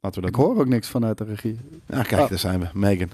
Laten 0.00 0.20
we 0.22 0.28
Ik 0.28 0.34
dat 0.34 0.44
hoor 0.44 0.58
ook 0.58 0.66
niks 0.66 0.88
vanuit 0.88 1.18
de 1.18 1.24
regie. 1.24 1.58
Ja, 1.86 2.02
kijk, 2.02 2.20
Oh. 2.22 2.28
daar 2.28 2.38
zijn 2.38 2.60
we. 2.60 2.66
Megan. 2.72 3.08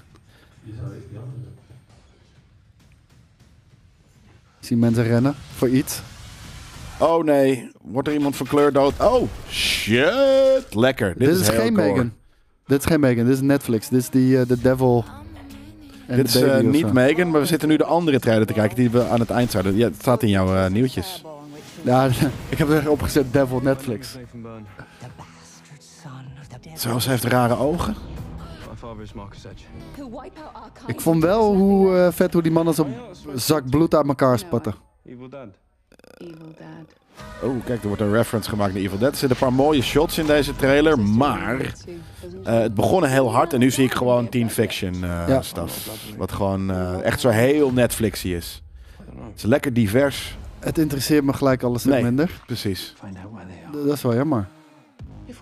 Ik 4.59 4.69
zie 4.69 4.77
mensen 4.77 5.03
rennen 5.03 5.35
voor 5.55 5.69
iets. 5.69 6.01
Oh 6.99 7.23
nee, 7.23 7.71
wordt 7.81 8.07
er 8.07 8.13
iemand 8.13 8.35
van 8.35 8.45
kleur 8.47 8.73
dood? 8.73 8.99
Oh, 8.99 9.29
shit. 9.49 10.65
Lekker. 10.75 11.17
Dit, 11.17 11.27
Dit, 11.29 11.39
is, 11.39 11.49
geen. 11.49 11.73
Megan. 11.73 12.13
Dit 12.65 12.79
is 12.79 12.85
geen 12.85 12.99
Megan, 12.99 13.25
dit 13.25 13.33
is 13.33 13.41
Netflix. 13.41 13.89
Dit 13.89 13.99
is 13.99 14.09
die 14.09 14.39
eh, 14.39 14.45
The 14.45 14.61
Devil. 14.61 15.05
En 16.07 16.15
Dit 16.15 16.27
is 16.27 16.41
eh, 16.41 16.59
niet 16.59 16.85
zo. 16.85 16.93
Megan, 16.93 17.29
maar 17.29 17.39
we 17.41 17.45
zitten 17.45 17.67
nu 17.67 17.77
de 17.77 17.85
andere 17.85 18.19
trailer 18.19 18.47
te 18.47 18.53
kijken 18.53 18.75
die 18.75 18.89
we 18.89 19.07
aan 19.07 19.19
het 19.19 19.29
eind 19.29 19.51
zouden. 19.51 19.75
Ja, 19.75 19.87
het 19.87 19.95
staat 19.99 20.23
in 20.23 20.29
jouw 20.29 20.55
eh, 20.55 20.69
nieuwtjes. 20.69 21.23
Ja, 21.81 22.09
ik 22.49 22.57
heb 22.57 22.69
er 22.69 22.89
opgezet 22.89 23.33
Devil 23.33 23.59
Netflix. 23.59 24.17
Zo, 26.75 26.99
ze 26.99 27.09
heeft 27.09 27.23
rare 27.23 27.57
ogen. 27.57 27.95
Ik 30.87 31.01
vond 31.01 31.23
wel 31.23 31.55
hoe 31.55 31.95
eh, 31.97 32.11
vet 32.11 32.33
hoe 32.33 32.41
die 32.41 32.51
mannen 32.51 32.73
zo'n 32.73 32.95
zak 33.35 33.69
bloed 33.69 33.95
uit 33.95 34.07
elkaar 34.07 34.39
spatten. 34.39 34.73
Evil 35.05 35.29
Dad. 35.29 35.47
Oh, 37.43 37.65
kijk, 37.65 37.81
er 37.81 37.87
wordt 37.87 38.01
een 38.01 38.11
reference 38.13 38.49
gemaakt 38.49 38.73
naar 38.73 38.81
Evil 38.81 38.97
Dead. 38.97 39.11
Er 39.11 39.17
zitten 39.17 39.37
een 39.41 39.47
paar 39.47 39.53
mooie 39.65 39.81
shots 39.81 40.17
in 40.17 40.25
deze 40.25 40.55
trailer, 40.55 40.99
maar 40.99 41.73
eh, 42.43 42.59
het 42.59 42.73
begon 42.73 43.03
heel 43.05 43.31
hard 43.33 43.53
en 43.53 43.59
nu 43.59 43.71
zie 43.71 43.85
ik 43.85 43.93
gewoon 43.93 44.29
teen 44.29 44.49
fiction 44.49 44.93
eh 44.93 45.23
Ja. 45.27 45.41
stuff. 45.41 45.89
Wat 46.17 46.31
gewoon 46.31 46.71
eh, 46.71 47.01
echt 47.03 47.19
zo 47.19 47.29
heel 47.29 47.71
Netflixy 47.71 48.27
is. 48.27 48.61
Het 49.05 49.35
is 49.35 49.43
lekker 49.43 49.73
divers, 49.73 50.37
Het 50.59 50.77
interesseert 50.77 51.23
me 51.23 51.33
gelijk 51.33 51.63
alles 51.63 51.83
Nee. 51.83 52.03
minder. 52.03 52.29
precies. 52.45 52.93
Dat 53.85 53.93
is 53.95 54.01
wel 54.01 54.15
jammer. 54.15 54.47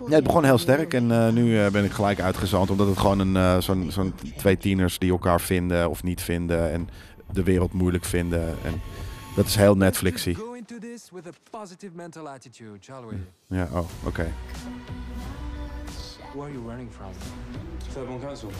Ja, 0.08 0.14
het 0.14 0.24
begon 0.24 0.44
heel 0.44 0.58
sterk 0.58 0.94
en 0.94 1.10
eh, 1.10 1.28
nu 1.28 1.70
ben 1.70 1.84
ik 1.84 1.92
gelijk 1.92 2.20
uitgezand. 2.20 2.70
Omdat 2.70 2.86
het 2.86 2.98
gewoon 2.98 3.18
een, 3.18 3.36
eh, 3.36 3.56
zo'n, 3.58 3.86
zo'n 3.90 4.14
twee 4.36 4.56
tieners 4.58 4.98
die 4.98 5.10
elkaar 5.10 5.40
vinden 5.40 5.90
of 5.90 6.02
niet 6.02 6.20
vinden. 6.22 6.72
En 6.72 6.88
de 7.32 7.42
wereld 7.42 7.72
moeilijk 7.72 8.04
vinden. 8.04 8.42
En 8.64 8.80
dat 9.36 9.46
is 9.46 9.54
heel 9.56 9.74
Netflixy. 9.76 10.36
Into 10.72 10.88
this 10.88 11.12
with 11.12 11.26
a 11.26 11.34
positive 11.50 11.94
mental 11.94 12.26
attitude, 12.26 12.82
shall 12.82 13.04
we? 13.04 13.18
Yeah, 13.50 13.68
oh, 13.74 13.86
okay. 14.06 14.32
Who 16.32 16.40
are 16.40 16.48
you 16.48 16.60
running 16.60 16.88
from? 16.88 17.12
Fairborn 17.90 18.22
Council. 18.22 18.50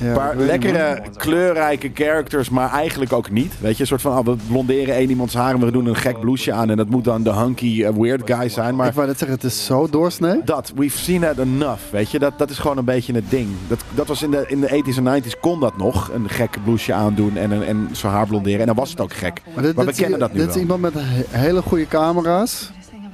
Ja, 0.00 0.06
Een 0.06 0.14
paar 0.14 0.36
lekkere, 0.36 1.02
kleurrijke 1.16 1.90
characters, 1.94 2.48
maar 2.48 2.70
eigenlijk 2.72 3.12
ook 3.12 3.30
niet. 3.30 3.60
Weet 3.60 3.74
je, 3.74 3.80
een 3.80 3.86
soort 3.86 4.00
van, 4.00 4.18
oh, 4.18 4.24
we 4.24 4.36
blonderen 4.48 4.94
één 4.94 5.10
iemands 5.10 5.34
haar 5.34 5.54
en 5.54 5.60
we 5.60 5.70
doen 5.70 5.86
een 5.86 5.96
gek 5.96 6.20
blouseje 6.20 6.52
aan. 6.56 6.70
En 6.70 6.76
dat 6.76 6.88
moet 6.88 7.04
dan 7.04 7.22
de 7.22 7.32
hunky 7.32 7.84
eh, 7.84 7.90
weird 7.96 8.22
guy 8.30 8.48
zijn. 8.48 8.74
Maar 8.76 8.86
Ik 8.88 8.92
wou 8.94 9.06
net 9.06 9.18
zeggen, 9.18 9.36
het 9.36 9.46
is 9.46 9.64
zo 9.64 9.88
doorsnee. 9.90 10.40
dat, 10.44 10.72
we've 10.76 10.98
seen 10.98 11.20
that 11.20 11.38
enough, 11.38 11.80
weet 11.90 12.10
je. 12.10 12.18
Dat, 12.18 12.38
dat 12.38 12.50
is 12.50 12.58
gewoon 12.58 12.78
een 12.78 12.84
beetje 12.84 13.12
het 13.14 13.30
ding. 13.30 13.48
Dat, 13.68 13.80
dat 13.94 14.06
was 14.06 14.22
in 14.22 14.30
de, 14.30 14.44
in 14.48 14.60
de 14.60 14.68
80s 14.92 15.04
en 15.04 15.22
90s 15.22 15.40
kon 15.40 15.60
dat 15.60 15.76
nog. 15.76 16.10
Een 16.14 16.28
gek 16.28 16.56
blouseje 16.64 16.94
aandoen 16.98 17.36
en, 17.36 17.50
een- 17.50 17.64
en 17.64 17.88
zijn 17.92 18.12
haar 18.12 18.26
blonderen. 18.26 18.60
En 18.60 18.66
dan 18.66 18.76
was 18.76 18.90
het 18.90 19.00
ook 19.00 19.12
gek. 19.12 19.42
Maar, 19.54 19.62
dit, 19.64 19.74
Maar 19.74 19.84
we 19.84 19.90
dit 19.90 19.94
is- 19.94 20.00
kennen 20.00 20.18
dat 20.18 20.32
nu 20.32 20.38
Dit 20.38 20.48
is 20.48 20.52
wel. 20.54 20.62
iemand 20.62 20.80
met 20.80 20.94
he- 20.96 21.38
hele 21.38 21.62
goede 21.62 21.86
camera's. 21.88 22.70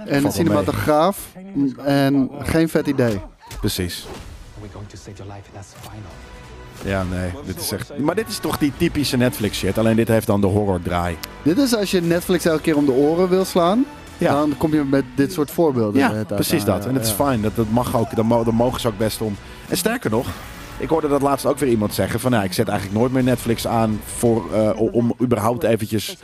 En 0.06 0.24
een 0.24 0.32
cinematograaf. 0.32 1.32
En 1.84 2.30
geen 2.38 2.68
vet 2.68 2.86
idee. 2.86 3.20
Precies. 3.60 4.06
We're 4.60 4.72
going 4.72 4.88
to 4.88 4.96
save 4.96 5.16
your 5.16 5.32
life, 5.32 5.44
and 5.46 5.54
that's 5.54 5.72
final. 5.82 6.29
Ja, 6.84 7.04
nee. 7.10 7.30
Dit 7.44 7.60
is 7.60 7.72
echt... 7.72 7.98
Maar 7.98 8.14
dit 8.14 8.28
is 8.28 8.38
toch 8.38 8.58
die 8.58 8.72
typische 8.76 9.16
Netflix 9.16 9.58
shit. 9.58 9.78
Alleen 9.78 9.96
dit 9.96 10.08
heeft 10.08 10.26
dan 10.26 10.40
de 10.40 10.46
horror 10.46 10.82
draai. 10.82 11.16
Dit 11.42 11.58
is 11.58 11.76
als 11.76 11.90
je 11.90 12.00
Netflix 12.00 12.44
elke 12.44 12.62
keer 12.62 12.76
om 12.76 12.86
de 12.86 12.92
oren 12.92 13.28
wil 13.28 13.44
slaan. 13.44 13.84
Ja. 14.18 14.32
Dan 14.32 14.56
kom 14.56 14.72
je 14.72 14.84
met 14.84 15.04
dit 15.14 15.32
soort 15.32 15.50
voorbeelden. 15.50 15.92
de 15.92 15.98
Ja, 15.98 16.24
precies 16.24 16.60
aan. 16.60 16.66
dat. 16.66 16.86
En 16.86 16.94
het 16.94 17.06
is 17.06 17.10
fijn. 17.10 17.42
Dat, 17.42 17.56
dat 17.56 17.70
mag 17.70 17.96
ook. 17.96 18.16
Dan 18.16 18.54
mogen 18.54 18.80
ze 18.80 18.88
ook 18.88 18.98
best 18.98 19.20
om. 19.20 19.36
En 19.68 19.76
sterker 19.76 20.10
nog, 20.10 20.26
ik 20.78 20.88
hoorde 20.88 21.08
dat 21.08 21.22
laatst 21.22 21.46
ook 21.46 21.58
weer 21.58 21.68
iemand 21.68 21.94
zeggen 21.94 22.20
van, 22.20 22.30
nou, 22.30 22.44
ik 22.44 22.52
zet 22.52 22.68
eigenlijk 22.68 22.98
nooit 22.98 23.12
meer 23.12 23.22
Netflix 23.22 23.66
aan 23.66 24.00
voor, 24.04 24.54
eh, 24.54 24.70
om, 24.80 24.88
om 24.92 25.14
überhaupt 25.22 25.62
eventjes. 25.62 26.16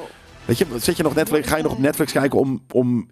Weet 0.44 0.58
je, 0.58 0.66
zet 0.76 0.96
je 0.96 1.02
nog 1.02 1.14
Netflix? 1.14 1.48
Ga 1.48 1.56
je 1.56 1.62
nog 1.62 1.72
op 1.72 1.78
Netflix 1.78 2.12
kijken 2.12 2.38
om, 2.38 2.62
om 2.72 3.08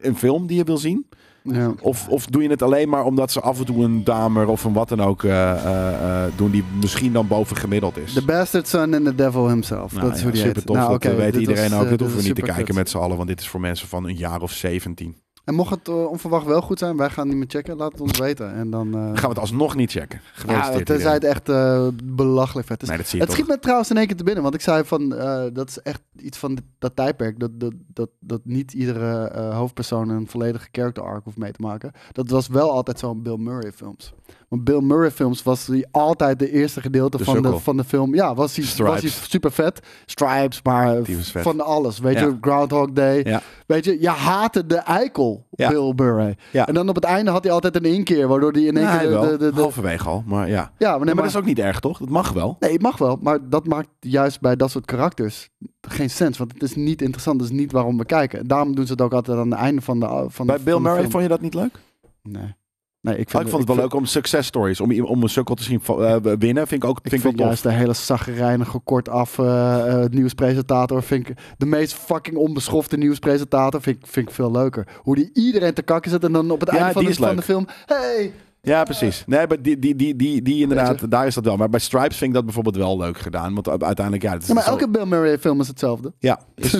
een 0.00 0.16
film 0.16 0.46
die 0.46 0.56
je 0.56 0.64
wil 0.64 0.78
zien? 0.78 1.06
Ja. 1.42 1.74
Of, 1.80 2.08
of 2.08 2.26
doe 2.26 2.42
je 2.42 2.48
het 2.48 2.62
alleen 2.62 2.88
maar 2.88 3.04
omdat 3.04 3.32
ze 3.32 3.40
af 3.40 3.58
en 3.58 3.64
toe 3.64 3.84
een 3.84 4.04
damer 4.04 4.46
of 4.46 4.64
een 4.64 4.72
wat 4.72 4.88
dan 4.88 5.00
ook 5.00 5.24
eh, 5.24 5.50
eh, 5.50 6.24
eh, 6.24 6.32
doen 6.36 6.50
die 6.50 6.64
misschien 6.80 7.12
dan 7.12 7.26
boven 7.26 7.56
gemiddeld 7.56 7.98
is? 7.98 8.12
The 8.12 8.24
Bastard 8.24 8.68
Son 8.68 8.94
and 8.94 9.04
the 9.04 9.14
Devil 9.14 9.48
himself. 9.48 9.92
Nou 9.92 10.06
dat 10.06 10.14
is 10.14 10.18
ja, 10.18 10.22
hoe 10.22 10.32
die 10.32 10.40
super 10.40 10.56
heet. 10.56 10.66
tof. 10.66 10.76
Nou, 10.76 10.98
dat 10.98 11.14
weet 11.14 11.36
iedereen 11.36 11.70
was, 11.70 11.80
ook. 11.80 11.88
Dat 11.88 12.00
hoeven 12.00 12.18
we 12.18 12.24
niet 12.24 12.34
te 12.34 12.42
kijken 12.42 12.74
met 12.74 12.90
z'n 12.90 12.98
allen, 12.98 13.16
want 13.16 13.28
dit 13.28 13.40
is 13.40 13.48
voor 13.48 13.60
mensen 13.60 13.88
van 13.88 14.04
een 14.04 14.16
jaar 14.16 14.40
of 14.40 14.52
17. 14.52 15.16
En 15.44 15.54
mocht 15.54 15.70
het 15.70 15.88
eh, 15.88 16.04
onverwacht 16.04 16.46
wel 16.46 16.62
goed 16.62 16.78
zijn, 16.78 16.96
wij 16.96 17.10
gaan 17.10 17.28
niet 17.28 17.36
meer 17.36 17.46
checken. 17.48 17.76
Laat 17.76 17.92
het 17.92 18.00
ons 18.00 18.18
weten. 18.18 18.54
En 18.54 18.70
dan... 18.70 18.94
eh, 18.94 19.00
gaan 19.04 19.12
we 19.14 19.28
het 19.28 19.38
alsnog 19.38 19.74
niet 19.74 19.90
checken. 19.90 20.20
ja, 20.46 20.82
tenzij 20.82 21.12
het 21.12 21.24
echt 21.24 21.48
eh, 21.48 21.88
belachelijk 22.04 22.66
vet 22.66 22.82
is. 22.82 22.88
Nee, 22.88 22.96
dat 22.96 23.06
zie 23.06 23.18
je 23.18 23.24
Het 23.24 23.34
toch. 23.34 23.44
schiet 23.44 23.54
me 23.54 23.60
trouwens 23.62 23.90
in 23.90 23.96
één 23.96 24.06
keer 24.06 24.16
te 24.16 24.24
binnen, 24.24 24.42
want 24.42 24.54
ik 24.54 24.60
zei 24.60 24.84
van, 24.84 25.08
dat 25.52 25.68
is 25.68 25.78
echt 25.78 26.00
iets 26.16 26.38
van 26.38 26.58
dat 26.78 26.96
tijdperk, 26.96 27.40
dat, 27.40 27.60
dat, 27.60 27.72
dat, 27.86 28.10
dat 28.20 28.40
niet 28.44 28.72
iedere 28.72 29.38
hoofdpersoon 29.52 30.08
een 30.08 30.26
volledige 30.26 30.68
character 30.72 31.02
arc 31.04 31.24
hoeft 31.24 31.36
mee 31.36 31.52
te 31.52 31.60
maken. 31.62 31.92
Dat 32.12 32.30
was 32.30 32.48
wel 32.48 32.70
altijd 32.70 32.98
zo 32.98 33.10
in 33.12 33.22
Bill 33.22 33.36
Murray 33.36 33.72
films. 33.72 34.12
Want 34.52 34.64
Bill 34.64 34.80
Murray 34.80 35.10
films 35.10 35.42
was 35.42 35.66
hij 35.66 35.86
altijd 35.90 36.38
de 36.38 36.50
eerste 36.50 36.80
gedeelte 36.80 37.16
De 37.16 37.24
van, 37.24 37.42
de, 37.42 37.58
van 37.58 37.76
de 37.76 37.84
film. 37.84 38.14
Ja, 38.14 38.34
was 38.34 38.56
hij, 38.56 38.84
was 38.86 39.00
hij 39.00 39.10
super 39.10 39.52
vet. 39.52 39.80
Stripes, 40.06 40.62
maar 40.62 40.98
van 41.22 41.60
alles. 41.60 41.98
Weet 41.98 42.14
Ja. 42.18 42.20
je, 42.24 42.36
Groundhog 42.40 42.92
Day. 42.92 43.20
Ja. 43.24 43.40
Weet 43.66 43.84
je, 43.84 44.00
je 44.00 44.08
haatte 44.08 44.66
de 44.66 44.76
eikel, 44.76 45.46
Ja. 45.50 45.68
Bill 45.68 45.92
Murray. 45.96 46.36
En 46.52 46.74
dan 46.74 46.88
op 46.88 46.94
het 46.94 47.04
einde 47.04 47.30
had 47.30 47.42
hij 47.44 47.52
altijd 47.52 47.76
een 47.76 47.84
inkeer, 47.84 48.28
waardoor 48.28 48.52
hij 48.52 48.62
in 48.62 48.76
één 48.76 48.98
keer... 48.98 49.08
de, 49.10 49.36
de, 49.38 49.52
de- 49.52 49.60
Halverwege 49.60 50.08
al, 50.08 50.22
maar 50.26 50.48
ja. 50.48 50.54
ja, 50.54 50.62
maar, 50.78 50.78
nee, 50.78 50.88
Nee, 50.88 50.98
maar 50.98 51.14
maar 51.14 51.24
dat 51.24 51.32
is 51.32 51.36
ook 51.40 51.44
niet 51.44 51.58
erg, 51.58 51.80
toch? 51.80 51.98
Dat 51.98 52.08
mag 52.08 52.32
wel. 52.32 52.56
Nee, 52.60 52.72
het 52.72 52.82
mag 52.82 52.98
wel, 52.98 53.18
maar 53.20 53.38
dat 53.48 53.66
maakt 53.66 53.88
juist 54.00 54.40
bij 54.40 54.56
dat 54.56 54.70
soort 54.70 54.84
karakters 54.84 55.48
geen 55.80 56.10
sens. 56.10 56.38
Want 56.38 56.52
het 56.52 56.62
is 56.62 56.74
niet 56.74 57.02
interessant, 57.02 57.38
dat 57.38 57.48
is 57.50 57.54
niet 57.56 57.72
waarom 57.72 57.98
we 57.98 58.04
kijken. 58.04 58.38
En 58.38 58.46
daarom 58.46 58.74
doen 58.74 58.86
ze 58.86 58.92
het 58.92 59.00
ook 59.00 59.12
altijd 59.12 59.38
aan 59.38 59.50
het 59.50 59.60
einde 59.60 59.80
van 59.80 60.00
de 60.00 60.24
van 60.28 60.46
Bij 60.46 60.60
Bill 60.60 60.72
van 60.72 60.82
Murray 60.82 61.10
vond 61.10 61.22
je 61.22 61.28
dat 61.28 61.40
niet 61.40 61.54
leuk? 61.54 61.80
Nee. 62.22 62.54
Nee, 63.02 63.16
ik, 63.18 63.26
Oh, 63.26 63.30
vind, 63.30 63.42
ik 63.44 63.48
vond 63.50 63.62
het 63.62 63.72
wel 63.76 63.84
leuk 63.84 63.94
om 63.94 64.04
success 64.04 64.48
stories, 64.48 64.80
om, 64.80 65.04
om 65.04 65.22
een 65.22 65.28
sukkel 65.28 65.54
te 65.54 65.62
zien 65.62 65.80
eh, 65.86 66.16
winnen, 66.38 66.66
vind 66.66 66.82
ik 66.82 66.88
ook, 66.88 66.98
Ik 67.02 67.08
vind 67.10 67.20
vind, 67.22 67.32
ik 67.32 67.38
tof. 67.38 67.46
juist 67.48 67.62
de 67.62 67.72
hele 67.72 67.92
zaggerijnige, 67.92 68.78
kortaf 68.78 69.38
eh, 69.38 70.02
eh, 70.04 70.10
nieuwspresentator. 70.10 71.02
Vind 71.02 71.28
ik 71.28 71.36
de 71.58 71.66
meest 71.66 71.94
fucking 71.94 72.36
onbeschofte 72.36 72.96
nieuwspresentator. 72.96 73.82
Vind 73.82 73.96
ik, 73.96 74.06
vind 74.06 74.28
ik 74.28 74.34
veel 74.34 74.50
leuker. 74.50 74.86
Hoe 74.96 75.14
die 75.14 75.30
iedereen 75.32 75.74
te 75.74 75.82
kakken 75.82 76.10
zet 76.10 76.24
en 76.24 76.32
dan 76.32 76.50
op 76.50 76.60
het 76.60 76.70
Ja, 76.70 76.76
einde 76.76 76.92
van 76.92 77.04
de, 77.04 77.14
van 77.14 77.42
film. 77.42 77.66
Hey! 77.86 78.32
Ja, 78.60 78.82
precies. 78.84 79.24
Nee, 79.26 79.46
maar 79.46 79.62
die, 79.62 79.78
die, 79.78 79.96
die, 79.96 80.16
die, 80.16 80.42
die 80.42 80.62
inderdaad, 80.62 81.10
daar 81.10 81.26
is 81.26 81.34
dat 81.34 81.44
wel. 81.44 81.56
Maar 81.56 81.68
bij 81.68 81.80
Stripes 81.80 82.16
vind 82.16 82.30
ik 82.30 82.34
dat 82.36 82.44
bijvoorbeeld 82.44 82.76
wel 82.76 82.98
leuk 82.98 83.18
gedaan. 83.18 83.54
Want 83.54 83.68
uiteindelijk, 83.68 84.22
ja, 84.22 84.32
het 84.32 84.42
is 84.42 84.48
Ja, 84.48 84.54
maar 84.54 84.62
zo- 84.62 84.70
elke 84.70 84.88
Bill 84.88 85.04
Murray 85.06 85.38
film 85.38 85.60
is 85.60 85.68
hetzelfde. 85.68 86.12
Ja, 86.18 86.40
is- 86.54 86.72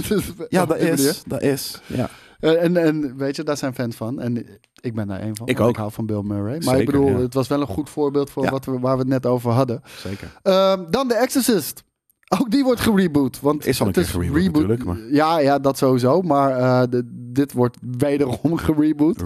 ja 0.49 0.67
dat 0.67 0.79
is. 0.79 1.23
Dat 1.27 1.43
is. 1.43 1.81
Ja. 1.87 2.09
En, 2.41 2.77
en 2.77 3.17
weet 3.17 3.37
je, 3.37 3.43
daar 3.43 3.57
zijn 3.57 3.75
fans 3.75 3.97
van. 3.97 4.21
En 4.21 4.47
ik 4.83 4.95
ben 4.95 5.07
daar 5.07 5.21
één 5.21 5.37
van. 5.37 5.47
Ik 5.47 5.61
ook. 5.61 5.69
Ik 5.69 5.77
hou 5.77 5.93
van 5.93 6.07
Bill 6.07 6.23
Murray. 6.23 6.53
Maar 6.53 6.63
Zeker, 6.63 6.81
ik 6.81 6.87
bedoel, 6.87 7.09
ja. 7.09 7.17
het 7.19 7.35
was 7.35 7.49
wel 7.49 7.61
een 7.61 7.67
goed 7.67 7.91
voorbeeld 7.91 8.31
voor 8.31 8.45
Ja. 8.45 8.51
wat 8.51 8.65
we, 8.65 8.79
waar 8.79 8.95
we 8.95 8.99
het 9.01 9.09
net 9.09 9.27
over 9.27 9.51
hadden. 9.51 9.83
Zeker. 9.97 10.29
Ehm, 10.43 10.81
dan 10.91 11.09
The 11.09 11.15
Exorcist. 11.15 11.83
Ook 12.41 12.51
die 12.51 12.65
wordt 12.65 12.81
gereboot. 12.81 13.41
Want 13.41 13.67
Is 13.67 13.81
al 13.81 13.87
een 13.87 13.93
keer 13.93 14.05
gereboot 14.05 14.53
natuurlijk, 14.53 14.85
maar- 14.85 14.99
Ja, 15.11 15.39
ja, 15.39 15.59
dat 15.59 15.79
sowieso. 15.79 16.23
Maar 16.23 16.51
eh, 16.59 16.83
de- 16.91 17.11
dit 17.33 17.53
wordt 17.53 17.77
wederom 17.97 18.57
gereboot. 18.67 19.23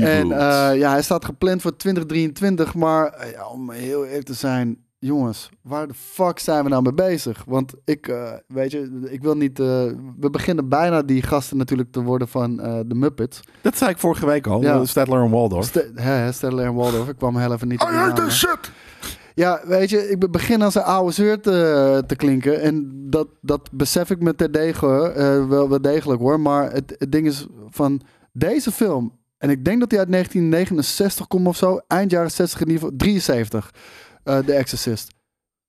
En 0.00 0.32
eh, 0.32 0.78
ja, 0.78 0.90
hij 0.90 1.02
staat 1.02 1.24
gepland 1.24 1.62
voor 1.62 1.76
2023. 1.76 2.74
Maar 2.74 3.06
eh, 3.06 3.30
ja, 3.32 3.46
om 3.46 3.70
heel 3.70 4.04
eerlijk 4.04 4.24
te 4.24 4.34
zijn, 4.34 4.76
jongens, 5.06 5.48
waar 5.62 5.86
de 5.88 5.94
fuck 5.94 6.38
zijn 6.38 6.64
we 6.64 6.70
nou 6.70 6.82
mee 6.82 6.92
bezig? 6.94 7.42
Want 7.46 7.72
ik, 7.84 8.08
eh, 8.08 8.32
weet 8.46 8.70
je, 8.70 9.06
ik 9.10 9.22
wil 9.22 9.36
niet. 9.36 9.60
eh, 9.60 9.66
we 10.20 10.30
beginnen 10.30 10.68
bijna 10.68 11.02
die 11.02 11.22
gasten 11.22 11.56
natuurlijk 11.56 11.92
te 11.92 12.02
worden 12.02 12.28
van 12.28 12.60
eh, 12.60 12.78
de 12.86 12.94
Muppets. 12.94 13.40
dat 13.62 13.76
zei 13.76 13.90
ik 13.90 13.98
vorige 13.98 14.26
week 14.26 14.46
al. 14.46 14.62
Ja. 14.62 14.84
Stedtler 14.84 15.22
en 15.24 15.30
Waldorf. 15.30 15.64
St 15.66 15.84
hè, 15.94 16.32
Stellar 16.32 16.64
en 16.64 16.74
Waldorf. 16.74 17.08
Ik 17.08 17.16
kwam 17.18 17.36
heel 17.36 17.52
even 17.52 17.68
niet. 17.68 17.82
I 17.82 17.84
hate 17.84 17.96
namen. 18.08 18.24
this 18.28 18.38
shit! 18.38 18.70
Ja, 19.34 19.60
weet 19.64 19.90
je, 19.90 20.10
ik 20.10 20.18
be- 20.18 20.28
begin 20.30 20.62
als 20.62 20.74
een 20.74 20.82
oude 20.82 21.12
zeur 21.12 21.40
te, 21.40 22.02
te 22.06 22.16
klinken. 22.16 22.60
En 22.60 22.90
dat, 23.10 23.28
dat 23.40 23.68
besef 23.72 24.10
ik 24.10 24.20
me 24.20 24.34
terdege 24.34 25.12
eh 25.12 25.46
wel, 25.48 25.68
wel 25.68 25.80
degelijk 25.80 26.20
hoor. 26.20 26.40
Maar 26.40 26.72
het, 26.72 26.94
het 26.98 27.12
ding 27.12 27.26
is 27.26 27.46
van 27.68 28.00
deze 28.32 28.72
film. 28.72 29.20
En 29.38 29.50
ik 29.50 29.64
denk 29.64 29.80
dat 29.80 29.90
hij 29.90 30.00
uit 30.00 30.10
1969 30.10 31.26
komt 31.26 31.46
of 31.46 31.56
zo. 31.56 31.80
Eind 31.86 32.10
jaren 32.10 32.30
60 32.30 32.60
in 32.60 32.66
ieder 32.66 32.82
geval. 32.82 32.96
73. 32.96 33.70
Eh, 34.26 34.42
The 34.42 34.58
Exorcist. 34.58 35.10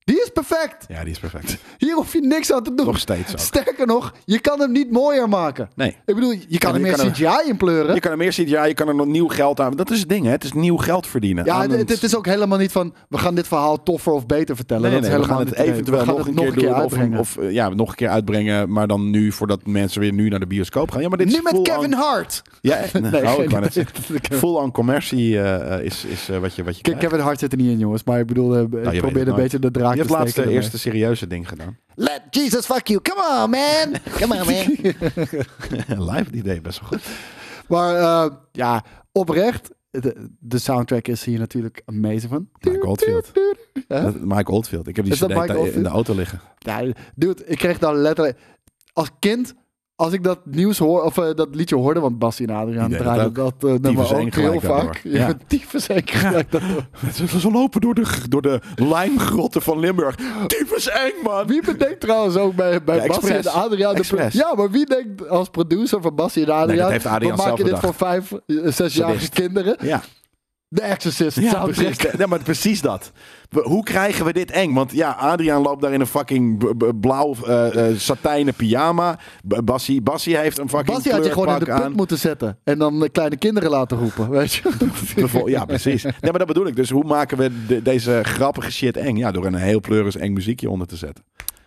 Die 0.05 0.21
is 0.21 0.29
perfect. 0.33 0.85
Ja, 0.87 1.01
die 1.03 1.11
is 1.11 1.19
perfect. 1.19 1.57
Hier 1.77 1.95
hoef 1.95 2.13
je 2.13 2.19
niks 2.21 2.51
aan 2.51 2.63
te 2.63 2.73
doen. 2.73 2.85
Nog 2.85 2.99
steeds 2.99 3.31
ook. 3.31 3.39
Sterker 3.39 3.85
nog, 3.87 4.13
je 4.25 4.39
kan 4.39 4.59
hem 4.59 4.71
niet 4.71 4.91
mooier 4.91 5.29
maken. 5.29 5.69
Nee. 5.75 5.97
Ik 6.05 6.15
bedoel, 6.15 6.33
je 6.47 6.57
kan 6.57 6.73
er 6.75 6.81
meer 6.81 6.95
kan 6.95 7.05
er- 7.05 7.11
CGI 7.11 7.49
in 7.49 7.57
pleuren. 7.57 7.93
Je 7.93 7.99
kan 7.99 8.11
er 8.11 8.17
meer 8.17 8.47
ja, 8.47 8.63
je 8.65 8.73
kan 8.73 8.87
er 8.87 8.95
nog 8.95 9.05
nieuw 9.05 9.27
geld 9.27 9.59
aan. 9.59 9.75
Dat 9.75 9.91
is 9.91 9.99
het 9.99 10.09
ding, 10.09 10.25
hè? 10.25 10.31
Het 10.31 10.43
is 10.43 10.53
nieuw 10.53 10.77
geld 10.77 11.07
verdienen. 11.07 11.45
Ja, 11.45 11.61
het, 11.61 11.71
een- 11.71 11.77
het 11.79 12.03
is 12.03 12.15
ook 12.15 12.25
helemaal 12.25 12.57
niet 12.57 12.71
van, 12.71 12.93
we 13.09 13.17
gaan 13.17 13.35
dit 13.35 13.47
verhaal 13.47 13.83
toffer 13.83 14.11
of 14.13 14.25
beter 14.25 14.55
vertellen. 14.55 14.91
Nee, 14.91 14.99
nee, 14.99 15.17
we 15.17 15.23
gaan 15.23 15.39
het 15.39 15.53
eventueel 15.53 15.97
we 15.99 16.05
gaan 16.05 16.15
nog 16.15 16.25
het 16.25 16.37
een 16.37 16.43
keer 16.53 16.53
doen. 16.53 16.73
Of, 16.73 16.79
uitbrengen. 16.79 17.19
of 17.19 17.37
ja, 17.41 17.69
nog 17.69 17.89
een 17.89 17.95
keer 17.95 18.09
uitbrengen. 18.09 18.71
Maar 18.71 18.87
dan 18.87 19.09
nu, 19.09 19.31
voordat 19.31 19.65
mensen 19.65 20.01
weer 20.01 20.13
nu 20.13 20.29
naar 20.29 20.39
de 20.39 20.47
bioscoop 20.47 20.91
gaan. 20.91 21.01
Ja, 21.01 21.07
maar 21.07 21.17
dit 21.17 21.27
nu 21.27 21.39
met 21.43 21.61
Kevin 21.61 21.93
on- 21.93 21.99
Hart. 21.99 22.41
Ja, 22.61 22.75
echt? 22.75 22.93
Nee, 23.03 23.11
Nee, 23.11 23.21
oh. 23.23 24.37
Full 24.37 24.55
on 24.55 24.71
commercie 24.71 25.39
eh, 25.39 25.75
eh, 25.77 25.85
is, 25.85 26.05
is 26.05 26.29
eh, 26.29 26.37
wat 26.37 26.55
je, 26.55 26.63
wat 26.63 26.77
je. 26.77 26.95
Kevin 26.95 27.19
Hart 27.19 27.39
zit 27.39 27.51
er 27.51 27.57
niet 27.57 27.69
in, 27.71 27.77
jongens. 27.77 28.03
Maar 28.03 28.19
ik 28.19 28.25
bedoel, 28.27 28.55
eh, 28.55 28.93
ik 28.93 29.01
probeer 29.01 29.27
een 29.27 29.35
beetje 29.35 29.59
de 29.59 29.71
draak 29.71 29.92
Je 29.93 29.99
hebt 29.99 30.09
laatst 30.13 30.35
de 30.35 30.49
eerste 30.49 30.77
serieuze 30.79 31.27
ding 31.27 31.47
gedaan. 31.49 31.77
Let 31.95 32.21
Jesus 32.29 32.65
fuck 32.65 32.87
you. 32.87 33.01
Come 33.01 33.41
on, 33.43 33.49
man. 33.49 34.01
Come 34.19 34.39
on, 34.39 34.45
man. 34.45 36.07
Live 36.13 36.31
die 36.31 36.39
idee 36.41 36.61
best 36.61 36.79
wel 36.79 36.89
goed. 36.89 37.01
maar 37.67 37.95
eh, 37.95 38.31
ja, 38.51 38.83
oprecht. 39.11 39.69
De, 39.89 40.29
de 40.39 40.57
soundtrack 40.57 41.07
is 41.07 41.23
hier 41.23 41.39
natuurlijk 41.39 41.81
amazing 41.85 42.31
van. 42.31 42.49
Mike 42.59 42.87
Oldfield. 42.87 43.31
Dat- 43.87 44.19
Mike 44.21 44.51
Oldfield. 44.51 44.87
Ik 44.87 44.95
heb 44.95 45.05
die 45.05 45.13
CD 45.13 45.21
in 45.75 45.83
de 45.83 45.89
auto 45.89 46.15
liggen. 46.15 46.41
Ja, 46.57 46.83
dude, 47.15 47.45
ik 47.45 47.57
kreeg 47.57 47.79
dan 47.79 47.95
letterlijk... 47.95 48.37
Als 48.93 49.09
kind, 49.19 49.53
als 49.95 50.13
ik 50.13 50.23
dat 50.23 50.39
nieuws 50.45 50.77
hoor, 50.77 51.03
of 51.03 51.17
eh, 51.17 51.35
dat 51.35 51.47
liedje 51.51 51.75
hoorde, 51.75 51.99
want 51.99 52.19
Bassie 52.19 52.47
en 52.47 52.55
Adriaan 52.55 52.89
draaiden 52.89 53.33
dat 53.33 53.61
dat, 53.61 53.71
eh 53.71 53.79
nummer 53.79 54.15
ook 54.15 54.33
heel 54.33 54.59
vaak. 54.59 55.01
Ja. 55.03 55.27
Ja, 55.27 55.33
tyfus 55.47 55.87
één 55.87 56.01
gelijk. 56.05 56.47
Ze 57.41 57.51
lopen 57.51 57.81
door 57.81 57.93
de, 57.93 58.05
door 58.29 58.41
de 58.41 58.59
lijmgrotten 58.75 59.61
van 59.61 59.79
Limburg. 59.79 60.15
Tyfus 60.47 60.89
eng, 60.89 61.13
man. 61.23 61.47
Wie 61.47 61.61
bedenkt 61.65 61.99
trouwens 61.99 62.35
ook 62.35 62.55
bij, 62.55 62.83
bij 62.83 62.95
Ja, 62.95 63.07
Bassie 63.07 63.33
en. 63.33 63.51
Adriaan... 63.51 63.95
de 63.95 64.27
ja, 64.31 64.53
maar 64.55 64.71
wie 64.71 64.85
denkt 64.85 65.29
als 65.29 65.49
producer 65.49 66.01
van 66.01 66.15
Bassie 66.15 66.45
en 66.45 66.51
Adriaan... 66.51 66.77
dat 66.77 66.91
heeft 66.91 67.05
Adriaan 67.05 67.35
we 67.35 67.43
maken 67.43 67.57
zelf 67.57 67.69
dit 67.69 67.79
voor 67.79 67.93
vijf, 67.93 68.31
eh, 68.31 68.57
zesjarige 68.65 69.29
kinderen. 69.29 69.75
Ja, 69.79 70.01
The 70.73 70.81
Exorcist 70.81 71.37
ja 71.39 71.63
precies. 71.63 71.97
Ja, 72.17 72.25
maar 72.27 72.43
precies 72.43 72.81
dat. 72.81 73.11
We- 73.49 73.61
hoe 73.63 73.83
krijgen 73.83 74.25
we 74.25 74.33
dit 74.33 74.51
eng? 74.51 74.73
Want 74.73 74.91
ja, 74.91 75.11
Adriaan 75.11 75.61
loopt 75.61 75.81
daar 75.81 75.93
in 75.93 75.99
een 75.99 76.07
fucking 76.07 76.73
blauw 76.99 77.35
eh, 77.45 77.85
satijnen 77.97 78.53
pyjama. 78.53 79.19
Bassie, 79.63 80.01
Bassie 80.01 80.37
heeft 80.37 80.57
een 80.57 80.69
fucking 80.69 80.91
Bassie 80.93 81.11
had 81.11 81.25
je 81.25 81.31
gewoon 81.31 81.53
in 81.53 81.59
de 81.59 81.73
put 81.81 81.95
moeten 81.95 82.17
zetten. 82.17 82.57
En 82.63 82.77
dan 82.79 82.99
de 82.99 83.09
kleine 83.09 83.35
kinderen 83.37 83.69
laten 83.69 83.97
roepen, 83.97 84.29
weet 84.29 84.53
je. 84.53 84.61
Ja, 85.45 85.65
precies. 85.65 86.03
Nee, 86.03 86.11
maar 86.21 86.37
dat 86.37 86.47
bedoel 86.47 86.67
ik. 86.67 86.75
Dus 86.75 86.89
hoe 86.89 87.03
maken 87.03 87.37
we 87.37 87.51
de- 87.67 87.81
deze 87.81 88.19
grappige 88.23 88.71
shit 88.71 88.97
eng? 88.97 89.15
Ja, 89.17 89.31
door 89.31 89.45
een 89.45 89.55
heel 89.55 89.79
pleuris 89.81 90.15
eng 90.15 90.33
muziekje 90.33 90.69
onder 90.69 90.87
te 90.87 90.95
zetten. 90.95 91.23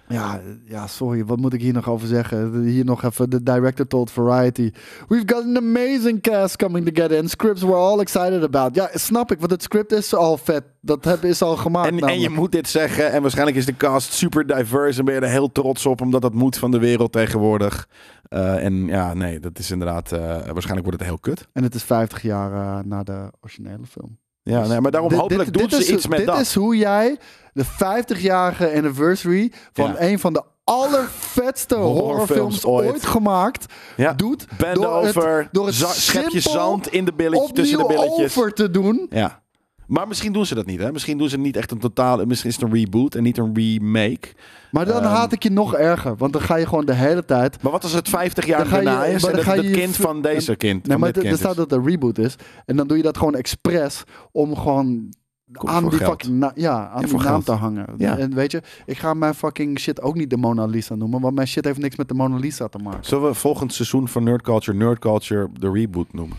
Ja, 0.09 0.41
ja, 0.65 0.87
sorry, 0.87 1.25
wat 1.25 1.39
moet 1.39 1.53
ik 1.53 1.61
hier 1.61 1.73
nog 1.73 1.89
over 1.89 2.09
zeggen? 2.09 2.63
Hier 2.63 2.85
nog 2.85 3.03
even, 3.03 3.31
de 3.31 3.43
director 3.43 3.87
told 3.87 4.11
Variety. 4.11 4.71
We've 5.09 5.23
got 5.27 5.45
an 5.45 5.57
amazing 5.57 6.21
cast 6.21 6.57
coming 6.57 6.95
together 6.95 7.19
and 7.19 7.31
scripts 7.31 7.63
we're 7.63 7.77
all 7.77 8.01
excited 8.01 8.43
about. 8.43 8.75
Ja, 8.75 8.89
snap 8.95 9.33
ik, 9.33 9.39
want 9.39 9.51
het 9.51 9.63
script 9.63 9.93
is 9.93 10.15
al 10.15 10.37
vet. 10.37 10.63
Dat 10.81 11.05
heb, 11.05 11.25
is 11.25 11.43
al 11.43 11.57
gemaakt 11.57 11.89
En, 11.89 11.99
en 11.99 12.21
je 12.21 12.31
moet 12.31 12.53
dit 12.53 12.69
zeggen. 12.69 13.13
En 13.13 13.23
waarschijnlijk 13.23 13.57
is 13.57 13.67
de 13.67 13.77
cast 13.77 14.13
super 14.13 14.47
diverse. 14.47 14.99
En 14.99 15.05
ben 15.05 15.15
je 15.15 15.21
er 15.21 15.29
heel 15.29 15.53
trots 15.53 15.87
op. 15.87 16.01
Omdat 16.01 16.23
dat 16.23 16.35
moet 16.35 16.59
van 16.59 16.71
de 16.71 16.79
wereld 16.79 17.13
tegenwoordig. 17.13 17.89
Eh, 18.29 18.65
en 18.65 18.87
ja, 18.87 19.15
nee, 19.15 19.41
dat 19.41 19.59
is 19.59 19.71
inderdaad... 19.71 20.13
eh, 20.13 20.21
waarschijnlijk 20.21 20.87
wordt 20.87 20.99
het 20.99 21.09
heel 21.09 21.19
kut. 21.19 21.49
En 21.53 21.63
het 21.63 21.75
is 21.75 21.83
50 21.83 22.23
jaar 22.23 22.53
eh, 22.53 22.85
na 22.85 23.03
de 23.03 23.31
originele 23.41 23.87
film. 23.87 24.19
Ja, 24.49 24.61
Dus 24.61 24.69
nee, 24.69 24.81
maar 24.81 24.91
daarom 24.91 25.11
dit- 25.11 25.19
hopelijk 25.19 25.45
dit- 25.53 25.59
doen 25.61 25.69
dit 25.69 25.79
ze 25.87 25.93
is, 25.93 25.97
iets 25.97 26.07
met 26.07 26.19
dit 26.19 26.27
dat. 26.27 26.41
is 26.41 26.55
hoe 26.55 26.77
jij 26.77 27.17
de 27.53 27.65
50-jarige 27.65 28.73
anniversary 28.75 29.53
van 29.73 29.87
Ja. 29.91 29.95
een 30.01 30.19
van 30.19 30.33
de 30.33 30.43
allervetste 30.65 31.75
Horrorfilms 31.75 32.65
ooit. 32.65 32.89
ooit, 32.91 33.07
gemaakt 33.07 33.67
Ja. 33.97 34.13
doet. 34.13 34.47
Bende 34.59 34.81
door 34.81 34.97
het- 35.05 35.17
over, 35.17 35.49
door 35.53 35.67
het 35.67 35.75
za- 35.75 35.87
schep 35.93 36.29
je 36.29 36.41
simpel 36.41 36.61
zand 36.61 36.89
in 36.93 37.05
de 37.05 37.13
billetje, 37.13 37.53
tussen 37.53 37.79
de 37.79 37.87
billetjes. 37.87 38.37
over 38.39 38.53
te 38.53 38.71
doen. 38.71 39.07
Ja. 39.11 39.43
Maar 39.87 40.09
misschien 40.09 40.33
doen 40.33 40.47
ze 40.47 40.55
dat 40.55 40.67
niet, 40.67 40.81
hè? 40.81 40.93
Misschien 40.93 41.19
doen 41.19 41.29
ze 41.29 41.39
niet 41.39 41.57
echt 41.57 41.71
een 41.71 41.79
totaal... 41.79 42.25
Misschien 42.27 42.51
is 42.51 42.57
het 42.57 42.65
een 42.65 42.73
reboot 42.75 43.15
en 43.15 43.23
niet 43.23 43.39
een 43.39 43.55
remake. 43.55 44.29
Maar 44.71 44.85
dan 44.85 45.03
Ehm. 45.03 45.13
haat 45.13 45.33
ik 45.33 45.43
je 45.43 45.51
nog 45.51 45.75
erger. 45.75 46.17
Want 46.17 46.33
dan 46.33 46.43
ga 46.43 46.57
je 46.57 46.67
gewoon 46.67 46.85
de 46.87 46.95
hele 46.95 47.25
tijd... 47.25 47.63
Maar 47.63 47.73
wat 47.73 47.83
als 47.83 47.93
het 47.93 48.09
50 48.09 48.47
jaar 48.47 48.59
Dan 48.59 48.79
je- 48.79 48.85
daarna 48.85 49.05
is? 49.05 49.15
En 49.15 49.21
dan 49.21 49.33
dat 49.33 49.43
ga 49.45 49.55
het 49.55 49.65
je- 49.65 49.71
kind 49.71 49.97
van 49.97 50.23
deze 50.23 50.57
kind, 50.57 50.87
Nee, 50.87 50.97
maar 50.99 51.09
er 51.11 51.21
kind 51.23 51.37
staat 51.39 51.57
dat 51.57 51.71
het 51.71 51.79
een 51.81 51.87
reboot 51.89 52.19
is. 52.19 52.37
En 52.65 52.77
dan 52.77 52.87
doe 52.87 52.97
je 52.97 53.03
dat 53.03 53.17
gewoon 53.19 53.35
expres 53.35 54.03
om 54.33 54.57
gewoon 54.57 55.15
Komt 55.53 55.73
aan 55.73 55.89
die 55.89 55.99
geld. 55.99 56.11
fucking 56.11 56.41
ja, 56.55 56.89
aan 56.89 57.01
Ja, 57.01 57.07
die 57.07 57.13
naam 57.13 57.21
geld. 57.21 57.45
te 57.45 57.53
hangen. 57.53 57.87
Ja. 57.99 58.19
En 58.19 58.35
weet 58.35 58.51
je, 58.53 58.63
ik 58.87 58.99
ga 58.99 59.15
mijn 59.15 59.35
fucking 59.35 59.79
shit 59.79 60.03
ook 60.03 60.15
niet 60.15 60.31
de 60.31 60.37
Mona 60.37 60.65
Lisa 60.67 60.95
noemen. 60.95 61.21
Want 61.21 61.35
mijn 61.35 61.47
shit 61.49 61.65
heeft 61.65 61.79
niks 61.79 61.97
met 61.97 62.09
de 62.09 62.15
Mona 62.15 62.37
Lisa 62.37 62.69
te 62.69 62.79
maken. 62.79 63.05
Zullen 63.05 63.29
we 63.29 63.35
volgend 63.35 63.73
seizoen 63.73 64.09
van 64.09 64.25
Nerd 64.25 64.43
Culture 64.43 64.77
Nerd 64.79 64.99
Culture 64.99 65.49
de 65.53 65.71
reboot 65.71 66.13
noemen? 66.13 66.37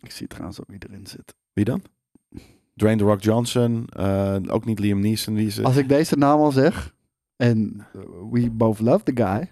Ik 0.00 0.10
zie 0.10 0.26
trouwens 0.26 0.60
ook 0.60 0.66
wie 0.68 0.78
erin 0.88 1.06
zit. 1.06 1.34
Wie 1.52 1.64
dan? 1.64 1.82
Dwayne 2.80 2.98
The 2.98 3.04
Rock 3.04 3.22
Johnson, 3.22 3.86
eh, 3.88 4.36
ook 4.46 4.64
niet 4.64 4.78
Liam 4.78 5.00
Neeson. 5.00 5.34
Wie 5.34 5.46
is? 5.46 5.62
Als 5.62 5.76
ik 5.76 5.88
deze 5.88 6.16
naam 6.16 6.40
al 6.40 6.52
zeg... 6.52 6.94
En 7.36 7.86
we 8.30 8.50
both 8.50 8.80
love 8.80 9.04
the 9.04 9.12
guy. 9.14 9.50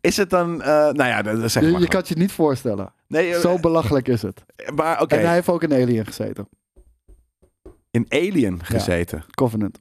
Is 0.00 0.16
het 0.16 0.30
dan, 0.30 0.62
eh, 0.62 0.68
nou 0.68 1.04
ja, 1.04 1.22
dat, 1.22 1.50
zeg 1.50 1.62
Je, 1.62 1.70
maar. 1.70 1.80
je 1.80 1.88
kan 1.88 1.98
het 2.00 2.08
je 2.08 2.14
niet 2.16 2.32
voorstellen. 2.32 2.92
nee, 3.08 3.34
eh, 3.34 3.40
Zo 3.40 3.58
belachelijk 3.58 4.08
is 4.08 4.22
het. 4.22 4.44
maar 4.74 5.00
oké, 5.02 5.14
En 5.14 5.24
hij 5.24 5.34
heeft 5.34 5.48
ook 5.48 5.62
in 5.62 5.72
Alien 5.72 6.06
gezeten. 6.06 6.48
in 7.90 8.06
Alien 8.08 8.64
gezeten. 8.64 9.24
Covenant. 9.30 9.80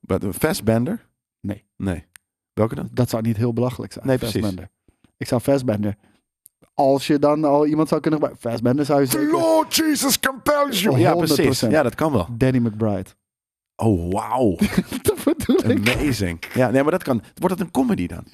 But, 0.00 0.24
Fassbender? 0.36 1.08
Nee. 1.40 1.64
Nee. 1.76 2.04
Welke 2.52 2.74
dan? 2.74 2.88
Dat 2.92 3.10
zou 3.10 3.22
niet 3.22 3.36
heel 3.36 3.52
belachelijk 3.52 3.92
zijn. 3.92 4.06
Nee, 4.06 4.18
precies. 4.18 4.40
Fassbender. 4.40 4.70
Ik 5.16 5.26
zou 5.26 5.40
Fassbender. 5.40 5.96
Als 6.80 7.06
je 7.06 7.18
dan 7.18 7.44
al 7.44 7.66
iemand 7.66 7.88
zou 7.88 8.00
kunnen 8.00 8.20
gebruiken. 8.20 8.50
Fassbender 8.50 8.84
zou 8.84 9.00
je 9.00 9.06
zeker... 9.06 9.30
Lord 9.30 9.74
Jesus 9.74 10.20
compels 10.20 10.82
you. 10.82 10.98
Ja, 10.98 11.14
precies. 11.14 11.64
100%. 11.64 11.68
Ja, 11.70 11.82
dat 11.82 11.94
kan 11.94 12.12
wel. 12.12 12.28
Danny 12.32 12.58
McBride. 12.58 13.10
Oh, 13.76 14.12
wauw. 14.12 14.56
dat 15.02 15.24
bedoel 15.24 15.70
ik. 15.70 15.96
Amazing. 15.96 16.44
Ja, 16.54 16.70
nee, 16.70 16.82
maar 16.82 16.92
dat 16.92 17.02
kan. 17.02 17.22
Wordt 17.34 17.58
het 17.58 17.66
een 17.66 17.70
comedy 17.70 18.06
dan? 18.06 18.24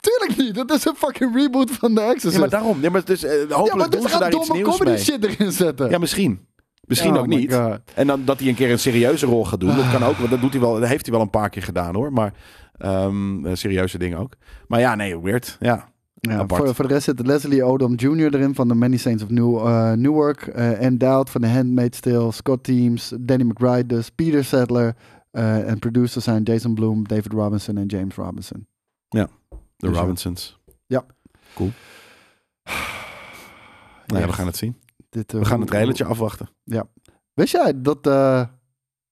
Tuurlijk 0.00 0.38
niet. 0.38 0.54
Dat 0.54 0.70
is 0.78 0.84
een 0.84 0.94
fucking 0.96 1.34
reboot 1.36 1.70
van 1.70 1.94
The 1.94 2.00
Exorcist. 2.00 2.32
Ja, 2.34 2.40
maar 2.40 2.48
daarom. 2.50 2.80
Nee, 2.80 2.90
maar 2.90 3.04
dus, 3.04 3.24
eh, 3.24 3.30
hopelijk 3.32 3.66
Ja, 3.66 3.74
maar 3.74 3.90
doen 3.90 4.08
ze 4.08 4.18
daar 4.18 4.28
iets 4.28 4.36
domme 4.36 4.54
nieuws 4.62 4.76
comedy 4.76 4.90
mee. 4.90 4.98
shit 5.04 5.24
erin 5.24 5.52
zetten. 5.52 5.90
Ja, 5.90 5.98
misschien. 5.98 6.46
Misschien 6.80 7.12
Oh 7.14 7.18
ook 7.18 7.26
niet. 7.26 7.54
God. 7.54 7.78
En 7.94 8.06
dan 8.06 8.24
dat 8.24 8.38
hij 8.38 8.48
een 8.48 8.54
keer 8.54 8.70
een 8.70 8.78
serieuze 8.78 9.26
rol 9.26 9.44
gaat 9.44 9.60
doen. 9.60 9.76
Dat 9.76 9.90
kan 9.90 10.02
ook. 10.04 10.16
want 10.16 10.30
Dat, 10.30 10.40
doet 10.40 10.52
hij 10.52 10.60
wel, 10.60 10.80
dat 10.80 10.88
heeft 10.88 11.06
hij 11.06 11.14
wel 11.14 11.22
een 11.24 11.30
paar 11.30 11.50
keer 11.50 11.62
gedaan 11.62 11.94
hoor. 11.94 12.12
Maar 12.12 12.32
ehm, 12.76 13.46
eh, 13.46 13.54
serieuze 13.54 13.98
dingen 13.98 14.18
ook. 14.18 14.32
Maar 14.66 14.80
ja, 14.80 14.94
nee, 14.94 15.20
weird. 15.20 15.56
Ja. 15.60 15.89
Ja, 16.20 16.44
voor, 16.46 16.74
voor 16.74 16.88
de 16.88 16.92
rest 16.94 17.04
zit 17.04 17.26
Leslie 17.26 17.64
Odom 17.64 17.94
Jr. 17.94 18.34
erin 18.34 18.54
van 18.54 18.68
The 18.68 18.74
Many 18.74 18.96
Saints 18.96 19.22
of 19.22 19.28
New, 19.28 19.56
eh, 19.66 19.92
Newark. 19.92 20.46
eh 20.46 20.82
en 20.84 20.98
Dowd 20.98 21.30
van 21.30 21.40
The 21.40 21.46
Handmaid's 21.46 22.00
Tale. 22.00 22.32
Scott 22.32 22.64
Teams. 22.64 23.12
Danny 23.20 23.44
McBride 23.44 23.86
dus. 23.86 24.10
Peter 24.10 24.44
Sadler. 24.44 24.96
eh, 25.30 25.68
en 25.70 25.78
producers 25.78 26.24
zijn 26.24 26.42
Jason 26.42 26.74
Bloom, 26.74 27.08
David 27.08 27.32
Robinson 27.32 27.76
en 27.76 27.86
James 27.86 28.14
Robinson. 28.14 28.66
De 29.08 29.28
Dus 29.76 29.90
ja. 29.94 30.00
Robinsons. 30.00 30.58
Ja. 30.86 31.04
Cool. 31.54 31.70
Nou 34.06 34.20
ja, 34.20 34.26
we 34.26 34.32
gaan 34.32 34.46
het 34.46 34.56
zien. 34.56 34.76
Dit, 35.08 35.32
We 35.32 35.44
gaan 35.44 35.60
het 35.60 35.68
trailertje 35.68 36.04
afwachten. 36.04 36.48
Wist 37.34 37.52
jij 37.52 37.80
dat 37.80 38.06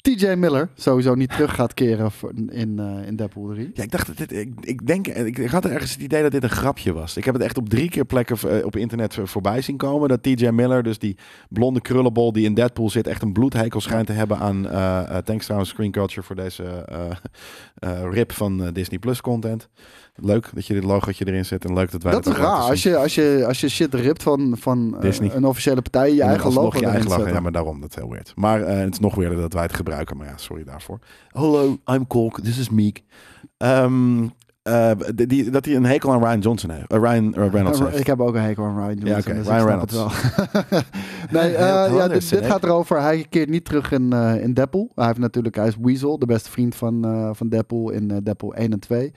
TJ 0.03 0.27
Miller 0.35 0.69
sowieso 0.75 1.15
niet 1.15 1.31
terug 1.31 1.55
gaat 1.55 1.75
keren 1.75 2.11
in, 2.49 2.79
eh 2.79 3.07
in 3.07 3.17
Deadpool 3.17 3.49
3? 3.49 3.71
Ja, 3.75 3.83
ik 3.83 3.91
dacht 3.91 4.07
dat 4.07 4.17
dit. 4.17 4.33
Ik, 4.33 4.53
ik 4.61 4.87
denk. 4.87 5.07
Ik, 5.09 5.39
ik 5.39 5.51
had 5.51 5.65
ergens 5.65 5.93
het 5.93 6.01
idee 6.01 6.23
dat 6.23 6.31
dit 6.33 6.43
een 6.43 6.51
grapje 6.51 6.93
was. 6.93 7.17
Ik 7.17 7.25
heb 7.25 7.35
het 7.35 7.43
echt 7.43 7.57
op 7.59 7.69
drie 7.69 7.89
keer 7.91 8.05
plekken 8.05 8.37
eh, 8.59 8.65
op 8.67 8.77
internet 8.77 9.15
voor- 9.15 9.29
voorbij 9.29 9.61
zien 9.61 9.77
komen. 9.77 10.09
Dat 10.09 10.23
TJ 10.23 10.49
Miller, 10.49 10.83
dus 10.83 10.99
die 10.99 11.17
blonde 11.49 11.81
krullenbol 11.81 12.33
die 12.33 12.45
in 12.45 12.55
Deadpool 12.55 12.91
zit, 12.91 13.07
echt 13.07 13.23
een 13.23 13.33
bloedhekel 13.33 13.81
schijnt 13.81 14.07
te 14.07 14.13
hebben 14.13 14.39
aan. 14.39 14.69
eh 14.69 14.77
eh, 15.09 15.17
thanks 15.25 15.45
trouwens, 15.45 15.71
Screen 15.71 15.91
Culture 15.91 16.23
voor 16.23 16.37
deze 16.37 16.85
rip 18.11 18.33
van 18.33 18.71
Disney 18.73 18.99
Plus 18.99 19.21
content. 19.21 19.69
Leuk 20.21 20.51
dat 20.55 20.67
je 20.67 20.75
dit 20.75 20.85
logootje 20.85 21.27
erin 21.27 21.45
zet 21.45 21.65
en 21.65 21.73
leuk 21.75 21.91
dat 21.91 22.03
wij 22.03 22.13
Dat 22.13 22.27
is 22.27 22.33
raar. 22.37 22.61
Als 22.61 22.83
je, 22.83 22.97
als, 22.97 23.15
je, 23.15 23.45
als 23.47 23.61
je 23.61 23.69
shit 23.69 23.95
ript 23.95 24.23
van, 24.23 24.57
van 24.59 24.95
eh, 24.95 25.01
Disney. 25.01 25.35
een 25.35 25.45
officiële 25.45 25.83
partij, 25.83 26.15
je 26.15 26.23
En 26.23 26.29
eigen 26.29 26.53
logo 26.53 26.79
je 26.79 26.87
eigen. 26.87 27.33
Ja, 27.33 27.41
maar 27.41 27.53
daarom, 27.53 27.81
dat 27.81 27.91
is 27.91 27.97
heel 27.97 28.11
weird. 28.11 28.33
Maar 28.37 28.63
eh, 28.63 28.79
het 28.79 28.93
is 28.93 28.99
nog 28.99 29.15
weirder 29.15 29.41
dat 29.41 29.53
wij 29.53 29.63
het 29.63 29.75
gebruiken. 29.75 30.17
Maar 30.17 30.27
ja, 30.27 30.37
sorry 30.37 30.65
daarvoor. 30.65 30.99
Hello, 31.29 31.79
I'm 31.93 32.07
Colk. 32.07 32.41
This 32.41 32.59
is 32.59 32.71
Meek. 32.71 33.03
Ehm, 33.57 34.27
eh, 34.63 34.91
die, 35.15 35.27
die- 35.27 35.51
dat 35.51 35.65
hij 35.65 35.77
een 35.77 35.85
hekel 35.85 36.13
aan 36.13 36.19
Ryan 36.25 36.39
Johnson 36.39 36.71
heeft. 36.71 36.93
Ryan 36.93 37.35
Reynolds 37.35 37.79
heeft. 37.79 37.99
Ik 38.01 38.07
heb 38.07 38.21
ook 38.21 38.35
een 38.35 38.43
hekel 38.43 38.65
aan 38.65 38.77
Ryan 38.77 38.97
Johnson. 38.99 39.09
Ja, 39.09 39.19
oké, 39.19 39.35
dus 39.35 39.47
Ryan 39.47 39.87
wel. 39.91 40.11
nee, 41.43 41.55
eh, 41.57 41.95
ja, 41.97 42.09
dit, 42.09 42.31
dit 42.31 42.47
gaat 42.47 42.65
erover. 42.65 43.01
Hij 43.01 43.27
keert 43.29 43.49
niet 43.49 43.65
terug 43.65 43.93
in, 43.93 44.13
eh 44.13 44.43
in 44.43 44.55
Deadpool. 44.55 44.91
Hij 44.95 45.07
heeft 45.07 45.19
natuurlijk, 45.19 45.55
hij 45.57 45.67
is 45.67 45.77
Weasel, 45.81 46.19
de 46.19 46.27
beste 46.27 46.51
vriend 46.51 46.75
van, 46.75 47.05
eh 47.05 47.31
van 47.33 47.49
Deadpool 47.49 47.91
in 47.91 48.11
eh, 48.11 48.17
Deadpool 48.23 48.55
1 48.55 48.73
en 48.73 48.79
2. 48.81 49.13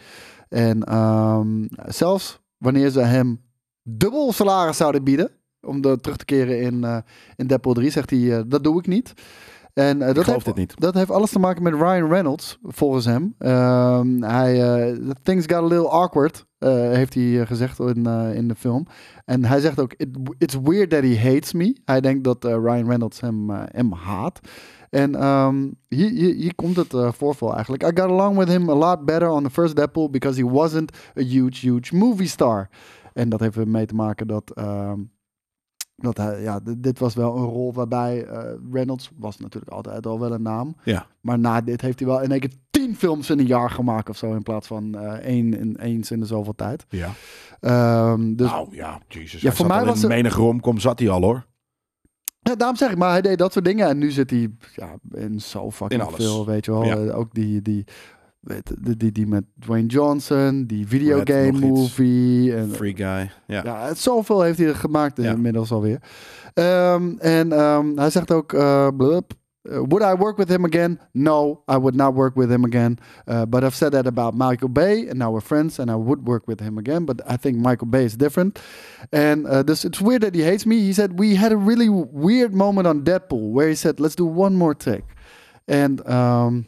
En 0.51 0.83
ehm, 0.83 1.65
zelfs 1.85 2.39
wanneer 2.57 2.89
ze 2.89 2.99
hem 2.99 3.41
dubbel 3.83 4.31
salaris 4.31 4.77
zouden 4.77 5.03
bieden 5.03 5.31
om 5.61 5.81
de, 5.81 5.99
terug 6.01 6.17
te 6.17 6.25
keren 6.25 6.61
in, 6.61 6.83
eh 6.83 6.97
in 7.35 7.47
Deadpool 7.47 7.73
3, 7.73 7.89
zegt 7.89 8.09
hij, 8.09 8.37
eh, 8.37 8.43
dat 8.47 8.63
doe 8.63 8.79
ik 8.79 8.87
niet. 8.87 9.13
En 9.73 10.01
eh, 10.01 10.13
dat, 10.13 10.23
geloof 10.23 10.43
heeft, 10.43 10.45
dit 10.45 10.55
niet. 10.55 10.79
dat 10.79 10.93
heeft 10.93 11.11
alles 11.11 11.31
te 11.31 11.39
maken 11.39 11.63
met 11.63 11.73
Ryan 11.73 12.09
Reynolds, 12.09 12.57
volgens 12.63 13.05
hem. 13.05 13.35
Ehm, 13.37 14.21
hij, 14.21 14.97
things 15.23 15.45
got 15.45 15.63
a 15.63 15.67
little 15.67 15.89
awkward, 15.89 16.45
heeft 16.59 17.13
hij 17.13 17.45
gezegd 17.45 17.79
in, 17.79 18.05
in 18.33 18.47
de 18.47 18.55
film. 18.55 18.87
En 19.25 19.45
hij 19.45 19.59
zegt 19.59 19.79
ook, 19.79 19.93
It, 19.93 20.09
it's 20.37 20.57
weird 20.63 20.89
that 20.89 21.03
he 21.03 21.17
hates 21.17 21.53
me. 21.53 21.77
Hij 21.85 22.01
denkt 22.01 22.23
dat 22.23 22.43
Ryan 22.43 22.87
Reynolds 22.87 23.19
hem, 23.19 23.49
hem 23.49 23.91
haat. 23.91 24.39
En 24.91 25.15
ehm, 25.15 25.69
hier, 25.87 26.09
hier, 26.09 26.33
hier 26.35 26.55
komt 26.55 26.75
het 26.75 26.93
eh, 26.93 27.11
voorval 27.11 27.53
eigenlijk. 27.53 27.83
I 27.83 28.01
got 28.01 28.09
along 28.11 28.37
with 28.37 28.47
him 28.47 28.69
a 28.69 28.73
lot 28.73 29.05
better 29.05 29.29
on 29.29 29.43
the 29.43 29.49
first 29.49 29.75
Deadpool 29.75 30.09
because 30.09 30.41
he 30.43 30.49
wasn't 30.49 30.91
a 31.17 31.21
huge, 31.21 31.67
huge 31.67 31.95
movie 31.95 32.27
star. 32.27 32.69
En 33.13 33.29
dat 33.29 33.39
heeft 33.39 33.57
ermee 33.57 33.85
te 33.85 33.95
maken 33.95 34.27
dat, 34.27 34.51
ehm, 34.53 34.99
dat 35.95 36.17
hij, 36.17 36.41
ja, 36.41 36.59
dit 36.77 36.99
was 36.99 37.13
wel 37.13 37.37
een 37.37 37.45
rol 37.45 37.73
waarbij 37.73 38.25
eh, 38.25 38.53
Reynolds 38.71 39.11
was 39.17 39.37
natuurlijk 39.37 39.71
altijd 39.71 40.05
al 40.07 40.19
wel 40.19 40.31
een 40.33 40.41
naam. 40.41 40.75
Ja. 40.83 41.07
Maar 41.21 41.39
na 41.39 41.61
dit 41.61 41.81
heeft 41.81 41.99
hij 41.99 42.07
wel 42.07 42.21
in 42.21 42.31
één 42.31 42.39
keer 42.39 42.53
tien 42.71 42.95
films 42.95 43.29
in 43.29 43.39
een 43.39 43.45
jaar 43.45 43.69
gemaakt 43.69 44.09
of 44.09 44.17
zo. 44.17 44.33
In 44.35 44.43
plaats 44.43 44.67
van 44.67 44.95
eh, 44.95 45.11
één 45.13 45.53
in, 45.59 45.75
eens 45.79 46.11
in 46.11 46.19
de 46.19 46.25
zoveel 46.25 46.55
tijd. 46.55 46.85
Ja. 46.89 47.09
Ehm, 47.59 48.35
dus 48.35 48.49
nou 48.49 48.67
ja, 48.75 48.99
jezus. 49.07 49.41
Ja, 49.41 49.51
voor 49.51 49.67
mij 49.67 49.85
was 49.85 49.95
in 49.95 50.01
het- 50.01 50.09
menig 50.11 50.35
romcom 50.35 50.79
zat 50.79 50.99
hij 50.99 51.09
al 51.09 51.21
hoor. 51.21 51.45
Ja, 52.43 52.55
daarom 52.55 52.77
zeg 52.77 52.91
ik, 52.91 52.97
maar 52.97 53.11
hij 53.11 53.21
deed 53.21 53.37
dat 53.37 53.53
soort 53.53 53.65
dingen. 53.65 53.87
En 53.87 53.97
nu 53.97 54.11
zit 54.11 54.29
hij 54.29 54.51
ja, 54.75 54.95
in 55.11 55.41
zo 55.41 55.71
fucking 55.71 56.01
In 56.01 56.11
veel, 56.11 56.45
weet 56.45 56.65
je 56.65 56.71
wel. 56.71 56.83
Ja. 56.83 56.97
Eh, 56.97 57.17
ook 57.17 57.33
die, 57.33 57.61
die, 57.61 57.83
weet, 58.39 58.73
die, 58.81 58.97
die, 58.97 59.11
die 59.11 59.27
met 59.27 59.43
Dwayne 59.59 59.87
Johnson, 59.87 60.65
die 60.65 60.87
videogame 60.87 61.59
movie. 61.59 62.55
En, 62.55 62.69
Free 62.69 62.95
guy. 62.95 63.31
Ja. 63.47 63.63
ja, 63.63 63.93
zoveel 63.93 64.41
heeft 64.41 64.57
hij 64.57 64.67
er 64.67 64.75
gemaakt 64.75 65.19
inmiddels 65.19 65.71
alweer. 65.71 66.01
Ehm, 66.53 67.17
en 67.17 67.51
ehm, 67.51 67.97
hij 67.97 68.09
zegt 68.09 68.31
ook, 68.31 68.53
eh, 68.53 68.87
blub, 68.97 69.33
uh, 69.69 69.83
would 69.83 70.01
I 70.01 70.15
work 70.15 70.37
with 70.37 70.49
him 70.49 70.65
again? 70.65 70.99
No, 71.13 71.63
I 71.67 71.77
would 71.77 71.95
not 71.95 72.15
work 72.15 72.35
with 72.35 72.51
him 72.51 72.65
again. 72.65 72.97
Uh, 73.27 73.45
but 73.45 73.63
I've 73.63 73.75
said 73.75 73.91
that 73.91 74.07
about 74.07 74.33
Michael 74.33 74.69
Bay, 74.69 75.07
and 75.07 75.19
now 75.19 75.31
we're 75.31 75.41
friends, 75.41 75.77
and 75.77 75.91
I 75.91 75.95
would 75.95 76.27
work 76.27 76.47
with 76.47 76.59
him 76.59 76.77
again. 76.77 77.05
But 77.05 77.21
I 77.27 77.37
think 77.37 77.57
Michael 77.57 77.87
Bay 77.87 78.05
is 78.05 78.17
different. 78.17 78.59
And 79.11 79.45
uh, 79.45 79.61
this, 79.61 79.85
it's 79.85 80.01
weird 80.01 80.23
that 80.23 80.33
he 80.33 80.41
hates 80.41 80.65
me. 80.65 80.79
He 80.79 80.93
said 80.93 81.19
we 81.19 81.35
had 81.35 81.51
a 81.51 81.57
really 81.57 81.89
weird 81.89 82.55
moment 82.55 82.87
on 82.87 83.03
Deadpool 83.03 83.51
where 83.51 83.69
he 83.69 83.75
said, 83.75 83.99
"Let's 83.99 84.15
do 84.15 84.25
one 84.25 84.55
more 84.55 84.73
take," 84.73 85.05
and 85.67 86.05
um, 86.09 86.65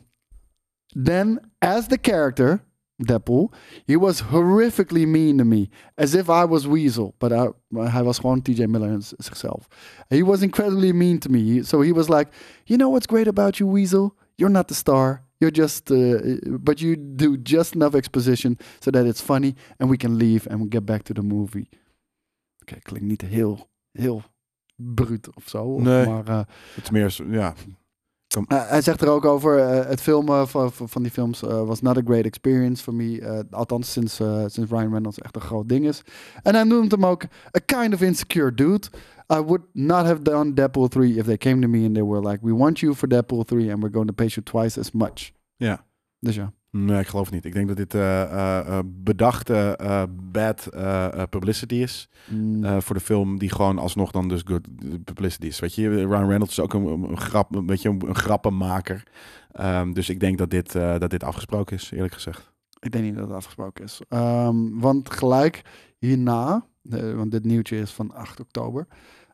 then 0.93 1.39
as 1.61 1.87
the 1.87 1.97
character 1.97 2.61
Deadpool, 3.01 3.51
he 3.85 3.95
was 3.95 4.21
horrifically 4.21 5.05
mean 5.07 5.37
to 5.37 5.45
me, 5.45 5.69
as 5.97 6.13
if 6.13 6.29
I 6.29 6.45
was 6.45 6.67
Weasel, 6.67 7.15
but 7.19 7.31
I, 7.31 7.47
hij 7.71 8.03
was 8.03 8.19
gewoon 8.19 8.41
TJ 8.41 8.67
Miller 8.67 9.01
zichzelf. 9.01 9.67
He 10.09 10.23
was 10.23 10.41
incredibly 10.41 10.93
mean 10.93 11.19
to 11.19 11.29
me. 11.29 11.63
So 11.63 11.81
he 11.81 11.91
was 11.91 12.07
like, 12.09 12.31
you 12.65 12.77
know 12.77 12.89
what's 12.89 13.07
great 13.07 13.27
about 13.27 13.59
you, 13.59 13.67
Weasel? 13.67 14.15
You're 14.37 14.51
not 14.53 14.67
the 14.67 14.75
star. 14.75 15.23
You're 15.39 15.51
just, 15.51 15.91
uh, 15.91 16.37
but 16.59 16.79
you 16.81 16.95
do 16.95 17.37
just 17.37 17.75
enough 17.75 17.95
exposition 17.95 18.57
so 18.79 18.91
that 18.91 19.05
it's 19.05 19.21
funny 19.21 19.55
and 19.79 19.89
we 19.89 19.97
can 19.97 20.17
leave 20.17 20.47
and 20.49 20.61
we 20.61 20.69
get 20.69 20.85
back 20.85 21.03
to 21.03 21.13
the 21.13 21.23
movie. 21.23 21.69
Oké, 22.61 22.79
klinkt 22.79 23.07
niet 23.07 23.21
heel, 23.21 23.69
heel 23.91 24.23
bruut 24.75 25.35
of 25.35 25.49
zo. 25.49 25.79
Nee. 25.79 26.05
Maar 26.05 26.29
uh, 26.29 26.41
Het 26.75 26.83
is 26.83 26.89
meer, 26.89 27.31
ja. 27.31 27.53
Uh, 28.38 28.69
hij 28.69 28.81
zegt 28.81 29.01
er 29.01 29.09
ook 29.09 29.25
over, 29.25 29.57
uh, 29.57 29.86
het 29.89 30.01
filmen 30.01 30.47
van, 30.47 30.71
van 30.71 30.89
van 30.89 31.01
die 31.01 31.11
films 31.11 31.43
uh, 31.43 31.63
was 31.63 31.81
not 31.81 31.97
a 31.97 32.01
great 32.05 32.25
experience 32.25 32.84
for 32.84 32.93
me. 32.93 33.45
Althans, 33.51 33.91
sinds, 33.91 34.15
sinds 34.47 34.71
Ryan 34.71 34.91
Reynolds 34.91 35.19
echt 35.19 35.36
een 35.36 35.41
groot 35.41 35.69
ding 35.69 35.86
is. 35.86 36.03
En 36.43 36.55
hij 36.55 36.63
noemt 36.63 36.91
hem 36.91 37.05
ook 37.05 37.23
a 37.57 37.59
kind 37.65 37.93
of 37.93 38.01
insecure 38.01 38.53
dude. 38.53 38.88
I 39.29 39.41
would 39.41 39.61
not 39.73 40.05
have 40.05 40.21
done 40.21 40.53
Deadpool 40.53 40.88
3 40.88 41.17
if 41.17 41.25
they 41.25 41.38
came 41.38 41.61
to 41.61 41.67
me 41.67 41.86
and 41.86 41.93
they 41.93 42.03
were 42.03 42.29
like, 42.29 42.39
we 42.41 42.53
want 42.53 42.79
you 42.79 42.93
for 42.93 43.07
Deadpool 43.07 43.45
3 43.45 43.71
and 43.71 43.81
we're 43.81 43.93
going 43.93 44.07
to 44.07 44.13
pay 44.13 44.27
you 44.27 44.43
twice 44.43 44.79
as 44.79 44.91
much. 44.91 45.31
Ja. 45.55 45.86
Dus 46.19 46.36
ja. 46.36 46.53
Nee, 46.78 46.99
ik 46.99 47.07
geloof 47.07 47.32
niet. 47.32 47.45
Ik 47.45 47.53
denk 47.53 47.67
dat 47.67 47.78
dit 47.78 47.93
eh, 47.93 48.80
bedachte 48.86 49.78
bad 50.32 50.69
publicity 51.30 51.76
is. 51.76 52.09
Mm. 52.30 52.82
voor 52.82 52.95
de 52.95 53.01
film 53.01 53.39
die 53.39 53.49
gewoon 53.49 53.78
alsnog 53.78 54.11
dan 54.11 54.28
dus 54.28 54.41
good 54.45 54.67
publicity 55.03 55.47
is. 55.47 55.59
Weet 55.59 55.76
je, 55.76 55.89
Ryan 55.89 56.28
Reynolds 56.28 56.51
is 56.51 56.59
ook 56.59 56.74
een, 56.74 56.86
een 56.86 57.17
grap, 57.17 57.55
een 57.55 57.65
beetje 57.65 57.89
een, 57.89 58.07
een 58.07 58.15
grappenmaker. 58.15 59.03
Ehm, 59.51 59.91
dus 59.91 60.09
ik 60.09 60.19
denk 60.19 60.38
dat 60.38 60.49
dit, 60.49 60.71
dat 60.71 61.09
dit 61.09 61.24
afgesproken 61.24 61.76
is, 61.76 61.91
eerlijk 61.91 62.13
gezegd. 62.13 62.51
Ik 62.80 62.91
denk 62.91 63.03
niet 63.03 63.15
dat 63.15 63.28
het 63.28 63.36
afgesproken 63.36 63.84
is. 63.84 64.01
Ehm, 64.09 64.80
want 64.80 65.09
gelijk 65.09 65.61
hierna, 65.97 66.65
want 67.15 67.32
dit 67.32 67.45
nieuwtje 67.45 67.78
is 67.78 67.91
van 67.91 68.13
8 68.13 68.39
oktober. 68.39 68.88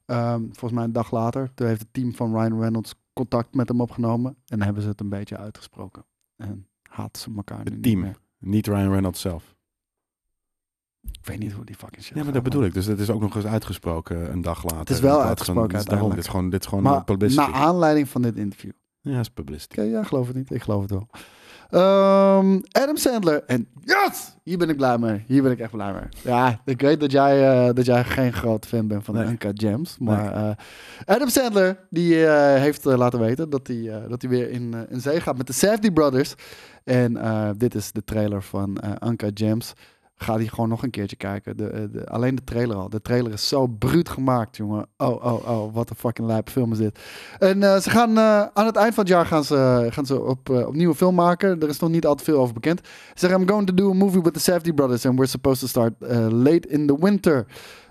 ehm, 0.05 0.41
volgens 0.41 0.71
mij 0.71 0.83
een 0.83 0.91
dag 0.91 1.11
later, 1.11 1.53
toen 1.53 1.67
heeft 1.67 1.81
het 1.81 1.93
team 1.93 2.13
van 2.15 2.31
Ryan 2.31 2.59
Reynolds 2.59 2.93
contact 3.13 3.55
met 3.55 3.67
hem 3.69 3.81
opgenomen. 3.81 4.35
En 4.47 4.61
hebben 4.61 4.83
ze 4.83 4.89
het 4.89 4.99
een 4.99 5.09
beetje 5.09 5.37
uitgesproken. 5.37 6.05
En 6.35 6.68
haten 6.89 7.21
ze 7.21 7.29
elkaar 7.35 7.59
Het 7.63 7.73
niet 7.73 7.83
team, 7.83 7.99
meer. 7.99 8.17
niet 8.37 8.67
Ryan 8.67 8.89
Reynolds 8.91 9.21
zelf. 9.21 9.55
Ik 11.11 11.25
weet 11.25 11.39
niet 11.39 11.51
hoe 11.51 11.65
die 11.65 11.75
fucking 11.75 12.03
shit 12.03 12.15
Ja, 12.17 12.23
maar 12.23 12.33
dat 12.33 12.43
bedoel 12.43 12.63
ik. 12.63 12.73
Dus 12.73 12.85
het 12.85 12.99
is 12.99 13.09
ook 13.09 13.21
nog 13.21 13.35
eens 13.35 13.45
uitgesproken 13.45 14.31
een 14.31 14.41
dag 14.41 14.63
later. 14.63 14.77
Het 14.79 14.89
is 14.89 14.99
wel 14.99 15.21
uitgesproken 15.21 15.71
van- 15.77 15.85
daarom, 15.85 16.11
uiteindelijk. 16.11 16.15
Dit 16.15 16.23
is 16.25 16.29
gewoon, 16.31 16.49
dit 16.49 16.61
is 16.61 16.67
gewoon 16.67 16.83
Maar 16.83 17.03
publicity. 17.03 17.49
na 17.51 17.53
aanleiding 17.57 18.09
van 18.09 18.21
dit 18.21 18.35
interview. 18.37 18.71
Ja, 19.01 19.11
het 19.11 19.19
is 19.21 19.29
publicity. 19.29 19.79
Oké, 19.79 19.81
ja, 19.89 20.03
geloof 20.03 20.27
het 20.27 20.35
niet. 20.35 20.51
Ik 20.51 20.61
geloof 20.61 20.81
het 20.81 20.91
wel. 20.91 21.07
Ehm, 21.69 22.59
Adam 22.71 22.97
Sandler. 22.97 23.43
En 23.45 23.67
yes! 23.83 24.35
Hier 24.43 24.57
ben 24.57 24.69
ik 24.69 24.77
blij 24.77 24.97
mee. 24.97 25.23
Hier 25.27 25.43
ben 25.43 25.51
ik 25.51 25.59
echt 25.59 25.71
blij 25.71 25.91
mee. 25.91 26.03
Ja, 26.23 26.61
ik 26.65 26.81
weet 26.81 26.99
dat 26.99 27.11
jij, 27.11 27.49
eh, 27.49 27.73
dat 27.73 27.85
jij 27.85 28.03
geen 28.03 28.33
groot 28.33 28.65
fan 28.65 28.87
bent 28.87 29.05
van 29.05 29.15
Nee. 29.15 29.25
Uncut 29.27 29.61
Gems. 29.61 29.97
Maar 29.99 30.33
eh, 30.33 30.55
Adam 31.05 31.29
Sandler, 31.29 31.79
die 31.89 32.25
eh, 32.25 32.61
heeft 32.61 32.83
laten 32.83 33.19
weten 33.19 33.49
dat 33.49 33.67
hij, 33.67 34.07
dat 34.07 34.21
hij 34.21 34.31
weer 34.31 34.49
in, 34.49 34.75
in 34.89 35.01
zee 35.01 35.21
gaat 35.21 35.37
met 35.37 35.47
de 35.47 35.53
Safdie 35.53 35.93
Brothers. 35.93 36.33
En 36.83 37.13
dit 37.57 37.75
is 37.75 37.91
de 37.91 38.03
trailer 38.03 38.43
van 38.43 38.77
Uncut 39.05 39.39
Gems. 39.39 39.73
Ga 40.21 40.37
die 40.37 40.49
gewoon 40.49 40.69
nog 40.69 40.83
een 40.83 40.89
keertje 40.89 41.15
kijken. 41.15 41.57
De, 41.57 41.67
eh, 41.69 41.81
de, 41.91 42.09
alleen 42.09 42.35
de 42.35 42.43
trailer 42.43 42.75
al. 42.75 42.89
De 42.89 43.01
trailer 43.01 43.31
is 43.31 43.47
zo 43.47 43.67
bruut 43.67 44.09
gemaakt, 44.09 44.57
jongen. 44.57 44.87
Oh, 44.97 45.25
oh, 45.25 45.49
oh. 45.49 45.73
Wat 45.73 45.89
een 45.89 45.95
fucking 45.95 46.27
lijpe 46.27 46.51
film 46.51 46.71
is 46.71 46.77
dit. 46.77 46.99
En 47.39 47.63
eh, 47.63 47.77
ze 47.77 47.89
gaan 47.89 48.17
eh, 48.17 48.45
aan 48.53 48.65
het 48.65 48.75
eind 48.75 48.93
van 48.93 49.03
het 49.03 49.13
jaar 49.13 49.25
gaan 49.25 49.43
ze, 49.43 49.87
gaan 49.89 50.05
ze 50.05 50.21
op, 50.21 50.49
eh, 50.49 50.67
opnieuw 50.67 50.89
een 50.89 50.95
film 50.95 51.15
maken. 51.15 51.61
Er 51.61 51.69
is 51.69 51.79
nog 51.79 51.89
niet 51.89 52.05
al 52.05 52.15
te 52.15 52.23
veel 52.23 52.39
over 52.39 52.53
bekend. 52.53 52.79
Ze 52.85 53.13
zeggen, 53.13 53.39
I'm 53.41 53.49
going 53.49 53.67
to 53.67 53.73
do 53.73 53.89
a 53.89 53.93
movie 53.93 54.21
with 54.21 54.33
the 54.33 54.39
Safdie 54.39 54.73
brothers. 54.73 55.05
And 55.05 55.15
we're 55.15 55.29
supposed 55.29 55.59
to 55.59 55.67
start 55.67 55.93
uh, 56.01 56.27
late 56.31 56.67
in 56.67 56.87
the 56.87 56.97
winter. 56.99 57.45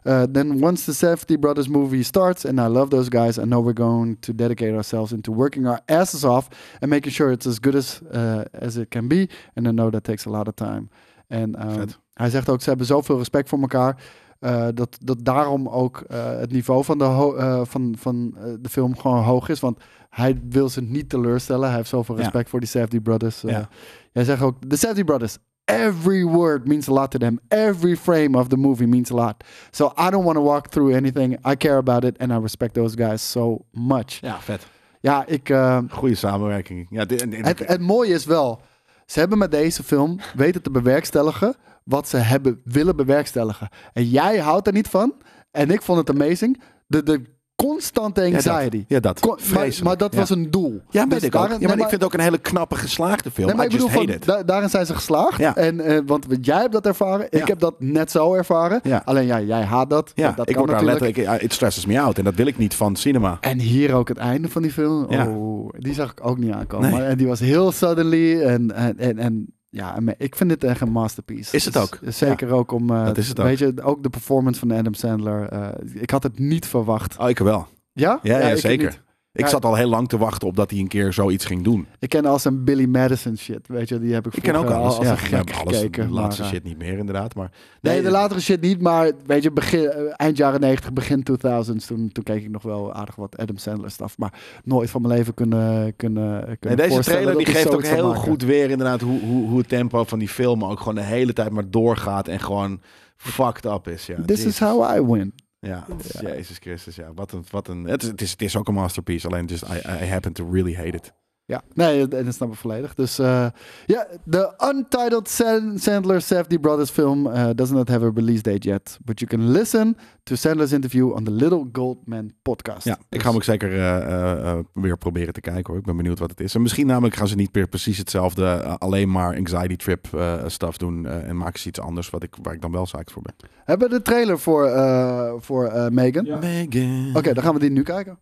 Uh, 0.05 0.22
then 0.33 0.62
once 0.62 0.85
the 0.85 0.95
Safdie 0.95 1.39
brothers 1.39 1.68
movie 1.68 2.03
starts, 2.03 2.47
and 2.47 2.59
I 2.59 2.66
love 2.66 2.91
those 2.91 3.09
guys, 3.09 3.39
I 3.39 3.43
know 3.43 3.64
we're 3.64 3.72
going 3.72 4.16
to 4.20 4.35
dedicate 4.35 4.74
ourselves 4.74 5.12
into 5.12 5.33
working 5.33 5.66
our 5.66 5.81
asses 5.85 6.24
off 6.24 6.49
and 6.81 6.91
making 6.91 7.12
sure 7.12 7.33
it's 7.33 7.47
as 7.47 7.59
good 7.61 7.74
as, 7.74 8.01
uh, 8.12 8.45
as 8.53 8.76
it 8.76 8.91
can 8.91 9.09
be. 9.09 9.29
And 9.55 9.66
I 9.66 9.70
know 9.70 9.91
that 9.91 10.05
takes 10.05 10.26
a 10.26 10.31
lot 10.31 10.49
of 10.49 10.55
time. 10.55 10.89
En 11.29 11.55
um. 11.61 11.89
Hij 12.18 12.30
zegt 12.30 12.48
ook, 12.48 12.62
ze 12.62 12.68
hebben 12.68 12.86
zoveel 12.86 13.18
respect 13.18 13.48
voor 13.48 13.60
elkaar. 13.60 14.02
eh, 14.38 14.66
dat, 14.74 14.98
dat 15.02 15.24
daarom 15.24 15.68
ook 15.68 16.00
eh, 16.00 16.38
het 16.38 16.52
niveau 16.52 16.84
van, 16.84 16.98
de, 16.98 17.04
eh, 17.04 17.60
van, 17.64 17.94
van 17.98 18.34
de 18.60 18.68
film 18.68 18.96
gewoon 18.98 19.22
hoog 19.22 19.48
is. 19.48 19.60
Want 19.60 19.78
hij 20.10 20.40
wil 20.48 20.68
ze 20.68 20.80
niet 20.82 21.08
teleurstellen. 21.08 21.68
Hij 21.68 21.76
heeft 21.76 21.88
zoveel 21.88 22.14
Ja. 22.16 22.20
respect 22.22 22.48
voor 22.50 22.60
die 22.60 22.68
Safdie 22.68 23.00
Brothers. 23.00 23.40
Ja. 23.40 23.68
Jij 24.12 24.24
zegt 24.24 24.42
ook, 24.42 24.70
de 24.70 24.76
Safdie 24.76 25.04
Brothers. 25.04 25.38
Every 25.64 26.24
word 26.24 26.66
means 26.66 26.88
a 26.88 26.92
lot 26.92 27.10
to 27.10 27.18
them. 27.18 27.38
Every 27.48 27.96
frame 27.96 28.38
of 28.38 28.48
the 28.48 28.56
movie 28.56 28.86
means 28.86 29.10
a 29.10 29.14
lot. 29.14 29.34
So 29.70 29.92
I 30.06 30.10
don't 30.10 30.24
want 30.24 30.36
to 30.36 30.42
walk 30.42 30.66
through 30.66 30.94
anything. 30.96 31.46
I 31.50 31.56
care 31.56 31.76
about 31.76 32.04
it 32.04 32.18
and 32.18 32.30
I 32.32 32.36
respect 32.42 32.74
those 32.74 32.96
guys 33.04 33.30
so 33.30 33.64
much. 33.72 34.20
Ja, 34.20 34.40
vet. 34.40 34.66
Ja, 35.00 35.26
ik... 35.26 35.48
eh, 35.48 35.78
Goede 35.90 36.14
samenwerking. 36.14 36.86
Ja, 36.90 37.04
dit, 37.04 37.26
het, 37.30 37.58
het 37.66 37.80
mooie 37.80 38.12
is 38.14 38.24
wel, 38.24 38.60
ze 39.06 39.18
hebben 39.18 39.38
met 39.38 39.50
deze 39.50 39.82
film 39.82 40.18
weten 40.36 40.62
te 40.62 40.70
bewerkstelligen 40.70 41.54
wat 41.89 42.09
ze 42.09 42.16
hebben 42.16 42.61
willen 42.64 42.97
bewerkstelligen. 42.97 43.68
En 43.93 44.09
jij 44.09 44.39
houdt 44.39 44.66
er 44.66 44.72
niet 44.72 44.89
van. 44.89 45.14
En 45.51 45.70
ik 45.70 45.82
vond 45.82 45.99
het 45.99 46.11
amazing. 46.20 46.61
De, 46.86 47.03
de 47.03 47.22
constante 47.57 48.22
ja, 48.22 48.34
anxiety. 48.34 48.76
dat. 48.78 48.84
Ja, 48.89 49.01
dat. 49.01 49.82
Maar, 49.82 49.97
dat 49.97 50.12
Ja. 50.12 50.18
was 50.18 50.30
een 50.30 50.51
doel. 50.51 50.80
Ja, 50.91 51.07
Dus 51.07 51.24
ook. 51.24 51.32
Ja, 51.32 51.47
nee, 51.47 51.59
maar 51.59 51.70
ik 51.70 51.78
vind 51.78 51.91
het 51.91 52.05
ook 52.05 52.12
een 52.14 52.20
hele 52.20 52.39
knappe 52.39 52.74
geslaagde 52.76 53.30
film. 53.30 53.47
Nee, 53.47 53.57
maar 53.57 53.64
I 53.64 53.68
ik 53.68 53.72
bedoel, 53.74 53.89
van, 53.89 54.12
da- 54.24 54.43
daarin 54.43 54.68
zijn 54.68 54.86
ze 54.86 54.95
geslaagd. 54.95 55.39
Ja. 55.39 55.57
En, 55.57 55.80
eh, 55.80 56.01
want 56.07 56.26
jij 56.41 56.61
hebt 56.61 56.72
dat 56.72 56.86
ervaren. 56.86 57.26
Ik 57.30 57.47
heb 57.47 57.59
dat 57.59 57.74
net 57.80 58.11
zo 58.11 58.34
ervaren. 58.34 58.80
Alleen 59.05 59.26
ja, 59.26 59.41
jij 59.41 59.62
haat 59.62 59.91
dat. 59.91 60.12
Ja, 60.14 60.32
dat, 60.32 60.49
ik 60.49 60.55
kan 60.55 60.66
word 60.66 60.76
daar 60.78 60.86
letterlijk... 60.86 61.43
It 61.43 61.53
stresses 61.53 61.86
me 61.86 62.01
out. 62.01 62.18
En 62.18 62.24
dat 62.24 62.34
wil 62.34 62.47
ik 62.47 62.59
niet 62.59 62.74
van 62.74 62.97
cinema. 62.97 63.39
En 63.41 63.59
hier 63.59 63.95
ook 63.95 64.09
het 64.09 64.18
einde 64.18 64.49
van 64.49 64.62
die 64.62 64.72
film. 64.72 65.05
Oh, 65.05 65.68
die 65.78 65.95
zag 65.95 66.11
ik 66.11 66.26
ook 66.26 66.39
niet 66.39 66.53
aankomen. 66.53 66.91
Nee. 66.91 66.99
Maar, 66.99 67.09
en 67.09 67.16
die 67.18 67.26
was 67.26 67.41
heel 67.41 67.72
suddenly. 67.72 68.43
En, 68.43 68.71
en, 68.75 68.99
en, 68.99 69.18
en 69.18 69.54
ja, 69.70 69.99
ik 70.18 70.36
vind 70.36 70.50
dit 70.50 70.64
echt 70.64 70.80
een 70.80 70.90
masterpiece. 70.92 71.57
Is 71.57 71.64
het 71.64 71.74
Dus, 71.74 71.82
ook. 71.82 71.99
Zeker 72.07 72.50
ook 72.50 72.72
om... 72.72 72.90
eh, 72.90 73.04
Dat 73.04 73.18
is 73.18 73.28
het 73.28 73.40
ook. 73.40 73.46
Weet 73.46 73.58
je, 73.58 73.74
ook 73.82 74.03
de 74.03 74.11
performance 74.11 74.61
van 74.61 74.72
Adam 74.72 74.95
Sandler. 74.95 75.49
eh, 75.49 75.68
ik 76.03 76.11
had 76.11 76.22
het 76.22 76.38
niet 76.38 76.66
verwacht. 76.66 77.18
Oh, 77.18 77.28
ik 77.28 77.38
wel. 77.38 77.66
Ja? 77.92 78.18
Ja, 78.22 78.38
ja, 78.38 78.49
ik 78.49 78.57
zeker. 78.58 79.03
Ik 79.38 79.44
Ja. 79.44 79.50
zat 79.50 79.64
al 79.64 79.74
heel 79.74 79.88
lang 79.88 80.08
te 80.08 80.18
wachten 80.18 80.48
op 80.48 80.56
dat 80.56 80.70
hij 80.70 80.78
een 80.80 80.88
keer 80.88 81.12
zoiets 81.12 81.44
ging 81.44 81.62
doen. 81.64 81.86
Ik 81.98 82.08
ken 82.08 82.24
als 82.24 82.44
een 82.44 82.64
Billy 82.64 82.84
Madison 82.86 83.36
shit, 83.36 83.66
weet 83.66 83.88
je, 83.88 83.98
die 84.00 84.12
heb 84.14 84.26
ik 84.26 84.34
Ik 84.36 84.42
ken 84.42 84.54
ook 84.54 84.70
alles. 84.70 84.92
al 84.92 84.98
als 84.98 85.06
ja, 85.06 85.10
een 85.12 85.18
gek 85.18 85.50
alles, 85.54 85.76
gekeken. 85.76 86.06
De 86.08 86.12
laatste 86.14 86.42
maar, 86.42 86.50
eh, 86.50 86.56
shit 86.56 86.64
niet 86.66 86.78
meer 86.78 86.98
inderdaad. 86.98 87.34
Maar, 87.34 87.50
Nee, 87.80 88.02
de 88.02 88.10
latere 88.10 88.40
shit 88.40 88.60
niet, 88.60 88.80
maar 88.80 89.10
weet 89.26 89.42
je, 89.42 89.50
begin, 89.50 89.86
eh, 89.90 90.02
eind 90.16 90.36
jaren 90.36 90.60
90, 90.60 90.92
begin 90.92 91.22
2000s, 91.22 91.86
toen, 91.86 92.12
toen 92.12 92.24
keek 92.24 92.42
ik 92.42 92.50
nog 92.50 92.62
wel 92.62 92.92
aardig 92.92 93.14
wat 93.14 93.36
Adam 93.36 93.56
Sandler 93.56 93.90
stuff, 93.90 94.18
maar 94.18 94.32
nooit 94.64 94.90
van 94.90 95.02
mijn 95.02 95.14
leven 95.14 95.34
kunnen, 95.34 95.96
kunnen, 95.96 96.44
kunnen 96.58 96.78
Nee, 96.78 96.88
deze 96.88 97.00
trailer 97.10 97.36
die 97.36 97.46
geeft 97.46 97.74
ook 97.74 97.84
heel 97.84 98.14
goed 98.14 98.42
weer 98.42 98.70
inderdaad 98.70 99.00
hoe, 99.00 99.20
hoe, 99.20 99.48
hoe 99.48 99.58
het 99.58 99.68
tempo 99.68 100.04
van 100.04 100.18
die 100.18 100.28
film 100.28 100.64
ook 100.64 100.78
gewoon 100.78 100.94
de 100.94 101.00
hele 101.02 101.32
tijd 101.32 101.50
maar 101.50 101.70
doorgaat 101.70 102.28
en 102.28 102.40
gewoon 102.40 102.80
fucked 103.16 103.64
up 103.64 103.88
is. 103.88 104.06
Ja, 104.06 104.14
This 104.14 104.36
Jezus. 104.36 104.44
is 104.52 104.58
how 104.60 104.96
I 104.96 105.00
win. 105.12 105.32
Ja, 105.61 105.87
Jezus 106.21 106.59
Christus. 106.59 106.97
Ja, 106.97 107.14
wat 107.14 107.33
een, 107.33 107.45
wat 107.51 107.68
een, 107.68 107.85
het, 107.85 108.03
is, 108.03 108.09
het, 108.09 108.21
is, 108.21 108.30
het 108.30 108.43
is 108.43 108.57
ook 108.57 108.68
een 108.68 108.75
masterpiece, 108.75 109.26
alleen 109.26 109.45
just 109.45 109.63
I, 109.63 109.76
I 109.76 110.07
happen 110.07 110.33
to 110.33 110.51
really 110.51 110.75
hate 110.75 110.97
it. 110.97 111.13
Ja, 111.49 111.62
nee, 111.75 112.08
en 112.08 112.25
dat 112.25 112.34
snap 112.34 112.53
ik 112.53 112.58
volledig. 112.58 112.95
Dus 112.95 113.18
eh, 113.18 113.46
ja, 113.87 114.07
de 114.25 114.54
Untitled 114.75 115.29
San- 115.29 115.79
Sandler 115.79 116.22
Safdie 116.22 116.61
Brothers 116.61 116.91
film 116.91 117.26
uh, 117.26 117.49
does 117.54 117.70
not 117.70 117.88
have 117.88 118.04
a 118.04 118.11
release 118.14 118.42
date 118.42 118.68
yet. 118.68 118.99
But 119.04 119.18
you 119.20 119.30
can 119.30 119.50
listen 119.50 119.96
to 120.22 120.34
Sandler's 120.34 120.72
interview 120.72 121.12
on 121.12 121.25
the 121.25 121.30
Little 121.30 121.68
Goldman 121.72 122.33
podcast. 122.42 122.84
Ja, 122.84 122.92
ik 122.95 123.04
Dus- 123.08 123.20
ga 123.22 123.26
hem 123.29 123.37
ook 123.37 123.45
zeker 123.45 123.80
eh, 123.80 124.58
weer 124.72 124.96
proberen 124.99 125.33
te 125.33 125.41
kijken 125.41 125.64
hoor. 125.66 125.79
Ik 125.79 125.84
ben 125.87 125.96
benieuwd 125.96 126.18
wat 126.18 126.30
het 126.30 126.41
is. 126.41 126.54
En 126.54 126.62
misschien 126.62 126.87
namelijk 126.87 127.14
gaan 127.16 127.29
ze 127.29 127.34
niet 127.37 127.54
meer 127.54 127.68
precies 127.68 127.99
hetzelfde, 127.99 128.45
alleen 128.79 129.11
maar 129.11 129.37
anxiety 129.37 129.76
trip 129.76 130.07
eh, 130.14 130.42
stuff 130.46 130.76
doen 130.76 131.07
en 131.07 131.37
maken 131.37 131.61
ze 131.61 131.68
iets 131.68 131.80
anders 131.80 132.11
wat 132.11 132.22
ik, 132.22 132.34
waar 132.42 132.54
ik 132.54 132.61
dan 132.61 132.72
wel 132.72 132.84
psyched 132.84 133.12
voor 133.12 133.22
ben. 133.22 133.34
Hebben 133.64 133.88
we 133.88 133.95
de 133.95 134.03
trailer 134.03 134.38
voor, 134.38 134.66
eh, 134.66 135.33
voor 135.38 135.64
eh, 135.66 135.88
Megan? 135.88 136.38
Megan. 136.41 137.11
Oké, 137.16 137.33
dan 137.34 137.42
gaan 137.45 137.54
we 137.54 137.61
die 137.61 137.70
nu 137.70 137.83
kijken. 137.83 138.18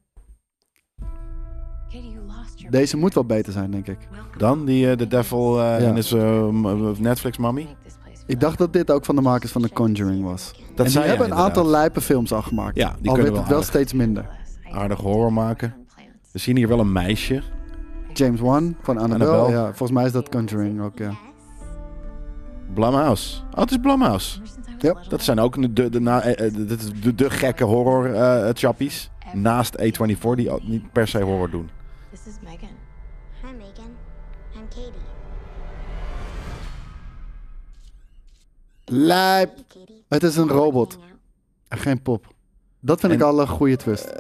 Katie, 1.93 2.15
Deze 2.70 2.97
moet 2.97 3.14
wel 3.14 3.24
beter 3.24 3.52
zijn, 3.52 3.70
denk 3.70 3.86
ik. 3.88 3.98
Dan 4.36 4.64
die 4.64 4.90
eh, 4.90 4.97
The 4.97 5.06
Devil 5.06 5.59
eh 5.60 5.80
Ja. 5.80 5.86
en 5.86 5.97
is 5.97 6.12
eh, 6.12 6.48
Netflix 6.98 7.36
Mommy. 7.38 7.66
Ik 8.26 8.40
dacht 8.40 8.59
dat 8.59 8.72
dit 8.72 8.90
ook 8.90 9.05
van 9.05 9.14
de 9.14 9.20
makers 9.22 9.52
van 9.52 9.62
The 9.62 9.70
Conjuring 9.72 10.24
was. 10.24 10.52
Dat 10.74 10.86
en 10.86 10.93
die 10.93 11.01
hebben 11.01 11.26
een 11.26 11.34
aantal 11.34 11.66
lijpe 11.66 12.01
films 12.01 12.32
al 12.32 12.43
gemaakt. 12.43 12.76
Ja, 12.76 12.97
die 13.01 13.09
al 13.09 13.14
kunnen 13.14 13.22
werd 13.32 13.36
het 13.36 13.47
wel 13.47 13.56
aardig. 13.56 13.64
steeds 13.74 13.93
minder. 13.93 14.26
Aardig 14.70 14.98
horror 14.98 15.32
maken. 15.32 15.74
We 16.32 16.38
zien 16.38 16.56
hier 16.56 16.68
wel 16.68 16.80
een 16.80 16.93
meisje. 16.93 17.43
James 18.12 18.40
Wan 18.40 18.76
van 18.82 18.98
Annabelle. 18.98 19.30
Annabelle. 19.30 19.56
Ja, 19.59 19.64
volgens 19.66 19.90
mij 19.90 20.05
is 20.05 20.12
dat 20.12 20.28
Conjuring 20.28 20.80
ook, 20.82 20.98
ja. 20.98 21.10
Blumhouse. 22.74 23.40
Oh, 23.55 23.60
het 23.60 23.70
is 23.70 23.76
Blumhouse. 23.76 24.40
Yep. 24.78 24.98
Dat 25.09 25.22
zijn 25.22 25.38
ook 25.40 25.60
de, 25.62 25.72
de, 25.72 25.90
de, 25.90 26.10
eh, 26.10 26.47
eh, 26.47 26.55
de, 27.02 27.14
de 27.14 27.30
gekke 27.30 27.64
horror 27.64 28.14
eh 28.14 28.48
chappies. 28.52 29.10
Naast 29.32 29.76
A24 29.82 30.34
die 30.34 30.51
niet 30.62 30.93
per 30.93 31.09
se 31.09 31.20
horror 31.22 31.51
doen. 31.51 31.68
This 32.24 32.34
is 32.34 32.40
Megan. 32.43 32.76
Hi, 33.43 33.51
Megan. 33.56 33.90
I'm 34.55 34.68
Katie. 34.68 34.93
Lijp. 38.84 39.51
Het 40.09 40.22
is 40.22 40.36
een 40.36 40.48
robot. 40.48 40.98
En 41.68 41.78
geen 41.78 42.02
pop. 42.02 42.26
Dat 42.80 43.01
vind 43.01 43.12
En- 43.12 43.18
ik 43.18 43.24
al 43.24 43.40
een 43.40 43.48
goede 43.48 43.76
twist. 43.76 44.12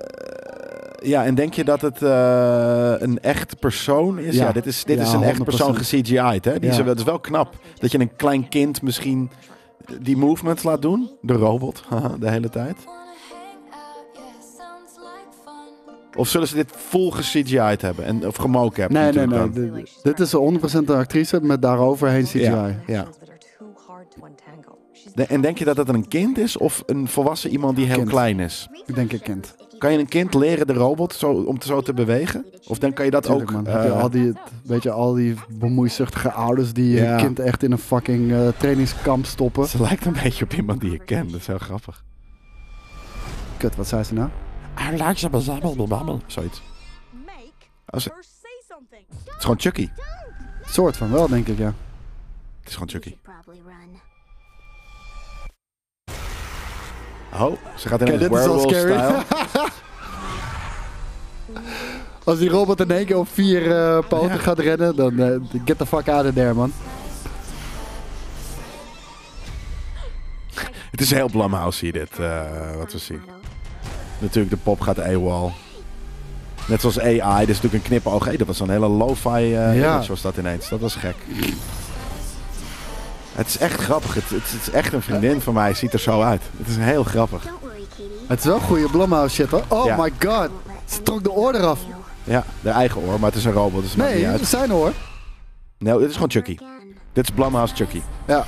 Ja, 1.02 1.24
en 1.24 1.34
denk 1.34 1.54
je 1.54 1.64
dat 1.64 1.80
het 1.80 2.02
eh, 2.02 2.94
een 2.98 3.20
echt 3.20 3.58
persoon 3.60 4.18
is? 4.18 4.34
Ja, 4.36 4.46
Ja. 4.46 4.52
dit 4.52 4.66
is, 4.66 4.84
dit 4.84 4.96
Ja, 4.96 5.02
is 5.02 5.12
een 5.12 5.22
echt 5.22 5.38
100%. 5.38 5.44
persoon 5.44 5.76
ge-CGI'd. 5.76 6.44
Hè? 6.44 6.58
Die 6.58 6.70
Ja. 6.70 6.78
is, 6.78 6.84
dat 6.84 6.98
is 6.98 7.04
wel 7.04 7.20
knap. 7.20 7.54
Dat 7.78 7.92
je 7.92 7.98
een 8.00 8.16
klein 8.16 8.48
kind 8.48 8.82
misschien 8.82 9.30
die 10.00 10.16
movements 10.16 10.62
laat 10.62 10.82
doen. 10.82 11.10
De 11.20 11.32
robot, 11.32 11.82
haha, 11.88 12.16
de 12.18 12.30
hele 12.30 12.48
tijd. 12.48 12.76
Of 16.16 16.28
zullen 16.28 16.48
ze 16.48 16.54
dit 16.54 16.70
full 16.76 17.10
ge-CGI'd 17.10 17.82
hebben? 17.82 18.04
En, 18.04 18.26
of 18.26 18.36
gemoken 18.36 18.80
hebben? 18.82 19.00
Nee, 19.14 19.26
nee, 19.26 19.50
nee. 19.50 19.72
Dit, 19.72 20.00
dit 20.02 20.20
is 20.20 20.34
100% 20.34 20.38
een 20.76 20.88
actrice 20.88 21.40
met 21.42 21.62
daaroverheen 21.62 22.24
CGI. 22.24 22.38
Ja, 22.40 22.70
ja. 22.86 23.06
De- 25.14 25.22
en 25.26 25.40
denk 25.40 25.58
je 25.58 25.64
dat 25.64 25.76
het 25.76 25.88
een 25.88 26.08
kind 26.08 26.38
is 26.38 26.56
of 26.56 26.82
een 26.86 27.08
volwassen 27.08 27.50
iemand 27.50 27.76
die 27.76 27.86
heel 27.86 27.96
Kind. 27.96 28.08
klein 28.08 28.40
is? 28.40 28.68
Ik 28.86 28.94
denk 28.94 29.12
een 29.12 29.20
kind. 29.20 29.54
Kan 29.78 29.92
je 29.92 29.98
een 29.98 30.08
kind 30.08 30.34
leren 30.34 30.66
de 30.66 30.72
robot 30.72 31.14
zo, 31.14 31.30
om 31.32 31.58
te, 31.58 31.66
zo 31.66 31.80
te 31.82 31.94
bewegen? 31.94 32.44
Of 32.66 32.78
dan 32.78 32.92
kan 32.92 33.04
je 33.04 33.10
dat 33.10 33.22
Tuurlijk, 33.22 33.52
ook... 33.52 33.62
man. 33.62 33.72
Je 33.82 33.88
eh, 33.88 34.00
al 34.02 34.10
die, 34.10 34.32
weet 34.64 34.82
je, 34.82 34.90
al 34.90 35.12
die 35.14 35.34
bemoeizuchtige 35.58 36.32
ouders 36.32 36.72
die 36.72 36.92
Ja. 36.94 37.16
je 37.16 37.22
kind 37.22 37.38
echt 37.38 37.62
in 37.62 37.72
een 37.72 37.78
fucking 37.78 38.32
eh, 38.32 38.48
trainingskamp 38.56 39.26
stoppen. 39.26 39.66
ze 39.66 39.80
lijkt 39.82 40.04
een 40.04 40.16
beetje 40.22 40.44
op 40.44 40.52
iemand 40.52 40.80
die 40.80 40.90
je 40.90 40.98
kent. 41.04 41.30
Dat 41.30 41.40
is 41.40 41.46
heel 41.46 41.58
grappig. 41.58 42.04
Kut, 43.56 43.76
wat 43.76 43.86
zei 43.88 44.02
ze 44.02 44.14
nou? 44.14 44.28
Zoiets. 46.26 46.62
Make 47.26 47.42
Oh, 47.86 48.00
ze- 48.00 48.08
her 48.14 48.24
say 48.40 48.62
something. 48.68 49.04
het 49.08 49.34
is 49.36 49.40
gewoon 49.40 49.60
Chucky. 49.60 49.88
Soort 50.66 50.96
van 50.96 51.12
wel, 51.12 51.28
denk 51.28 51.46
ik, 51.48 51.58
ja. 51.58 51.74
Het 52.60 52.68
is 52.68 52.72
gewoon 52.72 52.88
Chucky. 52.88 53.16
Oh, 57.32 57.52
ze 57.76 57.88
gaat 57.88 58.00
in 58.00 58.06
een. 58.08 58.30
Als 62.24 62.38
die 62.38 62.48
robot 62.48 62.80
in 62.80 62.90
één 62.90 63.06
keer 63.06 63.16
op 63.16 63.28
vier 63.28 63.76
eh, 63.76 63.98
poten 64.08 64.28
Ja. 64.36 64.36
gaat 64.42 64.58
rennen, 64.58 64.96
dan 64.96 65.18
eh, 65.18 65.40
get 65.64 65.78
the 65.78 65.86
fuck 65.86 66.08
out 66.08 66.26
of 66.26 66.32
there, 66.34 66.54
man. 66.54 66.72
Het 70.90 71.00
is 71.00 71.10
heel 71.10 71.28
Blumhouse 71.30 71.84
hier 71.84 71.92
dit, 71.92 72.18
eh, 72.18 72.76
wat 72.76 72.92
we 72.92 72.98
zien. 72.98 73.20
Natuurlijk, 74.18 74.50
de 74.54 74.60
pop 74.62 74.80
gaat 74.80 75.00
AWOL. 75.00 75.52
Net 76.66 76.80
zoals 76.80 77.00
AI, 77.00 77.38
dit 77.46 77.48
is 77.48 77.60
natuurlijk 77.60 77.74
een 77.74 77.82
knipoog. 77.82 78.24
Hey, 78.24 78.36
dat 78.36 78.46
was 78.46 78.60
een 78.60 78.70
hele 78.70 78.88
lo-fi 78.88 79.28
eh 79.28 79.50
Ja. 79.52 79.94
image 79.94 80.08
was 80.08 80.22
dat 80.22 80.36
ineens. 80.36 80.68
Dat 80.68 80.80
was 80.80 80.94
gek. 80.94 81.16
Het 83.32 83.46
is 83.46 83.58
echt 83.58 83.80
grappig. 83.80 84.14
Het, 84.14 84.22
het, 84.30 84.50
het 84.50 84.60
is 84.60 84.70
echt 84.70 84.92
een 84.92 85.02
vriendin 85.02 85.40
van 85.40 85.54
mij. 85.54 85.74
Ziet 85.74 85.92
er 85.92 85.98
zo 85.98 86.20
uit. 86.22 86.42
Het 86.58 86.68
is 86.68 86.76
heel 86.76 87.04
grappig. 87.04 87.46
Het 88.26 88.38
is 88.38 88.44
wel 88.44 88.58
goede 88.60 88.88
Blumhouse 88.90 89.34
shit, 89.34 89.50
hoor. 89.50 89.62
Oh 89.68 89.84
Ja. 89.86 89.96
my 89.96 90.12
god. 90.24 90.48
Ze 90.84 91.02
trok 91.02 91.22
de 91.22 91.30
oor 91.32 91.54
eraf. 91.54 91.80
Ja, 92.24 92.44
de 92.60 92.70
eigen 92.70 93.00
oor, 93.00 93.20
maar 93.20 93.30
het 93.30 93.38
is 93.38 93.44
een 93.44 93.52
robot, 93.52 93.82
dus 93.82 93.96
Nee, 93.96 94.24
het 94.24 94.40
is 94.40 94.50
zijn 94.50 94.72
oor. 94.72 94.92
Nee, 95.78 95.98
dit 95.98 96.08
is 96.08 96.14
gewoon 96.14 96.30
Chucky. 96.30 96.56
Dit 97.12 97.28
is 97.28 97.34
Blumhouse 97.34 97.74
Chucky. 97.74 98.00
Ja. 98.26 98.44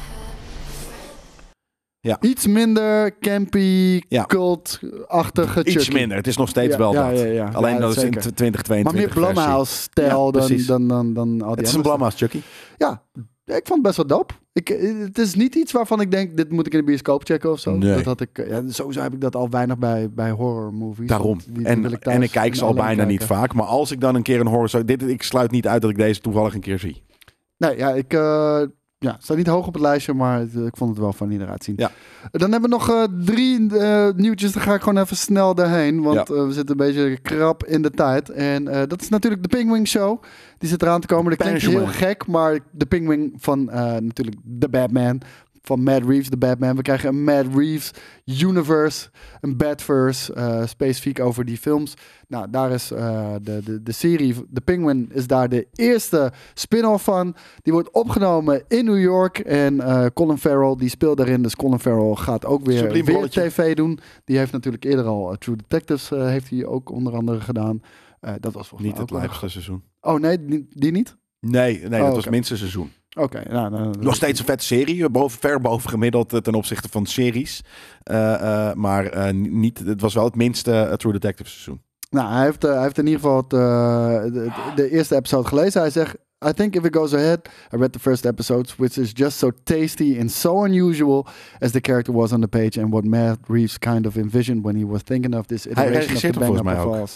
Ja. 2.00 2.16
Iets 2.20 2.46
minder 2.46 3.18
campy, 3.18 4.00
Ja. 4.08 4.24
cult-achtige 4.24 5.64
Iets 5.64 5.90
minder. 5.90 6.16
Het 6.16 6.26
is 6.26 6.36
nog 6.36 6.48
steeds 6.48 6.72
Ja, 6.72 6.78
wel 6.78 6.92
dat. 6.92 7.54
Alleen 7.54 7.80
dat 7.80 7.90
is 7.90 7.96
in 7.96 8.02
zeker. 8.02 8.34
2022 8.34 8.82
Maar 8.84 8.94
meer. 8.94 9.08
Blumhouse-stijl 9.34 10.32
dan, 10.32 10.48
dan, 10.66 10.88
dan, 10.88 11.14
dan 11.14 11.28
al 11.28 11.36
die 11.36 11.48
Het 11.48 11.60
is 11.60 11.72
een 11.72 11.76
andere 11.76 11.82
Blumhouse 11.82 12.16
Chucky. 12.16 12.40
Ja, 12.76 13.02
ik 13.44 13.66
vond 13.66 13.68
het 13.68 13.82
best 13.82 13.96
wel 13.96 14.06
dope. 14.06 14.34
Ik, 14.52 14.70
eh, 14.70 14.98
het 14.98 15.18
is 15.18 15.34
niet 15.34 15.54
iets 15.54 15.72
waarvan 15.72 16.00
ik 16.00 16.10
denk, 16.10 16.36
dit 16.36 16.50
moet 16.50 16.66
ik 16.66 16.72
in 16.72 16.78
de 16.78 16.84
bioscoop 16.84 17.24
checken 17.24 17.50
of 17.50 17.58
zo. 17.60 17.76
Nee. 17.76 17.94
Dat 17.94 18.04
had 18.04 18.20
ik, 18.20 18.38
eh, 18.38 18.48
ja, 18.48 18.62
sowieso 18.68 19.00
heb 19.00 19.12
ik 19.12 19.20
dat 19.20 19.36
al 19.36 19.48
weinig 19.50 19.78
bij, 19.78 20.10
bij 20.10 20.30
horror 20.30 20.74
movies. 20.74 21.08
Daarom. 21.08 21.28
Want 21.28 21.44
die- 21.44 21.54
die 21.54 21.66
en, 21.66 21.84
ik 21.84 22.04
en 22.04 22.22
ik 22.22 22.30
kijk 22.30 22.54
ze 22.54 22.64
al 22.64 22.74
bijna 22.74 23.04
niet 23.04 23.24
vaak. 23.24 23.54
Maar 23.54 23.66
als 23.66 23.90
ik 23.90 24.00
dan 24.00 24.14
een 24.14 24.22
keer 24.22 24.40
een 24.40 24.46
horror 24.46 24.68
zou... 24.68 24.84
Dit, 24.84 25.02
ik 25.02 25.22
sluit 25.22 25.50
niet 25.50 25.66
uit 25.66 25.82
dat 25.82 25.90
ik 25.90 25.96
deze 25.96 26.20
toevallig 26.20 26.54
een 26.54 26.60
keer 26.60 26.78
zie. 26.78 27.02
Nee, 27.56 27.76
ja, 27.76 27.90
ik 27.94 28.12
uh, 28.14 28.62
ja, 28.98 29.16
staat 29.20 29.36
niet 29.36 29.46
hoog 29.46 29.66
op 29.66 29.72
het 29.72 29.82
lijstje, 29.82 30.14
maar 30.14 30.38
het, 30.38 30.54
eh, 30.56 30.64
ik 30.66 30.76
vond 30.76 30.90
het 30.90 30.98
wel 30.98 31.12
van 31.12 31.30
eruit 31.30 31.64
zien. 31.64 31.74
Ja. 31.78 31.90
Dan 32.30 32.50
hebben 32.52 32.70
we 32.70 32.76
nog 32.76 32.90
eh, 32.90 33.04
drie 33.24 33.76
eh, 33.78 34.08
nieuwtjes. 34.16 34.52
Daar 34.52 34.62
ga 34.62 34.74
ik 34.74 34.82
gewoon 34.82 35.02
even 35.02 35.16
snel 35.16 35.54
doorheen, 35.54 36.02
want 36.02 36.28
Ja. 36.28 36.34
eh, 36.34 36.46
we 36.46 36.52
zitten 36.52 36.80
een 36.80 36.86
beetje 36.86 37.18
krap 37.22 37.64
in 37.64 37.82
de 37.82 37.90
tijd. 37.90 38.30
En 38.30 38.68
eh, 38.68 38.82
dat 38.86 39.00
is 39.02 39.08
natuurlijk 39.08 39.42
de 39.42 39.48
Penguin 39.48 39.86
Show. 39.86 40.22
Die 40.58 40.68
zit 40.68 40.82
eraan 40.82 41.00
te 41.00 41.06
komen. 41.06 41.30
Dat 41.30 41.38
klinkt 41.46 41.62
heel 41.66 41.86
gek, 41.86 42.26
maar 42.26 42.58
de 42.70 42.86
Penguin 42.86 43.34
van 43.38 43.70
eh, 43.70 43.80
natuurlijk 43.96 44.36
de 44.42 44.68
Batman. 44.68 45.20
Van 45.68 45.82
Matt 45.82 46.04
Reeves, 46.06 46.30
de 46.30 46.36
Batman. 46.36 46.76
We 46.76 46.82
krijgen 46.82 47.08
een 47.08 47.24
Matt 47.24 47.54
Reeves 47.54 47.90
universe, 48.24 49.08
een 49.40 49.56
Batverse, 49.56 50.32
eh, 50.32 50.66
specifiek 50.66 51.20
over 51.20 51.44
die 51.44 51.56
films. 51.56 51.94
Nou, 52.28 52.50
daar 52.50 52.70
is 52.70 52.90
eh, 52.90 53.34
de, 53.42 53.60
de, 53.64 53.82
de 53.82 53.92
serie, 53.92 54.34
The 54.52 54.60
Penguin 54.60 55.10
is 55.12 55.26
daar 55.26 55.48
de 55.48 55.66
eerste 55.72 56.32
spin-off 56.54 57.04
van. 57.04 57.34
Die 57.62 57.72
wordt 57.72 57.90
opgenomen 57.90 58.64
in 58.68 58.84
New 58.84 59.00
York 59.00 59.38
en 59.38 59.80
eh, 59.80 60.06
Colin 60.14 60.38
Farrell, 60.38 60.76
die 60.76 60.88
speelt 60.88 61.16
daarin. 61.16 61.42
Dus 61.42 61.56
Colin 61.56 61.78
Farrell 61.78 62.14
gaat 62.14 62.46
ook 62.46 62.64
weer, 62.64 63.04
weer 63.04 63.28
tv 63.28 63.74
doen. 63.74 63.98
Die 64.24 64.38
heeft 64.38 64.52
natuurlijk 64.52 64.84
eerder 64.84 65.04
al 65.04 65.36
True 65.38 65.56
Detectives 65.56 66.08
heeft 66.08 66.50
hij 66.50 66.66
ook 66.66 66.90
onder 66.90 67.14
andere 67.14 67.40
gedaan. 67.40 67.80
Dat 68.40 68.52
was 68.52 68.68
volgens 68.68 68.90
Niet 68.90 68.98
het 68.98 69.10
laatste 69.10 69.48
seizoen. 69.48 69.82
Oh 70.00 70.20
nee, 70.20 70.44
die, 70.70 70.92
niet? 70.92 71.16
Nee, 71.40 71.78
nee 71.80 72.00
dat 72.00 72.08
Oh, 72.08 72.14
was 72.14 72.28
minste 72.28 72.56
seizoen. 72.56 72.92
Oké, 73.18 73.42
nou, 73.50 73.70
nou, 73.70 73.94
Nog 74.00 74.14
steeds 74.14 74.38
een 74.40 74.44
vette 74.46 74.64
serie. 74.64 75.08
Boven, 75.10 75.38
ver 75.40 75.60
boven 75.60 75.90
gemiddeld 75.90 76.32
eh, 76.32 76.40
ten 76.40 76.54
opzichte 76.54 76.88
van 76.88 77.06
series. 77.06 77.60
Eh, 78.02 78.34
eh, 78.68 78.74
maar 78.74 79.06
eh, 79.06 79.32
niet, 79.34 79.78
het 79.78 80.00
was 80.00 80.14
wel 80.14 80.24
het 80.24 80.36
minste 80.36 80.72
eh, 80.72 80.92
True 80.92 81.12
Detective 81.12 81.50
seizoen. 81.50 81.80
Nou, 82.10 82.32
hij 82.32 82.44
heeft, 82.44 82.64
eh, 82.64 82.72
hij 82.72 82.82
heeft 82.82 82.98
in 82.98 83.06
ieder 83.06 83.20
geval 83.20 83.36
het, 83.36 83.52
eh, 83.52 84.32
de, 84.32 84.50
de 84.74 84.90
eerste 84.90 85.16
episode 85.16 85.48
gelezen. 85.48 85.80
Hij 85.80 85.90
zegt: 85.90 86.16
I 86.48 86.52
think 86.52 86.74
if 86.74 86.84
it 86.84 86.96
goes 86.96 87.14
ahead, 87.14 87.48
I 87.74 87.76
read 87.76 87.92
the 87.92 87.98
first 87.98 88.24
episodes, 88.24 88.76
which 88.76 88.96
is 88.98 89.10
just 89.14 89.38
so 89.38 89.50
tasty 89.64 90.16
and 90.20 90.30
so 90.30 90.64
unusual 90.64 91.26
as 91.58 91.70
the 91.70 91.80
character 91.80 92.14
was 92.14 92.32
on 92.32 92.40
the 92.40 92.48
page 92.48 92.80
and 92.82 92.90
what 92.92 93.04
Matt 93.04 93.38
Reeves 93.46 93.78
kind 93.78 94.06
of 94.06 94.16
envisioned 94.16 94.64
when 94.64 94.76
he 94.76 94.86
was 94.86 95.02
thinking 95.02 95.34
of 95.34 95.46
this 95.46 95.66
iteration 95.66 96.14
of 96.14 96.20
the 96.20 96.62
Bang 96.62 96.78
Up 96.78 96.86
ook. 96.86 97.08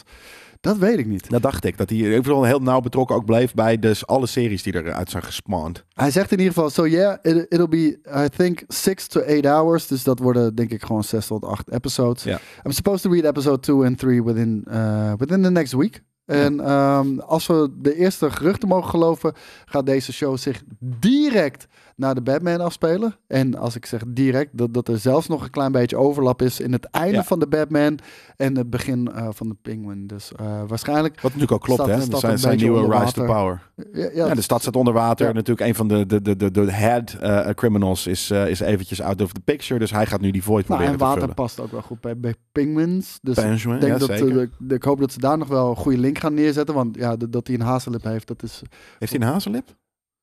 Dat 0.63 0.77
weet 0.77 0.99
ik 0.99 1.07
niet. 1.07 1.31
Dat 1.31 1.43
dacht 1.43 1.65
ik. 1.65 1.79
Dat 1.79 1.91
hij 1.91 1.99
geval 1.99 2.45
heel 2.45 2.59
nauw 2.59 2.81
betrokken 2.81 3.17
ook 3.17 3.25
bleef 3.25 3.55
bij 3.55 3.79
dus 3.79 4.07
alle 4.07 4.27
series 4.27 4.63
die 4.63 4.75
eruit 4.75 5.11
zijn 5.11 5.23
gespawned. 5.23 5.85
Hij 5.95 6.11
zegt 6.11 6.33
in 6.33 6.39
ieder 6.39 6.53
geval, 6.55 6.71
so 6.71 6.87
yeah, 6.87 7.19
it, 7.23 7.47
it'll 7.49 7.69
be, 7.69 7.99
I 8.25 8.29
think, 8.37 8.63
six 8.69 9.07
to 9.07 9.21
eight 9.21 9.45
hours. 9.45 9.87
Dus 9.87 10.03
dat 10.03 10.19
worden 10.19 10.55
denk 10.55 10.71
ik 10.71 10.85
gewoon 10.85 11.05
zes 11.05 11.27
tot 11.27 11.45
acht 11.45 11.71
episodes. 11.71 12.27
I'm 12.65 12.73
supposed 12.73 13.03
to 13.03 13.11
read 13.11 13.25
episode 13.25 13.61
two 13.61 13.85
and 13.85 13.99
three 13.99 14.23
within, 14.23 14.65
uh, 14.71 15.13
within 15.17 15.43
the 15.43 15.51
next 15.51 15.73
week. 15.73 16.03
En 16.25 16.61
ehm, 16.61 17.19
als 17.19 17.47
we 17.47 17.71
de 17.79 17.95
eerste 17.95 18.31
geruchten 18.31 18.69
mogen 18.69 18.91
geloven, 18.91 19.33
gaat 19.65 19.87
deze 19.87 20.13
show 20.13 20.37
zich 20.37 20.63
direct 20.79 21.67
naar 22.03 22.15
de 22.15 22.21
Batman 22.23 22.61
afspelen. 22.61 23.17
En 23.27 23.55
als 23.59 23.77
ik 23.77 23.87
zeg 23.87 24.03
direct, 24.07 24.51
dat, 24.59 24.75
dat 24.75 24.89
er 24.89 24.99
zelfs 24.99 25.29
nog 25.29 25.43
een 25.45 25.51
klein 25.51 25.73
beetje 25.73 25.97
overlap 25.97 26.43
is 26.43 26.61
in 26.61 26.73
het 26.73 26.85
einde 26.85 27.17
Ja. 27.17 27.25
van 27.25 27.39
de 27.39 27.47
Batman 27.47 27.99
en 28.37 28.57
het 28.57 28.71
begin 28.71 29.13
eh, 29.13 29.29
van 29.31 29.49
de 29.49 29.57
Penguin. 29.63 30.07
Dus 30.07 30.33
eh, 30.37 30.63
waarschijnlijk. 30.67 31.15
Wat 31.15 31.23
natuurlijk 31.23 31.53
ook 31.53 31.61
klopt, 31.63 31.85
de 31.85 31.91
hè? 31.91 32.19
Zijn, 32.19 32.39
zijn 32.39 32.57
nieuwe 32.57 32.99
Rise 32.99 33.13
to. 33.13 33.25
Power. 33.25 33.71
Ja, 33.93 34.11
ja, 34.15 34.27
Ja, 34.27 34.35
de 34.35 34.41
stad 34.41 34.61
staat 34.61 34.77
onder 34.77 34.93
water. 34.95 35.35
Natuurlijk 35.35 35.69
een 35.69 35.75
van 35.75 35.89
de, 35.89 36.07
de, 36.07 36.23
de, 36.23 36.37
de, 36.37 36.51
de 36.51 36.73
head 36.73 37.13
eh, 37.13 37.49
criminals 37.49 38.07
is, 38.07 38.31
is 38.31 38.61
eventjes 38.61 39.01
out 39.01 39.21
of 39.23 39.33
the 39.33 39.41
picture. 39.41 39.79
Dus 39.81 39.91
hij 39.91 40.07
gaat 40.07 40.21
nu 40.21 40.31
die 40.31 40.43
void 40.43 40.69
nou, 40.69 40.81
proberen 40.81 40.93
en 40.93 40.99
te 40.99 41.05
water 41.05 41.21
vullen. 41.21 41.35
past 41.35 41.61
ook 41.61 41.71
wel 41.71 41.83
goed 41.83 42.01
bij, 42.01 42.19
bij 42.19 42.35
Penguins. 42.53 43.19
Dus 43.23 43.35
Penguin, 43.35 43.75
ik, 43.75 43.81
denk 43.81 43.99
dat, 43.99 44.09
eh, 44.09 44.19
de- 44.19 44.75
ik 44.75 44.83
hoop 44.83 45.01
dat 45.01 45.13
ze 45.13 45.19
daar 45.19 45.39
nog 45.39 45.49
wel 45.49 45.71
een 45.71 45.77
goede 45.77 45.99
link 45.99 46.19
gaan 46.19 46.35
neerzetten. 46.35 46.75
Want 46.75 46.97
ja, 46.97 47.17
dat 47.17 47.33
dat 47.33 47.47
hij 47.47 47.57
een 47.57 47.63
hazenlip 47.63 48.03
heeft, 48.03 48.27
dat 48.27 48.43
is... 48.43 48.63
Heeft 48.99 49.13
hij 49.13 49.21
een 49.21 49.27
hazenlip? 49.29 49.65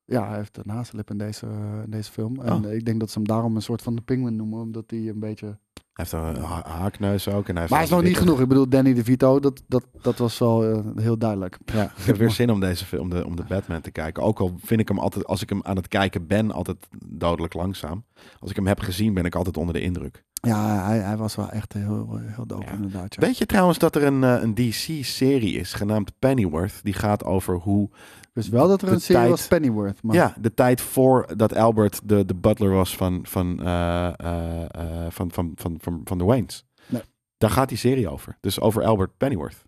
Ja, 0.09 0.27
hij 0.27 0.37
heeft 0.37 0.57
een 0.57 0.69
hazenlip 0.71 1.09
in 1.09 1.17
deze, 1.17 1.45
in 1.85 1.91
deze 1.91 2.11
film. 2.11 2.39
En 2.41 2.65
Oh. 2.65 2.71
ik 2.71 2.85
denk 2.85 2.99
dat 2.99 3.09
ze 3.11 3.17
hem 3.17 3.27
daarom 3.27 3.55
een 3.55 3.61
soort 3.61 3.81
van 3.81 3.95
de 3.95 4.01
penguin 4.01 4.35
noemen. 4.35 4.59
Omdat 4.59 4.83
hij 4.87 4.99
een 5.07 5.19
beetje... 5.19 5.57
Hij 5.93 6.07
heeft 6.11 6.11
een 6.37 6.43
ha- 6.43 6.67
haakneus 6.67 7.27
ook. 7.27 7.47
En 7.47 7.51
hij 7.51 7.59
heeft 7.59 7.69
Maar 7.69 7.79
hij 7.79 7.87
is 7.87 7.93
nog 7.93 8.03
niet 8.03 8.17
genoeg. 8.17 8.39
Ik 8.41 8.47
bedoel, 8.47 8.69
Danny 8.69 8.93
DeVito, 8.93 9.39
dat, 9.39 9.63
dat, 9.67 9.85
dat 10.01 10.17
was 10.17 10.37
wel 10.39 10.65
eh, 10.65 10.79
heel 10.95 11.17
duidelijk. 11.17 11.57
Ja, 11.65 11.83
ik 11.83 12.03
heb 12.05 12.15
weer 12.15 12.31
zin 12.31 12.51
om 12.51 12.59
deze 12.59 12.85
film, 12.85 13.01
om 13.01 13.09
de, 13.09 13.25
om 13.25 13.35
de 13.35 13.43
Batman 13.47 13.81
te 13.81 13.91
kijken. 13.91 14.23
Ook 14.23 14.39
al 14.39 14.55
vind 14.63 14.79
ik 14.81 14.87
hem 14.87 14.99
altijd, 14.99 15.25
als 15.25 15.41
ik 15.41 15.49
hem 15.49 15.63
aan 15.63 15.75
het 15.75 15.87
kijken 15.87 16.27
ben, 16.27 16.51
altijd 16.51 16.77
dodelijk 17.07 17.53
langzaam. 17.53 18.03
Als 18.39 18.49
ik 18.49 18.55
hem 18.55 18.67
heb 18.67 18.79
gezien, 18.79 19.13
ben 19.13 19.25
ik 19.25 19.35
altijd 19.35 19.57
onder 19.57 19.73
de 19.73 19.81
indruk. 19.81 20.23
Ja, 20.41 20.85
hij, 20.85 20.99
hij 20.99 21.17
was 21.17 21.35
wel 21.35 21.49
echt 21.49 21.73
heel, 21.73 22.19
heel 22.21 22.45
dope 22.45 22.65
Ja. 22.65 22.71
inderdaad. 22.71 23.15
Ja. 23.15 23.21
Weet 23.21 23.37
je 23.37 23.45
trouwens 23.45 23.77
dat 23.77 23.95
er 23.95 24.03
een, 24.03 24.23
eh, 24.23 24.41
een 24.41 24.53
DC-serie 24.53 25.53
is, 25.59 25.73
genaamd 25.73 26.11
Pennyworth. 26.19 26.79
Die 26.83 26.93
gaat 26.93 27.23
over 27.23 27.55
hoe 27.55 27.89
Ik 28.21 28.29
wist 28.33 28.49
wel 28.49 28.67
dat 28.67 28.81
er 28.81 28.91
een 28.91 29.01
serie 29.01 29.15
tijd- 29.21 29.29
was 29.29 29.47
Pennyworth. 29.47 30.03
Maar 30.03 30.15
Ja, 30.15 30.33
de 30.41 30.53
tijd 30.53 30.81
voor 30.81 31.27
dat 31.35 31.55
Albert 31.55 31.99
de, 32.03 32.25
de 32.25 32.35
butler 32.35 32.71
was 32.71 32.95
van, 32.95 33.19
van, 33.23 33.63
eh, 33.63 34.05
eh, 34.19 34.63
eh, 34.71 35.11
van, 35.11 35.31
van, 35.31 35.51
van, 35.55 35.75
van, 35.81 36.01
van 36.03 36.17
de 36.17 36.23
Waynes. 36.23 36.65
Nee. 36.87 37.01
Daar 37.37 37.49
gaat 37.49 37.69
die 37.69 37.77
serie 37.77 38.09
over. 38.09 38.37
Dus 38.41 38.59
over 38.59 38.83
Albert 38.83 39.17
Pennyworth. 39.17 39.63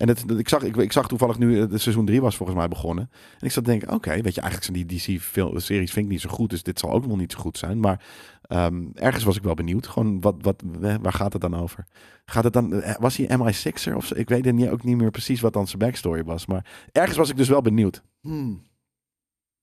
En 0.00 0.08
het, 0.08 0.30
ik, 0.30 0.48
zag, 0.48 0.62
ik, 0.62 0.76
ik 0.76 0.92
zag 0.92 1.08
toevallig 1.08 1.38
nu, 1.38 1.60
eh, 1.60 1.68
de 1.68 1.78
seizoen 1.78 2.06
3 2.06 2.20
was 2.20 2.36
volgens 2.36 2.58
mij 2.58 2.68
begonnen. 2.68 3.10
En 3.12 3.46
ik 3.46 3.52
zat 3.52 3.64
te 3.64 3.70
denken, 3.70 3.90
oké, 3.90 4.10
weet 4.22 4.34
je, 4.34 4.40
eigenlijk 4.40 4.72
zijn 4.72 4.86
die 4.86 4.98
DC-series 4.98 5.92
vind 5.92 6.06
ik 6.06 6.12
niet 6.12 6.20
zo 6.20 6.30
goed. 6.30 6.50
Dus 6.50 6.62
dit 6.62 6.78
zal 6.78 6.90
ook 6.90 7.04
wel 7.04 7.16
niet 7.16 7.32
zo 7.32 7.38
goed 7.38 7.58
zijn. 7.58 7.80
Maar 7.80 8.04
ehm, 8.42 8.84
ergens 8.94 9.24
was 9.24 9.36
ik 9.36 9.42
wel 9.42 9.54
benieuwd. 9.54 9.86
Gewoon, 9.86 10.20
wat, 10.20 10.34
wat, 10.38 10.62
eh, 10.82 10.94
waar 11.00 11.12
gaat 11.12 11.32
het 11.32 11.42
dan 11.42 11.54
over? 11.54 11.86
Gaat 12.24 12.44
het 12.44 12.52
dan, 12.52 12.72
eh, 12.72 12.96
was 12.98 13.16
hij 13.16 13.26
MI6er 13.38 13.94
of 13.94 14.06
zo? 14.06 14.14
Ik 14.14 14.28
weet 14.28 14.44
het 14.44 14.54
niet, 14.54 14.68
ook 14.68 14.84
niet 14.84 14.96
meer 14.96 15.10
precies 15.10 15.40
wat 15.40 15.52
dan 15.52 15.66
zijn 15.66 15.78
backstory 15.78 16.24
was. 16.24 16.46
Maar 16.46 16.88
ergens 16.92 17.16
was 17.16 17.30
ik 17.30 17.36
dus 17.36 17.48
wel 17.48 17.62
benieuwd. 17.62 18.02
Hmm. 18.20 18.62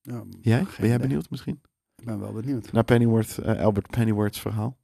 Ja, 0.01 0.23
Jij? 0.41 0.65
Ben 0.79 0.89
jij 0.89 0.97
benieuwd 0.97 1.29
misschien? 1.29 1.61
Ik 1.95 2.05
ben 2.05 2.19
wel 2.19 2.31
benieuwd. 2.31 2.71
Naar 2.71 2.83
Pennyworth, 2.83 3.37
eh, 3.37 3.61
Albert 3.63 3.89
Pennyworth's 3.89 4.39
verhaal? 4.39 4.77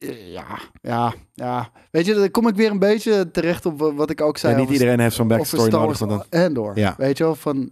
Eh, 0.00 0.32
Ja, 0.32 0.58
ja, 0.82 1.14
ja. 1.32 1.70
Weet 1.90 2.06
je, 2.06 2.14
dan 2.14 2.30
kom 2.30 2.48
ik 2.48 2.54
weer 2.54 2.70
een 2.70 2.78
beetje 2.78 3.30
terecht 3.30 3.66
op 3.66 3.78
wa- 3.78 3.94
wat 3.94 4.10
ik 4.10 4.20
ook 4.20 4.38
zei. 4.38 4.54
Ja, 4.54 4.60
niet 4.60 4.70
iedereen 4.70 5.00
heeft 5.00 5.14
zo'n 5.14 5.28
backstory 5.28 5.70
nodig. 5.70 5.98
Want 5.98 6.10
dan, 6.30 6.42
Andor. 6.42 6.78
Ja. 6.78 6.94
Weet 6.98 7.18
je 7.18 7.24
wel, 7.24 7.34
van 7.34 7.70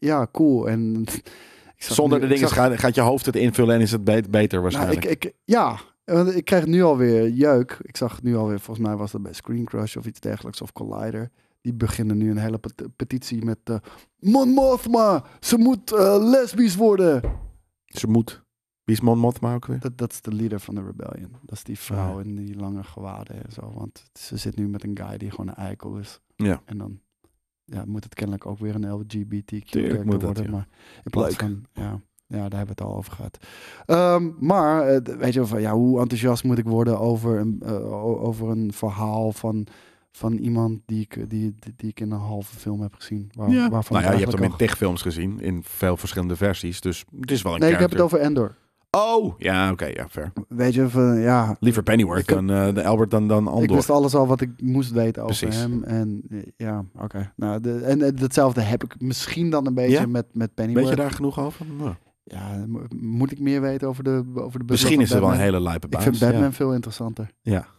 ja, 0.00 0.26
cool. 0.32 0.68
En 0.68 1.04
zonder 1.76 2.20
de 2.20 2.26
dingen 2.26 2.48
zag- 2.48 2.56
gaat, 2.56 2.78
gaat 2.78 2.94
je 2.94 3.00
hoofd 3.00 3.26
het 3.26 3.36
invullen 3.36 3.74
en 3.74 3.80
is 3.80 3.92
het 3.92 4.04
be- 4.04 4.22
beter 4.30 4.60
Nou, 4.60 4.62
waarschijnlijk. 4.62 5.04
ik, 5.04 5.24
ik, 5.24 5.32
ja, 5.44 5.78
want 6.04 6.34
ik 6.36 6.44
krijg 6.44 6.66
nu 6.66 6.82
alweer 6.82 7.28
jeuk. 7.28 7.78
Ik 7.82 7.96
zag 7.96 8.22
nu 8.22 8.36
alweer, 8.36 8.60
volgens 8.60 8.86
mij 8.86 8.96
was 8.96 9.10
dat 9.12 9.22
bij 9.22 9.32
Screen 9.32 9.64
Crush 9.64 9.96
of 9.96 10.06
iets 10.06 10.20
dergelijks, 10.20 10.60
of 10.62 10.72
Collider. 10.72 11.30
Die 11.60 11.74
beginnen 11.74 12.16
nu 12.16 12.30
een 12.30 12.38
hele 12.38 12.58
pet- 12.58 12.86
petitie 12.96 13.44
met... 13.44 13.58
eh 13.64 13.76
Mon 14.18 14.48
Mothma, 14.48 15.24
ze 15.40 15.58
moet 15.58 15.92
eh, 15.92 16.16
lesbisch 16.20 16.76
worden. 16.76 17.22
Ze 17.86 18.06
moet. 18.06 18.42
Wie 18.90 18.98
is 18.98 19.04
Mon 19.04 19.18
Mothma 19.18 19.54
ook 19.54 19.66
weer? 19.66 19.80
Dat, 19.80 19.98
dat 19.98 20.12
is 20.12 20.20
de 20.22 20.34
leader 20.34 20.60
van 20.60 20.74
de 20.74 20.82
rebellion. 20.84 21.30
Dat 21.42 21.56
is 21.56 21.64
die 21.64 21.78
vrouw 21.78 22.18
Ah. 22.18 22.24
in 22.26 22.34
die 22.36 22.56
lange 22.56 22.82
gewaden 22.82 23.44
en 23.44 23.52
zo. 23.52 23.72
Want 23.74 24.04
ze 24.12 24.36
zit 24.36 24.56
nu 24.56 24.68
met 24.68 24.84
een 24.84 24.98
guy 25.02 25.18
die 25.18 25.30
gewoon 25.30 25.48
een 25.48 25.54
eikel 25.54 25.96
is. 25.96 26.20
Ja. 26.36 26.62
En 26.64 26.78
dan 26.78 27.00
ja, 27.64 27.84
moet 27.86 28.04
het 28.04 28.14
kennelijk 28.14 28.46
ook 28.46 28.58
weer 28.58 28.74
een 28.74 28.90
LGBTQ 28.90 29.70
Tuurlijk 29.70 30.04
moet 30.04 30.12
dat, 30.12 30.22
worden. 30.22 30.44
ja. 30.44 30.50
Maar 30.50 30.68
in 31.04 31.10
plaats 31.10 31.36
van, 31.36 31.64
ja, 31.72 32.00
ja, 32.26 32.48
daar 32.48 32.58
hebben 32.58 32.76
we 32.76 32.82
het 32.82 32.90
al 32.92 32.96
over 32.96 33.12
gehad. 33.12 33.38
Ehm, 33.86 34.30
maar 34.38 34.86
eh, 34.88 35.16
weet 35.16 35.32
je, 35.32 35.46
van, 35.46 35.60
ja, 35.60 35.72
hoe 35.72 36.00
enthousiast 36.00 36.44
moet 36.44 36.58
ik 36.58 36.64
worden 36.66 36.98
over 37.00 37.38
een, 37.38 37.60
eh, 37.64 37.92
over 38.24 38.48
een 38.48 38.72
verhaal 38.72 39.32
van, 39.32 39.66
van 40.12 40.32
iemand 40.32 40.80
die 40.86 41.00
ik, 41.00 41.14
die, 41.14 41.54
die, 41.58 41.72
die 41.76 41.88
ik 41.90 42.00
in 42.00 42.10
een 42.10 42.18
halve 42.18 42.56
film 42.56 42.80
heb 42.80 42.94
gezien. 42.94 43.30
Waar, 43.34 43.50
Ja. 43.50 43.68
Waarvan 43.68 43.96
Nou 43.96 44.08
ja, 44.12 44.18
je 44.18 44.24
hebt 44.24 44.32
hem 44.32 44.42
in 44.42 44.48
eigenlijk 44.48 44.70
tig 44.70 44.76
films 44.78 45.02
gezien, 45.02 45.40
in 45.40 45.62
veel 45.62 45.96
verschillende 45.96 46.36
versies. 46.36 46.80
Dus 46.80 47.04
het 47.20 47.30
is 47.30 47.42
wel 47.42 47.54
een 47.54 47.60
Nee, 47.60 47.72
ik 47.72 47.78
heb 47.78 47.90
het 47.90 48.00
over 48.00 48.18
Endor. 48.18 48.54
Oh, 48.96 49.34
ja, 49.38 49.70
oké, 49.70 49.84
ja, 49.86 50.08
fair. 50.08 50.32
Weet 50.48 50.74
je, 50.74 50.88
van, 50.88 51.18
ja, 51.20 51.56
Liever 51.60 51.82
Pennyworth 51.82 52.20
Ik 52.20 52.28
dan 52.28 52.50
eh, 52.50 52.74
de 52.74 52.84
Albert 52.84 53.10
dan, 53.10 53.28
dan 53.28 53.42
Ik 53.46 53.48
Andor. 53.52 53.76
wist 53.76 53.90
alles 53.90 54.14
al 54.14 54.26
wat 54.26 54.40
ik 54.40 54.50
moest 54.62 54.90
weten 54.92 55.22
over 55.22 55.36
Precies. 55.36 55.60
hem. 55.60 55.82
En 55.84 56.22
ja, 56.56 56.84
oké. 56.98 57.32
Nou, 57.36 57.60
de, 57.60 57.74
en, 57.80 58.02
en 58.02 58.18
hetzelfde 58.18 58.60
heb 58.60 58.84
ik 58.84 58.94
misschien 58.98 59.50
dan 59.50 59.66
een 59.66 59.74
beetje 59.74 59.90
Ja? 60.00 60.06
met, 60.06 60.26
met 60.32 60.32
Weet 60.32 60.54
Pennyworth. 60.54 60.88
je 60.88 60.96
daar 60.96 61.10
genoeg 61.10 61.40
over? 61.40 61.66
Nou, 61.78 61.94
Ja, 62.24 62.64
mo- 62.66 62.82
moet 63.00 63.32
ik 63.32 63.40
meer 63.40 63.60
weten 63.60 63.88
over 63.88 64.04
de, 64.04 64.24
over 64.34 64.58
de 64.58 64.64
misschien 64.68 65.00
is 65.00 65.10
het 65.10 65.20
wel 65.20 65.32
een 65.32 65.38
hele 65.38 65.60
lijpe 65.60 65.86
Ik 65.86 65.92
baas. 65.92 66.02
vind 66.02 66.18
Batman 66.18 66.42
Ja. 66.42 66.52
veel 66.52 66.72
interessanter. 66.74 67.30
Ja. 67.42 67.66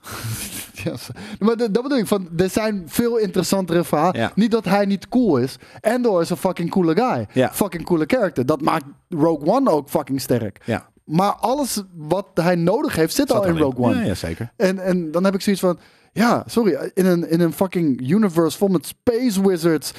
Zo- 0.81 1.13
maar 1.39 1.57
dat 1.57 1.71
bedoel 1.71 1.97
ik, 1.97 2.07
van, 2.07 2.29
er 2.37 2.49
zijn 2.49 2.83
veel 2.85 3.17
interessantere 3.17 3.83
verhalen. 3.83 4.19
Ja. 4.19 4.31
Niet 4.35 4.51
dat 4.51 4.65
hij 4.65 4.85
niet 4.85 5.07
cool 5.09 5.37
is. 5.37 5.55
Endor 5.81 6.21
is 6.21 6.29
een 6.29 6.37
fucking 6.37 6.69
coole 6.69 6.95
guy. 6.95 7.27
Ja. 7.33 7.53
Fucking 7.53 7.83
coole 7.85 8.03
character. 8.07 8.45
Dat 8.45 8.61
maakt 8.61 8.85
Rogue 9.09 9.47
One 9.47 9.69
ook 9.69 9.89
fucking 9.89 10.21
sterk. 10.21 10.61
Ja. 10.65 10.89
Maar 11.11 11.31
alles 11.33 11.83
wat 11.95 12.27
hij 12.33 12.55
nodig 12.55 12.95
heeft, 12.95 13.15
zit, 13.15 13.31
al 13.31 13.45
in. 13.45 13.57
Rogue 13.57 13.85
One. 13.85 13.95
Ja, 13.95 14.01
ja, 14.05 14.13
zeker. 14.13 14.51
En, 14.57 14.79
en 14.79 15.11
dan 15.11 15.23
heb 15.23 15.33
ik 15.33 15.41
zoiets 15.41 15.61
van, 15.61 15.77
ja, 16.13 16.43
sorry, 16.45 16.91
in 16.93 17.05
een, 17.05 17.29
in 17.29 17.39
een 17.41 17.53
fucking 17.53 18.09
universe 18.09 18.57
vol 18.57 18.67
met 18.67 18.85
space 18.85 19.47
wizards, 19.47 19.91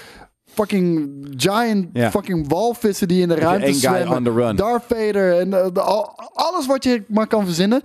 fucking 0.46 1.10
giant 1.36 1.86
Ja. 1.92 2.10
fucking 2.10 2.48
walvissen 2.48 3.08
die 3.08 3.22
in 3.22 3.28
de 3.28 3.34
ruimte 3.34 3.72
zwemmen, 3.72 4.16
on 4.16 4.24
the 4.24 4.32
run. 4.32 4.56
Darth 4.56 4.84
Vader 4.88 5.38
en 5.38 5.52
eh, 5.54 5.66
de- 5.72 5.80
al- 5.80 6.12
alles 6.32 6.66
wat 6.66 6.84
je 6.84 7.02
maar 7.08 7.26
kan 7.26 7.44
verzinnen. 7.44 7.82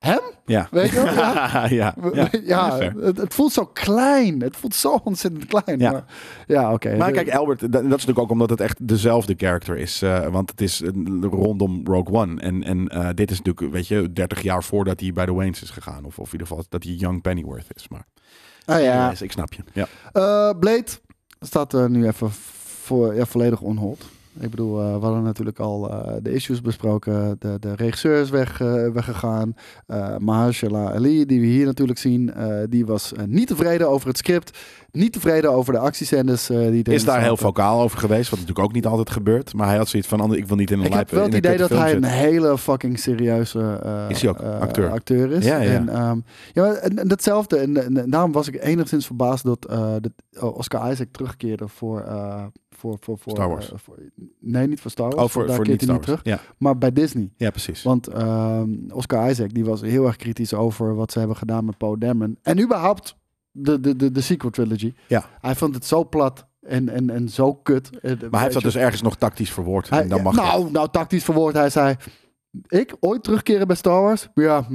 Hem? 0.00 0.20
Ja. 0.44 0.68
Weet 0.70 0.90
je 0.90 1.02
wel? 1.02 1.14
Ja. 1.14 1.66
ja. 1.68 1.94
ja. 2.12 2.28
Ja, 2.44 2.76
fair. 2.76 2.94
het, 2.94 3.16
het 3.16 3.34
voelt 3.34 3.52
zo 3.52 3.66
klein. 3.66 4.40
Het 4.42 4.56
voelt 4.56 4.74
zo 4.74 5.00
ontzettend 5.04 5.46
klein. 5.46 5.78
Ja. 5.80 5.90
Maar, 5.90 6.04
ja, 6.46 6.72
oké. 6.72 6.96
Maar 6.96 7.12
kijk, 7.12 7.34
Albert, 7.34 7.60
dat, 7.60 7.72
dat 7.72 7.82
is 7.82 7.88
natuurlijk 7.88 8.18
ook 8.18 8.30
omdat 8.30 8.50
het 8.50 8.60
echt 8.60 8.88
dezelfde 8.88 9.34
character 9.36 9.76
is. 9.76 10.02
eh, 10.02 10.26
want 10.26 10.50
het 10.50 10.60
is 10.60 10.82
eh, 10.82 10.90
rondom 11.22 11.80
Rogue 11.86 12.14
One. 12.14 12.40
En, 12.40 12.62
en 12.62 12.88
eh, 12.88 13.08
dit 13.14 13.30
is 13.30 13.40
natuurlijk, 13.42 13.72
weet 13.72 13.86
je, 13.88 14.12
30 14.12 14.42
jaar 14.42 14.64
voordat 14.64 15.00
hij 15.00 15.12
bij 15.12 15.26
de 15.26 15.32
Waynes 15.32 15.62
is 15.62 15.70
gegaan. 15.70 16.04
Of, 16.04 16.18
of 16.18 16.26
in 16.26 16.32
ieder 16.32 16.46
geval 16.46 16.64
dat 16.68 16.84
hij 16.84 16.92
Young 16.92 17.22
Pennyworth 17.22 17.66
is. 17.74 17.88
Maar 17.88 18.06
ah, 18.64 18.82
ja. 18.82 19.08
Yes, 19.10 19.22
ik 19.22 19.32
snap 19.32 19.52
je. 19.52 19.62
Ja. 19.72 20.52
Blade 20.52 20.86
staat 21.40 21.72
er 21.72 21.90
nu 21.90 22.06
even 22.06 22.30
voor, 22.30 23.14
ja, 23.14 23.24
volledig 23.26 23.60
on 23.60 23.76
hold. 23.76 24.04
Ik 24.38 24.50
bedoel, 24.50 24.80
eh, 24.80 24.94
we 24.94 25.04
hadden 25.04 25.22
natuurlijk 25.22 25.58
al 25.58 25.90
eh, 25.90 26.12
de 26.22 26.32
issues 26.32 26.60
besproken. 26.60 27.36
De, 27.38 27.56
de 27.60 27.74
regisseur 27.74 28.20
is 28.20 28.30
weg, 28.30 28.60
eh, 28.60 28.88
weggegaan. 28.88 29.54
Mahershala 30.18 30.92
Ali, 30.92 31.26
die 31.26 31.40
we 31.40 31.46
hier 31.46 31.66
natuurlijk 31.66 31.98
zien, 31.98 32.32
die 32.68 32.86
was 32.86 33.12
niet 33.26 33.46
tevreden 33.46 33.88
over 33.88 34.08
het 34.08 34.18
script. 34.18 34.58
Niet 34.92 35.12
tevreden 35.12 35.52
over 35.52 35.72
de 35.72 35.78
actiescènes 35.78 36.46
die 36.46 36.82
Is 36.82 37.04
daar 37.04 37.22
heel 37.22 37.36
vocaal 37.36 37.80
over 37.80 37.98
geweest, 37.98 38.30
wat 38.30 38.38
natuurlijk 38.38 38.66
ook 38.66 38.72
niet 38.74 38.86
altijd 38.86 39.10
gebeurt. 39.10 39.54
Maar 39.54 39.66
hij 39.66 39.76
had 39.76 39.88
zoiets 39.88 40.08
van, 40.08 40.20
ander- 40.20 40.38
ik 40.38 40.46
wil 40.46 40.56
niet 40.56 40.70
in 40.70 40.78
een 40.78 40.84
Ik 40.84 40.92
heb 40.92 41.10
wel 41.10 41.22
het 41.24 41.34
idee 41.34 41.56
dat 41.56 41.70
hij 41.70 41.94
een 41.94 42.04
hele 42.04 42.58
fucking 42.58 42.98
serieuze 42.98 43.80
Is 44.08 44.20
hij 44.20 44.30
ook, 44.30 44.40
acteur. 44.40 44.90
acteur 44.90 45.32
is. 45.32 45.44
Ja, 45.44 45.60
ja. 45.60 45.70
En, 45.70 45.88
ehm, 45.88 46.18
ja, 46.52 46.62
maar- 46.62 46.74
en, 46.74 46.98
en 46.98 47.08
datzelfde. 47.08 47.56
En, 47.56 48.04
daarom 48.10 48.32
was 48.32 48.48
ik 48.48 48.64
enigszins 48.64 49.06
verbaasd 49.06 49.44
dat 49.44 49.68
dat 50.00 50.12
Oscar 50.54 50.90
Isaac 50.92 51.08
terugkeerde 51.10 51.68
voor, 51.68 52.04
voor, 52.80 52.96
voor, 53.00 53.18
voor 53.18 53.32
Star 53.32 53.48
Wars. 53.48 53.72
eh, 53.72 53.78
voor- 53.78 53.98
nee, 54.40 54.66
niet 54.66 54.80
voor 54.80 54.90
Star 54.90 55.10
Wars. 55.10 55.22
Oh, 55.22 55.28
voor, 55.28 55.46
Daar 55.46 55.56
voor 55.56 55.64
keert 55.64 55.80
niet 55.80 55.90
hij 55.90 55.98
terug. 55.98 56.20
Ja, 56.22 56.40
Maar 56.58 56.78
bij 56.78 56.92
Disney. 56.92 57.30
ja, 57.36 57.50
precies. 57.50 57.82
Want 57.82 58.06
ehm, 58.06 58.70
Oscar 58.92 59.30
Isaac 59.30 59.54
die 59.54 59.64
was 59.64 59.80
heel 59.80 60.06
erg 60.06 60.16
kritisch 60.16 60.54
over 60.54 60.94
wat 60.94 61.12
ze 61.12 61.18
hebben 61.18 61.36
gedaan 61.36 61.64
met 61.64 61.76
Poe 61.78 61.98
Dameron. 61.98 62.38
En 62.42 62.60
überhaupt 62.60 63.16
de, 63.50 63.80
de, 63.80 63.96
de, 63.96 64.10
de 64.12 64.20
sequel 64.20 64.50
trilogy. 64.50 64.92
Ja. 65.08 65.24
Hij 65.40 65.54
vond 65.54 65.74
het 65.74 65.84
zo 65.86 66.08
plat 66.08 66.46
en, 66.60 66.88
en, 66.88 67.10
en 67.10 67.28
zo 67.28 67.54
kut. 67.54 67.90
Maar 68.02 68.12
hij 68.30 68.40
heeft 68.40 68.52
dat 68.54 68.62
dus 68.62 68.76
ergens 68.76 69.02
nog 69.02 69.16
tactisch 69.16 69.52
verwoord. 69.52 69.90
Hij, 69.90 70.02
en 70.02 70.08
dan 70.08 70.22
mag 70.22 70.34
nou, 70.34 70.70
nou, 70.70 70.88
tactisch 70.90 71.24
verwoord. 71.24 71.54
Hij 71.54 71.70
zei: 71.70 71.96
Ik 72.68 72.96
ooit 73.00 73.22
terugkeren 73.22 73.66
bij 73.66 73.76
Star 73.76 74.02
Wars? 74.02 74.28
Ja, 74.34 74.66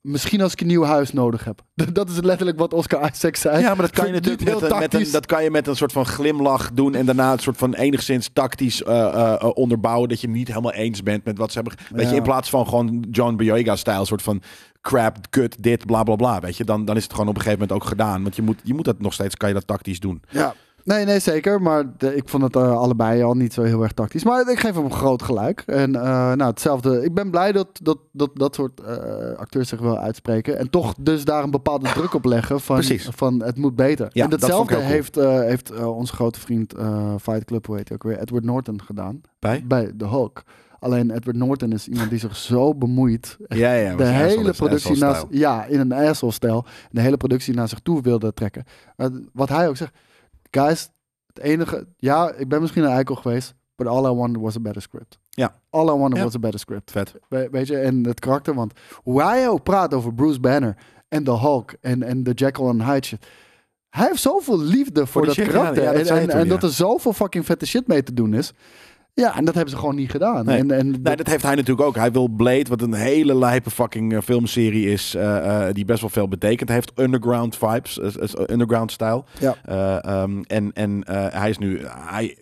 misschien 0.00 0.40
als 0.42 0.52
ik 0.52 0.60
een 0.60 0.66
nieuw 0.66 0.82
huis 0.84 1.12
nodig 1.12 1.44
heb. 1.44 1.62
Dat 1.92 2.08
is 2.10 2.20
letterlijk 2.20 2.58
wat 2.58 2.72
Oscar 2.74 3.10
Isaac 3.12 3.36
zei. 3.36 3.58
Ja, 3.60 3.68
maar 3.68 3.76
dat 3.86 3.90
kan 3.90 4.06
je 4.06 4.12
natuurlijk 4.12 4.44
met, 4.44 4.48
heel 4.52 4.62
een- 4.62 4.68
met 4.74 4.82
een, 4.82 4.88
tactisch. 4.90 5.10
dat 5.12 5.26
kan 5.26 5.42
je 5.44 5.50
met 5.50 5.66
een 5.66 5.76
soort 5.76 5.92
van 5.92 6.06
glimlach 6.06 6.72
doen. 6.72 6.94
En 6.94 7.06
daarna 7.06 7.32
een 7.32 7.38
soort 7.38 7.56
van 7.56 7.74
enigszins 7.74 8.30
tactisch 8.32 8.82
eh, 8.82 8.98
eh, 9.06 9.32
eh, 9.40 9.50
onderbouwen. 9.54 10.08
Dat 10.08 10.20
je 10.20 10.28
niet 10.28 10.48
helemaal 10.48 10.72
eens 10.72 11.02
bent 11.02 11.24
met 11.24 11.38
wat 11.38 11.52
ze 11.52 11.60
hebben. 11.60 11.74
Weet 11.90 12.04
je, 12.04 12.10
Ja. 12.10 12.16
in 12.16 12.22
plaats 12.22 12.50
van 12.50 12.68
gewoon 12.68 13.04
John 13.10 13.36
Boyega-stijl. 13.36 14.04
soort 14.06 14.22
van 14.22 14.42
crap, 14.80 15.16
kut, 15.30 15.56
dit, 15.62 15.86
bla 15.86 16.02
bla 16.02 16.16
bla. 16.16 16.40
Weet 16.40 16.56
je, 16.56 16.64
dan, 16.64 16.84
dan 16.84 16.96
is 16.96 17.02
het 17.02 17.12
gewoon 17.12 17.28
op 17.28 17.34
een 17.36 17.42
gegeven 17.42 17.60
moment 17.66 17.82
ook 17.82 17.88
gedaan. 17.88 18.22
Want 18.22 18.36
je 18.36 18.42
moet, 18.42 18.60
je 18.62 18.74
moet 18.74 18.84
dat 18.84 19.00
nog 19.00 19.12
steeds, 19.12 19.36
kan 19.36 19.48
je 19.48 19.54
dat 19.54 19.66
tactisch 19.66 20.00
doen. 20.00 20.22
Ja. 20.30 20.54
Nee, 20.86 21.04
nee, 21.04 21.18
zeker. 21.18 21.62
Maar 21.62 21.84
de- 21.96 22.16
ik 22.16 22.28
vond 22.28 22.42
het 22.42 22.56
eh, 22.56 22.76
allebei 22.76 23.22
al 23.22 23.34
niet 23.34 23.52
zo 23.52 23.62
heel 23.62 23.82
erg 23.82 23.92
tactisch. 23.92 24.24
Maar 24.24 24.50
ik 24.50 24.58
geef 24.58 24.74
hem 24.74 24.92
groot 24.92 25.22
gelijk. 25.22 25.62
En 25.66 25.94
eh, 25.96 26.02
nou, 26.32 26.42
hetzelfde. 26.50 27.04
Ik 27.04 27.14
ben 27.14 27.30
blij 27.30 27.52
dat 27.52 27.68
dat, 27.82 27.98
dat, 28.12 28.30
dat 28.34 28.54
soort 28.54 28.80
eh, 28.80 28.96
acteurs 29.36 29.68
zich 29.68 29.80
wel 29.80 29.98
uitspreken. 29.98 30.58
En 30.58 30.70
toch 30.70 30.94
dus 31.00 31.24
daar 31.24 31.42
een 31.42 31.50
bepaalde 31.50 31.88
druk 31.88 32.14
op 32.14 32.24
leggen 32.24 32.60
van, 32.60 32.76
Precies. 32.76 33.08
van 33.10 33.42
het 33.42 33.56
moet 33.56 33.76
beter. 33.76 34.10
Ja, 34.12 34.24
en 34.24 34.30
datzelfde 34.30 34.76
heeft, 34.76 35.14
heeft 35.14 35.84
onze 35.84 36.12
grote 36.14 36.40
vriend 36.40 36.74
Fight 37.20 37.44
Club, 37.44 37.66
hoe 37.66 37.76
heet 37.76 37.88
hij 37.88 37.96
ook 37.96 38.02
weer, 38.10 38.18
Edward 38.20 38.44
Norton 38.44 38.82
gedaan. 38.82 39.20
Bij? 39.38 39.64
Bij 39.66 39.92
The 39.98 40.06
Hulk. 40.06 40.42
Alleen 40.78 41.10
Edward 41.10 41.36
Norton 41.36 41.72
is 41.72 41.88
iemand 41.88 42.10
die 42.10 42.18
zich 42.18 42.36
zo 42.36 42.74
bemoeit. 42.74 43.36
Ja, 43.48 43.72
ja. 43.72 43.96
de 43.96 44.04
hele 44.04 44.52
productie 44.52 44.96
naast, 44.98 45.26
ja, 45.30 45.64
in 45.64 45.80
een 45.80 45.92
asshole-stijl. 45.92 46.64
De 46.90 47.00
hele 47.00 47.16
productie 47.16 47.54
naar 47.54 47.68
zich 47.68 47.78
toe 47.78 48.02
wilde 48.02 48.32
trekken. 48.34 48.64
Wat 49.32 49.48
hij 49.48 49.68
ook 49.68 49.76
zegt, 49.76 49.94
guys, 50.50 50.88
het 51.26 51.38
enige, 51.44 51.86
ja, 51.96 52.32
ik 52.32 52.48
ben 52.48 52.60
misschien 52.60 52.82
een 52.84 52.90
eikel 52.90 53.14
geweest, 53.14 53.54
but 53.76 53.86
all 53.86 54.04
I 54.10 54.14
wanted 54.14 54.42
was 54.42 54.56
a 54.56 54.60
better 54.60 54.82
script. 54.82 55.18
Ja. 55.30 55.60
All 55.70 55.86
I 55.88 55.98
wanted 55.98 56.16
Ja. 56.18 56.24
was 56.24 56.34
a 56.34 56.38
better 56.38 56.60
script. 56.60 56.90
Vet. 56.90 57.14
We- 57.28 57.48
weet 57.50 57.66
je, 57.66 57.78
en 57.78 58.06
het 58.06 58.20
karakter, 58.20 58.54
want 58.54 58.72
hoe 58.94 59.22
hij 59.22 59.48
ook 59.48 59.62
praat 59.62 59.94
over 59.94 60.14
Bruce 60.14 60.40
Banner 60.40 60.76
en 61.08 61.24
de 61.24 61.38
Hulk 61.38 61.74
en, 61.80 62.02
en 62.02 62.22
de 62.22 62.32
Jekyll 62.32 62.64
and 62.66 62.82
Hyde 62.82 63.06
shit. 63.06 63.26
Hij 63.88 64.06
heeft 64.06 64.22
zoveel 64.22 64.58
liefde 64.60 65.06
voor, 65.06 65.26
dat 65.26 65.34
karakter. 65.34 65.62
gedaan. 65.62 65.74
Ja, 65.74 65.92
dat 65.92 66.06
en 66.08 66.16
en, 66.16 66.28
toen, 66.28 66.38
en 66.38 66.44
ja. 66.44 66.50
dat 66.50 66.62
er 66.62 66.70
zoveel 66.72 67.12
fucking 67.12 67.44
vette 67.44 67.66
shit 67.66 67.86
mee 67.86 68.02
te 68.02 68.14
doen 68.14 68.34
is. 68.34 68.52
Ja, 69.20 69.36
en 69.36 69.44
dat 69.44 69.54
hebben 69.54 69.72
ze 69.72 69.78
gewoon 69.78 69.94
niet 69.94 70.10
gedaan. 70.10 70.44
Nee. 70.44 70.58
En, 70.58 70.70
en 70.70 70.90
Nee, 70.90 71.16
dat 71.16 71.26
heeft 71.26 71.42
hij 71.42 71.54
natuurlijk 71.54 71.86
ook. 71.86 71.96
Hij 71.96 72.12
wil 72.12 72.28
Blade, 72.28 72.68
wat 72.68 72.82
een 72.82 72.94
hele 72.94 73.36
lijpe 73.36 73.70
fucking 73.70 74.14
eh, 74.14 74.20
filmserie 74.22 74.90
is, 74.90 75.14
eh, 75.14 75.68
eh, 75.68 75.74
die 75.74 75.84
best 75.84 76.00
wel 76.00 76.10
veel 76.10 76.28
betekent. 76.28 76.68
Hij 76.68 76.78
heeft 76.78 76.92
underground 76.98 77.56
vibes, 77.56 78.00
underground 78.50 78.92
style. 78.92 79.24
Ja. 79.38 79.54
Eh, 79.64 80.04
ehm, 80.04 80.42
en 80.46 80.72
en 80.72 81.02
hij 81.32 81.50
is 81.50 81.58
nu, 81.58 81.80
hij, 81.88 82.36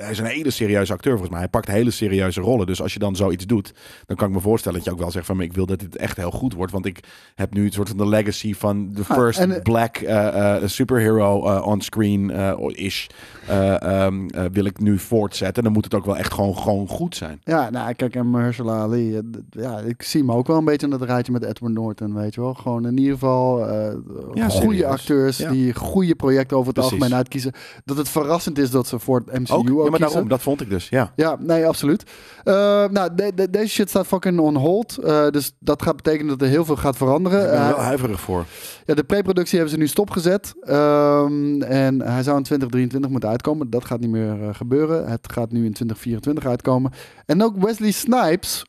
hij 0.00 0.10
is 0.10 0.18
een 0.18 0.24
hele 0.24 0.50
serieuze 0.50 0.92
acteur 0.92 1.12
volgens 1.12 1.30
mij. 1.30 1.40
Hij 1.40 1.48
pakt 1.48 1.68
hele 1.68 1.90
serieuze 1.90 2.40
rollen. 2.40 2.66
Dus 2.66 2.82
als 2.82 2.92
je 2.92 2.98
dan 2.98 3.16
zoiets 3.16 3.46
doet, 3.46 3.72
dan 4.06 4.16
kan 4.16 4.28
ik 4.28 4.34
me 4.34 4.40
voorstellen 4.40 4.76
dat 4.78 4.86
je 4.86 4.92
ook 4.92 4.98
wel 4.98 5.10
zegt 5.10 5.26
van, 5.26 5.36
"Maar 5.36 5.44
ik 5.44 5.52
wil 5.52 5.66
dat 5.66 5.78
dit 5.80 5.96
echt 5.96 6.16
heel 6.16 6.30
goed 6.30 6.54
wordt. 6.54 6.72
Want 6.72 6.86
ik 6.86 7.00
heb 7.34 7.52
nu 7.54 7.64
het 7.64 7.74
soort 7.74 7.88
van 7.88 7.96
de 7.96 8.06
legacy 8.08 8.54
van 8.54 8.92
de 8.92 9.02
Ah, 9.08 9.16
first 9.16 9.38
en, 9.40 9.52
eh, 9.56 9.62
black 9.62 9.96
eh, 9.96 10.56
eh, 10.56 10.62
superhero 10.68 11.60
on 11.60 11.80
screen 11.80 12.30
ish. 12.76 13.06
eh, 13.48 13.82
ehm, 13.82 14.26
eh, 14.28 14.44
wil 14.52 14.64
ik 14.64 14.80
nu 14.80 14.98
voortzetten. 14.98 15.62
Dan 15.62 15.72
moet 15.72 15.84
het 15.84 15.94
ook 15.94 16.04
wel 16.04 16.16
echt 16.16 16.32
gewoon, 16.32 16.56
gewoon 16.58 16.88
goed 16.88 17.16
zijn. 17.16 17.40
Ja, 17.44 17.70
nou, 17.70 17.92
kijk, 17.94 18.14
en 18.14 18.30
Mahershala 18.30 18.78
Ali, 18.78 19.20
ja, 19.50 19.78
ik 19.78 20.02
zie 20.02 20.20
hem 20.20 20.32
ook 20.32 20.46
wel 20.46 20.56
een 20.56 20.64
beetje 20.64 20.86
in 20.86 20.92
dat 20.98 21.02
rijtje 21.02 21.32
met 21.32 21.44
Edward 21.44 21.72
Norton, 21.74 22.14
weet 22.14 22.34
je 22.34 22.40
wel. 22.40 22.54
Gewoon 22.54 22.86
in 22.86 22.98
ieder 22.98 23.12
geval 23.12 23.58
Ja, 23.68 24.48
goede 24.48 24.50
serieus. 24.50 24.84
acteurs 24.84 25.36
Ja. 25.38 25.50
die 25.50 25.74
goede 25.74 26.14
projecten 26.14 26.56
over 26.56 26.68
het 26.68 26.74
Precies. 26.76 26.92
algemeen 26.92 27.16
uitkiezen. 27.18 27.52
Dat 27.84 27.96
het 27.96 28.08
verrassend 28.08 28.58
is 28.58 28.70
dat 28.70 28.86
ze 28.86 28.98
voor 28.98 29.22
het 29.26 29.38
MCU 29.40 29.52
ook, 29.52 29.70
Ook, 29.70 29.87
ja, 29.92 29.98
maar 29.98 30.08
daarom, 30.08 30.28
dat 30.28 30.42
vond 30.42 30.60
ik 30.60 30.70
dus, 30.70 30.88
ja. 30.88 31.12
Ja, 31.16 31.36
nee, 31.40 31.66
absoluut. 31.66 32.02
Eh, 32.44 32.54
nou, 32.88 33.14
de- 33.14 33.32
de- 33.34 33.50
deze 33.50 33.68
shit 33.68 33.88
staat 33.88 34.06
fucking 34.06 34.38
on 34.38 34.56
hold. 34.56 34.96
eh, 34.98 35.28
dus 35.28 35.52
dat 35.58 35.82
gaat 35.82 35.96
betekenen 35.96 36.28
dat 36.28 36.42
er 36.42 36.48
heel 36.48 36.64
veel 36.64 36.76
gaat 36.76 36.96
veranderen. 36.96 37.40
Ik 37.44 37.50
ben 37.50 37.58
er 37.60 37.66
wel 37.68 37.76
Eh, 37.76 37.84
huiverig 37.84 38.20
voor. 38.20 38.44
ja, 38.84 38.94
de 38.94 39.04
pre-productie 39.04 39.56
hebben 39.58 39.74
ze 39.74 39.80
nu 39.80 39.86
stopgezet. 39.88 40.54
Ehm, 40.60 41.62
en 41.62 42.02
hij 42.02 42.22
zou 42.22 42.36
in 42.36 42.42
2023 42.42 43.10
moeten 43.10 43.28
uitkomen. 43.28 43.70
Dat 43.70 43.84
gaat 43.84 44.00
niet 44.00 44.10
meer 44.10 44.54
gebeuren. 44.54 45.08
Het 45.08 45.32
gaat 45.32 45.52
nu 45.52 45.64
in 45.64 45.72
2024 45.72 46.46
uitkomen. 46.46 46.92
En 47.26 47.42
ook 47.42 47.56
Wesley 47.64 47.90
Snipes, 47.90 48.64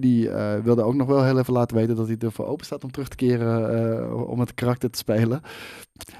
die 0.00 0.30
wilde 0.64 0.82
ook 0.82 0.94
nog 0.94 1.06
wel 1.06 1.24
heel 1.24 1.38
even 1.38 1.52
laten 1.52 1.76
weten 1.76 1.96
dat 1.96 2.06
hij 2.06 2.16
ervoor 2.18 2.46
open 2.46 2.66
staat 2.66 2.84
om 2.84 2.90
terug 2.90 3.08
te 3.08 3.16
keren 3.16 4.28
om 4.28 4.40
het 4.40 4.54
karakter 4.54 4.90
te 4.90 4.98
spelen. 4.98 5.40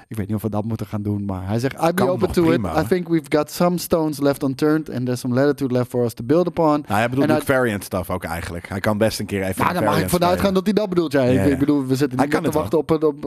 Ik 0.07 0.17
weet 0.17 0.27
niet 0.27 0.35
of 0.35 0.41
we 0.41 0.49
dat 0.49 0.65
moeten 0.65 0.85
gaan 0.87 1.01
doen, 1.01 1.25
maar 1.25 1.47
hij 1.47 1.59
zegt, 1.59 1.81
I'd 1.83 1.95
be 1.95 2.09
open 2.09 2.31
to 2.31 2.43
prima, 2.43 2.69
it. 2.69 2.75
hè? 2.75 2.81
I 2.81 2.85
think 2.87 3.07
we've 3.07 3.25
got 3.37 3.51
some 3.51 3.77
stones 3.77 4.19
left 4.19 4.43
unturned 4.43 4.89
and 4.89 5.05
there's 5.05 5.19
some 5.19 5.33
latitude 5.33 5.73
left 5.73 5.89
for 5.89 6.03
us 6.03 6.13
to 6.13 6.23
build 6.23 6.47
upon. 6.47 6.71
Nou, 6.87 6.99
hij 6.99 7.09
bedoelt 7.09 7.31
ook 7.31 7.41
variant 7.41 7.83
stuff 7.83 8.09
ook 8.09 8.23
eigenlijk. 8.23 8.69
Hij 8.69 8.79
kan 8.79 8.97
best 8.97 9.19
een 9.19 9.25
keer 9.25 9.41
even 9.43 9.63
Nou, 9.63 9.75
een 9.75 9.81
daar 9.81 9.91
mag 9.91 10.01
ik 10.01 10.09
vanuit 10.09 10.39
gaan 10.39 10.53
dat 10.53 10.63
hij 10.63 10.73
dat 10.73 10.89
bedoelt. 10.89 11.11
Ja, 11.11 11.23
Ja, 11.23 11.29
ik, 11.41 11.47
ja. 11.47 11.53
ik 11.53 11.59
bedoel, 11.59 11.85
we 11.85 11.95
zitten 11.95 12.19
niet 12.19 12.31
te 12.43 12.51
wachten 12.51 12.77
op. 12.77 12.91
Op 12.91 13.25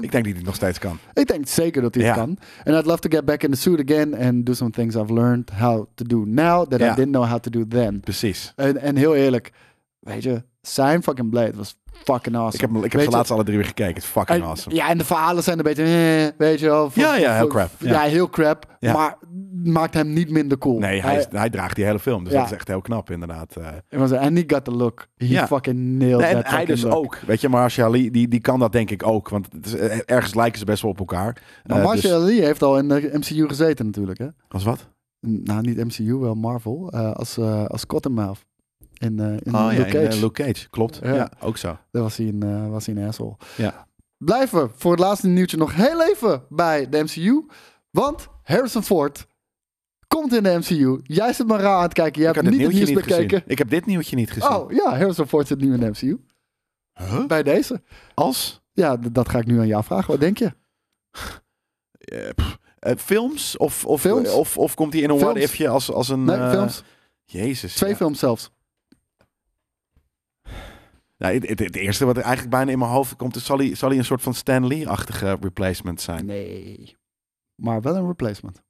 denk 0.00 0.12
dat 0.12 0.22
hij 0.24 0.32
het 0.32 0.44
nog 0.44 0.54
steeds 0.54 0.78
kan. 0.78 0.98
ik 1.14 1.26
denk 1.26 1.46
zeker 1.46 1.82
dat 1.82 1.94
hij 1.94 2.04
het 2.04 2.14
Ja. 2.16 2.22
kan. 2.24 2.38
And 2.64 2.76
I'd 2.76 2.86
love 2.86 2.98
to 3.00 3.08
get 3.16 3.24
back 3.24 3.42
in 3.42 3.50
the 3.50 3.56
suit 3.56 3.90
again 3.90 4.14
and 4.18 4.46
do 4.46 4.52
some 4.52 4.70
things 4.70 4.94
I've 4.96 5.12
learned 5.12 5.50
how 5.50 5.86
to 5.94 6.04
do 6.04 6.24
now 6.26 6.66
that 6.70 6.80
I 6.80 6.84
Ja. 6.84 6.94
didn't 6.94 7.12
know 7.12 7.24
how 7.28 7.38
to 7.38 7.50
do 7.50 7.64
then. 7.68 8.00
Precies. 8.00 8.52
En, 8.56 8.76
en 8.80 8.96
heel 8.96 9.14
eerlijk, 9.14 9.52
weet 9.98 10.22
je, 10.22 10.42
zijn 10.60 11.02
fucking 11.02 11.30
Blade 11.30 11.56
was 11.56 11.76
fucking 12.04 12.36
awesome. 12.36 12.54
Ik 12.54 12.60
heb, 12.74 12.84
ik 12.84 12.92
heb 12.92 13.00
ze 13.02 13.10
laatst 13.10 13.30
alle 13.32 13.44
drie 13.44 13.56
weer 13.56 13.66
gekeken. 13.66 13.94
Het 13.94 14.02
is 14.02 14.08
fucking 14.08 14.38
en, 14.38 14.44
awesome. 14.44 14.74
Ja, 14.74 14.88
en 14.88 14.98
de 14.98 15.04
verhalen 15.04 15.42
zijn 15.42 15.58
een 15.58 15.64
beetje, 15.64 15.82
eh, 15.84 16.38
weet 16.38 16.60
je 16.60 16.66
wel. 16.66 16.90
van- 16.90 17.02
Ja, 17.02 17.16
ja, 17.16 17.34
heel 17.36 17.46
crap. 17.46 17.70
Ja, 17.78 17.90
Ja. 18.04 18.10
heel 18.10 18.30
crap. 18.30 18.76
Ja. 18.80 18.92
Maar 18.92 19.18
maakt 19.64 19.94
hem 19.94 20.12
niet 20.12 20.30
minder 20.30 20.58
cool. 20.58 20.78
Nee, 20.78 21.00
hij, 21.00 21.26
hij 21.30 21.50
draagt 21.50 21.76
die 21.76 21.84
hele 21.84 21.98
film. 21.98 22.24
Dus 22.24 22.32
Ja. 22.32 22.38
dat 22.38 22.46
is 22.50 22.54
echt 22.56 22.68
heel 22.68 22.80
knap 22.80 23.10
inderdaad. 23.10 23.56
eh. 23.56 24.10
And 24.20 24.36
he 24.38 24.44
got 24.46 24.64
the 24.64 24.70
look. 24.70 25.06
He 25.16 25.26
Ja. 25.26 25.46
fucking 25.46 25.78
nailed 25.98 26.20
Nee, 26.20 26.34
en 26.34 26.42
hij 26.46 26.64
dus 26.64 26.82
look. 26.82 26.94
ook. 26.94 27.18
Weet 27.26 27.40
je, 27.40 27.48
Marshall 27.48 27.88
Ali, 27.88 28.10
die, 28.10 28.28
die 28.28 28.40
kan 28.40 28.58
dat 28.58 28.72
denk 28.72 28.90
ik 28.90 29.06
ook. 29.06 29.28
Want 29.28 29.48
het 29.52 29.66
is, 29.66 29.74
eh, 29.74 29.98
ergens 30.04 30.34
lijken 30.34 30.58
ze 30.58 30.64
best 30.64 30.82
wel 30.82 30.90
op 30.90 30.98
elkaar. 30.98 31.42
Maar 31.64 31.82
Marshall 31.82 32.20
dus- 32.20 32.22
Ali 32.30 32.40
heeft 32.42 32.62
al 32.62 32.78
in 32.78 32.88
de 32.88 33.10
MCU 33.12 33.48
gezeten 33.48 33.86
natuurlijk, 33.86 34.18
hè? 34.18 34.26
Als 34.48 34.64
wat? 34.64 34.88
Nou, 35.20 35.60
niet 35.60 35.76
MCU, 35.84 36.14
wel 36.16 36.34
Marvel. 36.34 36.90
als, 36.92 37.38
als 37.66 37.86
Cottonmouth. 37.86 38.44
In, 38.98 39.20
eh 39.20 39.26
in 39.42 39.54
Oh 39.54 39.72
ja, 39.72 39.78
Luke 39.78 39.90
Cage. 39.90 40.06
eh, 40.06 40.20
Luke 40.20 40.42
Cage. 40.42 40.68
Klopt. 40.70 41.00
Ja. 41.02 41.30
Ook 41.40 41.56
zo. 41.56 41.78
Daar 41.90 42.02
was 42.02 42.16
hij 42.16 42.26
een, 42.28 42.42
eh, 42.42 42.68
was 42.68 42.86
hij 42.86 42.96
een 42.96 43.06
asshole. 43.08 43.36
Ja. 43.56 43.86
Blijven 44.16 44.70
voor 44.76 44.90
het 44.90 45.00
laatste 45.00 45.26
nieuwtje 45.28 45.56
nog 45.56 45.74
heel 45.74 46.02
even 46.02 46.42
bij 46.48 46.88
de 46.88 47.02
MCU. 47.02 47.46
Want 47.90 48.28
Harrison 48.42 48.82
Ford 48.82 49.26
komt 50.08 50.34
in 50.34 50.42
de 50.42 50.58
MCU. 50.58 51.00
Jij 51.02 51.32
zit 51.32 51.46
maar 51.46 51.60
raar 51.60 51.76
aan 51.76 51.82
het 51.82 51.92
kijken. 51.92 52.22
Jij 52.22 52.30
hebt 52.32 52.44
had 52.44 52.50
niet 52.50 52.62
het 52.62 52.72
nieuws 52.72 52.86
niet 52.88 52.94
bekeken. 52.94 53.28
gezien. 53.28 53.42
Ik 53.46 53.58
heb 53.58 53.70
dit 53.70 53.86
nieuwtje 53.86 54.16
niet 54.16 54.30
gezien. 54.30 54.54
Oh 54.54 54.72
ja, 54.72 54.96
Harrison 54.96 55.26
Ford 55.26 55.46
zit 55.46 55.60
nu 55.60 55.72
in 55.74 55.80
de 55.80 55.88
MCU. 55.88 56.20
Huh? 56.94 57.26
Bij 57.26 57.42
deze. 57.42 57.82
Als? 58.14 58.60
Ja, 58.72 58.96
dat 58.96 59.28
ga 59.28 59.38
ik 59.38 59.46
nu 59.46 59.58
aan 59.58 59.66
jou 59.66 59.84
vragen. 59.84 60.10
Wat 60.10 60.20
denk 60.20 60.38
je? 60.38 60.52
Pff, 62.34 62.58
films? 62.96 63.56
Of, 63.56 63.84
of, 63.86 64.00
Films. 64.00 64.32
Of, 64.32 64.58
of 64.58 64.74
komt 64.74 64.92
hij 64.92 65.02
in 65.02 65.10
een 65.10 65.18
what-ifje 65.18 65.68
als, 65.68 65.92
als 65.92 66.08
een... 66.08 66.24
Nee, 66.24 66.50
films. 66.50 66.82
Jezus. 67.24 67.74
Twee 67.74 67.90
ja. 67.90 67.96
films 67.96 68.18
zelfs. 68.18 68.50
Ja, 71.16 71.32
het, 71.32 71.48
het, 71.48 71.58
het 71.58 71.76
eerste 71.76 72.04
wat 72.04 72.16
er 72.16 72.22
eigenlijk 72.22 72.54
bijna 72.54 72.70
in 72.70 72.78
mijn 72.78 72.90
hoofd 72.90 73.16
komt... 73.16 73.36
is 73.36 73.44
zal 73.44 73.58
hij, 73.58 73.74
zal 73.74 73.88
hij 73.88 73.98
een 73.98 74.04
soort 74.04 74.22
van 74.22 74.34
Stan 74.34 74.66
Lee-achtige 74.66 75.36
replacement 75.40 76.00
zijn. 76.00 76.26
Nee. 76.26 76.96
Maar 77.54 77.80
wel 77.80 77.96
een 77.96 78.06
replacement. 78.06 78.62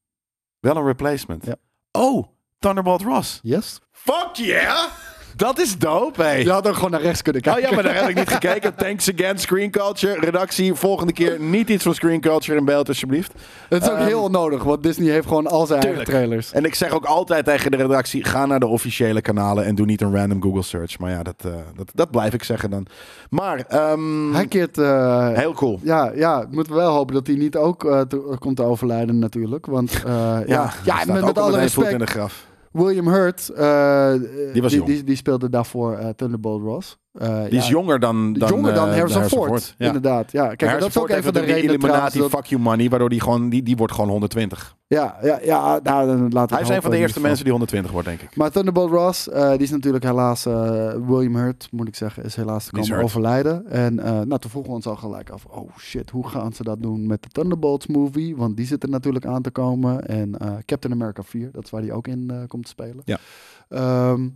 Wel 0.60 0.76
een 0.76 0.84
replacement. 0.84 1.46
Ja. 1.46 1.56
Oh, 1.90 2.26
Thunderbolt 2.58 3.02
Ross. 3.02 3.38
Yes? 3.42 3.80
Fuck 3.90 4.30
yeah! 4.32 4.88
Dat 5.36 5.58
is 5.60 5.78
dope, 5.78 6.22
hey. 6.22 6.42
Je 6.42 6.50
had 6.50 6.68
ook 6.68 6.74
gewoon 6.74 6.90
naar 6.90 7.00
rechts 7.00 7.22
kunnen 7.22 7.42
Oh 7.46 7.52
kijken. 7.52 7.68
ja, 7.68 7.74
maar 7.74 7.84
daar 7.84 7.94
heb 8.00 8.08
ik 8.08 8.14
niet 8.16 8.28
gekeken. 8.28 8.74
Thanks 8.84 9.12
again, 9.14 9.38
Screen 9.38 9.70
Culture. 9.70 10.20
Redactie, 10.20 10.74
volgende 10.74 11.12
keer 11.12 11.40
niet 11.40 11.68
iets 11.68 11.82
van 11.84 11.94
Screen 11.94 12.20
Culture 12.20 12.58
in 12.58 12.64
beeld, 12.64 12.88
alsjeblieft. 12.88 13.32
Het 13.68 13.82
is 13.82 13.88
ook 13.90 13.96
Ehm, 13.96 14.06
heel 14.06 14.22
onnodig, 14.22 14.62
want 14.62 14.82
Disney 14.82 15.10
heeft 15.10 15.26
gewoon 15.26 15.46
al 15.46 15.66
zijn 15.66 15.80
Tuurlijk. 15.80 16.02
eigen 16.08 16.14
trailers. 16.26 16.52
En 16.52 16.64
ik 16.64 16.74
zeg 16.74 16.90
ook 16.90 17.04
altijd 17.04 17.44
tegen 17.44 17.70
de 17.70 17.76
redactie: 17.76 18.24
ga 18.24 18.46
naar 18.46 18.60
de 18.60 18.66
officiële 18.66 19.20
kanalen 19.20 19.64
en 19.64 19.74
doe 19.74 19.86
niet 19.86 20.00
een 20.00 20.16
random 20.16 20.42
Google 20.42 20.62
search. 20.62 20.98
Maar 20.98 21.10
ja, 21.10 21.22
dat, 21.22 21.34
eh, 21.44 21.50
dat, 21.76 21.90
dat 21.94 22.10
blijf 22.10 22.34
ik 22.34 22.42
zeggen 22.44 22.70
dan. 22.70 22.86
Maar 23.30 23.64
ehm, 23.68 24.32
Hij 24.34 24.46
keert... 24.46 24.78
eh, 24.78 25.28
heel 25.32 25.52
cool. 25.52 25.80
Ja, 25.82 26.12
ja, 26.14 26.46
moeten 26.50 26.72
we 26.72 26.78
wel 26.78 26.92
hopen 26.94 27.14
dat 27.14 27.26
hij 27.26 27.36
niet 27.36 27.56
ook 27.56 27.84
eh, 27.84 28.00
te- 28.00 28.36
komt 28.38 28.56
te 28.56 28.62
overlijden 28.62 29.18
natuurlijk. 29.18 29.66
Want 29.66 30.02
ja, 30.06 30.42
ja, 30.46 30.72
ja, 30.84 30.96
met, 31.06 31.24
met 31.24 31.38
alle 31.38 31.50
voet 31.50 31.54
in 31.54 31.60
respect, 31.60 31.98
de 31.98 32.06
graf. 32.06 32.46
William 32.76 33.08
Hurt, 33.08 33.50
eh, 33.50 34.18
Die 34.52 34.84
die, 34.84 35.04
die 35.04 35.16
speelde 35.16 35.50
daarvoor 35.50 35.98
eh, 35.98 36.14
Thunderbolt 36.14 36.62
Ross. 36.62 36.98
Eh, 37.18 37.42
Die 37.42 37.52
ja, 37.52 37.58
is 37.58 37.68
jonger 37.68 38.00
dan, 38.00 38.32
dan, 38.32 38.48
jonger 38.48 38.74
dan 38.74 38.88
eh, 38.88 38.94
Harrison, 38.94 39.24
Ford, 39.24 39.74
Ja. 39.78 39.86
inderdaad. 39.86 40.32
Ja, 40.32 40.54
kijk, 40.54 40.80
dat 40.80 40.88
is 40.88 40.98
ook 40.98 41.08
een 41.08 41.22
van 41.22 41.32
de 41.32 41.40
redenen 41.40 41.78
trouwens. 41.78 41.84
Illuminati 41.84 42.18
Dat, 42.18 42.30
fuck 42.30 42.44
you 42.44 42.60
money, 42.62 42.88
waardoor 42.88 43.08
die 43.08 43.20
gewoon, 43.20 43.48
die, 43.48 43.62
die 43.62 43.76
wordt 43.76 43.92
gewoon 43.92 44.08
120. 44.10 44.76
ja, 44.86 45.16
ja, 45.22 45.38
ja, 45.42 45.80
nou, 45.82 46.28
dan 46.30 46.46
Hij 46.50 46.60
is 46.60 46.68
een 46.68 46.82
van 46.82 46.90
de 46.90 46.96
eerste 46.96 47.20
mensen 47.20 47.42
die 47.42 47.50
120 47.52 47.92
wordt, 47.92 48.08
denk 48.08 48.20
ik. 48.20 48.36
Maar 48.36 48.50
Thunderbolt 48.50 48.90
Ross, 48.90 49.28
eh, 49.28 49.50
die 49.50 49.58
is 49.58 49.70
natuurlijk 49.70 50.04
helaas, 50.04 50.44
William 51.06 51.34
Hurt, 51.36 51.68
moet 51.70 51.88
ik 51.88 51.94
zeggen, 51.94 52.24
is 52.24 52.36
helaas 52.36 52.64
te 52.64 52.70
komen 52.70 53.02
overlijden. 53.02 53.66
En 53.70 53.94
nou, 53.94 54.38
toen 54.38 54.50
vroegen 54.50 54.70
we 54.70 54.76
ons 54.76 54.86
al 54.86 54.96
gelijk 54.96 55.30
af, 55.30 55.44
oh 55.44 55.76
shit, 55.78 56.10
hoe 56.10 56.28
gaan 56.28 56.52
ze 56.52 56.62
dat 56.62 56.82
doen 56.82 57.06
met 57.06 57.22
de 57.22 57.28
Thunderbolts 57.28 57.86
movie? 57.86 58.36
Want 58.36 58.56
die 58.56 58.66
zit 58.66 58.82
er 58.82 58.88
natuurlijk 58.88 59.26
aan 59.26 59.42
te 59.42 59.50
komen. 59.50 60.06
En 60.06 60.36
Captain 60.64 60.92
America 60.94 61.22
4, 61.22 61.48
dat 61.52 61.64
is 61.64 61.70
waar 61.70 61.82
die 61.82 61.92
ook 61.92 62.06
in 62.08 62.44
komt 62.48 62.64
te 62.64 62.70
spelen. 62.70 63.02
Ja. 63.04 63.18
Ehm, 63.68 64.28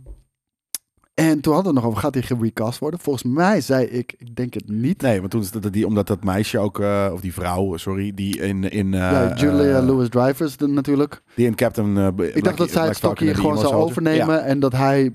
En 1.21 1.41
toen 1.41 1.53
hadden 1.53 1.73
we 1.73 1.79
nog 1.79 1.87
over, 1.87 1.99
gaat 2.01 2.13
hij 2.13 2.23
gerecast 2.23 2.79
worden? 2.79 2.99
Volgens 2.99 3.23
mij 3.23 3.61
zei 3.61 3.85
ik, 3.85 4.13
ik 4.17 4.35
denk 4.35 4.53
het 4.53 4.69
niet. 4.69 5.01
Nee, 5.01 5.19
want 5.19 5.31
toen 5.31 5.41
is 5.41 5.51
dat 5.51 5.73
die, 5.73 5.87
omdat 5.87 6.07
dat 6.07 6.23
meisje 6.23 6.59
ook, 6.59 6.79
eh, 6.79 7.09
of 7.13 7.21
die 7.21 7.33
vrouw, 7.33 7.77
sorry, 7.77 8.11
die 8.15 8.41
in, 8.41 8.71
in, 8.71 8.93
eh, 8.93 8.99
ja, 8.99 9.33
Julia 9.35 9.77
eh, 9.77 9.85
Louis 9.85 10.09
Drivers 10.09 10.57
natuurlijk. 10.57 11.21
die 11.35 11.45
in 11.45 11.55
Captain. 11.55 12.15
Ik 12.33 12.43
dacht 12.43 12.57
dat 12.57 12.71
zij 12.71 12.85
het 12.85 12.95
stokje 12.95 13.35
gewoon 13.35 13.57
zou 13.57 13.73
overnemen 13.73 14.35
Ja, 14.35 14.39
en 14.39 14.59
dat 14.59 14.71
hij 14.71 15.13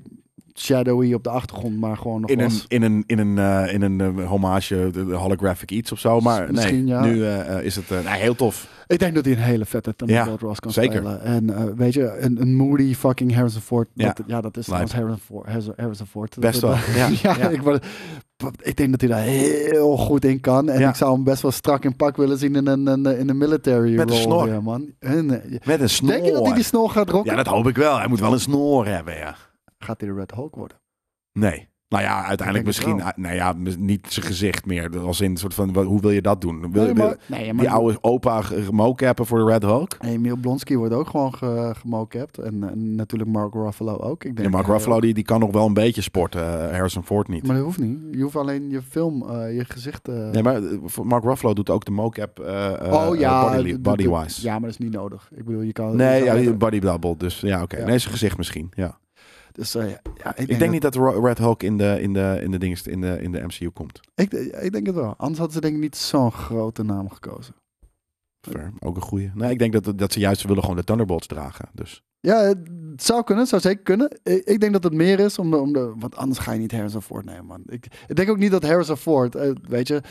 shadowy 0.60 1.12
op 1.12 1.22
de 1.24 1.30
achtergrond, 1.30 1.78
maar 1.80 1.96
gewoon 1.96 2.20
nog 2.20 2.30
in 2.30 2.40
een, 2.40 2.50
in 2.68 2.82
een, 2.82 3.04
in 3.06 3.18
een, 3.18 3.38
eh, 3.38 3.74
in 3.74 3.82
een 3.82 4.00
eh, 4.00 4.26
hommage, 4.28 4.88
de, 4.92 5.06
de 5.06 5.14
holographic 5.14 5.70
iets 5.70 5.92
of 5.92 5.98
zo. 5.98 6.20
Maar 6.20 6.52
Misschien, 6.52 6.84
nee, 6.84 6.94
ja. 6.94 7.00
nu 7.04 7.24
eh, 7.24 7.56
eh, 7.56 7.64
is 7.64 7.76
het 7.76 7.90
eh, 7.90 8.04
nou, 8.04 8.16
heel 8.18 8.34
tof. 8.34 8.74
Ik 8.86 8.98
denk 8.98 9.14
dat 9.14 9.24
hij 9.24 9.34
een 9.34 9.40
hele 9.40 9.64
vette 9.64 9.94
Thunderbolt 9.96 10.40
Ross 10.40 10.60
kan 10.60 10.72
zeker. 10.72 10.96
spelen. 10.96 11.22
En 11.22 11.56
eh, 11.56 11.64
weet 11.76 11.92
je, 11.94 12.16
een, 12.18 12.40
een 12.40 12.54
moody 12.54 12.94
fucking 12.94 13.34
Harrison 13.34 13.60
Ford. 13.62 13.88
Ja. 13.94 14.06
Dat, 14.06 14.22
ja, 14.26 14.40
dat 14.40 14.56
is 14.56 14.64
trouwens 14.64 14.92
Harrison 14.92 15.20
Ford. 15.26 15.46
Harrison- 15.46 15.74
Harrison 15.76 16.06
Ford. 16.06 16.36
Best 16.38 16.60
wel, 16.60 16.74
ja. 16.96 17.08
ja, 17.22 17.36
Ja. 17.38 17.48
Ik, 17.48 17.62
word- 17.62 17.86
ik 18.62 18.76
denk 18.76 18.90
dat 18.90 19.00
hij 19.00 19.10
daar 19.10 19.20
heel 19.22 19.96
goed 19.96 20.24
in 20.24 20.40
kan. 20.40 20.68
En 20.68 20.80
Ja. 20.80 20.88
ik 20.88 20.94
zou 20.94 21.12
hem 21.14 21.24
best 21.24 21.42
wel 21.42 21.50
strak 21.50 21.84
in 21.84 21.96
pak 21.96 22.16
willen 22.16 22.38
zien 22.38 22.54
in 22.56 22.66
een, 22.66 22.86
een, 22.86 23.06
in 23.18 23.28
een 23.28 23.38
military 23.38 23.96
Met 23.96 24.10
een 24.10 24.16
snor. 24.16 24.62
man. 24.62 24.86
En, 24.98 25.42
eh, 25.42 25.58
Met 25.64 25.80
een 25.80 25.90
snor. 25.90 26.10
denk 26.10 26.24
je 26.24 26.32
dat 26.32 26.44
hij 26.46 26.54
die 26.54 26.64
snor 26.64 26.90
gaat 26.90 27.10
rocken? 27.10 27.30
Ja, 27.30 27.36
dat 27.36 27.46
hoop 27.46 27.68
ik 27.68 27.76
wel. 27.76 27.98
Hij 27.98 28.08
moet 28.08 28.20
wel 28.20 28.32
een 28.32 28.40
snor 28.40 28.86
hebben, 28.86 29.16
ja. 29.16 29.36
Gaat 29.78 30.00
hij 30.00 30.08
de 30.10 30.14
Red 30.14 30.30
Hulk 30.34 30.54
worden? 30.54 30.80
Nee. 31.32 31.68
Nou 31.88 32.02
ja, 32.02 32.24
uiteindelijk 32.24 32.66
misschien, 32.66 33.02
nou 33.16 33.34
ja, 33.34 33.54
niet 33.78 34.06
zijn 34.12 34.26
gezicht 34.26 34.66
meer. 34.66 34.98
Als 34.98 35.20
in 35.20 35.30
een 35.30 35.36
soort 35.36 35.54
van, 35.54 35.76
hoe 35.84 36.00
wil 36.00 36.10
je 36.10 36.22
dat 36.22 36.40
doen? 36.40 36.72
Wil, 36.72 36.84
Nee, 36.84 36.94
maar, 36.94 37.16
nee, 37.26 37.52
maar 37.52 37.64
die 37.64 37.74
oude 37.74 37.98
opa 38.00 38.42
mocappen 38.70 39.26
voor 39.26 39.38
de 39.38 39.44
Red 39.44 39.62
Hulk? 39.62 39.96
Emil 40.00 40.36
Blonsky 40.36 40.76
wordt 40.76 40.94
ook 40.94 41.08
gewoon 41.08 41.34
ge, 41.34 41.72
gemocapt. 41.78 42.38
En, 42.38 42.70
en 42.70 42.94
natuurlijk 42.94 43.30
Mark 43.30 43.54
Ruffalo 43.54 43.96
ook. 43.96 44.24
Ik 44.24 44.36
denk, 44.36 44.48
Ja, 44.48 44.54
Mark 44.54 44.66
eh, 44.66 44.70
Ruffalo 44.72 45.00
die, 45.00 45.14
die 45.14 45.24
kan 45.24 45.40
nog 45.40 45.52
wel 45.52 45.66
een 45.66 45.74
beetje 45.74 46.02
sporten. 46.02 46.40
eh, 46.62 46.70
Harrison 46.70 47.04
Ford 47.04 47.28
niet. 47.28 47.46
Maar 47.46 47.56
dat 47.56 47.64
hoeft 47.64 47.78
niet. 47.80 47.98
Je 48.10 48.22
hoeft 48.22 48.36
alleen 48.36 48.70
je 48.70 48.82
film, 48.82 49.28
eh, 49.28 49.56
je 49.56 49.64
gezicht... 49.64 50.06
Nee, 50.06 50.42
maar 50.42 50.60
Mark 51.02 51.24
Ruffalo 51.24 51.54
doet 51.54 51.70
ook 51.70 51.84
de 51.84 51.90
mocap 51.90 52.40
eh, 52.40 52.72
oh 52.92 53.18
ja, 53.18 53.56
body, 53.56 53.80
body-wise. 53.80 54.42
Ja, 54.42 54.52
maar 54.52 54.60
dat 54.60 54.70
is 54.70 54.78
niet 54.86 54.92
nodig. 54.92 55.28
Ik 55.34 55.44
bedoel, 55.44 55.62
je 55.62 55.72
kan... 55.72 55.96
Nee, 55.96 56.18
je 56.18 56.24
ja, 56.24 56.44
kan 56.44 56.58
body 56.58 56.78
double. 56.78 57.16
Dus 57.16 57.40
ja, 57.40 57.62
oké. 57.62 57.76
Ja. 57.78 57.86
Nee, 57.86 57.98
zijn 57.98 58.12
gezicht 58.12 58.36
misschien. 58.36 58.70
Ja. 58.74 58.98
Dus 59.56 59.74
eh, 59.74 59.88
ja, 59.88 60.36
ik, 60.36 60.48
Ik 60.48 60.58
denk 60.58 60.72
niet 60.72 60.82
dat 60.82 60.94
Red 60.94 61.38
Hulk 61.38 61.62
in 61.62 61.76
de, 61.76 61.98
in 62.00 62.12
de, 62.12 62.38
in 62.42 62.50
de, 62.50 62.58
dinges, 62.58 62.86
in 62.86 63.00
de, 63.00 63.22
in 63.22 63.32
de 63.32 63.42
MCU 63.42 63.70
komt. 63.70 64.00
Ik, 64.14 64.32
ik 64.32 64.72
denk 64.72 64.86
het 64.86 64.94
wel. 64.94 65.14
Anders 65.16 65.38
hadden 65.38 65.54
ze 65.54 65.60
denk 65.60 65.74
ik 65.74 65.80
niet 65.80 65.96
zo'n 65.96 66.32
grote 66.32 66.82
naam 66.82 67.10
gekozen. 67.10 67.54
Fair. 68.40 68.72
Ook 68.78 68.96
een 68.96 69.02
goeie. 69.02 69.30
Nee, 69.34 69.50
ik 69.50 69.58
denk 69.58 69.72
dat, 69.82 69.98
dat 69.98 70.12
ze 70.12 70.18
juist 70.18 70.42
willen 70.42 70.62
gewoon 70.62 70.76
de 70.76 70.84
Thunderbolts 70.84 71.26
dragen. 71.26 71.68
Dus 71.72 72.02
Ja, 72.20 72.40
het 72.42 72.58
zou 72.96 73.24
kunnen. 73.24 73.44
Het 73.44 73.48
zou 73.52 73.62
zeker 73.62 73.82
kunnen. 73.82 74.18
Ik, 74.22 74.44
ik 74.44 74.60
denk 74.60 74.72
dat 74.72 74.84
het 74.84 74.92
meer 74.92 75.20
is, 75.20 75.38
om 75.38 75.50
de, 75.50 75.56
om 75.56 75.72
de, 75.72 75.92
want 75.96 76.16
anders 76.16 76.38
ga 76.38 76.52
je 76.52 76.58
niet 76.58 76.72
Harrison 76.72 77.02
Ford 77.02 77.24
nemen, 77.24 77.46
man. 77.46 77.62
Ik, 77.66 77.86
ik 78.06 78.16
denk 78.16 78.30
ook 78.30 78.38
niet 78.38 78.50
dat 78.50 78.62
Harrison 78.62 78.96
Ford, 78.96 79.34
eh, 79.34 79.50
weet 79.68 79.88
je, 79.88 80.02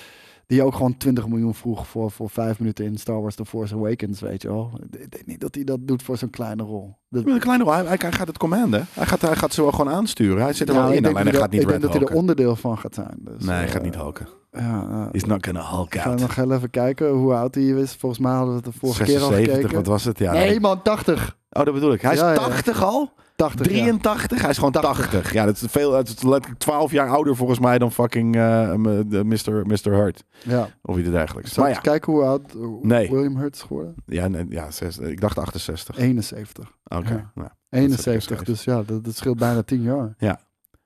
die 0.48 0.64
ook 0.64 0.76
gewoon 0.76 0.98
20 0.98 1.28
miljoen 1.28 1.54
vroeg 1.54 1.88
voor, 1.88 2.12
voor 2.12 2.30
vijf 2.30 2.60
minuten 2.60 2.86
in 2.86 2.98
Star 2.98 3.22
Wars 3.22 3.36
The 3.36 3.46
Force 3.46 3.76
Awakens, 3.76 4.20
weet 4.20 4.42
je 4.42 4.48
wel. 4.48 4.80
Ik 4.92 5.12
denk 5.12 5.26
niet 5.26 5.40
dat 5.40 5.56
hij 5.56 5.64
dat 5.64 5.80
doet 5.82 6.04
voor 6.04 6.18
zo'n 6.18 6.30
kleine 6.30 6.64
rol. 6.64 6.98
Dat, 7.10 7.26
een 7.26 7.40
kleine 7.40 7.64
rol. 7.64 7.74
Hij, 7.74 7.86
hij 7.86 8.12
gaat 8.12 8.28
het 8.28 8.38
commanden. 8.38 8.86
Hij 8.94 9.06
gaat, 9.06 9.22
hij 9.22 9.36
gaat 9.36 9.54
ze 9.54 9.62
wel 9.62 9.72
gewoon 9.72 9.94
aansturen. 9.94 10.44
Hij 10.44 10.54
zit 10.54 10.70
er 10.70 10.76
Ja, 10.76 10.82
wel 10.82 10.92
in. 10.92 11.06
Alleen 11.06 11.28
hij 11.28 11.34
gaat 11.34 11.52
niet 11.52 11.62
Ik 11.62 11.68
denk 11.68 11.82
dat 11.82 11.94
hij 11.94 12.02
er 12.02 12.14
onderdeel 12.14 12.56
van 12.56 12.78
gaat 12.78 12.94
zijn. 12.94 13.18
Dus, 13.20 13.46
Nee, 13.46 13.56
hij 13.56 13.68
gaat 13.68 13.76
eh, 13.76 13.84
niet 13.84 13.96
hulken. 13.96 14.28
Ja, 14.52 14.88
ja. 14.90 15.10
He's 15.12 15.24
not 15.24 15.46
gonna 15.46 15.70
hulk 15.70 15.98
out. 15.98 16.20
nog 16.20 16.36
heel 16.36 16.52
even 16.52 16.70
kijken 16.70 17.10
hoe 17.10 17.34
oud 17.34 17.56
hij 17.56 17.64
is. 17.64 17.94
Volgens 17.94 18.22
mij 18.22 18.32
hadden 18.32 18.50
we 18.50 18.56
het 18.56 18.74
de 18.74 18.80
vorige 18.80 19.04
keer 19.04 19.20
al 19.22 19.28
76, 19.28 19.56
gekeken. 19.56 19.76
wat 19.76 19.86
was 19.86 20.04
het? 20.04 20.20
Ja, 20.20 20.32
nee, 20.32 20.50
nee. 20.50 20.60
man, 20.60 20.82
80. 20.82 21.38
Oh, 21.60 21.64
dat 21.65 21.73
bedoel 21.73 21.94
ik. 21.94 22.02
Hij 22.02 22.14
is 22.14 22.19
Ja, 22.19 22.30
ja. 22.30 22.36
80 22.36 22.84
al? 22.84 23.11
80 23.36 23.65
ja. 23.65 23.72
83? 23.72 24.41
Hij 24.41 24.49
is 24.49 24.56
gewoon 24.57 24.72
80. 24.72 25.34
Ja, 25.34 25.45
dat 25.45 25.56
is 25.56 25.64
veel. 25.68 25.94
Het 25.94 26.07
is 26.07 26.22
letterlijk 26.23 26.60
12 26.60 26.91
jaar 26.91 27.10
ouder 27.10 27.36
volgens 27.36 27.60
mij 27.60 27.77
dan 27.77 27.91
fucking 27.91 28.36
eh, 28.36 28.73
m- 28.73 29.10
de 29.10 29.23
Mr. 29.23 29.65
Mr. 29.68 29.91
Hurt. 29.91 30.23
Ja. 30.44 30.68
Of 30.82 30.98
iets 30.98 31.10
dergelijks. 31.10 31.53
Zal 31.53 31.64
Maar 31.64 31.72
ik 31.73 31.77
ja, 31.77 31.82
eens 31.91 31.91
kijken 31.91 32.14
hoe 32.14 32.23
oud 32.23 32.52
hoe 32.52 32.80
Nee. 32.86 33.10
William 33.11 33.38
Hurt 33.38 33.56
is 33.56 33.61
geworden? 33.61 33.95
ja, 34.06 34.27
nee, 34.27 34.45
ja 34.49 34.72
zes- 34.72 34.98
ik 34.98 35.22
dacht 35.22 35.38
68. 35.38 35.98
71. 35.98 36.72
Oké. 36.84 37.10
Ja. 37.14 37.32
nou, 37.36 37.49
71, 37.69 38.14
geschreven. 38.14 38.45
dus 38.45 38.64
ja, 38.64 38.84
dat, 38.84 39.03
dat 39.03 39.15
scheelt 39.15 39.38
bijna 39.38 39.61
10 39.61 39.82
jaar. 39.82 40.15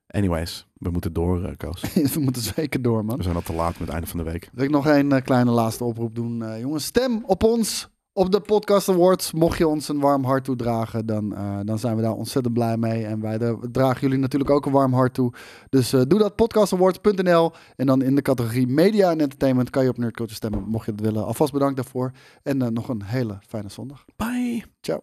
anyways, 0.08 0.68
we 0.74 0.90
moeten 0.90 1.14
door, 1.14 1.44
eh, 1.44 1.52
Koos. 1.58 1.82
We 2.14 2.20
moeten 2.20 2.42
zeker 2.42 2.82
door, 2.82 3.06
man. 3.06 3.18
We 3.18 3.24
zijn 3.24 3.36
al 3.36 3.42
te 3.42 3.54
laat 3.54 3.70
met 3.72 3.80
het 3.80 3.90
einde 3.90 4.08
van 4.08 4.18
de 4.24 4.32
week. 4.32 4.50
Wil 4.54 4.64
ik 4.66 4.72
nog 4.72 4.86
een 4.88 5.12
eh, 5.12 5.22
kleine 5.24 5.52
laatste 5.52 5.84
oproep 5.84 6.16
doen. 6.16 6.44
Eh, 6.44 6.60
jongens, 6.60 6.86
stem 6.86 7.24
op 7.26 7.44
ons 7.44 7.90
op 8.20 8.32
de 8.32 8.40
Podcast 8.40 8.90
Awards. 8.90 9.32
Mocht 9.32 9.58
je 9.58 9.68
ons 9.68 9.88
een 9.90 10.00
warm 10.00 10.24
hart 10.24 10.44
toedragen, 10.44 11.06
dan, 11.06 11.36
eh, 11.36 11.60
dan 11.64 11.80
zijn 11.80 11.96
we 11.96 12.02
daar 12.02 12.14
ontzettend 12.14 12.54
blij 12.54 12.78
mee. 12.78 13.06
En 13.06 13.22
wij 13.22 13.38
de- 13.38 13.68
dragen 13.72 14.02
jullie 14.02 14.18
natuurlijk 14.18 14.50
ook 14.50 14.66
een 14.66 14.72
warm 14.72 14.94
hart 14.94 15.14
toe. 15.14 15.34
Dus 15.70 15.94
eh, 15.94 16.02
doe 16.08 16.20
dat, 16.20 16.36
podcastawards.nl. 16.36 17.52
En 17.76 17.86
dan 17.86 18.02
in 18.02 18.16
de 18.16 18.22
categorie 18.22 18.68
Media 18.68 19.12
en 19.12 19.20
Entertainment 19.20 19.70
kan 19.70 19.84
je 19.84 19.90
op 19.90 19.98
Nerd 19.98 20.14
Culture 20.16 20.36
stemmen, 20.36 20.64
mocht 20.68 20.86
je 20.86 20.92
dat 20.96 21.06
willen. 21.06 21.26
Alvast 21.26 21.54
bedankt 21.54 21.76
daarvoor. 21.76 22.12
En 22.44 22.62
eh, 22.62 22.68
nog 22.68 22.90
een 22.90 23.04
hele 23.04 23.38
fijne 23.48 23.70
zondag. 23.70 24.06
Bye. 24.16 24.64
Ciao. 24.82 25.02